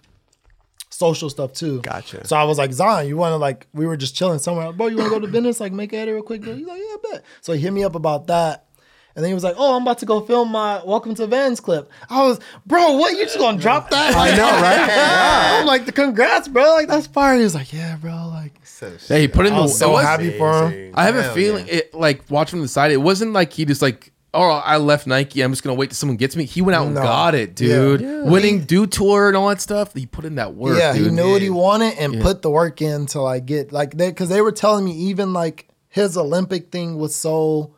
[0.90, 1.82] social stuff too.
[1.82, 2.26] Gotcha.
[2.28, 3.68] So I was like, Zion, you want to like?
[3.74, 4.72] We were just chilling somewhere.
[4.74, 5.60] Bro, you want to go to Venice?
[5.60, 6.44] Like, make an edit real quick.
[6.44, 7.24] He's like, Yeah, bet.
[7.42, 8.66] So he hit me up about that.
[9.16, 11.60] And then he was like, "Oh, I'm about to go film my Welcome to Vans
[11.60, 13.14] clip." I was, "Bro, what?
[13.14, 15.60] You just gonna drop that?" I know, right?
[15.60, 16.64] I'm like, "The congrats, bro!
[16.74, 19.62] Like that's fire." He was like, "Yeah, bro." Like, So Hey, he put in I
[19.62, 19.68] the.
[19.68, 20.94] so it was- happy for him.
[20.96, 21.76] I have a feeling yeah.
[21.76, 22.92] it like watch from the side.
[22.92, 25.42] It wasn't like he just like, oh, I left Nike.
[25.42, 26.46] I'm just gonna wait till someone gets me.
[26.46, 27.04] He went out and No.
[27.04, 28.02] got it, dude.
[28.02, 28.24] Yeah.
[28.24, 29.94] Winning do tour and all that stuff.
[29.94, 30.80] He put in that work.
[30.80, 31.06] yeah, dude.
[31.06, 32.24] he knew what he wanted and Yeah.
[32.24, 35.34] put the work in to like get like they because they were telling me even
[35.34, 37.76] like his Olympic thing was so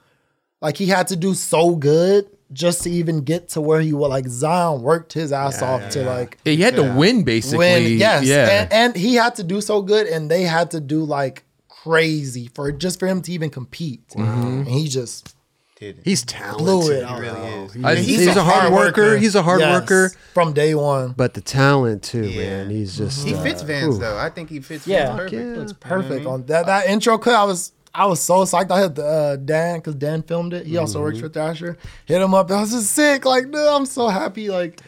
[0.61, 4.09] like he had to do so good just to even get to where he was.
[4.09, 7.57] Like Zion worked his ass off to like he had to win basically.
[7.57, 7.97] win.
[7.97, 8.61] Yes, Yeah.
[8.63, 12.49] and, and he had to do so good, and they had to do like crazy
[12.55, 14.01] for just for him to even compete.
[14.15, 15.35] And he just
[15.75, 15.99] did.
[16.05, 16.65] He's talented.
[16.65, 16.97] blew it.
[16.99, 17.19] He out.
[17.19, 17.83] really is.
[17.83, 19.17] I- He's, he's a, hard worker.
[19.17, 20.11] He's a hard Yes, worker.
[20.33, 21.13] from day one.
[21.17, 22.63] But the talent too, Yeah.
[22.63, 22.69] man.
[22.69, 23.99] He's just He uh, fits Vans ooh.
[23.99, 24.17] though.
[24.17, 25.33] I think he fits Yeah, Vans perfect.
[25.57, 25.61] yeah.
[25.63, 27.35] It's perfect on that that intro clip.
[27.35, 28.71] I was I was so psyched.
[28.71, 30.65] I had uh, Dan because Dan filmed it.
[30.65, 31.77] He also works for Thrasher.
[32.05, 32.47] Hit him up.
[32.49, 33.25] That was just sick.
[33.25, 34.49] Like, dude, I'm so happy.
[34.49, 34.81] Like,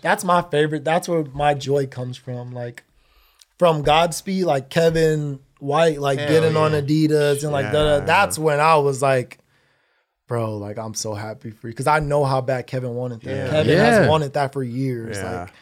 [0.00, 0.84] that's my favorite.
[0.84, 2.52] That's where my joy comes from.
[2.52, 2.82] Like,
[3.58, 6.72] from Godspeed, like Kevin White, like Hell getting on.
[6.72, 8.00] Adidas and like Yeah.
[8.00, 9.38] that's when I was like,
[10.26, 13.30] bro, like I'm so happy for you because I know how bad Kevin wanted that.
[13.36, 13.50] Yeah.
[13.50, 13.84] Kevin Yeah.
[13.84, 15.16] has wanted that for years.
[15.18, 15.40] Yeah.
[15.42, 15.52] Like,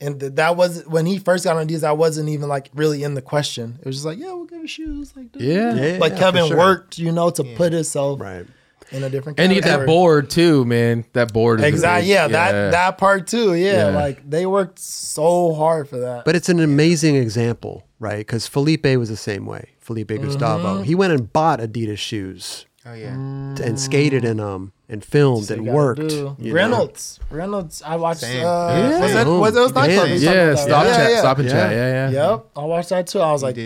[0.00, 1.84] and th- that was when he first got on Adidas.
[1.84, 3.78] I wasn't even like really in the question.
[3.80, 5.12] It was just like, yeah, we'll give you shoes.
[5.16, 5.74] Like, da, da, Yeah.
[5.74, 6.56] Yeah, Like for Kevin sure.
[6.56, 8.46] worked, you know, to put himself Right.
[8.92, 9.40] in a different.
[9.40, 11.04] And you get that board too, man.
[11.14, 11.60] That board.
[11.60, 12.02] Exactly.
[12.02, 13.54] big- Yeah, that that part too.
[13.54, 13.96] Yeah, Yeah.
[13.96, 16.24] like they worked so hard for that.
[16.24, 18.18] But it's an amazing example, right?
[18.18, 19.70] Because Felipe was the same way.
[19.80, 20.74] Felipe Gustavo.
[20.76, 20.82] Mm-hmm.
[20.84, 23.08] He went and bought Adidas shoes Oh yeah.
[23.12, 26.00] and skated in them and filmed So and worked.
[26.08, 26.54] do- you know?
[26.54, 27.82] Reynolds, Reynolds.
[27.84, 28.20] I watched.
[28.20, 28.44] Same.
[28.46, 29.00] Uh, Yeah.
[29.00, 29.80] Was that was it was yeah.
[29.80, 30.06] nightclub?
[30.06, 31.18] he was Yeah, stop yeah, chat, yeah.
[31.18, 31.52] stop and Yeah.
[31.54, 31.70] chat.
[31.72, 32.30] Yeah, yeah.
[32.32, 33.20] Yep, I watched that too.
[33.20, 33.56] I was like,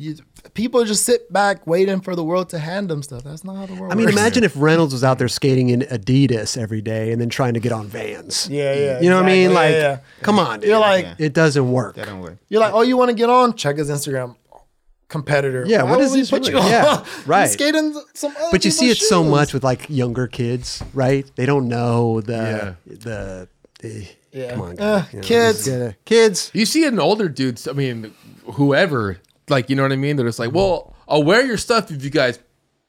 [0.00, 0.14] you,
[0.54, 3.24] people just sit back waiting for the world to hand them stuff.
[3.24, 3.92] That's not how the world.
[3.92, 4.16] I mean, works.
[4.16, 7.60] imagine if Reynolds was out there skating in Adidas every day and then trying to
[7.60, 8.48] get on Vans.
[8.48, 9.00] Yeah, yeah.
[9.00, 9.52] You know what I mean?
[9.54, 9.98] Like, Yeah, yeah.
[10.22, 10.68] come on, dude.
[10.68, 11.14] You're like, Yeah.
[11.18, 11.96] it doesn't work.
[11.96, 12.36] That don't work.
[12.48, 13.54] you're like, oh, you want to get on?
[13.54, 14.36] Check his Instagram.
[15.08, 15.64] Competitor.
[15.66, 16.56] Yeah, Why what would is we he put doing?
[16.56, 16.70] you on?
[16.70, 17.46] Yeah, right.
[17.48, 18.32] skating some.
[18.36, 21.30] other But you see it people's so much with like younger kids, right?
[21.34, 22.94] They don't know the Yeah.
[22.98, 23.48] the.
[23.82, 24.50] eh, Yeah.
[24.52, 25.06] Come on, Uh.
[25.12, 25.64] You know, kids.
[25.64, 26.50] just gotta- kids.
[26.52, 27.66] You see it in older dudes.
[27.66, 28.12] I mean,
[28.52, 29.16] whoever,
[29.48, 30.16] like, you know what I mean?
[30.16, 32.38] They're just like, well, I'll wear your stuff if you guys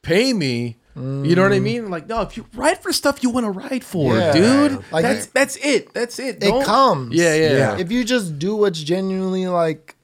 [0.02, 0.76] pay me.
[0.96, 1.88] You know what I mean?
[1.88, 4.32] Like, no, if you ride for stuff you want to ride for, Yeah.
[4.32, 5.94] dude, Like- that's that's it.
[5.94, 6.36] That's it.
[6.36, 7.14] It Don't- comes.
[7.14, 7.78] Yeah, yeah, Yeah.
[7.78, 9.94] If you just do what's genuinely like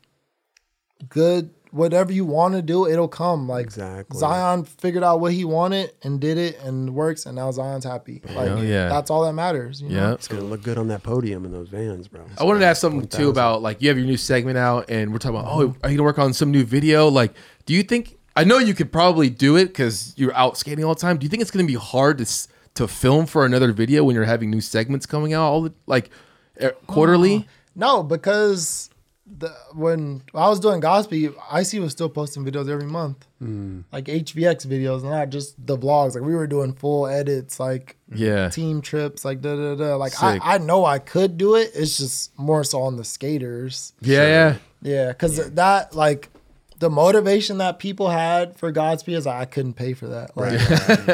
[1.10, 3.46] good, whatever you want to do, it'll come.
[3.46, 4.18] Like Exactly.
[4.18, 8.22] Zion figured out what he wanted and did it and works, and now Zion's happy.
[8.24, 8.88] Like Hell yeah.
[8.88, 9.82] that's all that matters.
[9.82, 9.90] You?
[9.90, 10.14] Yeah.
[10.14, 12.24] It's gonna look good on that podium in those vans, bro.
[12.38, 15.12] I wanted to ask something too about like you have your new segment out, and
[15.12, 17.08] we're talking about oh, are you gonna work on some new video?
[17.08, 17.34] Like,
[17.66, 18.18] do you think?
[18.34, 21.18] I know you could probably do it because you're out skating all the time.
[21.18, 24.24] Do you think it's gonna be hard to to film for another video when you're
[24.24, 26.10] having new segments coming out all the like
[26.58, 27.46] eh, quarterly?
[27.74, 28.88] No, because
[29.38, 33.80] the when I was doing Godspeed, IC was still posting videos every month, Hmm.
[33.92, 36.14] like HVX videos, not just the vlogs.
[36.14, 39.96] Like we were doing full edits, like Yeah, team trips, like da da da.
[39.96, 40.22] Like Sick.
[40.44, 41.70] I, I know I could do it.
[41.74, 43.92] It's just more so on the skaters.
[44.00, 44.56] yeah, yeah.
[44.82, 46.30] Yeah, because that like
[46.78, 50.36] the motivation that people had for Godspeed is like, I couldn't pay for that.
[50.36, 50.60] Like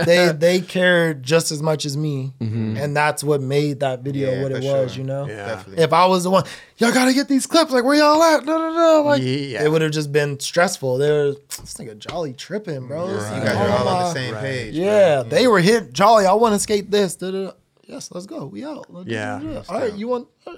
[0.07, 2.77] they they cared just as much as me, mm-hmm.
[2.77, 4.93] and that's what made that video Yeah, what it was.
[4.93, 5.01] sure.
[5.01, 5.47] You know, Yeah.
[5.47, 5.85] Definitely.
[5.85, 6.45] if I was the one,
[6.79, 7.71] y'all gotta get these clips.
[7.71, 8.45] Like where y'all at?
[8.45, 9.03] No, no, no.
[9.03, 9.65] Like Yeah.
[9.65, 10.99] it would have just been stressful.
[10.99, 13.07] They were this nigga Jolly tripping, bro.
[13.07, 14.75] This You guys are all on the my- same page.
[14.75, 14.85] bro.
[14.85, 15.51] Yeah, they mm.
[15.51, 16.27] were hit Jolly.
[16.27, 17.15] I want to skate this.
[17.17, 17.53] Da, da, da.
[17.85, 18.47] Yes, let's go.
[18.47, 18.87] We out.
[19.07, 19.63] Yeah.
[19.69, 20.29] All right, you want?
[20.47, 20.57] Uh,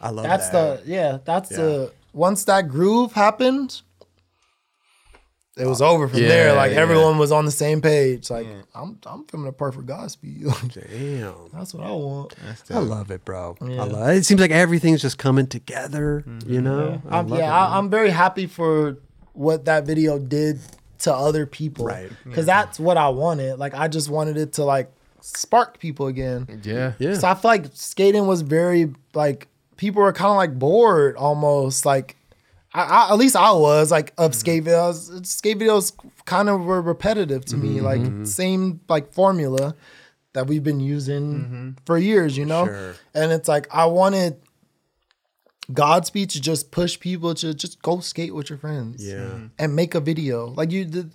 [0.00, 0.84] I love That's that.
[0.84, 1.18] the yeah.
[1.24, 3.82] That's the once that groove happened,
[5.56, 6.54] it was over from Yeah, there.
[6.54, 6.78] Like yeah.
[6.78, 8.30] everyone was on the same page.
[8.30, 10.42] Like I'm I'm filming a perfect Godspeed.
[10.68, 11.34] Damn.
[11.52, 12.34] That's what I want.
[12.70, 13.56] I love it, bro.
[13.60, 13.82] Yeah.
[13.82, 14.16] I love it.
[14.18, 14.24] it.
[14.24, 16.52] seems like everything's just coming together, mm-hmm.
[16.52, 17.00] you know?
[17.08, 17.78] I I'm, love yeah, it, I, man.
[17.78, 18.98] I'm very happy for
[19.32, 20.58] what that video did
[21.00, 21.86] to other people.
[21.86, 22.10] Right.
[22.24, 23.58] Because that's what I wanted.
[23.58, 26.62] Like I just wanted it to like spark people again.
[26.64, 27.14] yeah, yeah.
[27.14, 31.86] So I feel like skating was very like people were kind of like bored almost
[31.86, 32.16] like
[32.74, 34.38] I, I at least I was like of mm-hmm.
[34.38, 35.26] skate videos.
[35.26, 35.92] Skate videos
[36.24, 38.24] kind of were repetitive to me, like mm-hmm.
[38.24, 39.74] same like formula
[40.32, 41.70] that we've been using mm-hmm.
[41.86, 42.66] for years, you know.
[42.66, 42.94] Sure.
[43.14, 44.36] And it's like I wanted
[45.72, 49.38] Godspeed to just push people to just go skate with your friends, Yeah.
[49.58, 50.48] and make a video.
[50.48, 51.08] Like you, the,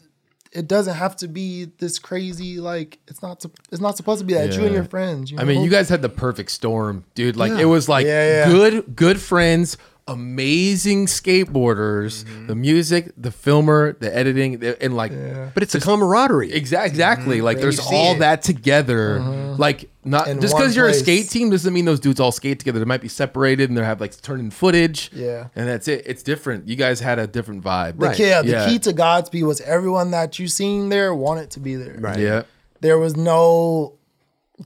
[0.52, 2.60] it doesn't have to be this crazy.
[2.60, 3.46] Like it's not.
[3.72, 4.48] It's not supposed to be that.
[4.48, 5.30] It's you and your friends.
[5.30, 7.36] You I mean, you guys had the perfect storm, dude.
[7.36, 8.52] Like it was like Yeah, yeah.
[8.52, 9.78] good, good friends,
[10.12, 12.48] amazing skateboarders, Mm-hmm.
[12.48, 15.12] the music, the filmer, the editing, the- and like
[15.54, 16.52] But it's a camaraderie.
[16.54, 16.90] Exactly.
[16.90, 17.42] Exactly.
[17.42, 18.20] Like there's all it.
[18.20, 19.20] that together.
[19.20, 22.60] Like not In just because you're a skate team doesn't mean those dudes all skate
[22.60, 22.80] together.
[22.80, 25.10] They might be separated and they have like turn in footage.
[25.14, 25.48] Yeah.
[25.56, 26.04] And that's it.
[26.06, 26.68] It's different.
[26.68, 28.00] You guys had a different vibe.
[28.00, 28.18] The Right.
[28.18, 31.76] key, yeah, the key to Godspeed was everyone that you seen there wanted to be
[31.76, 31.96] there.
[32.00, 32.20] Right.
[32.20, 32.44] Yeah.
[32.82, 33.96] There was no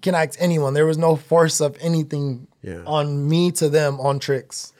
[0.01, 0.73] can ask anyone.
[0.73, 2.81] There was no force of anything Yeah.
[2.87, 4.72] on me to them on tricks.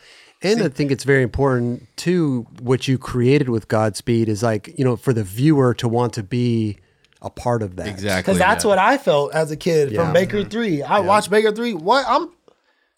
[0.43, 2.45] And I think it's very important too.
[2.61, 6.23] What you created with Godspeed is like you know for the viewer to want to
[6.23, 6.77] be
[7.21, 7.87] a part of that.
[7.87, 8.21] Exactly.
[8.33, 8.69] Because that's yeah.
[8.69, 10.03] what I felt as a kid Yeah.
[10.03, 10.83] from Baker Three.
[10.83, 11.73] I watched Baker Three.
[11.73, 12.29] What I'm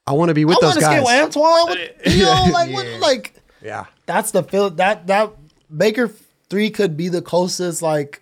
[0.07, 1.27] I want to be with I those want to skate guys.
[1.27, 1.69] with Antoine.
[1.69, 3.85] With, you know, like what like yeah.
[4.05, 5.31] that's the feel that that
[5.75, 6.11] Baker
[6.49, 8.21] Three could be the closest like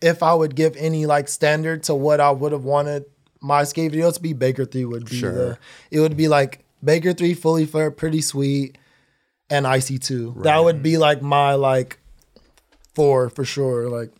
[0.00, 3.04] if I would give any like standard to what I would have wanted
[3.40, 4.32] my skate video to be.
[4.32, 5.32] Baker Three would be Sure.
[5.32, 5.58] the
[5.90, 8.78] it would be like Baker Three fully flared, pretty sweet,
[9.48, 10.34] and IC Two.
[10.38, 11.98] That would be like my like
[12.94, 13.88] four for sure.
[13.88, 14.10] Like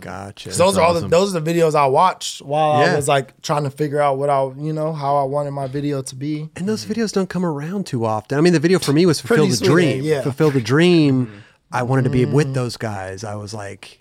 [0.00, 0.50] Gotcha.
[0.50, 2.92] those are all the those are the videos I watched while Yeah.
[2.92, 5.66] I was like trying to figure out what I you know how I wanted my
[5.68, 6.48] video to be.
[6.56, 8.36] And those videos don't come around too often.
[8.38, 10.02] I mean, the video for me was fulfill the dream.
[10.02, 10.22] yeah.
[10.22, 11.42] Fulfill the dream.
[11.72, 12.32] I wanted to be mm.
[12.32, 13.24] with those guys.
[13.24, 14.00] I was like,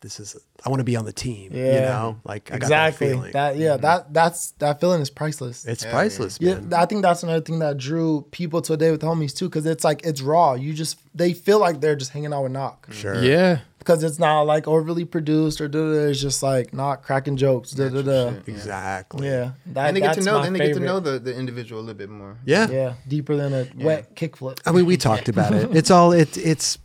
[0.00, 0.36] this is.
[0.64, 1.54] I want to be on the team.
[1.54, 3.32] You know, like I got exactly that feeling.
[3.32, 3.82] that yeah mm-hmm.
[3.82, 5.64] that that's that feeling is priceless.
[5.64, 6.74] it's Yeah, priceless, Yeah, man.
[6.74, 9.64] I think that's another thing that drew people to a day with homies too, because
[9.66, 10.54] it's like it's raw.
[10.54, 12.92] You just they feel like they're just hanging out with Knock mm-hmm.
[12.92, 13.22] Sure.
[13.22, 13.60] Yeah.
[13.78, 15.94] because it's not like overly produced or da da.
[15.94, 16.00] da.
[16.08, 17.70] It's just like Knock cracking jokes.
[17.70, 18.34] Da da da.
[18.46, 19.26] Exactly.
[19.26, 20.38] Yeah, that, And they get to know.
[20.38, 22.36] my Then they get to know the, the individual a little bit more.
[22.44, 22.68] Yeah.
[22.68, 24.60] Yeah, deeper than a wet kickflip.
[24.66, 25.70] I mean, we talked about it.
[25.76, 26.12] It's all.
[26.12, 26.78] It, it's.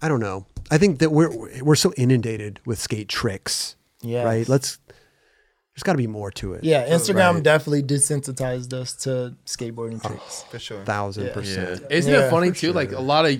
[0.00, 0.46] I don't know.
[0.70, 1.30] I think that we're
[1.62, 3.76] we're so inundated with skate tricks.
[4.02, 4.24] Yes.
[4.24, 4.48] Right.
[4.48, 4.78] Let's.
[5.74, 6.64] There's got to be more to it.
[6.64, 7.42] Yeah, Instagram Right.
[7.42, 10.44] definitely desensitized us to skateboarding oh, tricks.
[10.50, 10.82] For sure.
[10.84, 11.28] Thousand Yeah.
[11.28, 11.34] Yeah.
[11.34, 11.82] percent.
[11.90, 12.72] Isn't Yeah, it funny for too?
[12.72, 13.38] Like a lot of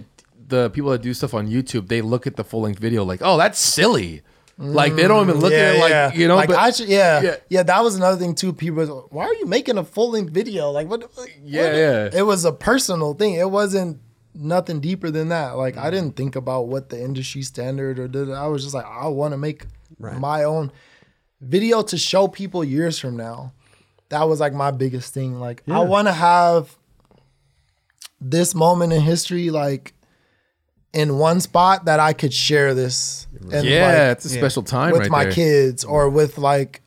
[0.49, 3.21] the people that do stuff on YouTube, they look at the full length video like,
[3.23, 4.23] oh, that's silly.
[4.59, 6.37] Like they don't even look at it like you know.
[6.37, 7.37] like but I should, yeah, Yeah.
[7.49, 8.53] yeah, That was another thing too.
[8.55, 10.71] People, was, why are you making a full length video?
[10.71, 11.03] Like what?
[11.17, 12.11] what- Yeah, yeah.
[12.13, 13.35] It was a personal thing.
[13.35, 13.99] It wasn't
[14.37, 15.57] nothing deeper than that.
[15.57, 15.91] Like I mm-hmm.
[15.91, 18.31] didn't think about what the industry standard or did.
[18.31, 19.67] I was just like, I want to make
[19.99, 20.19] Right.
[20.19, 20.73] my own
[21.41, 23.53] video to show people years from now.
[24.09, 25.41] That was like my biggest thing.
[25.41, 26.77] Like I want to have
[28.21, 29.95] this moment in history, like
[30.93, 33.27] in one spot that I could share this.
[33.53, 35.33] And yeah, like, it's a special time with right my there.
[35.33, 36.83] kids or with like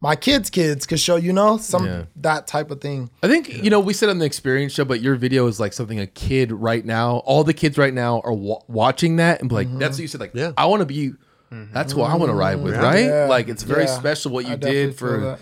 [0.00, 2.02] my kids' kids could show, you know, some Yeah.
[2.16, 3.10] that type of thing.
[3.22, 5.72] I think you know we said on the experience show, but your video is like
[5.72, 7.18] something a kid right now.
[7.18, 10.02] All the kids right now are wa- watching that and be like, "That's what mm-hmm.
[10.02, 10.52] you said." Like, Yeah.
[10.56, 11.12] I want to be.
[11.52, 11.72] Mm-hmm.
[11.72, 12.38] That's what I want to mm-hmm.
[12.38, 13.06] ride with, right?
[13.06, 13.26] Yeah.
[13.26, 13.98] Like, it's very Yeah.
[13.98, 15.38] special what you definitely did for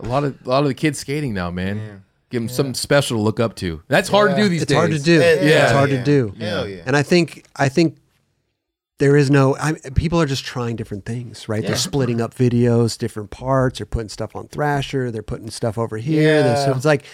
[0.00, 2.02] a lot of a lot of the kids skating now, man.
[2.28, 3.82] Give them something special to look up to.
[3.88, 4.76] That's hard to do these It's days.
[4.76, 5.20] It's hard to do.
[5.20, 5.72] It- yeah, it's yeah.
[5.72, 6.34] hard to do.
[6.38, 6.82] Hell yeah.
[6.84, 7.96] And I think I think
[8.98, 9.56] there is no.
[9.56, 11.62] I, people are just trying different things, right?
[11.62, 13.78] They're splitting up videos, different parts.
[13.78, 15.10] They're putting stuff on Thrasher.
[15.10, 16.42] They're putting stuff over here.
[16.42, 17.04] There's- So it's like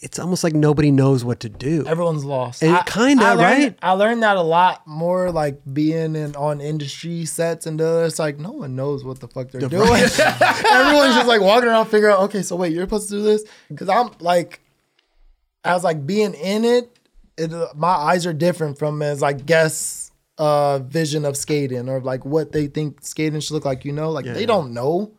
[0.00, 1.84] it's almost like nobody knows what to do.
[1.86, 2.62] Everyone's lost.
[2.62, 3.78] And I- kinda, right?
[3.82, 8.18] I learned that a lot more like being in on industry sets and uh, it's
[8.18, 9.82] like no one knows what the fuck they're doing.
[9.92, 13.44] Everyone's just like walking around figuring out, okay, so wait, you're supposed to do this?
[13.68, 14.60] Because I'm like,
[15.64, 16.98] as like being in it,
[17.36, 20.03] it my eyes are different from as like guess
[20.38, 24.10] uh vision of skating or like what they think skating should look like, you know?
[24.10, 25.12] Like they don't know.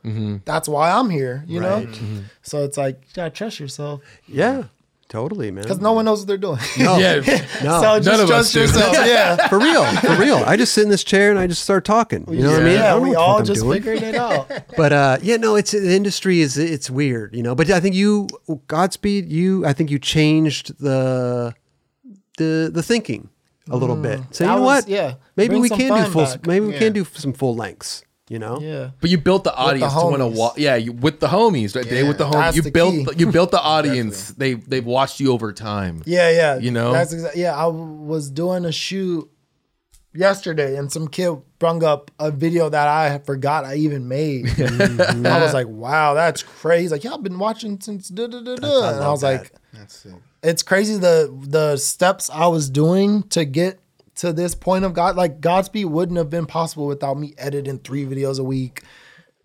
[0.45, 1.87] That's why I'm here, you know?
[2.41, 4.01] So it's like, you gotta trust yourself.
[4.27, 4.63] yeah,
[5.07, 5.63] totally, man.
[5.63, 6.59] Because no one knows what they're doing.
[6.77, 6.97] No.
[7.05, 7.15] Yeah,
[7.63, 7.81] No.
[7.81, 8.93] so just none trust yourself.
[9.05, 9.47] Yeah.
[9.47, 10.43] for real, for real.
[10.45, 12.25] I just sit in this chair and I just start talking.
[12.29, 12.73] You know what I mean?
[12.77, 13.81] I Yeah, don't know we what the fuck all I'm just doing.
[13.81, 14.51] figuring it out.
[14.75, 17.55] But uh, yeah, no, it's the industry is it's weird, you know.
[17.55, 18.27] But I think you,
[18.67, 21.53] Godspeed, you, I think you changed the
[22.37, 23.29] the the thinking
[23.69, 24.19] a little bit.
[24.31, 24.55] So you Mm.
[24.55, 24.89] Know was- what?
[24.89, 25.13] yeah.
[25.35, 26.25] maybe Bring we some can do fun full.
[26.25, 26.47] back.
[26.47, 26.79] Maybe we Yeah.
[26.79, 28.03] can do some full lengths.
[28.27, 28.57] You know?
[28.59, 28.89] Yeah.
[29.01, 30.35] But you built the audience to want to homies.
[30.35, 30.57] watch.
[30.57, 31.87] Yeah, you, with the homies, right?
[31.87, 32.31] They with the homies.
[32.31, 32.93] That's You the built.
[32.95, 33.05] key.
[33.17, 34.29] You built the audience.
[34.31, 36.01] they they've watched you over time.
[36.07, 36.57] Yeah, yeah.
[36.57, 36.91] You know?
[36.91, 37.43] That's exactly.
[37.43, 39.29] Yeah, I was doing a shoot
[40.13, 44.47] yesterday, and some kid brung up a video that I forgot I even made.
[44.59, 48.55] I was like, "Wow, that's crazy!" Like, "Yeah, I've been watching since." Da, da, da,
[48.55, 48.89] da.
[48.95, 50.13] And I was like, That's it.
[50.45, 53.79] "It's crazy the the steps I was doing to get."
[54.19, 58.05] To this point of God, like Godspeed wouldn't have been possible without me editing three
[58.05, 58.81] videos a week,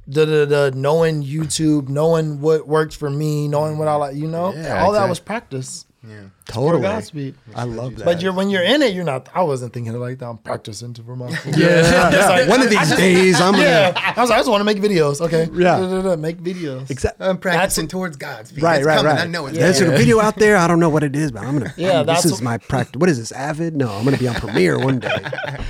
[0.09, 4.29] da da da, knowing YouTube, knowing what works for me, knowing what I like, you
[4.29, 5.87] know, Yeah, all that was practice.
[6.07, 6.23] Yeah.
[6.47, 6.83] Totally.
[6.83, 7.35] Godspeed.
[7.55, 8.07] I love that.
[8.07, 9.29] But you're when you're in it, you're not.
[9.35, 10.29] I wasn't thinking like that.
[10.29, 11.29] I'm practicing to for my.
[11.47, 11.51] yeah,
[12.11, 12.29] yeah.
[12.31, 13.65] like- One of these days, I'm gonna.
[13.65, 14.15] yeah.
[14.17, 15.21] I was like, I just want to make videos.
[15.21, 15.47] Okay.
[15.53, 15.79] Yeah.
[15.79, 16.91] Da-da-da, Make videos.
[16.91, 17.27] Exactly.
[17.27, 18.63] I'm practicing towards Godspeed.
[18.63, 19.13] Right, It's right, coming.
[19.13, 19.21] right.
[19.21, 19.95] I know it's There's coming.
[19.95, 20.57] a video out there.
[20.57, 21.75] I don't know what it is, but I'm gonna.
[21.77, 22.99] Yeah, I'm- this that's is my practice.
[22.99, 23.31] What is this?
[23.33, 23.77] Avid?
[23.77, 25.15] No, I'm gonna be on Premiere one day.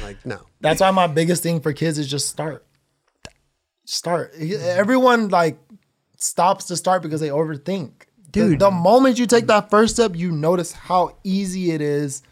[0.04, 0.42] Like no.
[0.60, 2.64] That's why my biggest thing for kids is just start.
[3.84, 4.32] Start.
[4.38, 5.58] Everyone like
[6.18, 8.02] stops to start because they overthink.
[8.32, 8.58] The- Dude.
[8.60, 12.22] the, moment you take that first step, you notice how easy it is.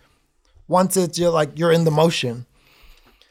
[0.68, 2.44] Once it's you're like you're in the motion,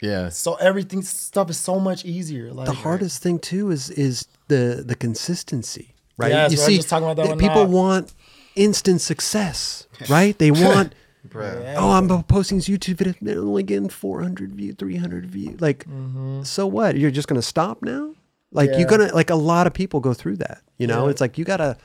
[0.02, 0.30] Yeah.
[0.30, 2.52] so everything stuff is so much easier.
[2.52, 6.32] Like the hardest thing too is is the the consistency, right?
[6.32, 7.70] Yes, we were just talking about that th- people night.
[7.74, 8.14] want
[8.56, 10.38] instant success, right?
[10.38, 10.94] They want.
[11.30, 11.76] Bruh.
[11.78, 13.18] Oh, I'm posting these YouTube videos.
[13.22, 15.60] They're only getting 400 views, 300 views.
[15.60, 16.44] Like, mm-hmm.
[16.44, 16.98] so what?
[16.98, 18.16] You're just gonna stop now?
[18.52, 18.78] Like, Yeah.
[18.80, 20.62] you're gonna like a lot of people go through that.
[20.78, 21.12] You know, Yeah.
[21.12, 21.78] it's like you gotta,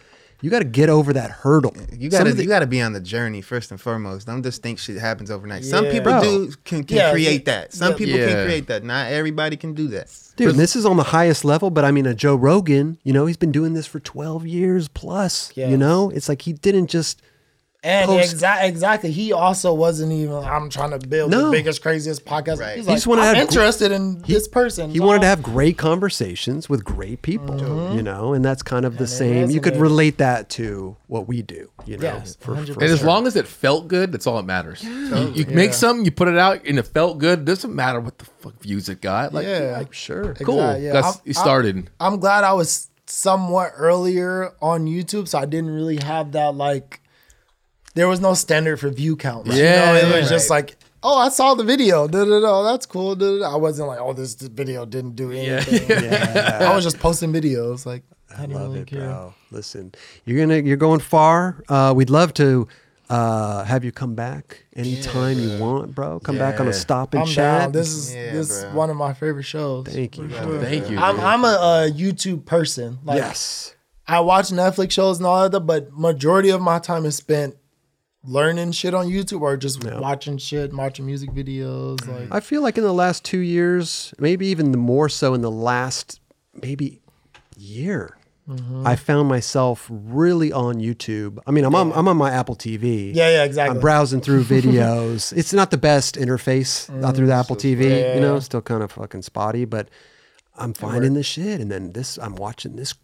[0.42, 1.74] you gotta get over that hurdle.
[1.96, 4.26] You gotta you gotta be on the journey first and foremost.
[4.26, 5.64] Don't just think shit happens overnight.
[5.64, 6.22] Some people Bro.
[6.22, 7.72] do can, can Yeah, create yeah, that.
[7.72, 7.96] Some yeah.
[7.98, 8.26] people Yeah.
[8.26, 8.84] can create that.
[8.84, 10.14] Not everybody can do that.
[10.36, 13.12] Dude, and this is on the highest level, but I mean, a Joe Rogan, you
[13.12, 15.52] know, he's been doing this for 12 years plus.
[15.56, 17.22] You know, it's like he didn't just
[17.84, 20.36] And post- exa- exactly, he also wasn't even.
[20.36, 21.46] I'm trying to build No.
[21.46, 22.60] the biggest, craziest podcast.
[22.60, 22.76] Right.
[22.76, 24.90] He's He like, just wanted to I'm have gr- interested in this person.
[24.90, 27.96] He so wanted to have great conversations with great people, mm-hmm.
[27.96, 29.50] you know, and that's kind of the it same.
[29.50, 32.04] You could relate that to what we do, you know.
[32.04, 33.08] Yes, for- for And as sure.
[33.08, 34.84] long as it felt good, that's all that matters.
[34.84, 37.40] You, you make something, you put it out, and it felt good.
[37.40, 39.34] It doesn't matter what the fuck views it got.
[39.34, 39.82] Like, Yeah.
[39.90, 40.34] sure.
[40.34, 40.60] cool.
[40.60, 40.92] Exactly, yeah.
[40.92, 41.90] That's I'm- you started.
[41.98, 47.00] I'm glad I was somewhat earlier on YouTube, so I didn't really have that like.
[47.94, 49.46] There was no standard for view count.
[49.46, 49.94] you Yeah, know?
[49.98, 52.08] it yeah, was just like, oh, I saw the video.
[52.08, 53.14] Da, da, da, that's cool.
[53.14, 53.52] Da, da, da.
[53.52, 55.88] I wasn't like, oh, this, this video didn't do anything.
[56.02, 57.84] Yeah, I was just posting videos.
[57.84, 58.02] Like,
[58.36, 59.00] I didn't Love really it, care.
[59.00, 59.34] bro.
[59.50, 59.92] Listen,
[60.24, 61.62] you're gonna you're going far.
[61.68, 62.66] Uh, we'd love to
[63.10, 66.18] uh, have you come back anytime you want, bro.
[66.20, 66.76] Come back on a Yeah.
[66.76, 67.60] stop and I'm chat.
[67.60, 67.72] down.
[67.72, 69.86] This is Yeah, this is one of my favorite shows.
[69.86, 70.30] Thank you.
[70.30, 70.60] sure.
[70.62, 70.96] Thank you.
[70.96, 71.20] I'm.
[71.20, 73.00] I'm a, a YouTube person.
[73.04, 73.74] Like, yes.
[74.08, 77.54] I watch Netflix shows and all that, but majority of my time is spent
[78.24, 82.06] learning shit on YouTube or just watching shit, watching music videos.
[82.06, 85.40] Like, I feel like in the last two years, maybe even the more so in
[85.40, 86.20] the last
[86.54, 87.00] maybe
[87.56, 88.16] year,
[88.48, 88.84] Mm-hmm.
[88.84, 91.38] I found myself really on YouTube.
[91.46, 93.14] I mean, I'm on I'm on my Apple TV.
[93.14, 93.76] yeah, yeah, exactly.
[93.76, 95.32] I'm browsing through videos.
[95.36, 97.88] it's not the best interface not through the Apple TV.
[97.88, 98.14] Yeah.
[98.16, 99.88] You know, still kind of fucking spotty, but
[100.56, 101.60] I'm finding the shit.
[101.60, 102.94] And then this, I'm watching this.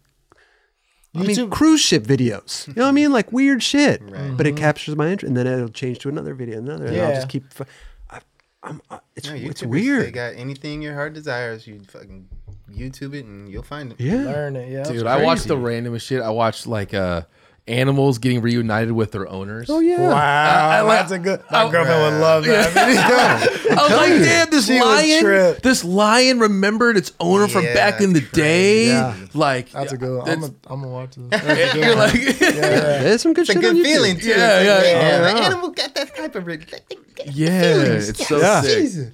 [1.15, 2.67] I mean, cruise ship videos.
[2.67, 3.11] You know what I mean?
[3.11, 4.01] Like weird shit.
[4.03, 4.35] Right.
[4.37, 6.85] But it captures my interest, and then it'll change to another video, another.
[6.85, 7.15] And I'll Yeah.
[7.15, 7.45] just keep.
[7.59, 7.67] f-
[8.11, 8.19] I,
[8.61, 8.81] I'm.
[8.91, 10.13] I, it's No, it's YouTubers, They weird.
[10.13, 11.65] got anything your heart desires.
[11.65, 12.27] You fucking
[12.71, 13.99] YouTube it and you'll find it.
[13.99, 14.17] Yeah.
[14.25, 14.71] learn it.
[14.71, 16.21] Yeah, Dude, I watched the randomest shit.
[16.21, 17.23] I watched like uh
[17.69, 19.69] animals getting reunited with their owners.
[19.69, 20.01] Oh yeah.
[20.01, 21.41] Wow, like- that's a good.
[21.51, 23.75] My girlfriend would love that video.
[23.77, 28.13] I was like, damn, this She lion, this lion remembered its owner from back in
[28.13, 28.87] the that's day.
[28.87, 29.15] Yeah.
[29.33, 30.17] Like That's a good.
[30.17, 30.29] One.
[30.67, 31.29] I'm gonna watch this.
[31.43, 31.97] That's you're one.
[31.97, 34.29] like, There's some good It's a good on feeling too.
[34.29, 35.19] Yeah, It's yeah, like, yeah.
[35.19, 36.45] The animal got that type of.
[36.47, 36.65] re-
[37.27, 38.09] yeah, feelings.
[38.09, 38.61] it's so Yeah.
[38.61, 38.77] sick.
[38.79, 39.13] Jesus.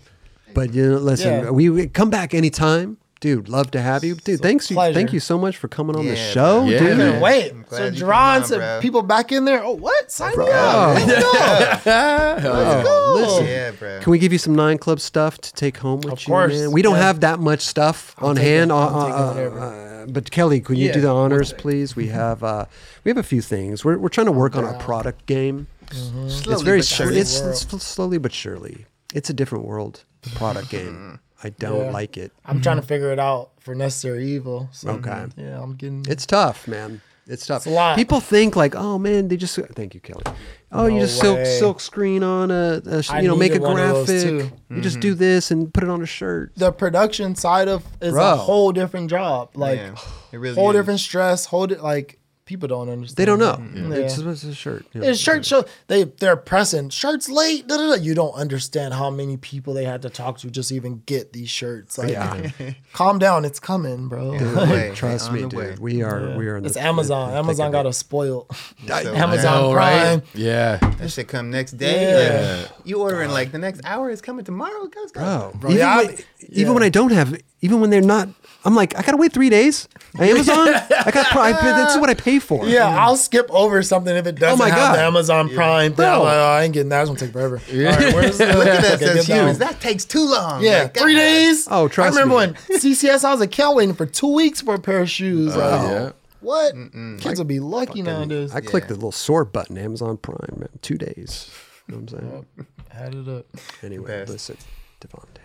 [0.53, 1.49] But you know, listen, Yeah.
[1.49, 2.97] we, we come back anytime.
[3.25, 4.13] Dude, love to have you.
[4.13, 4.93] Dude, thanks you pleasure.
[4.93, 6.69] thank you so much for coming on the show, bro.
[6.69, 6.81] dude.
[6.81, 7.21] Yeah, I man.
[7.21, 7.49] wait.
[7.49, 8.79] So glad you drawing on, some bro.
[8.83, 9.63] people back in there.
[9.63, 10.11] Oh, what?
[10.11, 10.51] Sign me Oh.
[10.51, 11.07] up.
[11.07, 12.85] Let's go.
[12.87, 13.47] Oh, listen.
[13.47, 13.99] Yeah, bro.
[14.01, 16.53] Can we give you some Nine Club stuff to take home with Of you, course,
[16.53, 16.71] man?
[16.71, 17.01] We don't yeah.
[17.01, 18.71] have that much stuff on hand.
[18.71, 19.59] I'm uh, taking uh, whatever.
[19.59, 21.95] uh, but Kelly, can you Yeah, do the honors, please?
[21.95, 22.65] We have uh,
[23.03, 23.83] we have a few things.
[23.83, 25.65] We're we're trying to work on our product game.
[25.89, 27.05] it's Slowly very but slow.
[27.07, 27.19] surely.
[27.21, 28.85] It's, it's slowly but surely.
[29.15, 30.03] It's a different world.
[30.21, 31.19] The product game.
[31.45, 31.91] I don't Yeah.
[31.91, 32.31] like it.
[32.43, 32.87] I'm trying to mm-hmm.
[32.87, 34.67] figure it out for necessary evil.
[34.71, 35.27] So, Okay.
[35.37, 36.03] Yeah, I'm getting.
[36.09, 37.01] It's tough, man.
[37.27, 37.65] It's tough.
[37.65, 37.97] It's a lot.
[37.97, 40.23] People think like, oh man, they just thank you, Kelly.
[40.71, 41.45] Oh, you just silk way.
[41.45, 44.51] silk screen on a, a sh- you know make a needed one of those, graphic.
[44.69, 45.01] You just mm-hmm.
[45.01, 46.51] do this and put it on a shirt.
[46.55, 48.33] the production side of is Bro.
[48.33, 49.51] a whole different job.
[49.55, 49.95] Like yeah,
[50.31, 50.75] it really whole is.
[50.75, 51.45] different stress.
[51.45, 53.17] Whole di- like people don't understand.
[53.17, 53.57] They don't know.
[53.89, 54.03] Yeah.
[54.03, 54.85] It's just a shirt.
[54.93, 55.07] you know.
[55.07, 55.65] It's shirt show.
[55.87, 57.67] They they're pressing shirts late.
[57.67, 57.93] Da, da, da.
[57.95, 61.49] You don't understand how many people they had to talk to just even get these
[61.49, 61.97] shirts.
[61.97, 62.51] Like, Yeah.
[62.93, 63.45] calm down.
[63.45, 64.31] It's coming, bro.
[64.35, 65.53] On the way, Trust me, dude.
[65.53, 65.75] way.
[65.79, 66.57] We are we are.
[66.57, 67.31] It's the, Amazon.
[67.31, 67.89] the Amazon got it.
[67.89, 68.47] us spoiled.
[68.87, 70.19] So, Amazon know, Prime.
[70.19, 70.21] right?
[70.35, 70.77] Yeah.
[70.99, 72.27] That should come next day.
[72.27, 72.61] Yeah.
[72.61, 74.85] Like, you ordering like the next hour is coming tomorrow.
[74.87, 75.51] Go, go.
[75.55, 76.17] Bro, even, yeah, when, I-
[76.49, 78.29] even when I don't have, even when they're not,
[78.65, 79.87] I'm like, I gotta wait three days.
[80.19, 81.27] Amazon, I got.
[81.27, 82.65] Pro- I, pay- that's what I pay for.
[82.67, 84.95] Yeah, I'll skip over something if it oh doesn't my have God.
[84.95, 86.05] the Amazon Prime thing.
[86.05, 86.23] I'm Bro.
[86.23, 87.01] like, oh, I ain't getting that.
[87.01, 87.55] It's gonna take forever.
[87.69, 89.59] All right, where's the, Look at that okay, says get that humans.
[89.59, 89.67] one.
[89.69, 90.63] That takes too long.
[90.63, 91.67] Yeah, Like, three days.
[91.69, 92.21] Oh, trust me.
[92.21, 92.59] I remember me.
[92.69, 95.55] when CCS, I was a count waiting for two weeks for a pair of shoes.
[95.55, 96.11] Oh, like, yeah.
[96.41, 96.73] What?
[97.19, 98.53] Kids will be lucky nowadays.
[98.55, 98.89] I clicked Yeah.
[98.89, 101.51] the little sort button, Amazon Prime, man, two days.
[101.87, 102.67] You know what I'm saying?
[102.91, 103.45] Add it up.
[103.83, 104.31] Anyway, Best.
[104.31, 104.57] listen,
[105.01, 105.44] Davonte, bro.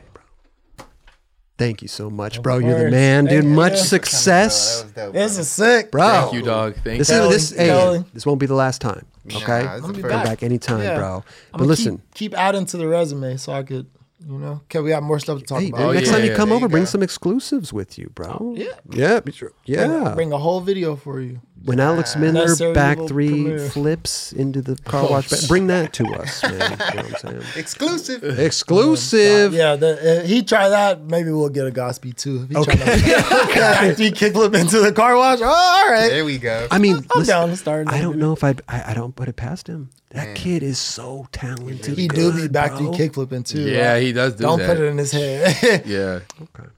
[1.60, 2.56] Thank you so much, bro.
[2.56, 3.44] You're the man, dude.
[3.44, 3.78] Thank Much you.
[3.78, 5.12] success, That was dope.
[5.12, 5.90] This is sick.
[5.90, 6.08] bro.
[6.08, 6.74] Thank you, dog.
[6.82, 7.16] Thank This you.
[7.24, 7.58] is this.
[7.58, 9.04] Hey, this won't be the last time.
[9.30, 10.00] Okay, Nah, I'm be first.
[10.00, 10.24] come back.
[10.24, 10.96] back anytime, Yeah.
[10.96, 11.16] bro.
[11.16, 11.22] I'm
[11.52, 13.86] But gonna listen, keep, keep adding to the resume so I could,
[14.26, 15.82] you know, okay, we have more stuff to talk hey, about.
[15.82, 16.86] Oh, next yeah, time you come over, you bring go.
[16.94, 18.38] some exclusives with you, bro.
[18.40, 18.72] Oh, yeah.
[18.90, 20.12] yeah, be sure- yeah.
[20.14, 21.40] Bring a whole video for you.
[21.62, 23.68] When Alex Midler back three premiere.
[23.68, 26.52] flips into the car wash, ba- bring that to us, man.
[26.52, 27.42] You know what I'm saying?
[27.56, 28.24] Exclusive.
[28.38, 29.52] Exclusive.
[29.52, 31.02] Yeah, the, uh, he try that.
[31.02, 32.42] Maybe we'll get a Godspeed too.
[32.44, 33.94] If he try that okay.
[33.94, 35.40] Try to kickflip into the car wash.
[35.42, 36.08] Oh, all right.
[36.08, 36.66] There we go.
[36.70, 37.88] I mean, I'm listen, down to start.
[37.88, 39.90] I don't know if I'd, I I don't put it past him.
[40.10, 41.96] That kid is so talented.
[41.96, 42.92] He do be back bro.
[42.92, 43.60] to kickflipping too.
[43.60, 44.02] Yeah, right?
[44.02, 44.46] he does do it.
[44.46, 44.66] Don't that.
[44.66, 45.82] put it in his head.
[45.86, 46.20] Yeah.
[46.40, 46.68] Okay.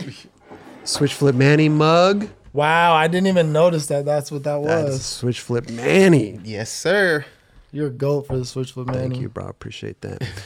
[0.00, 0.14] Okay.
[0.84, 2.28] Switch flip Manny mug.
[2.54, 4.06] Wow, I didn't even notice that.
[4.06, 5.04] That's what that That's was.
[5.04, 6.40] switch flip Manny.
[6.42, 7.26] Yes, sir.
[7.72, 9.10] You're a goat for the switch flip man.
[9.10, 9.46] Thank you, bro.
[9.46, 10.26] Appreciate that.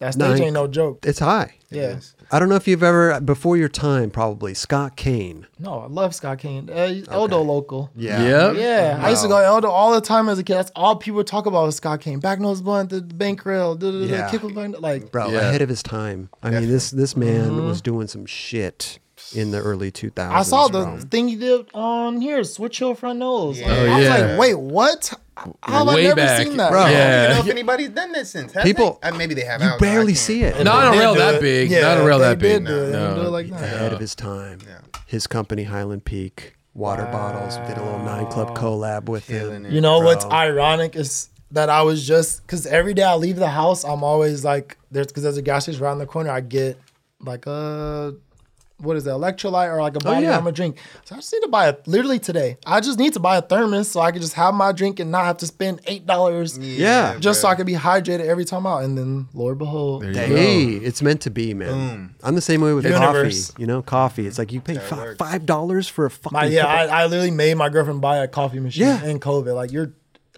[0.00, 1.06] That stage Nine- ain't no joke.
[1.06, 1.54] It's high.
[1.70, 1.82] Yeah.
[1.82, 2.16] Yes.
[2.32, 5.46] I don't know if you've ever before your time, probably Scott Kane.
[5.60, 6.68] No, I love Scott Kane.
[6.68, 7.90] Uh, he's Eldo local.
[7.94, 8.20] Yeah.
[8.50, 8.56] Yep.
[8.56, 10.54] Yeah, I used to go to Eldo all the time as a kid.
[10.56, 12.18] That's all people talk about was Scott Kane.
[12.18, 14.30] Back nose blunt, the bank rail, da, da, da, Yeah.
[14.30, 15.38] kick blunt, like Bro, Yeah.
[15.48, 16.28] ahead of his time.
[16.42, 18.98] I mean, this this man was doing some shit
[19.34, 20.30] in the early 2000s.
[20.30, 20.98] I saw the bro.
[20.98, 23.58] thing you did on here, switch heel front nose.
[23.60, 23.66] Yeah.
[23.68, 24.16] Oh, I was yeah.
[24.26, 25.12] like, wait, what?
[25.36, 26.46] How have I never back.
[26.46, 26.70] seen that?
[26.70, 26.82] Bro.
[26.82, 27.26] I Yeah.
[27.26, 28.52] don't know if anybody's done this since.
[28.52, 29.08] have People- they?
[29.08, 29.60] Uh, maybe they have.
[29.60, 29.88] I You don't know.
[29.88, 30.62] I barely see it.
[30.64, 31.70] Not on a They rail that big.
[31.70, 32.64] Yeah, Not on a rail that big.
[32.64, 33.14] did do it.
[33.16, 33.62] Do like that.
[33.62, 34.60] ahead of his time.
[34.66, 34.78] Yeah.
[35.06, 39.66] His company, Highland Peak Water Bottles, did a little nine club collab with Killing him.
[39.66, 39.72] it.
[39.72, 43.48] You know what's ironic is that I was just because every day I leave the
[43.48, 46.30] house, I'm always like, there's because there's a gas station around the corner.
[46.30, 46.78] I get
[47.20, 48.14] like a
[48.78, 50.36] what is it, electrolyte or like a oh, body yeah.
[50.36, 50.78] armor drink.
[51.04, 52.58] So I just need to buy a literally today.
[52.66, 55.10] I just need to buy a thermos so I can just have my drink and
[55.10, 57.16] not have to spend eight dollars Yeah.
[57.18, 57.48] just so.
[57.48, 58.82] I can be hydrated every time out.
[58.82, 62.14] And then, Lord behold, There you Hey, it's meant to be, man.
[62.22, 63.50] I'm the same way with Universe.
[63.50, 63.60] coffee.
[63.62, 64.26] You know, coffee.
[64.26, 66.36] It's like you pay five dollars for a fucking.
[66.36, 69.04] my yeah, I, I literally made my girlfriend buy a coffee machine Yeah.
[69.04, 69.54] in COVID.
[69.54, 69.92] Like you're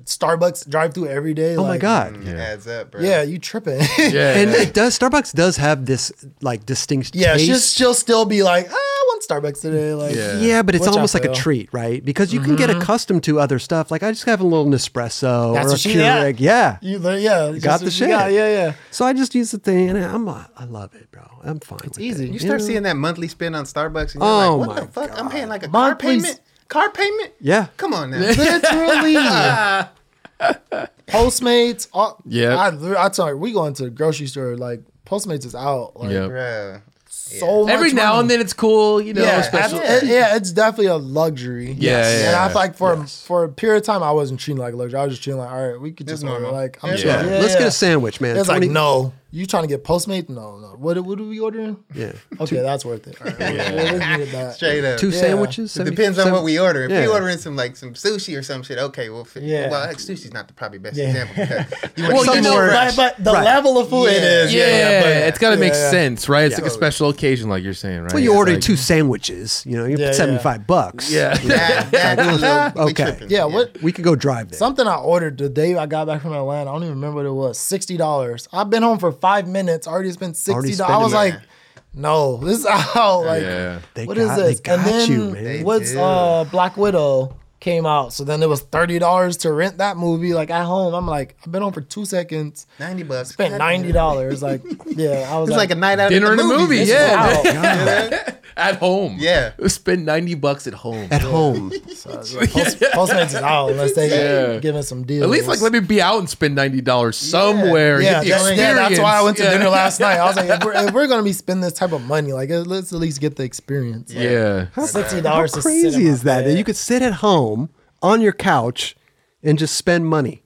[0.05, 1.57] Starbucks drive through every day.
[1.57, 2.16] oh my like, god.
[2.26, 3.00] It adds up, bro.
[3.00, 3.81] Yeah, you tripping.
[3.99, 4.36] Yeah.
[4.36, 4.99] And it does.
[4.99, 7.15] Starbucks does have this like distinct.
[7.15, 7.47] Yeah, taste.
[7.47, 9.94] she'll, she'll still be like, ah, I want Starbucks today.
[9.94, 10.39] Like, Yeah.
[10.39, 12.05] Yeah, but it's almost like a treat, right?
[12.05, 13.91] Because you can get accustomed to other stuff.
[13.91, 15.94] Like I just have a little Nespresso That's or a what she.
[15.94, 16.41] Keurig.
[16.41, 16.78] Yeah.
[16.83, 18.08] you, yeah, got the shit.
[18.08, 18.75] got, Yeah, yeah.
[18.91, 21.23] So I just use the thing, and I'm I love it, bro.
[21.42, 21.78] I'm fine.
[21.84, 22.28] It's easy.
[22.28, 25.18] You start seeing that monthly spend on Starbucks, and you're Oh like, "What the fuck?
[25.18, 26.41] I'm paying like a Monthly car payment.
[26.69, 27.33] Car payment?
[27.41, 27.67] Yeah.
[27.77, 28.19] Come on now.
[28.20, 29.17] Literally.
[31.07, 31.89] Postmates.
[31.93, 32.57] All, Yeah.
[32.57, 35.93] I, I tell you, we go into the grocery store, like, Postmates is out.
[35.97, 36.31] Like, Yep.
[36.31, 36.81] Bruh.
[37.09, 38.20] so much Every now money.
[38.20, 39.23] and then it's cool, you know.
[39.23, 39.78] Yeah, especially.
[39.81, 41.73] it- yeah, it's definitely a luxury.
[41.73, 42.49] Yeah, yeah, and I yeah.
[42.49, 44.99] feel like for for a period of time, I wasn't treating like luxury.
[44.99, 46.51] I was just treating like, all right, we could just order.
[46.51, 46.97] Like, I'm Yeah.
[46.97, 47.07] chill.
[47.11, 47.25] Yeah.
[47.25, 47.59] Yeah, Let's yeah.
[47.61, 48.36] get a sandwich, man.
[48.36, 50.28] It's 20 like, no, you trying to get Postmates?
[50.28, 50.68] No, no.
[50.78, 51.76] What what are we ordering?
[51.94, 52.12] Yeah.
[52.40, 53.16] Okay, that's worth it.
[53.20, 53.38] All right,
[53.74, 54.55] we'll- we'll that.
[54.56, 54.98] Straight up.
[55.00, 55.20] Two Yeah.
[55.20, 55.76] sandwiches.
[55.76, 56.84] It depends on what we order.
[56.84, 57.08] If we Yeah.
[57.08, 59.70] ordering some like some sushi or some shit, okay, well, fi- Yeah.
[59.70, 61.08] well, like, sushi's not the probably best Yeah.
[61.24, 61.34] example.
[61.36, 63.44] Because you Well, you know, more but, but the Right.
[63.44, 64.42] level of food it Yeah.
[64.44, 64.55] is.
[64.55, 65.90] Yeah, Yeah, but it's got to make yeah, yeah.
[65.90, 66.44] sense, right?
[66.44, 66.62] It's Yeah.
[66.64, 68.12] like a special occasion, like you're saying, right?
[68.12, 69.62] Well, you It's ordered like- two sandwiches.
[69.66, 70.12] You know, you're Yeah, yeah.
[70.12, 71.10] 75 bucks.
[71.10, 71.34] Yeah.
[71.38, 73.26] That, that, a little, we Okay.
[73.28, 73.80] Yeah, what?
[73.82, 74.58] We could go drive there.
[74.58, 76.70] Something I ordered the day I got back from Atlanta.
[76.70, 77.58] I don't even remember what it was.
[77.58, 78.46] Sixty dollars.
[78.52, 79.86] I've been home for five minutes.
[79.86, 80.95] Already spent Already sixty dollars.
[80.95, 81.49] I was spending like,
[81.95, 83.20] no, this is out.
[83.25, 83.78] Like, Yeah.
[83.95, 84.61] They what is got- this?
[84.61, 85.45] They got and then you, man.
[85.45, 86.01] They what's do.
[86.01, 88.12] uh Black Widow came out.
[88.12, 90.35] So then it was thirty dollars to rent that movie.
[90.35, 92.67] Like at home, I'm like, I've been home for two seconds.
[92.78, 93.31] ninety bucks.
[93.31, 94.43] Spent ninety dollars.
[94.43, 96.10] Like, yeah, I was It's like a night out.
[96.10, 96.89] Dinner at the and a movie, movies.
[96.89, 98.33] yeah.
[98.59, 99.17] At home.
[99.18, 99.52] Yeah.
[99.67, 101.09] Spend 90 bucks at home.
[101.10, 101.68] At home.
[101.70, 102.36] Post,
[102.81, 104.59] Postmates is out unless they Yeah.
[104.60, 105.25] give us some deals.
[105.25, 108.01] At least like let me be out and spend ninety dollars somewhere.
[108.01, 109.60] Yeah, get that's, yeah, that's why I went to experience.
[109.65, 110.17] dinner last night.
[110.18, 112.49] I was like, if we're, if we're gonna be spending this type of money, like
[112.49, 114.15] let's at least get the experience.
[114.15, 114.68] Like, Yeah.
[114.86, 115.55] sixty dollars.
[115.55, 116.47] How crazy is that?
[116.47, 117.56] That you could sit at home
[118.02, 118.97] on your couch
[119.42, 120.42] and just spend money.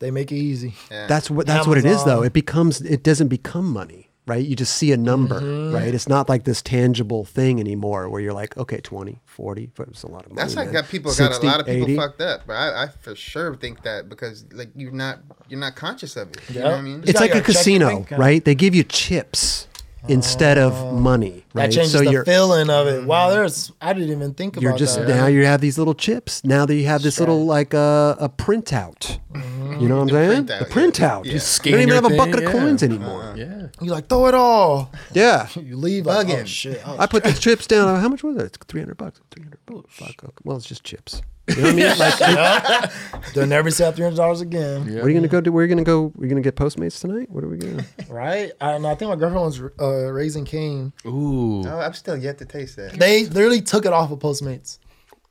[0.00, 0.74] They make it easy.
[0.90, 2.22] That's what that's what it is though.
[2.22, 4.44] It becomes it doesn't become money, right?
[4.44, 5.74] You just see a number, Mm-hmm.
[5.74, 5.94] right?
[5.94, 10.06] It's not like this tangible thing anymore where you're like, okay, 20, 40, it's a
[10.08, 10.42] lot of money.
[10.42, 10.74] That's like man.
[10.74, 11.96] got people got a lot of people 80.
[11.96, 15.74] fucked up, but I, I for sure think that because like you're not you're not
[15.76, 16.40] conscious of it.
[16.50, 17.02] You know what I mean?
[17.04, 18.44] It's got like a casino, right?
[18.44, 19.68] They give you chips
[20.08, 21.70] instead of money, right?
[21.70, 23.04] That changes so the you're feeling of it.
[23.06, 24.68] Wow, there's I didn't even think about it.
[24.68, 25.08] you're just that.
[25.08, 26.44] now you have these little chips.
[26.44, 29.18] Now that you have this little like uh, a printout.
[29.80, 30.46] You know what I'm saying?
[30.46, 30.74] printout, The yeah.
[30.74, 31.24] printout.
[31.24, 31.32] Yeah.
[31.32, 33.34] You Scan don't even your have a thing, bucket of coins anymore.
[33.36, 33.66] Yeah.
[33.80, 34.92] You like throw it all.
[35.12, 35.48] Yeah.
[35.56, 36.80] You leave like, oh shit.
[36.86, 38.00] Oh, I put the chips down.
[38.00, 38.44] How much was it?
[38.44, 39.20] It's 300 bucks.
[39.32, 40.00] 300 bucks.
[40.44, 41.22] Well, it's just chips.
[41.48, 41.98] You know what I mean?
[41.98, 42.92] Like,
[43.34, 44.86] They'll never sell three hundred dollars again.
[44.88, 44.96] Yeah.
[44.96, 45.52] what are you gonna go do?
[45.52, 46.12] Where are you gonna go?
[46.16, 47.30] We're gonna get Postmates tonight.
[47.30, 47.84] What are we gonna?
[48.08, 48.52] Right?
[48.60, 50.92] I, and I think my girlfriend was uh, raising Cane.
[51.06, 51.66] Ooh.
[51.66, 52.92] Oh, I'm still yet to taste that.
[52.92, 54.78] They literally took it off of Postmates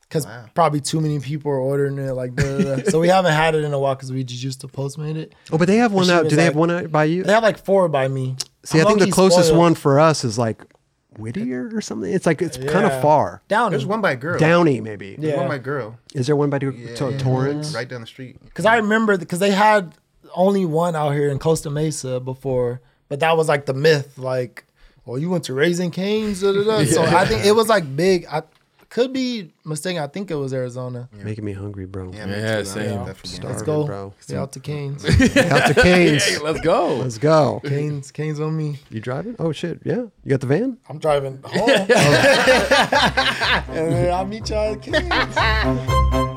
[0.01, 0.45] because Wow.
[0.53, 2.11] probably too many people are ordering it.
[2.13, 2.83] Like, da, da, da.
[2.91, 5.33] so we haven't had it in a while because we just used to Postmate it.
[5.51, 6.27] Oh, but they have one she out.
[6.29, 7.23] Do they have one out by you?
[7.23, 8.35] They have like four by me.
[8.65, 9.59] See, I'm I think the closest spoiled.
[9.59, 10.63] one for us is like
[11.19, 12.11] Whittier or something.
[12.11, 13.41] It's like it's kind of far.
[13.47, 14.37] down There's one by a girl.
[14.39, 15.15] Downey, maybe.
[15.19, 15.37] Yeah.
[15.37, 15.97] One by a girl.
[16.13, 17.73] Is there one by to, Yeah, to- Torrance?
[17.73, 18.37] Right down the street.
[18.43, 19.95] Because I remember because they had
[20.35, 24.17] only one out here in Costa Mesa before, but that was like the myth.
[24.17, 24.65] Like,
[25.05, 26.41] oh, you went to Raising Cane's.
[26.41, 26.85] Da, da, da.
[26.85, 28.25] So I think it was like big.
[28.25, 28.41] I
[28.93, 30.03] could be mistaken.
[30.03, 31.09] I think it was Arizona.
[31.11, 32.11] Making me hungry, bro.
[32.13, 32.65] Yeah, Yeah, too.
[32.65, 32.99] same.
[32.99, 34.13] I'm Starving, Let's go, bro.
[34.19, 35.03] Stay out to Cane's.
[35.35, 36.23] Out to Canes.
[36.23, 36.97] Hey, let's go.
[36.97, 37.59] Let's go.
[37.65, 38.77] Cane's, Cane's on me.
[38.91, 39.35] You driving?
[39.39, 39.79] Oh shit!
[39.83, 40.77] Yeah, you got the van.
[40.87, 41.69] I'm driving home.
[41.69, 41.87] and
[43.93, 46.32] then I'll meet y'all at Cane's.